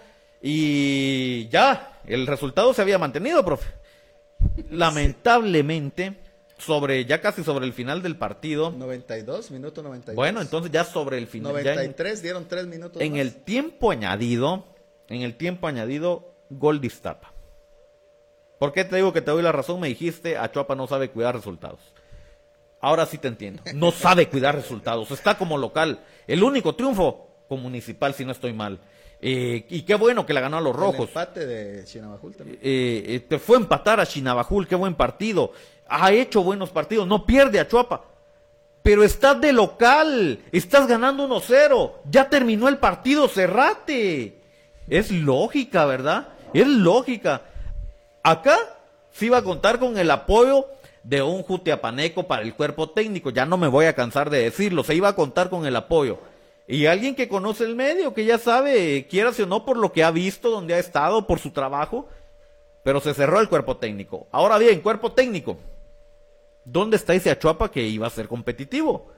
y 0.47 1.49
ya, 1.49 2.01
el 2.07 2.27
resultado 2.27 2.75
se 2.75 2.83
había 2.83 2.99
mantenido, 2.99 3.43
profe. 3.45 3.67
Lamentablemente, 4.71 6.19
sobre 6.59 7.05
ya 7.07 7.21
casi 7.21 7.43
sobre 7.43 7.65
el 7.65 7.73
final 7.73 8.03
del 8.03 8.17
partido. 8.17 8.71
92, 8.71 9.51
minuto 9.51 9.83
92. 9.83 10.15
Bueno, 10.15 10.41
entonces 10.43 10.71
ya 10.71 10.85
sobre 10.85 11.17
el 11.19 11.29
final. 11.29 11.53
93, 11.53 12.13
ya 12.13 12.19
en, 12.19 12.23
dieron 12.23 12.49
3 12.49 12.67
minutos. 12.67 13.01
En 13.01 13.13
más. 13.13 13.21
el 13.21 13.35
tiempo 13.37 13.91
añadido, 13.91 14.67
en 15.09 15.23
el 15.23 15.37
tiempo 15.37 15.67
añadido, 15.67 16.35
gol 16.51 16.81
de 16.81 16.89
Iztapa. 16.89 17.33
¿Por 18.59 18.73
qué 18.73 18.85
te 18.85 18.97
digo 18.97 19.13
que 19.13 19.21
te 19.21 19.31
doy 19.31 19.43
la 19.43 19.53
razón? 19.53 19.81
Me 19.81 19.89
dijiste, 19.89 20.37
Achuapa 20.37 20.75
no 20.75 20.87
sabe 20.87 21.11
cuidar 21.11 21.35
resultados. 21.35 21.81
Ahora 22.81 23.07
sí 23.07 23.19
te 23.19 23.29
entiendo. 23.29 23.63
No 23.75 23.91
sabe 23.91 24.29
cuidar 24.29 24.55
resultados. 24.55 25.11
Está 25.11 25.37
como 25.39 25.59
local. 25.59 26.01
El 26.27 26.43
único 26.43 26.75
triunfo 26.75 27.29
con 27.49 27.63
Municipal, 27.63 28.15
si 28.15 28.25
no 28.25 28.33
estoy 28.33 28.53
mal. 28.53 28.79
Eh, 29.21 29.65
y 29.71 29.83
qué 29.83 29.95
bueno 29.95 30.27
que 30.27 30.35
la 30.35 30.41
ganó 30.41 30.59
a 30.59 30.61
los 30.61 30.77
rojos. 30.77 30.97
El 30.97 31.09
empate 31.09 31.47
de 31.47 31.85
Chinabajul 31.85 32.37
también. 32.37 32.59
Eh, 32.63 33.25
te 33.27 33.39
fue 33.39 33.57
a 33.57 33.61
empatar 33.61 34.01
a 34.01 34.07
Chinabajul, 34.07 34.69
qué 34.69 34.75
buen 34.75 34.95
partido. 34.95 35.53
Ha 35.89 36.13
hecho 36.13 36.43
buenos 36.43 36.71
partidos, 36.71 37.07
no 37.07 37.25
pierde 37.25 37.59
a 37.59 37.67
Chuapa. 37.67 38.05
Pero 38.83 39.03
estás 39.03 39.41
de 39.41 39.55
local, 39.55 40.41
estás 40.53 40.87
ganando 40.87 41.27
1-0. 41.27 41.93
Ya 42.11 42.29
terminó 42.29 42.69
el 42.69 42.77
partido, 42.77 43.29
cerrate. 43.29 44.43
Es 44.89 45.11
lógica, 45.11 45.87
¿verdad? 45.87 46.29
Es 46.53 46.67
lógica. 46.67 47.43
Acá 48.23 48.59
sí 49.13 49.29
va 49.29 49.39
a 49.39 49.45
contar 49.45 49.79
con 49.79 49.97
el 49.99 50.11
apoyo 50.11 50.67
de 51.03 51.23
un 51.23 51.43
jutiapaneco 51.43 52.25
para 52.25 52.43
el 52.43 52.55
cuerpo 52.55 52.91
técnico. 52.91 53.31
Ya 53.31 53.47
no 53.47 53.57
me 53.57 53.69
voy 53.69 53.87
a 53.87 53.95
cansar 53.95 54.31
de 54.31 54.43
decirlo. 54.43 54.85
Se 54.85 54.95
iba 54.95 55.09
a 55.09 55.17
contar 55.17 55.51
con 55.51 55.67
el 55.67 55.77
apoyo. 55.77 56.19
Y 56.67 56.87
alguien 56.87 57.15
que 57.15 57.29
conoce 57.29 57.65
el 57.65 57.77
medio, 57.77 58.15
que 58.15 58.25
ya 58.25 58.39
sabe, 58.39 59.07
quiera 59.09 59.31
o 59.31 59.47
no, 59.47 59.67
por 59.67 59.77
lo 59.77 59.93
que 59.93 60.03
ha 60.03 60.11
visto, 60.11 60.51
donde 60.51 60.75
ha 60.75 60.79
estado, 60.79 61.27
por 61.27 61.39
su 61.39 61.51
trabajo, 61.51 62.09
pero 62.83 63.01
se 63.01 63.13
cerró 63.13 63.41
el 63.41 63.51
cuerpo 63.51 63.77
técnico. 63.77 64.27
Ahora 64.33 64.57
bien, 64.57 64.81
cuerpo 64.81 65.13
técnico, 65.13 65.59
¿dónde 66.65 66.97
está 66.97 67.13
ese 67.13 67.31
Achuapa 67.31 67.71
que 67.71 67.83
iba 67.83 68.07
a 68.07 68.11
ser 68.11 68.29
competitivo? 68.29 69.13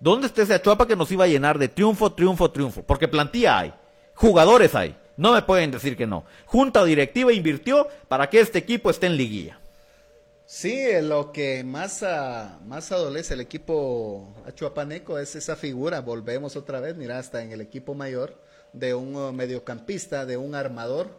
¿Dónde 0.00 0.26
está 0.26 0.42
ese 0.42 0.54
Achuapa 0.54 0.88
que 0.88 0.96
nos 0.96 1.10
iba 1.12 1.24
a 1.24 1.28
llenar 1.28 1.56
de 1.58 1.68
triunfo, 1.68 2.12
triunfo, 2.12 2.50
triunfo? 2.50 2.82
Porque 2.82 3.06
plantilla 3.06 3.58
hay, 3.58 3.74
jugadores 4.14 4.74
hay, 4.74 4.96
no 5.18 5.34
me 5.34 5.42
pueden 5.42 5.70
decir 5.70 5.96
que 5.96 6.06
no. 6.06 6.24
Junta 6.46 6.82
directiva 6.84 7.32
invirtió 7.32 7.86
para 8.08 8.30
que 8.30 8.40
este 8.40 8.58
equipo 8.58 8.88
esté 8.88 9.06
en 9.06 9.16
liguilla. 9.18 9.60
Sí, 10.46 10.86
lo 11.02 11.30
que 11.30 11.62
más, 11.62 12.02
más 12.64 12.90
adolece 12.90 13.34
el 13.34 13.40
equipo 13.40 14.32
achuapaneco 14.46 15.18
es 15.18 15.36
esa 15.36 15.56
figura, 15.56 16.00
volvemos 16.00 16.56
otra 16.56 16.80
vez, 16.80 16.96
mira, 16.96 17.18
hasta 17.18 17.42
en 17.42 17.52
el 17.52 17.60
equipo 17.60 17.94
mayor, 17.94 18.40
de 18.72 18.94
un 18.94 19.14
uh, 19.14 19.32
mediocampista, 19.32 20.24
de 20.24 20.38
un 20.38 20.54
armador. 20.54 21.10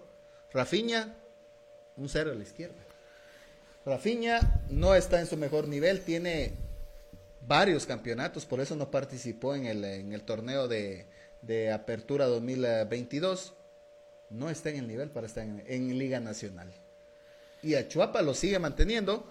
Rafiña, 0.51 1.15
un 1.95 2.09
cero 2.09 2.31
a 2.31 2.35
la 2.35 2.41
izquierda. 2.41 2.81
Rafiña 3.85 4.61
no 4.69 4.95
está 4.95 5.19
en 5.19 5.27
su 5.27 5.37
mejor 5.37 5.67
nivel, 5.67 6.01
tiene 6.01 6.53
varios 7.45 7.85
campeonatos, 7.85 8.45
por 8.45 8.61
eso 8.61 8.75
no 8.75 8.89
participó 8.89 9.55
en 9.55 9.65
el, 9.65 9.83
en 9.83 10.13
el 10.13 10.23
torneo 10.23 10.67
de, 10.67 11.05
de, 11.41 11.71
Apertura 11.71 12.25
2022. 12.25 13.53
No 14.29 14.49
está 14.49 14.69
en 14.69 14.77
el 14.77 14.87
nivel 14.87 15.09
para 15.09 15.27
estar 15.27 15.43
en, 15.43 15.97
Liga 15.97 16.19
Nacional 16.19 16.71
y 17.61 17.75
Achuapa 17.75 18.21
lo 18.21 18.33
sigue 18.33 18.59
manteniendo, 18.59 19.25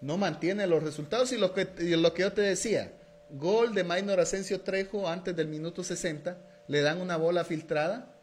no 0.00 0.18
mantiene 0.18 0.66
los 0.66 0.82
resultados 0.82 1.32
y 1.32 1.38
lo 1.38 1.52
que, 1.52 1.66
que 1.66 2.22
yo 2.22 2.32
te 2.32 2.42
decía, 2.42 2.92
gol 3.30 3.74
de 3.74 3.82
Maynor 3.82 4.20
Asensio 4.20 4.60
Trejo 4.60 5.08
antes 5.08 5.34
del 5.34 5.48
minuto 5.48 5.82
60, 5.82 6.36
le 6.68 6.80
dan 6.82 7.00
una 7.00 7.16
bola 7.16 7.44
filtrada, 7.44 8.14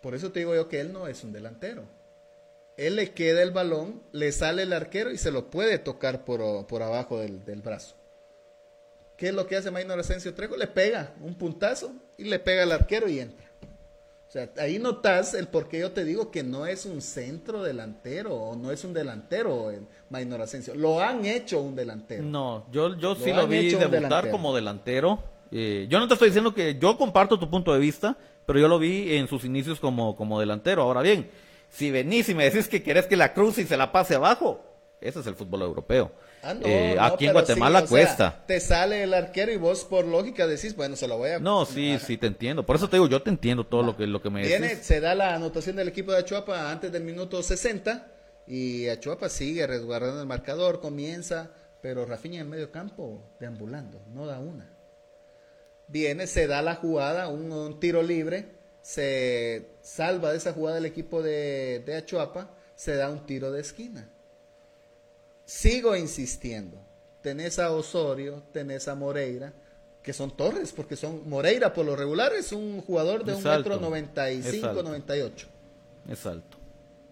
por 0.00 0.14
eso 0.14 0.30
te 0.30 0.40
digo 0.40 0.54
yo 0.54 0.68
que 0.68 0.80
él 0.80 0.92
no 0.92 1.08
es 1.08 1.24
un 1.24 1.32
delantero. 1.32 1.84
Él 2.76 2.96
le 2.96 3.12
queda 3.12 3.42
el 3.42 3.52
balón, 3.52 4.02
le 4.12 4.30
sale 4.32 4.62
el 4.62 4.72
arquero 4.72 5.10
y 5.10 5.16
se 5.16 5.30
lo 5.30 5.50
puede 5.50 5.78
tocar 5.78 6.24
por, 6.24 6.66
por 6.66 6.82
abajo 6.82 7.18
del, 7.18 7.44
del 7.44 7.62
brazo. 7.62 7.96
¿Qué 9.16 9.28
es 9.28 9.34
lo 9.34 9.46
que 9.46 9.56
hace 9.56 9.70
Maynor 9.70 9.98
Asensio 9.98 10.34
Trejo? 10.34 10.56
Le 10.56 10.66
pega 10.66 11.14
un 11.22 11.36
puntazo 11.36 11.94
y 12.18 12.24
le 12.24 12.38
pega 12.38 12.64
al 12.64 12.72
arquero 12.72 13.08
y 13.08 13.18
entra. 13.20 13.45
O 14.28 14.30
sea, 14.30 14.50
ahí 14.58 14.78
notas 14.78 15.34
el 15.34 15.46
por 15.46 15.68
qué 15.68 15.78
yo 15.78 15.92
te 15.92 16.04
digo 16.04 16.32
que 16.32 16.42
no 16.42 16.66
es 16.66 16.84
un 16.84 17.00
centro 17.00 17.62
delantero 17.62 18.34
o 18.34 18.56
no 18.56 18.72
es 18.72 18.84
un 18.84 18.92
delantero 18.92 19.70
en 19.70 19.86
Maynor 20.10 20.42
Asensio. 20.42 20.74
Lo 20.74 21.00
han 21.00 21.24
hecho 21.24 21.60
un 21.60 21.76
delantero. 21.76 22.24
No, 22.24 22.66
yo, 22.72 22.96
yo 22.96 23.14
sí 23.14 23.32
lo 23.32 23.46
vi 23.46 23.70
debutar 23.70 24.30
como 24.30 24.54
delantero. 24.54 25.22
Eh, 25.52 25.86
yo 25.88 26.00
no 26.00 26.08
te 26.08 26.14
estoy 26.14 26.30
diciendo 26.30 26.52
que 26.52 26.76
yo 26.76 26.98
comparto 26.98 27.38
tu 27.38 27.48
punto 27.48 27.72
de 27.72 27.78
vista, 27.78 28.16
pero 28.44 28.58
yo 28.58 28.66
lo 28.66 28.80
vi 28.80 29.14
en 29.14 29.28
sus 29.28 29.44
inicios 29.44 29.78
como, 29.78 30.16
como 30.16 30.40
delantero. 30.40 30.82
Ahora 30.82 31.02
bien, 31.02 31.30
si 31.68 31.92
venís 31.92 32.28
y 32.28 32.34
me 32.34 32.44
decís 32.44 32.66
que 32.66 32.82
querés 32.82 33.06
que 33.06 33.16
la 33.16 33.32
cruce 33.32 33.62
y 33.62 33.66
se 33.66 33.76
la 33.76 33.92
pase 33.92 34.16
abajo, 34.16 34.60
ese 35.00 35.20
es 35.20 35.26
el 35.28 35.36
fútbol 35.36 35.62
europeo. 35.62 36.10
Ah, 36.42 36.54
eh, 36.64 36.96
aquí 37.00 37.26
en 37.26 37.32
Guatemala 37.32 37.84
cuesta. 37.86 38.44
te 38.46 38.60
sale 38.60 39.02
el 39.02 39.14
arquero 39.14 39.50
y 39.52 39.56
vos 39.56 39.84
por 39.84 40.04
lógica 40.04 40.46
decís, 40.46 40.76
bueno, 40.76 40.94
se 40.94 41.08
lo 41.08 41.18
voy 41.18 41.30
a... 41.30 41.38
No, 41.40 41.66
sí, 41.66 41.98
sí, 41.98 42.16
te 42.16 42.26
entiendo. 42.26 42.64
Por 42.64 42.76
eso 42.76 42.88
te 42.88 42.96
digo, 42.96 43.08
yo 43.08 43.20
te 43.22 43.30
entiendo 43.30 43.64
todo 43.64 43.82
lo 43.82 43.96
que, 43.96 44.06
lo 44.06 44.22
que 44.22 44.30
me 44.30 44.42
Viene, 44.42 44.76
Se 44.76 45.00
da 45.00 45.14
la 45.14 45.34
anotación 45.34 45.76
del 45.76 45.88
equipo 45.88 46.12
de 46.12 46.18
Achuapa 46.18 46.70
antes 46.70 46.92
del 46.92 47.02
minuto 47.02 47.42
60 47.42 48.12
y 48.46 48.86
Achuapa 48.88 49.28
sigue 49.28 49.66
resguardando 49.66 50.20
el 50.20 50.26
marcador, 50.28 50.80
comienza, 50.80 51.50
pero 51.82 52.06
Rafinha 52.06 52.42
en 52.42 52.50
medio 52.50 52.70
campo 52.70 53.36
deambulando, 53.40 54.04
no 54.14 54.26
da 54.26 54.38
una. 54.38 54.70
Viene, 55.88 56.26
se 56.26 56.46
da 56.46 56.62
la 56.62 56.76
jugada, 56.76 57.28
un, 57.28 57.80
tiro 57.80 58.02
libre, 58.02 58.56
se 58.82 59.70
salva 59.82 60.30
de 60.30 60.38
esa 60.38 60.52
jugada 60.52 60.78
el 60.78 60.86
equipo 60.86 61.22
de, 61.22 61.82
de 61.84 61.96
Achuapa, 61.96 62.50
se 62.76 62.94
da 62.94 63.10
un 63.10 63.26
tiro 63.26 63.50
de 63.50 63.60
esquina 63.60 64.10
sigo 65.46 65.96
insistiendo. 65.96 66.76
Tenés 67.22 67.58
a 67.58 67.72
Osorio, 67.72 68.42
tenés 68.52 68.88
a 68.88 68.94
Moreira, 68.94 69.54
que 70.02 70.12
son 70.12 70.36
torres, 70.36 70.72
porque 70.72 70.94
son 70.94 71.28
Moreira 71.28 71.72
por 71.72 71.86
lo 71.86 71.96
regular 71.96 72.32
es 72.34 72.52
un 72.52 72.82
jugador 72.82 73.24
de 73.24 73.34
un 73.34 73.42
metro 73.42 73.80
noventa 73.80 74.30
y 74.30 74.42
cinco, 74.42 74.82
noventa 74.82 75.16
y 75.16 75.22
ocho. 75.22 75.48
Es 76.08 76.26
alto. 76.26 76.58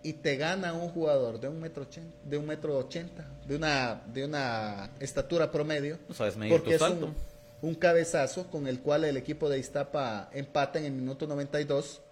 Y 0.03 0.13
te 0.13 0.37
gana 0.37 0.75
un 0.75 0.91
jugador 0.91 1.41
de 1.41 1.49
un 1.49 1.59
metro 1.61 1.85
ochenta, 1.85 2.17
de 2.25 2.37
un 2.37 2.47
metro 2.47 2.77
ochenta, 2.77 3.27
de 3.47 3.57
una, 3.57 4.03
de 4.13 4.25
una 4.25 4.91
estatura 5.01 5.51
promedio. 5.51 5.99
No 6.09 6.15
sabes 6.15 6.37
porque 6.49 6.75
es 6.75 6.83
un, 6.83 7.15
un, 7.63 7.75
cabezazo 7.75 8.49
con 8.49 8.67
el 8.67 8.81
cual 8.81 9.05
el 9.05 9.17
equipo 9.17 9.49
de 9.49 9.59
Iztapa 9.59 10.29
empata 10.33 10.79
en 10.79 10.85
el 10.85 10.93
minuto 10.93 11.27
92. 11.27 12.03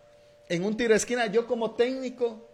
En 0.49 0.65
un 0.65 0.77
tiro 0.77 0.91
de 0.91 0.97
esquina, 0.97 1.27
yo 1.27 1.47
como 1.47 1.73
técnico 1.73 2.49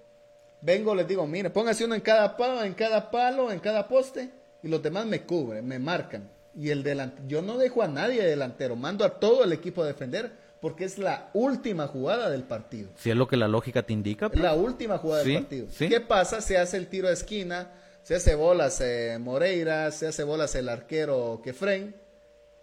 vengo, 0.60 0.94
les 0.94 1.06
digo, 1.06 1.26
mire, 1.26 1.50
póngase 1.50 1.84
uno 1.84 1.94
en 1.94 2.00
cada 2.00 2.36
palo, 2.36 2.62
en 2.62 2.74
cada 2.74 3.10
palo, 3.10 3.52
en 3.52 3.60
cada 3.60 3.88
poste, 3.88 4.30
y 4.62 4.68
los 4.68 4.82
demás 4.82 5.06
me 5.06 5.22
cubren, 5.22 5.66
me 5.66 5.78
marcan. 5.78 6.30
Y 6.54 6.70
el 6.70 6.82
delante, 6.82 7.22
yo 7.26 7.42
no 7.42 7.56
dejo 7.56 7.82
a 7.82 7.88
nadie 7.88 8.24
delantero, 8.24 8.74
mando 8.74 9.04
a 9.04 9.20
todo 9.20 9.44
el 9.44 9.52
equipo 9.52 9.82
a 9.82 9.86
defender, 9.86 10.32
porque 10.60 10.84
es 10.84 10.98
la 10.98 11.30
última 11.34 11.86
jugada 11.86 12.30
del 12.30 12.42
partido. 12.42 12.90
Si 12.96 13.10
es 13.10 13.16
lo 13.16 13.28
que 13.28 13.36
la 13.36 13.46
lógica 13.46 13.84
te 13.84 13.92
indica. 13.92 14.28
Pues. 14.28 14.42
La 14.42 14.54
última 14.54 14.98
jugada 14.98 15.22
del 15.22 15.34
partido. 15.34 15.68
¿Qué 15.78 16.00
pasa? 16.00 16.40
Se 16.40 16.58
hace 16.58 16.76
el 16.76 16.88
tiro 16.88 17.06
de 17.06 17.14
esquina, 17.14 17.72
se 18.02 18.16
hace 18.16 18.34
bolas 18.34 18.80
eh, 18.80 19.18
Moreira, 19.20 19.90
se 19.92 20.08
hace 20.08 20.24
bolas 20.24 20.54
el 20.56 20.68
arquero 20.68 21.40
Kefren, 21.44 21.94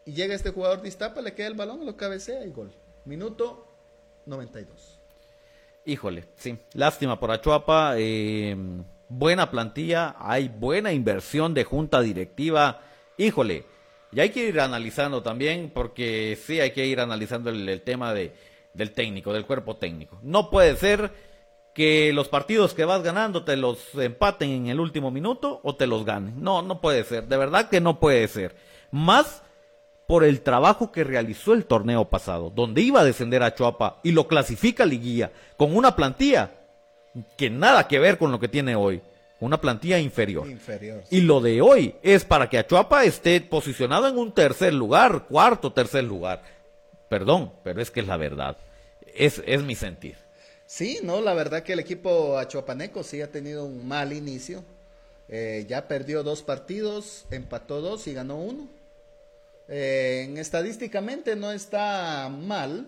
y 0.05 0.13
llega 0.13 0.35
este 0.35 0.51
jugador 0.51 0.81
de 0.81 0.89
Iztapa, 0.89 1.21
le 1.21 1.33
queda 1.33 1.47
el 1.47 1.55
balón, 1.55 1.85
lo 1.85 1.95
cabecea 1.95 2.45
y 2.45 2.51
gol. 2.51 2.71
Minuto 3.05 3.67
92. 4.25 4.94
Híjole, 5.85 6.25
sí, 6.35 6.57
lástima 6.73 7.19
por 7.19 7.31
Achuapa. 7.31 7.93
Eh, 7.97 8.55
buena 9.07 9.51
plantilla, 9.51 10.15
hay 10.19 10.49
buena 10.49 10.91
inversión 10.91 11.53
de 11.53 11.63
junta 11.63 12.01
directiva. 12.01 12.81
Híjole, 13.17 13.65
y 14.11 14.19
hay 14.19 14.29
que 14.29 14.47
ir 14.47 14.59
analizando 14.59 15.21
también, 15.21 15.71
porque 15.73 16.37
sí 16.41 16.59
hay 16.59 16.71
que 16.71 16.85
ir 16.87 16.99
analizando 16.99 17.49
el, 17.49 17.81
tema 17.81 18.13
de, 18.13 18.33
del 18.73 18.91
técnico, 18.91 19.31
del 19.31 19.45
cuerpo 19.45 19.75
técnico. 19.75 20.19
No 20.23 20.49
puede 20.49 20.75
ser 20.75 21.11
que 21.75 22.13
los 22.13 22.29
partidos 22.29 22.73
que 22.73 22.85
vas 22.85 23.03
ganando 23.03 23.43
te 23.43 23.55
los 23.57 23.93
empaten 23.95 24.49
en 24.49 24.67
el 24.67 24.79
último 24.79 25.11
minuto 25.11 25.59
o 25.63 25.75
te 25.75 25.85
los 25.85 26.05
ganen. 26.05 26.41
No, 26.41 26.61
no 26.61 26.81
puede 26.81 27.03
ser, 27.03 27.27
de 27.27 27.37
verdad 27.37 27.69
que 27.69 27.81
no 27.81 27.99
puede 27.99 28.27
ser. 28.27 28.55
Más 28.89 29.43
por 30.07 30.23
el 30.23 30.41
trabajo 30.41 30.91
que 30.91 31.03
realizó 31.03 31.53
el 31.53 31.65
torneo 31.65 32.05
pasado, 32.05 32.49
donde 32.49 32.81
iba 32.81 33.01
a 33.01 33.05
descender 33.05 33.43
a 33.43 33.55
Chuapa 33.55 33.99
y 34.03 34.11
lo 34.11 34.27
clasifica 34.27 34.83
a 34.83 34.85
Liguilla 34.85 35.31
con 35.57 35.75
una 35.75 35.95
plantilla 35.95 36.51
que 37.37 37.49
nada 37.49 37.87
que 37.87 37.99
ver 37.99 38.17
con 38.17 38.31
lo 38.31 38.39
que 38.39 38.47
tiene 38.47 38.75
hoy, 38.75 39.01
una 39.39 39.59
plantilla 39.59 39.99
inferior. 39.99 40.47
Y 41.09 41.21
lo 41.21 41.41
de 41.41 41.61
hoy 41.61 41.95
es 42.03 42.25
para 42.25 42.49
que 42.49 42.57
Achuapa 42.57 43.03
esté 43.03 43.41
posicionado 43.41 44.07
en 44.07 44.17
un 44.17 44.33
tercer 44.33 44.73
lugar, 44.73 45.25
cuarto, 45.27 45.71
tercer 45.73 46.03
lugar. 46.03 46.43
Perdón, 47.09 47.51
pero 47.63 47.81
es 47.81 47.91
que 47.91 48.01
es 48.01 48.07
la 48.07 48.17
verdad. 48.17 48.57
Es, 49.13 49.41
es 49.45 49.63
mi 49.63 49.75
sentir. 49.75 50.15
Sí, 50.65 50.99
no, 51.03 51.21
la 51.21 51.33
verdad 51.33 51.63
que 51.63 51.73
el 51.73 51.79
equipo 51.79 52.39
achuapaneco 52.39 53.03
sí 53.03 53.21
ha 53.21 53.31
tenido 53.31 53.65
un 53.65 53.87
mal 53.87 54.13
inicio. 54.13 54.63
Eh, 55.27 55.65
ya 55.67 55.87
perdió 55.87 56.23
dos 56.23 56.41
partidos, 56.41 57.25
empató 57.31 57.81
dos 57.81 58.07
y 58.07 58.13
ganó 58.13 58.37
uno. 58.37 58.67
Eh, 59.67 60.33
estadísticamente 60.37 61.35
no 61.35 61.51
está 61.51 62.29
mal, 62.29 62.87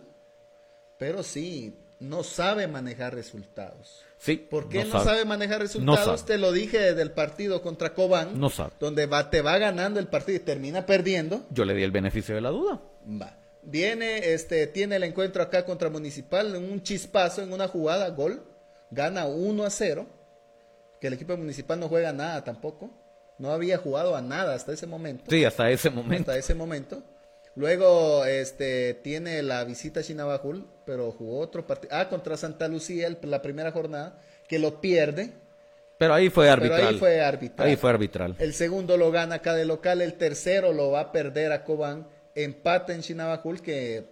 pero 0.99 1.24
sí, 1.24 1.76
no 1.99 2.24
sabe 2.24 2.68
manejar 2.68 3.16
resultados. 3.16 4.04
Sí. 4.20 4.38
¿Por 4.38 4.68
qué 4.70 4.84
no, 4.84 5.04
sabe. 5.04 5.26
manejar 5.26 5.62
resultados? 5.62 6.26
Te 6.26 6.38
lo 6.38 6.52
dije 6.52 6.80
desde 6.80 7.02
el 7.02 7.12
partido 7.12 7.62
contra 7.62 7.94
Cobán. 7.94 8.40
No 8.40 8.49
sabe. 8.49 8.72
Donde 8.80 9.06
va, 9.06 9.30
te 9.30 9.41
va 9.41 9.58
ganando 9.58 9.99
el 9.99 10.08
partido 10.08 10.38
y 10.38 10.41
termina 10.41 10.86
perdiendo. 10.86 11.45
Yo 11.52 11.66
le 11.66 11.74
di 11.74 11.84
el 11.84 11.91
beneficio 11.91 12.36
de 12.36 12.41
la 12.41 12.49
duda. 12.49 12.82
Va. 13.22 13.38
Viene, 13.64 14.34
este, 14.34 14.66
tiene 14.68 14.95
el 14.95 15.04
encuentro 15.04 15.44
acá 15.44 15.66
contra 15.66 15.90
Municipal, 15.90 16.56
en 16.56 16.72
un 16.72 16.82
chispazo, 16.82 17.41
en 17.41 17.52
una 17.54 17.68
jugada, 17.68 18.10
gol. 18.10 18.44
Gana 18.91 19.26
1 19.28 19.64
a 19.64 19.70
0. 19.70 20.08
Que 21.02 21.08
el 21.08 21.14
equipo 21.14 21.38
municipal 21.38 21.80
no 21.80 21.90
juega 21.90 22.12
nada 22.12 22.44
tampoco. 22.44 22.90
No 23.39 23.51
había 23.51 23.77
jugado 23.77 24.15
a 24.15 24.22
nada 24.22 24.55
hasta 24.55 24.73
ese 24.73 24.88
momento. 24.88 25.26
Sí, 25.30 25.45
hasta 25.45 25.69
ese 25.69 25.89
momento. 25.89 26.31
Hasta 26.31 26.38
ese 26.38 26.55
momento. 26.55 27.03
Luego 27.55 28.23
este, 28.26 28.93
tiene 28.95 29.41
la 29.41 29.64
visita 29.64 30.01
a 30.01 30.03
Chinabajul, 30.03 30.68
pero 30.85 31.11
jugó 31.11 31.39
otro 31.39 31.65
partido. 31.65 31.95
Ah, 31.95 32.07
contra 32.07 32.38
Santa 32.38 32.68
Lucía, 32.68 33.09
la 33.23 33.41
primera 33.41 33.72
jornada, 33.72 34.19
que 34.47 34.59
lo 34.59 34.80
pierde. 34.80 35.34
Pero 35.97 36.14
ahí 36.14 36.30
fue 36.30 36.49
arbitral. 36.49 36.80
Pero 36.80 36.89
ahí 36.89 36.99
fue 36.99 37.22
arbitral. 37.22 37.68
Ahí 37.68 37.76
fue 37.76 37.89
arbitral. 37.89 38.35
El 38.38 38.53
segundo 38.53 38.95
lo 38.97 39.11
gana 39.11 39.35
acá 39.35 39.55
de 39.55 39.65
local, 39.65 40.01
el 40.01 40.14
tercero 40.14 40.72
lo 40.72 40.91
va 40.91 40.99
a 40.99 41.11
perder 41.11 41.51
a 41.51 41.64
Cobán. 41.64 42.07
Empata 42.35 42.93
en 42.93 43.01
Chinabajul, 43.01 43.61
que 43.61 44.05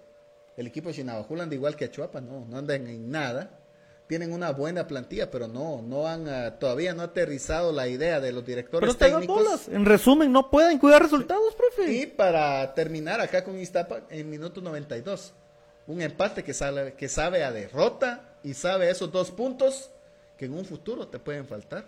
El 0.57 0.65
equipo 0.65 0.89
de 0.89 0.95
Chinabajul 0.95 1.41
anda 1.41 1.53
igual 1.53 1.75
que 1.75 1.85
Achuapa, 1.85 2.21
no, 2.21 2.45
no 2.45 2.57
andan 2.57 2.87
en 2.87 3.11
nada. 3.11 3.59
Tienen 4.07 4.31
una 4.33 4.51
buena 4.51 4.85
plantilla, 4.85 5.31
pero 5.31 5.47
no, 5.47 5.81
no 5.81 6.07
han, 6.07 6.27
ah, 6.27 6.59
todavía 6.59 6.93
no 6.93 7.01
ha 7.01 7.05
aterrizado 7.05 7.71
la 7.71 7.87
idea 7.87 8.19
de 8.19 8.31
los 8.31 8.45
directores 8.45 8.95
Pero 8.95 9.11
técnicos. 9.13 9.43
bolas. 9.43 9.67
En 9.67 9.85
resumen, 9.85 10.31
no 10.31 10.51
pueden 10.51 10.77
cuidar 10.77 11.01
resultados, 11.01 11.55
profe. 11.55 11.91
Y 11.91 12.05
para 12.05 12.73
terminar 12.75 13.19
acá 13.19 13.43
con 13.43 13.57
Iztapa 13.59 14.01
en 14.09 14.29
minuto 14.29 14.61
92. 14.61 15.33
Un 15.87 16.01
empate 16.01 16.43
que 16.43 16.53
sabe, 16.53 16.93
que 16.93 17.09
sabe 17.09 17.43
a 17.43 17.51
derrota 17.51 18.37
y 18.43 18.53
sabe 18.53 18.87
a 18.87 18.91
esos 18.91 19.11
dos 19.11 19.31
puntos 19.31 19.89
que 20.37 20.45
en 20.45 20.53
un 20.53 20.65
futuro 20.65 21.07
te 21.07 21.17
pueden 21.19 21.47
faltar 21.47 21.85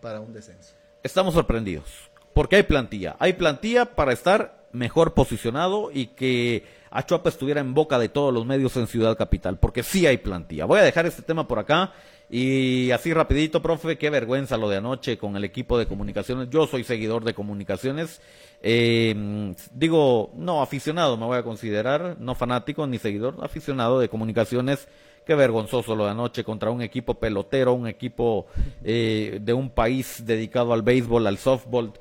para 0.00 0.20
un 0.20 0.32
descenso. 0.32 0.74
Estamos 1.02 1.34
sorprendidos. 1.34 2.10
Porque 2.32 2.56
hay 2.56 2.62
plantilla. 2.62 3.16
Hay 3.18 3.34
plantilla 3.34 3.84
para 3.84 4.12
estar 4.12 4.66
mejor 4.72 5.14
posicionado 5.14 5.90
y 5.92 6.08
que 6.08 6.64
Achuapa 6.90 7.28
estuviera 7.28 7.60
en 7.60 7.72
boca 7.72 7.98
de 7.98 8.08
todos 8.08 8.34
los 8.34 8.44
medios 8.44 8.76
en 8.76 8.86
Ciudad 8.86 9.16
Capital. 9.16 9.58
Porque 9.58 9.82
sí 9.82 10.06
hay 10.06 10.18
plantilla. 10.18 10.64
Voy 10.64 10.80
a 10.80 10.82
dejar 10.82 11.06
este 11.06 11.22
tema 11.22 11.46
por 11.46 11.58
acá. 11.58 11.92
Y 12.28 12.92
así 12.92 13.12
rapidito, 13.12 13.60
profe, 13.60 13.98
qué 13.98 14.08
vergüenza 14.08 14.56
lo 14.56 14.68
de 14.68 14.76
anoche 14.76 15.18
con 15.18 15.36
el 15.36 15.42
equipo 15.42 15.78
de 15.78 15.86
comunicaciones. 15.86 16.48
Yo 16.48 16.66
soy 16.66 16.84
seguidor 16.84 17.24
de 17.24 17.34
comunicaciones. 17.34 18.20
Eh, 18.62 19.52
digo, 19.72 20.30
no 20.36 20.62
aficionado 20.62 21.16
me 21.16 21.26
voy 21.26 21.38
a 21.38 21.42
considerar, 21.42 22.16
no 22.20 22.34
fanático 22.34 22.86
ni 22.86 22.98
seguidor, 22.98 23.36
aficionado 23.42 23.98
de 23.98 24.08
comunicaciones. 24.08 24.86
Qué 25.26 25.34
vergonzoso 25.34 25.96
lo 25.96 26.04
de 26.04 26.12
anoche 26.12 26.44
contra 26.44 26.70
un 26.70 26.82
equipo 26.82 27.14
pelotero, 27.14 27.72
un 27.72 27.88
equipo 27.88 28.46
eh, 28.84 29.38
de 29.42 29.52
un 29.52 29.70
país 29.70 30.24
dedicado 30.24 30.72
al 30.72 30.82
béisbol, 30.82 31.26
al 31.26 31.38
softball, 31.38 31.92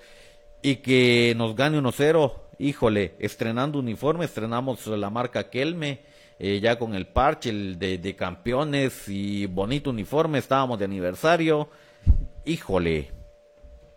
y 0.62 0.78
que 0.78 1.34
nos 1.38 1.56
gane 1.56 1.80
1-0. 1.80 2.34
Híjole, 2.62 3.16
estrenando 3.20 3.80
uniforme, 3.80 4.26
estrenamos 4.26 4.86
la 4.88 5.10
marca 5.10 5.50
Kelme, 5.50 6.02
eh, 6.38 6.60
ya 6.62 6.78
con 6.78 6.94
el 6.94 7.08
parche 7.08 7.52
el 7.52 7.80
de, 7.80 8.16
campeones 8.18 9.08
y 9.08 9.46
bonito 9.46 9.92
uniforme, 9.92 10.40
estábamos 10.40 10.78
de 10.78 10.84
aniversario. 10.84 11.70
Híjole, 12.44 13.12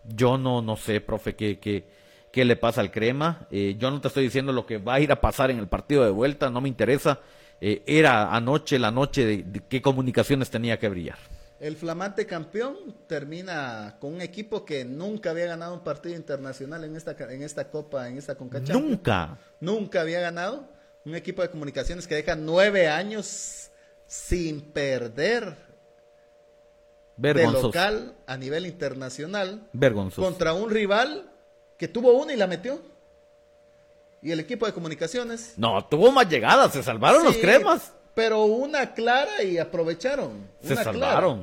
yo 0.05 0.37
no, 0.37 0.61
no 0.61 0.77
sé, 0.77 1.01
profe, 1.01 1.35
qué, 1.35 1.59
qué, 1.59 1.89
qué 2.31 2.45
le 2.45 2.55
pasa 2.55 2.79
al 2.79 2.89
crema. 2.89 3.47
Eh, 3.51 3.75
yo 3.77 3.91
no 3.91 3.99
te 3.99 4.07
estoy 4.07 4.23
diciendo 4.23 4.53
lo 4.53 4.65
que 4.65 4.77
va 4.77 4.93
a 4.93 5.01
ir 5.01 5.11
a 5.11 5.19
pasar 5.19 5.51
en 5.51 5.59
el 5.59 5.67
partido 5.67 6.05
de 6.05 6.11
vuelta, 6.11 6.49
no 6.49 6.61
me 6.61 6.69
interesa. 6.69 7.19
Eh, 7.59 7.83
era 7.85 8.33
anoche 8.33 8.79
la 8.79 8.91
noche 8.91 9.43
de 9.43 9.61
qué 9.67 9.81
comunicaciones 9.81 10.49
tenía 10.49 10.79
que 10.79 10.87
brillar. 10.87 11.17
El 11.63 11.77
flamante 11.77 12.25
campeón 12.25 12.75
termina 13.07 13.95
con 14.01 14.15
un 14.15 14.21
equipo 14.21 14.65
que 14.65 14.83
nunca 14.83 15.29
había 15.29 15.45
ganado 15.45 15.73
un 15.73 15.79
partido 15.79 16.13
internacional 16.13 16.83
en 16.83 16.97
esta, 16.97 17.15
en 17.17 17.41
esta 17.41 17.69
copa, 17.69 18.09
en 18.09 18.17
esta 18.17 18.35
Conca 18.35 18.57
Champions. 18.57 18.83
Nunca. 18.83 19.37
Nunca 19.61 20.01
había 20.01 20.19
ganado. 20.19 20.67
Un 21.05 21.15
equipo 21.15 21.41
de 21.41 21.49
comunicaciones 21.49 22.05
que 22.05 22.15
deja 22.15 22.35
nueve 22.35 22.89
años 22.89 23.71
sin 24.07 24.59
perder 24.73 25.55
de 27.15 27.33
Vergonzoso. 27.33 27.67
local 27.67 28.13
a 28.27 28.35
nivel 28.35 28.65
internacional 28.65 29.69
Vergonzoso. 29.71 30.21
contra 30.21 30.53
un 30.53 30.69
rival 30.69 31.31
que 31.77 31.87
tuvo 31.87 32.11
una 32.11 32.33
y 32.33 32.35
la 32.35 32.47
metió. 32.47 32.81
Y 34.21 34.31
el 34.33 34.41
equipo 34.41 34.65
de 34.65 34.73
comunicaciones. 34.73 35.53
No, 35.55 35.85
tuvo 35.85 36.11
más 36.11 36.27
llegadas, 36.27 36.73
se 36.73 36.83
salvaron 36.83 37.23
los 37.23 37.37
cremas. 37.37 37.93
Pero 38.15 38.43
una 38.43 38.93
clara 38.93 39.41
y 39.41 39.57
aprovecharon. 39.57 40.45
Se 40.61 40.73
una 40.73 40.83
clara. 40.83 41.37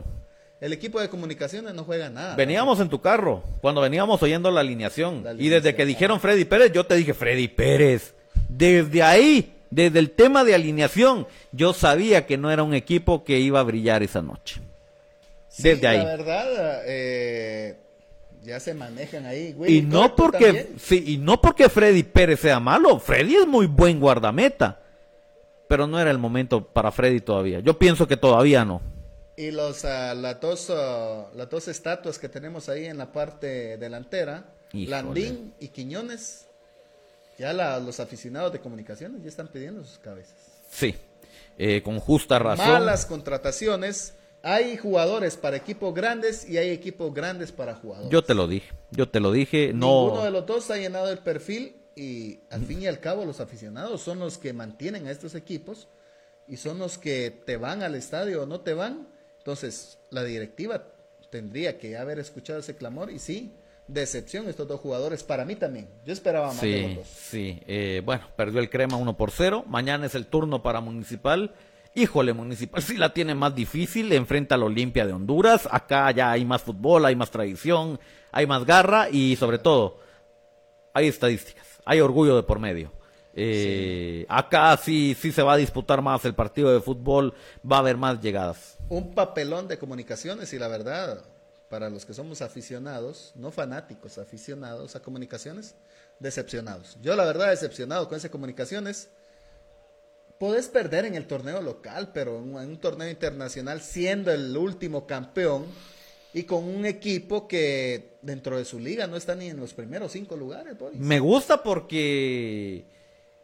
El 0.61 0.75
equipo 0.75 1.01
de 1.01 1.09
comunicaciones 1.09 1.73
no 1.73 1.85
juega 1.85 2.11
nada. 2.11 2.37
Veníamos 2.37 2.81
en 2.81 2.91
tu 2.91 3.01
carro, 3.01 3.43
cuando 3.63 3.81
veníamos 3.81 4.23
oyendo 4.23 4.51
la 4.51 4.61
alineación. 4.61 5.25
La 5.25 5.33
Y 5.33 5.49
desde 5.49 5.75
que 5.75 5.87
dijeron 5.87 6.21
Freddy 6.21 6.45
Pérez, 6.45 6.73
yo 6.73 6.85
te 6.85 6.97
dije 6.97 7.15
Freddy 7.15 7.49
Pérez. 7.49 8.15
Desde 8.49 9.03
ahí, 9.03 9.55
desde 9.71 9.99
el 9.99 10.11
tema 10.11 10.45
de 10.45 10.55
alineación, 10.55 11.27
yo 11.53 11.73
sabía 11.73 12.27
que 12.27 12.37
no 12.37 12.51
era 12.51 12.63
un 12.63 12.75
equipo 12.75 13.25
que 13.25 13.39
iba 13.39 13.59
a 13.59 13.63
brillar 13.63 14.03
esa 14.03 14.21
noche. 14.21 14.61
Sí, 15.49 15.63
desde 15.63 15.87
ahí. 15.87 15.99
La 15.99 16.05
verdad, 16.05 16.83
eh, 16.85 17.79
ya 18.43 18.61
se 18.61 18.75
manejan 18.75 19.25
ahí. 19.25 19.55
Willy 19.57 19.79
Y 19.79 19.83
no 19.83 20.15
porque, 20.15 20.73
sí, 20.79 21.03
y 21.07 21.17
no 21.17 21.41
porque 21.41 21.71
Freddy 21.71 22.03
Pérez 22.03 22.41
sea 22.41 22.61
malo. 22.61 22.99
Freddy 22.99 23.37
es 23.37 23.47
muy 23.47 23.67
buen 23.67 23.99
guardameta. 23.99 24.79
Pero 25.69 25.87
no 25.87 25.99
era 25.99 26.11
el 26.11 26.19
momento 26.19 26.63
para 26.63 26.91
Freddy 26.91 27.21
todavía. 27.21 27.61
Yo 27.61 27.79
pienso 27.79 28.07
que 28.07 28.19
todavía 28.19 28.65
no. 28.65 28.83
Y 29.41 29.51
los, 29.53 29.85
ah, 29.87 30.15
las, 30.15 30.39
dos, 30.41 30.69
ah, 30.71 31.31
las 31.35 31.49
dos 31.49 31.67
estatuas 31.69 32.19
que 32.19 32.29
tenemos 32.29 32.69
ahí 32.69 32.85
en 32.87 32.99
la 32.99 33.11
parte 33.11 33.79
delantera, 33.79 34.45
Híjole. 34.73 34.91
Landín 34.91 35.55
y 35.59 35.69
Quiñones, 35.69 36.47
ya 37.39 37.53
la- 37.55 37.81
los 37.81 38.01
aficionados 38.01 38.53
de 38.53 38.61
comunicaciones 38.61 39.23
ya 39.23 39.29
están 39.29 39.49
pidiendo 39.49 39.83
sus 39.85 39.99
cabezas. 39.99 40.37
Sí. 40.71 40.95
Eh, 41.57 41.83
con 41.83 42.01
justa 42.01 42.39
razón. 42.39 42.69
Malas 42.69 43.07
contrataciones. 43.07 44.15
Hay 44.43 44.77
jugadores 44.77 45.37
para 45.37 45.57
equipos 45.57 45.95
grandes 45.95 46.49
y 46.49 46.59
hay 46.59 46.71
equipos 46.71 47.13
grandes 47.15 47.51
para 47.53 47.75
jugadores. 47.75 48.11
Yo 48.11 48.23
te 48.23 48.35
lo 48.35 48.47
dije. 48.47 48.71
Yo 48.91 49.09
te 49.09 49.21
lo 49.21 49.33
dije. 49.33 49.73
No. 49.75 50.05
Ninguno 50.05 50.25
de 50.25 50.31
los 50.31 50.47
dos 50.47 50.71
ha 50.71 50.77
llenado 50.77 51.11
el 51.11 51.19
perfil 51.19 51.77
y 51.97 52.41
al 52.51 52.65
fin 52.67 52.83
y 52.83 52.87
al 52.87 53.01
cabo 53.01 53.25
los 53.25 53.41
aficionados 53.41 54.01
son 54.03 54.19
los 54.19 54.37
que 54.39 54.53
mantienen 54.53 55.07
a 55.07 55.11
estos 55.11 55.35
equipos 55.35 55.89
y 56.49 56.57
son 56.57 56.79
los 56.79 56.99
que 56.99 57.31
te 57.31 57.57
van 57.57 57.83
al 57.83 57.95
estadio 57.95 58.43
o 58.43 58.47
no 58.47 58.61
te 58.61 58.75
van. 58.75 59.09
Entonces 59.41 59.99
la 60.11 60.23
directiva 60.25 60.85
tendría 61.31 61.79
que 61.79 61.97
haber 61.97 62.19
escuchado 62.19 62.61
ese 62.61 62.77
clamor 62.77 63.11
y 63.11 63.19
sí, 63.19 63.53
decepción 63.89 64.49
estos 64.49 64.69
dos 64.69 64.81
jugadores 64.81 65.23
para 65.25 65.45
mí 65.45 65.57
también. 65.57 65.89
Yo 66.05 66.13
esperaba 66.13 66.49
más 66.49 66.61
de 66.61 66.83
los 66.83 66.91
Sí, 66.91 66.95
dos. 66.97 67.07
sí. 67.09 67.63
Eh, 67.67 68.03
bueno, 68.05 68.25
perdió 68.37 68.61
el 68.61 68.71
crema 68.71 68.97
1 68.97 69.17
por 69.17 69.31
0. 69.31 69.65
Mañana 69.67 70.07
es 70.07 70.15
el 70.15 70.27
turno 70.27 70.63
para 70.63 70.81
Municipal. 70.81 71.55
Híjole, 71.95 72.33
Municipal 72.33 72.83
sí 72.83 72.97
la 72.97 73.13
tiene 73.13 73.35
más 73.35 73.55
difícil. 73.55 74.13
Enfrenta 74.13 74.55
al 74.55 74.63
Olimpia 74.63 75.07
de 75.07 75.13
Honduras. 75.13 75.69
Acá 75.71 76.11
ya 76.13 76.31
hay 76.31 76.45
más 76.45 76.63
fútbol, 76.63 77.05
hay 77.07 77.17
más 77.17 77.31
tradición, 77.31 77.99
hay 78.31 78.47
más 78.47 78.65
garra 78.65 79.09
y 79.11 79.35
sobre 79.37 79.59
todo 79.59 79.99
hay 80.93 81.09
estadísticas. 81.09 81.67
Hay 81.85 82.01
orgullo 82.01 82.37
de 82.37 82.43
por 82.45 82.59
medio. 82.61 82.93
Eh, 83.35 84.27
Acá 84.29 84.77
sí, 84.77 85.17
sí 85.19 85.33
se 85.33 85.43
va 85.43 85.55
a 85.55 85.57
disputar 85.57 86.03
más 86.03 86.25
el 86.25 86.35
partido 86.35 86.73
de 86.73 86.81
fútbol. 86.81 87.35
Va 87.69 87.77
a 87.77 87.81
haber 87.81 87.97
más 87.97 88.21
llegadas. 88.21 88.77
Un 88.91 89.15
papelón 89.15 89.69
de 89.69 89.79
comunicaciones 89.79 90.53
y 90.53 90.59
la 90.59 90.69
verdad, 90.69 91.23
para 91.71 91.89
los 91.89 92.05
que 92.05 92.13
somos 92.13 92.43
aficionados, 92.43 93.33
no 93.37 93.53
fanáticos, 93.53 94.19
aficionados 94.19 94.97
a 94.97 95.01
comunicaciones, 95.01 95.77
decepcionados. 96.19 96.99
Yo 97.01 97.15
la 97.15 97.25
verdad 97.25 97.51
decepcionado 97.51 98.09
con 98.09 98.19
ese 98.19 98.31
comunicaciones. 98.31 99.09
Podés 100.41 100.69
perder 100.69 101.05
en 101.05 101.15
el 101.15 101.29
torneo 101.29 101.63
local, 101.63 102.11
pero 102.13 102.39
en 102.39 102.55
un, 102.55 102.77
torneo 102.79 103.09
internacional 103.09 103.81
siendo 103.81 104.33
el 104.33 104.57
último 104.57 105.07
campeón 105.07 105.67
y 106.33 106.43
con 106.43 106.65
un 106.65 106.85
equipo 106.85 107.47
que 107.47 108.19
dentro 108.23 108.59
de 108.59 108.65
su 108.65 108.81
liga 108.81 109.07
no 109.07 109.17
está 109.17 109.37
ni 109.37 109.49
en 109.49 109.59
los 109.59 109.73
primeros 109.73 110.11
cinco 110.13 110.37
lugares. 110.37 110.77
Boris. 110.77 110.99
Me 110.99 111.21
gusta 111.21 111.63
porque 111.63 112.85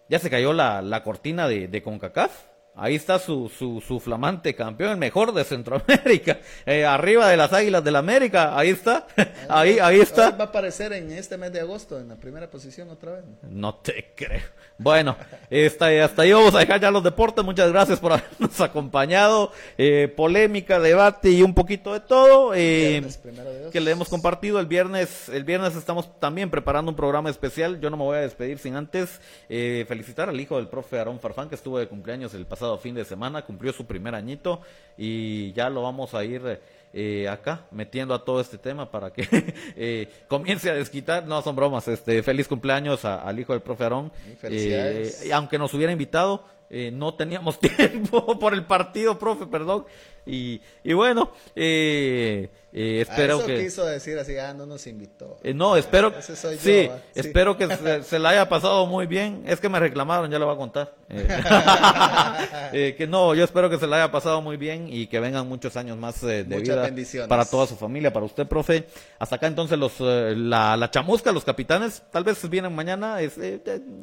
ya 0.09 0.19
se 0.19 0.29
cayó 0.29 0.53
la, 0.53 0.83
la 0.83 1.05
cortina 1.05 1.47
de, 1.47 1.69
de 1.69 1.83
CONCACAF. 1.83 2.56
Ahí 2.79 2.95
está 2.95 3.19
su, 3.19 3.49
su, 3.49 3.81
su 3.81 4.01
flamante 4.01 4.55
campeón, 4.55 4.91
el 4.91 4.97
mejor 4.99 5.33
de 5.33 5.45
Centroamérica. 5.45 6.41
Eh, 6.67 6.85
arriba 6.85 7.29
de 7.29 7.37
las 7.37 7.53
Águilas 7.53 7.85
del 7.85 7.95
América. 7.95 8.59
Ahí 8.59 8.71
está. 8.71 9.07
ahí, 9.49 9.79
ahí 9.79 10.01
está. 10.01 10.31
Va 10.31 10.45
a 10.45 10.49
aparecer 10.49 10.93
en 10.93 11.13
este 11.13 11.37
mes 11.37 11.53
de 11.53 11.61
agosto 11.61 11.99
en 11.99 12.09
la 12.09 12.17
primera 12.17 12.51
posición 12.51 12.91
otra 12.91 13.13
vez. 13.13 13.25
No 13.43 13.77
te 13.77 14.13
creo. 14.17 14.43
Bueno, 14.79 15.17
esta, 15.49 15.87
hasta 16.05 16.23
ahí 16.23 16.33
vamos 16.33 16.55
a 16.55 16.59
dejar 16.59 16.81
ya 16.81 16.91
los 16.91 17.05
deportes. 17.05 17.45
Muchas 17.45 17.71
gracias 17.71 18.01
por 18.01 18.13
habernos 18.13 18.61
acompañado. 18.61 19.53
Eh, 19.79 20.13
polémica, 20.15 20.81
debate 20.81 21.31
y 21.31 21.43
un 21.43 21.55
poquito 21.55 21.93
de 21.93 22.01
todo. 22.01 22.53
Eh, 22.55 23.01
de 23.01 23.71
que 23.71 23.81
le 23.81 23.93
hemos 23.93 24.09
compartido 24.09 24.59
el 24.59 24.67
viernes. 24.67 25.29
El 25.29 25.45
viernes 25.45 25.77
estamos 25.77 26.19
también 26.19 26.51
preparando 26.51 26.91
un 26.91 26.97
programa 26.97 27.31
especial. 27.31 27.81
Yo 27.81 27.91
no 27.91 27.97
me 27.97 28.05
voy 28.05 28.17
a 28.17 28.21
despedir 28.23 28.59
sin 28.59 28.75
antes 28.75 29.21
eh, 29.49 29.85
felicitar 29.87 30.29
al 30.29 30.41
hijo 30.41 30.57
del 30.57 30.69
profe 30.69 30.99
Aarón 30.99 31.21
Farfán, 31.21 31.49
que 31.49 31.55
estuvo 31.55 31.79
de 31.79 31.87
cumpleaños 31.87 32.35
el 32.35 32.45
pasado 32.45 32.66
fin 32.79 32.95
de 32.95 33.05
semana. 33.05 33.43
Cumplió 33.43 33.73
su 33.73 33.87
primer 33.87 34.15
añito 34.15 34.61
y 34.99 35.53
ya 35.53 35.69
lo 35.71 35.83
vamos 35.83 36.15
a 36.15 36.25
ir 36.25 36.61
eh, 36.93 37.29
acá 37.29 37.67
metiendo 37.71 38.15
a 38.15 38.25
todo 38.25 38.41
este 38.41 38.59
tema 38.59 38.91
para 38.91 39.13
que 39.13 39.27
eh, 39.77 40.09
comience 40.29 40.71
a 40.71 40.75
desquitar. 40.75 41.27
No, 41.27 41.43
son 41.43 41.55
bromas. 41.57 41.87
Este, 41.89 42.23
feliz 42.23 42.49
cumpleaños 42.49 43.05
a- 43.05 43.23
al 43.23 43.39
hijo 43.39 43.53
del 43.53 43.63
profe 43.63 43.85
Aarón. 43.85 44.13
Eh, 44.43 45.13
y 45.27 45.31
aunque 45.33 45.59
nos 45.59 45.73
hubiera 45.75 45.93
invitado, 45.93 46.45
eh, 46.71 46.91
no 46.93 47.15
teníamos 47.15 47.59
tiempo 47.61 48.39
por 48.39 48.55
el 48.55 48.65
partido, 48.65 49.19
profe, 49.19 49.47
perdón. 49.47 49.85
Y, 50.27 50.61
y 50.83 50.93
bueno, 50.93 51.31
eh, 51.55 52.51
eh, 52.73 53.01
espero 53.01 53.37
Ah, 53.37 53.39
eso 53.39 53.47
que... 53.47 53.65
quiso 53.65 53.87
decir 53.87 54.19
así, 54.19 54.37
ah, 54.37 54.53
no 54.53 54.67
nos 54.67 54.87
invitó. 54.87 55.39
Eh, 55.43 55.55
no, 55.55 55.77
espero, 55.77 56.13
Ese 56.19 56.35
soy 56.37 56.57
yo, 56.57 56.63
sí, 56.63 56.91
espero 57.15 57.57
que 57.57 57.69
se, 57.69 58.03
se 58.03 58.19
la 58.19 58.31
haya 58.31 58.49
pasado 58.49 58.87
muy 58.87 59.07
bien. 59.07 59.45
Es 59.47 59.61
que 59.61 59.69
me 59.69 59.79
reclamaron, 59.81 60.31
ya 60.31 60.39
le 60.39 60.45
voy 60.45 60.55
a 60.55 60.59
contar. 60.59 60.95
Eh, 61.09 61.27
eh, 62.73 62.95
que 62.99 63.07
no, 63.07 63.35
yo 63.35 63.45
espero 63.45 63.71
que 63.71 63.79
se 63.79 63.87
la 63.87 63.97
haya 63.97 64.11
pasado 64.13 64.43
muy 64.43 64.57
bien 64.57 64.89
y 64.93 65.07
que 65.07 65.21
vengan 65.21 65.49
muchos 65.49 65.77
años 65.77 65.97
más 65.97 66.21
de 66.21 66.45
Muchas 66.45 66.63
vida 66.63 66.83
bendiciones. 66.83 67.29
para 67.29 67.45
toda 67.45 67.67
su 67.67 67.77
familia, 67.77 68.13
para 68.13 68.27
usted, 68.27 68.47
profe. 68.47 68.87
Hasta 69.19 69.37
acá 69.37 69.47
entonces 69.47 69.79
los, 69.79 69.93
eh, 70.01 70.35
la, 70.37 70.77
la 70.77 70.91
chamusca, 70.91 71.33
los 71.33 71.45
capitanes, 71.45 72.03
tal 72.11 72.25
vez 72.25 72.47
vienen 72.51 72.75
mañana. 72.75 73.21
Es, 73.21 73.39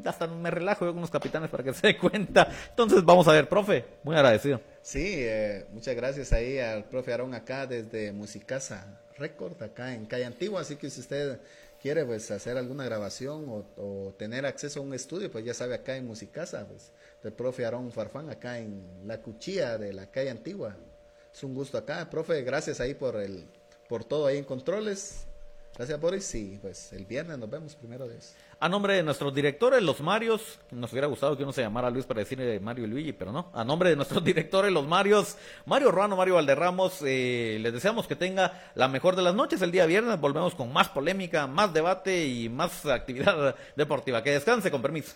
hasta 0.05 0.27
me 0.27 0.49
relajo 0.49 0.85
yo 0.85 0.93
con 0.93 1.01
los 1.01 1.11
capitanes 1.11 1.49
para 1.49 1.63
que 1.63 1.73
se 1.73 1.87
dé 1.87 1.97
cuenta. 1.97 2.47
Entonces 2.69 3.03
vamos 3.03 3.27
a 3.27 3.33
ver, 3.33 3.47
profe, 3.49 3.85
muy 4.03 4.15
agradecido. 4.15 4.61
Sí, 4.83 5.15
eh, 5.15 5.65
muchas 5.71 5.95
gracias 5.95 6.33
ahí 6.33 6.59
al 6.59 6.83
profe 6.83 7.13
Aarón 7.13 7.33
acá 7.33 7.65
desde 7.65 8.11
Musicasa 8.11 8.99
Record, 9.17 9.63
acá 9.63 9.93
en 9.93 10.05
Calle 10.05 10.25
Antigua, 10.25 10.59
así 10.59 10.75
que 10.75 10.89
si 10.89 10.99
usted 10.99 11.39
quiere 11.81 12.03
pues 12.03 12.29
hacer 12.31 12.57
alguna 12.57 12.83
grabación 12.83 13.45
o, 13.47 14.13
tener 14.17 14.45
acceso 14.45 14.81
a 14.81 14.83
un 14.83 14.93
estudio, 14.93 15.31
pues 15.31 15.45
ya 15.45 15.53
sabe 15.53 15.75
acá 15.75 15.95
en 15.95 16.05
Musicasa, 16.05 16.67
pues 16.67 16.91
del 17.23 17.31
profe 17.31 17.63
Aarón 17.63 17.93
Farfán, 17.93 18.29
acá 18.29 18.59
en 18.59 18.83
la 19.05 19.21
cuchilla 19.21 19.77
de 19.77 19.93
la 19.93 20.11
Calle 20.11 20.31
Antigua. 20.31 20.75
Es 21.33 21.41
un 21.45 21.55
gusto 21.55 21.77
acá, 21.77 22.09
profe, 22.09 22.41
gracias 22.41 22.81
ahí 22.81 22.93
por 22.93 23.15
el 23.15 23.45
por 23.87 24.03
todo 24.03 24.27
ahí 24.27 24.37
en 24.37 24.43
controles. 24.43 25.27
Gracias 25.75 25.99
Boris 25.99 26.35
y 26.35 26.59
pues 26.61 26.93
el 26.93 27.05
viernes 27.05 27.39
nos 27.39 27.49
vemos 27.49 27.73
primero 27.75 28.05
eso. 28.05 28.35
A 28.59 28.69
nombre 28.69 28.93
de 28.93 29.03
nuestros 29.03 29.33
directores, 29.33 29.81
los 29.81 30.01
Marios, 30.01 30.59
nos 30.69 30.91
hubiera 30.91 31.07
gustado 31.07 31.35
que 31.35 31.43
uno 31.43 31.51
se 31.51 31.61
llamara 31.61 31.89
Luis 31.89 32.05
para 32.05 32.19
decirle 32.19 32.59
Mario 32.59 32.85
y 32.85 32.87
Luigi, 32.87 33.11
pero 33.11 33.31
no. 33.31 33.49
A 33.53 33.63
nombre 33.63 33.89
de 33.89 33.95
nuestros 33.95 34.23
directores, 34.25 34.71
los 34.71 34.87
Marios, 34.87 35.35
Mario 35.65 35.89
Ruano, 35.89 36.15
Mario 36.15 36.35
Valderramos, 36.35 36.99
eh, 37.03 37.57
les 37.59 37.73
deseamos 37.73 38.07
que 38.07 38.15
tenga 38.15 38.71
la 38.75 38.87
mejor 38.87 39.15
de 39.15 39.23
las 39.23 39.33
noches. 39.33 39.61
El 39.63 39.71
día 39.71 39.87
viernes 39.87 40.21
volvemos 40.21 40.53
con 40.53 40.71
más 40.71 40.89
polémica, 40.89 41.47
más 41.47 41.73
debate 41.73 42.27
y 42.27 42.49
más 42.49 42.85
actividad 42.85 43.55
deportiva. 43.75 44.21
Que 44.21 44.31
descanse, 44.31 44.69
con 44.69 44.81
permiso. 44.81 45.15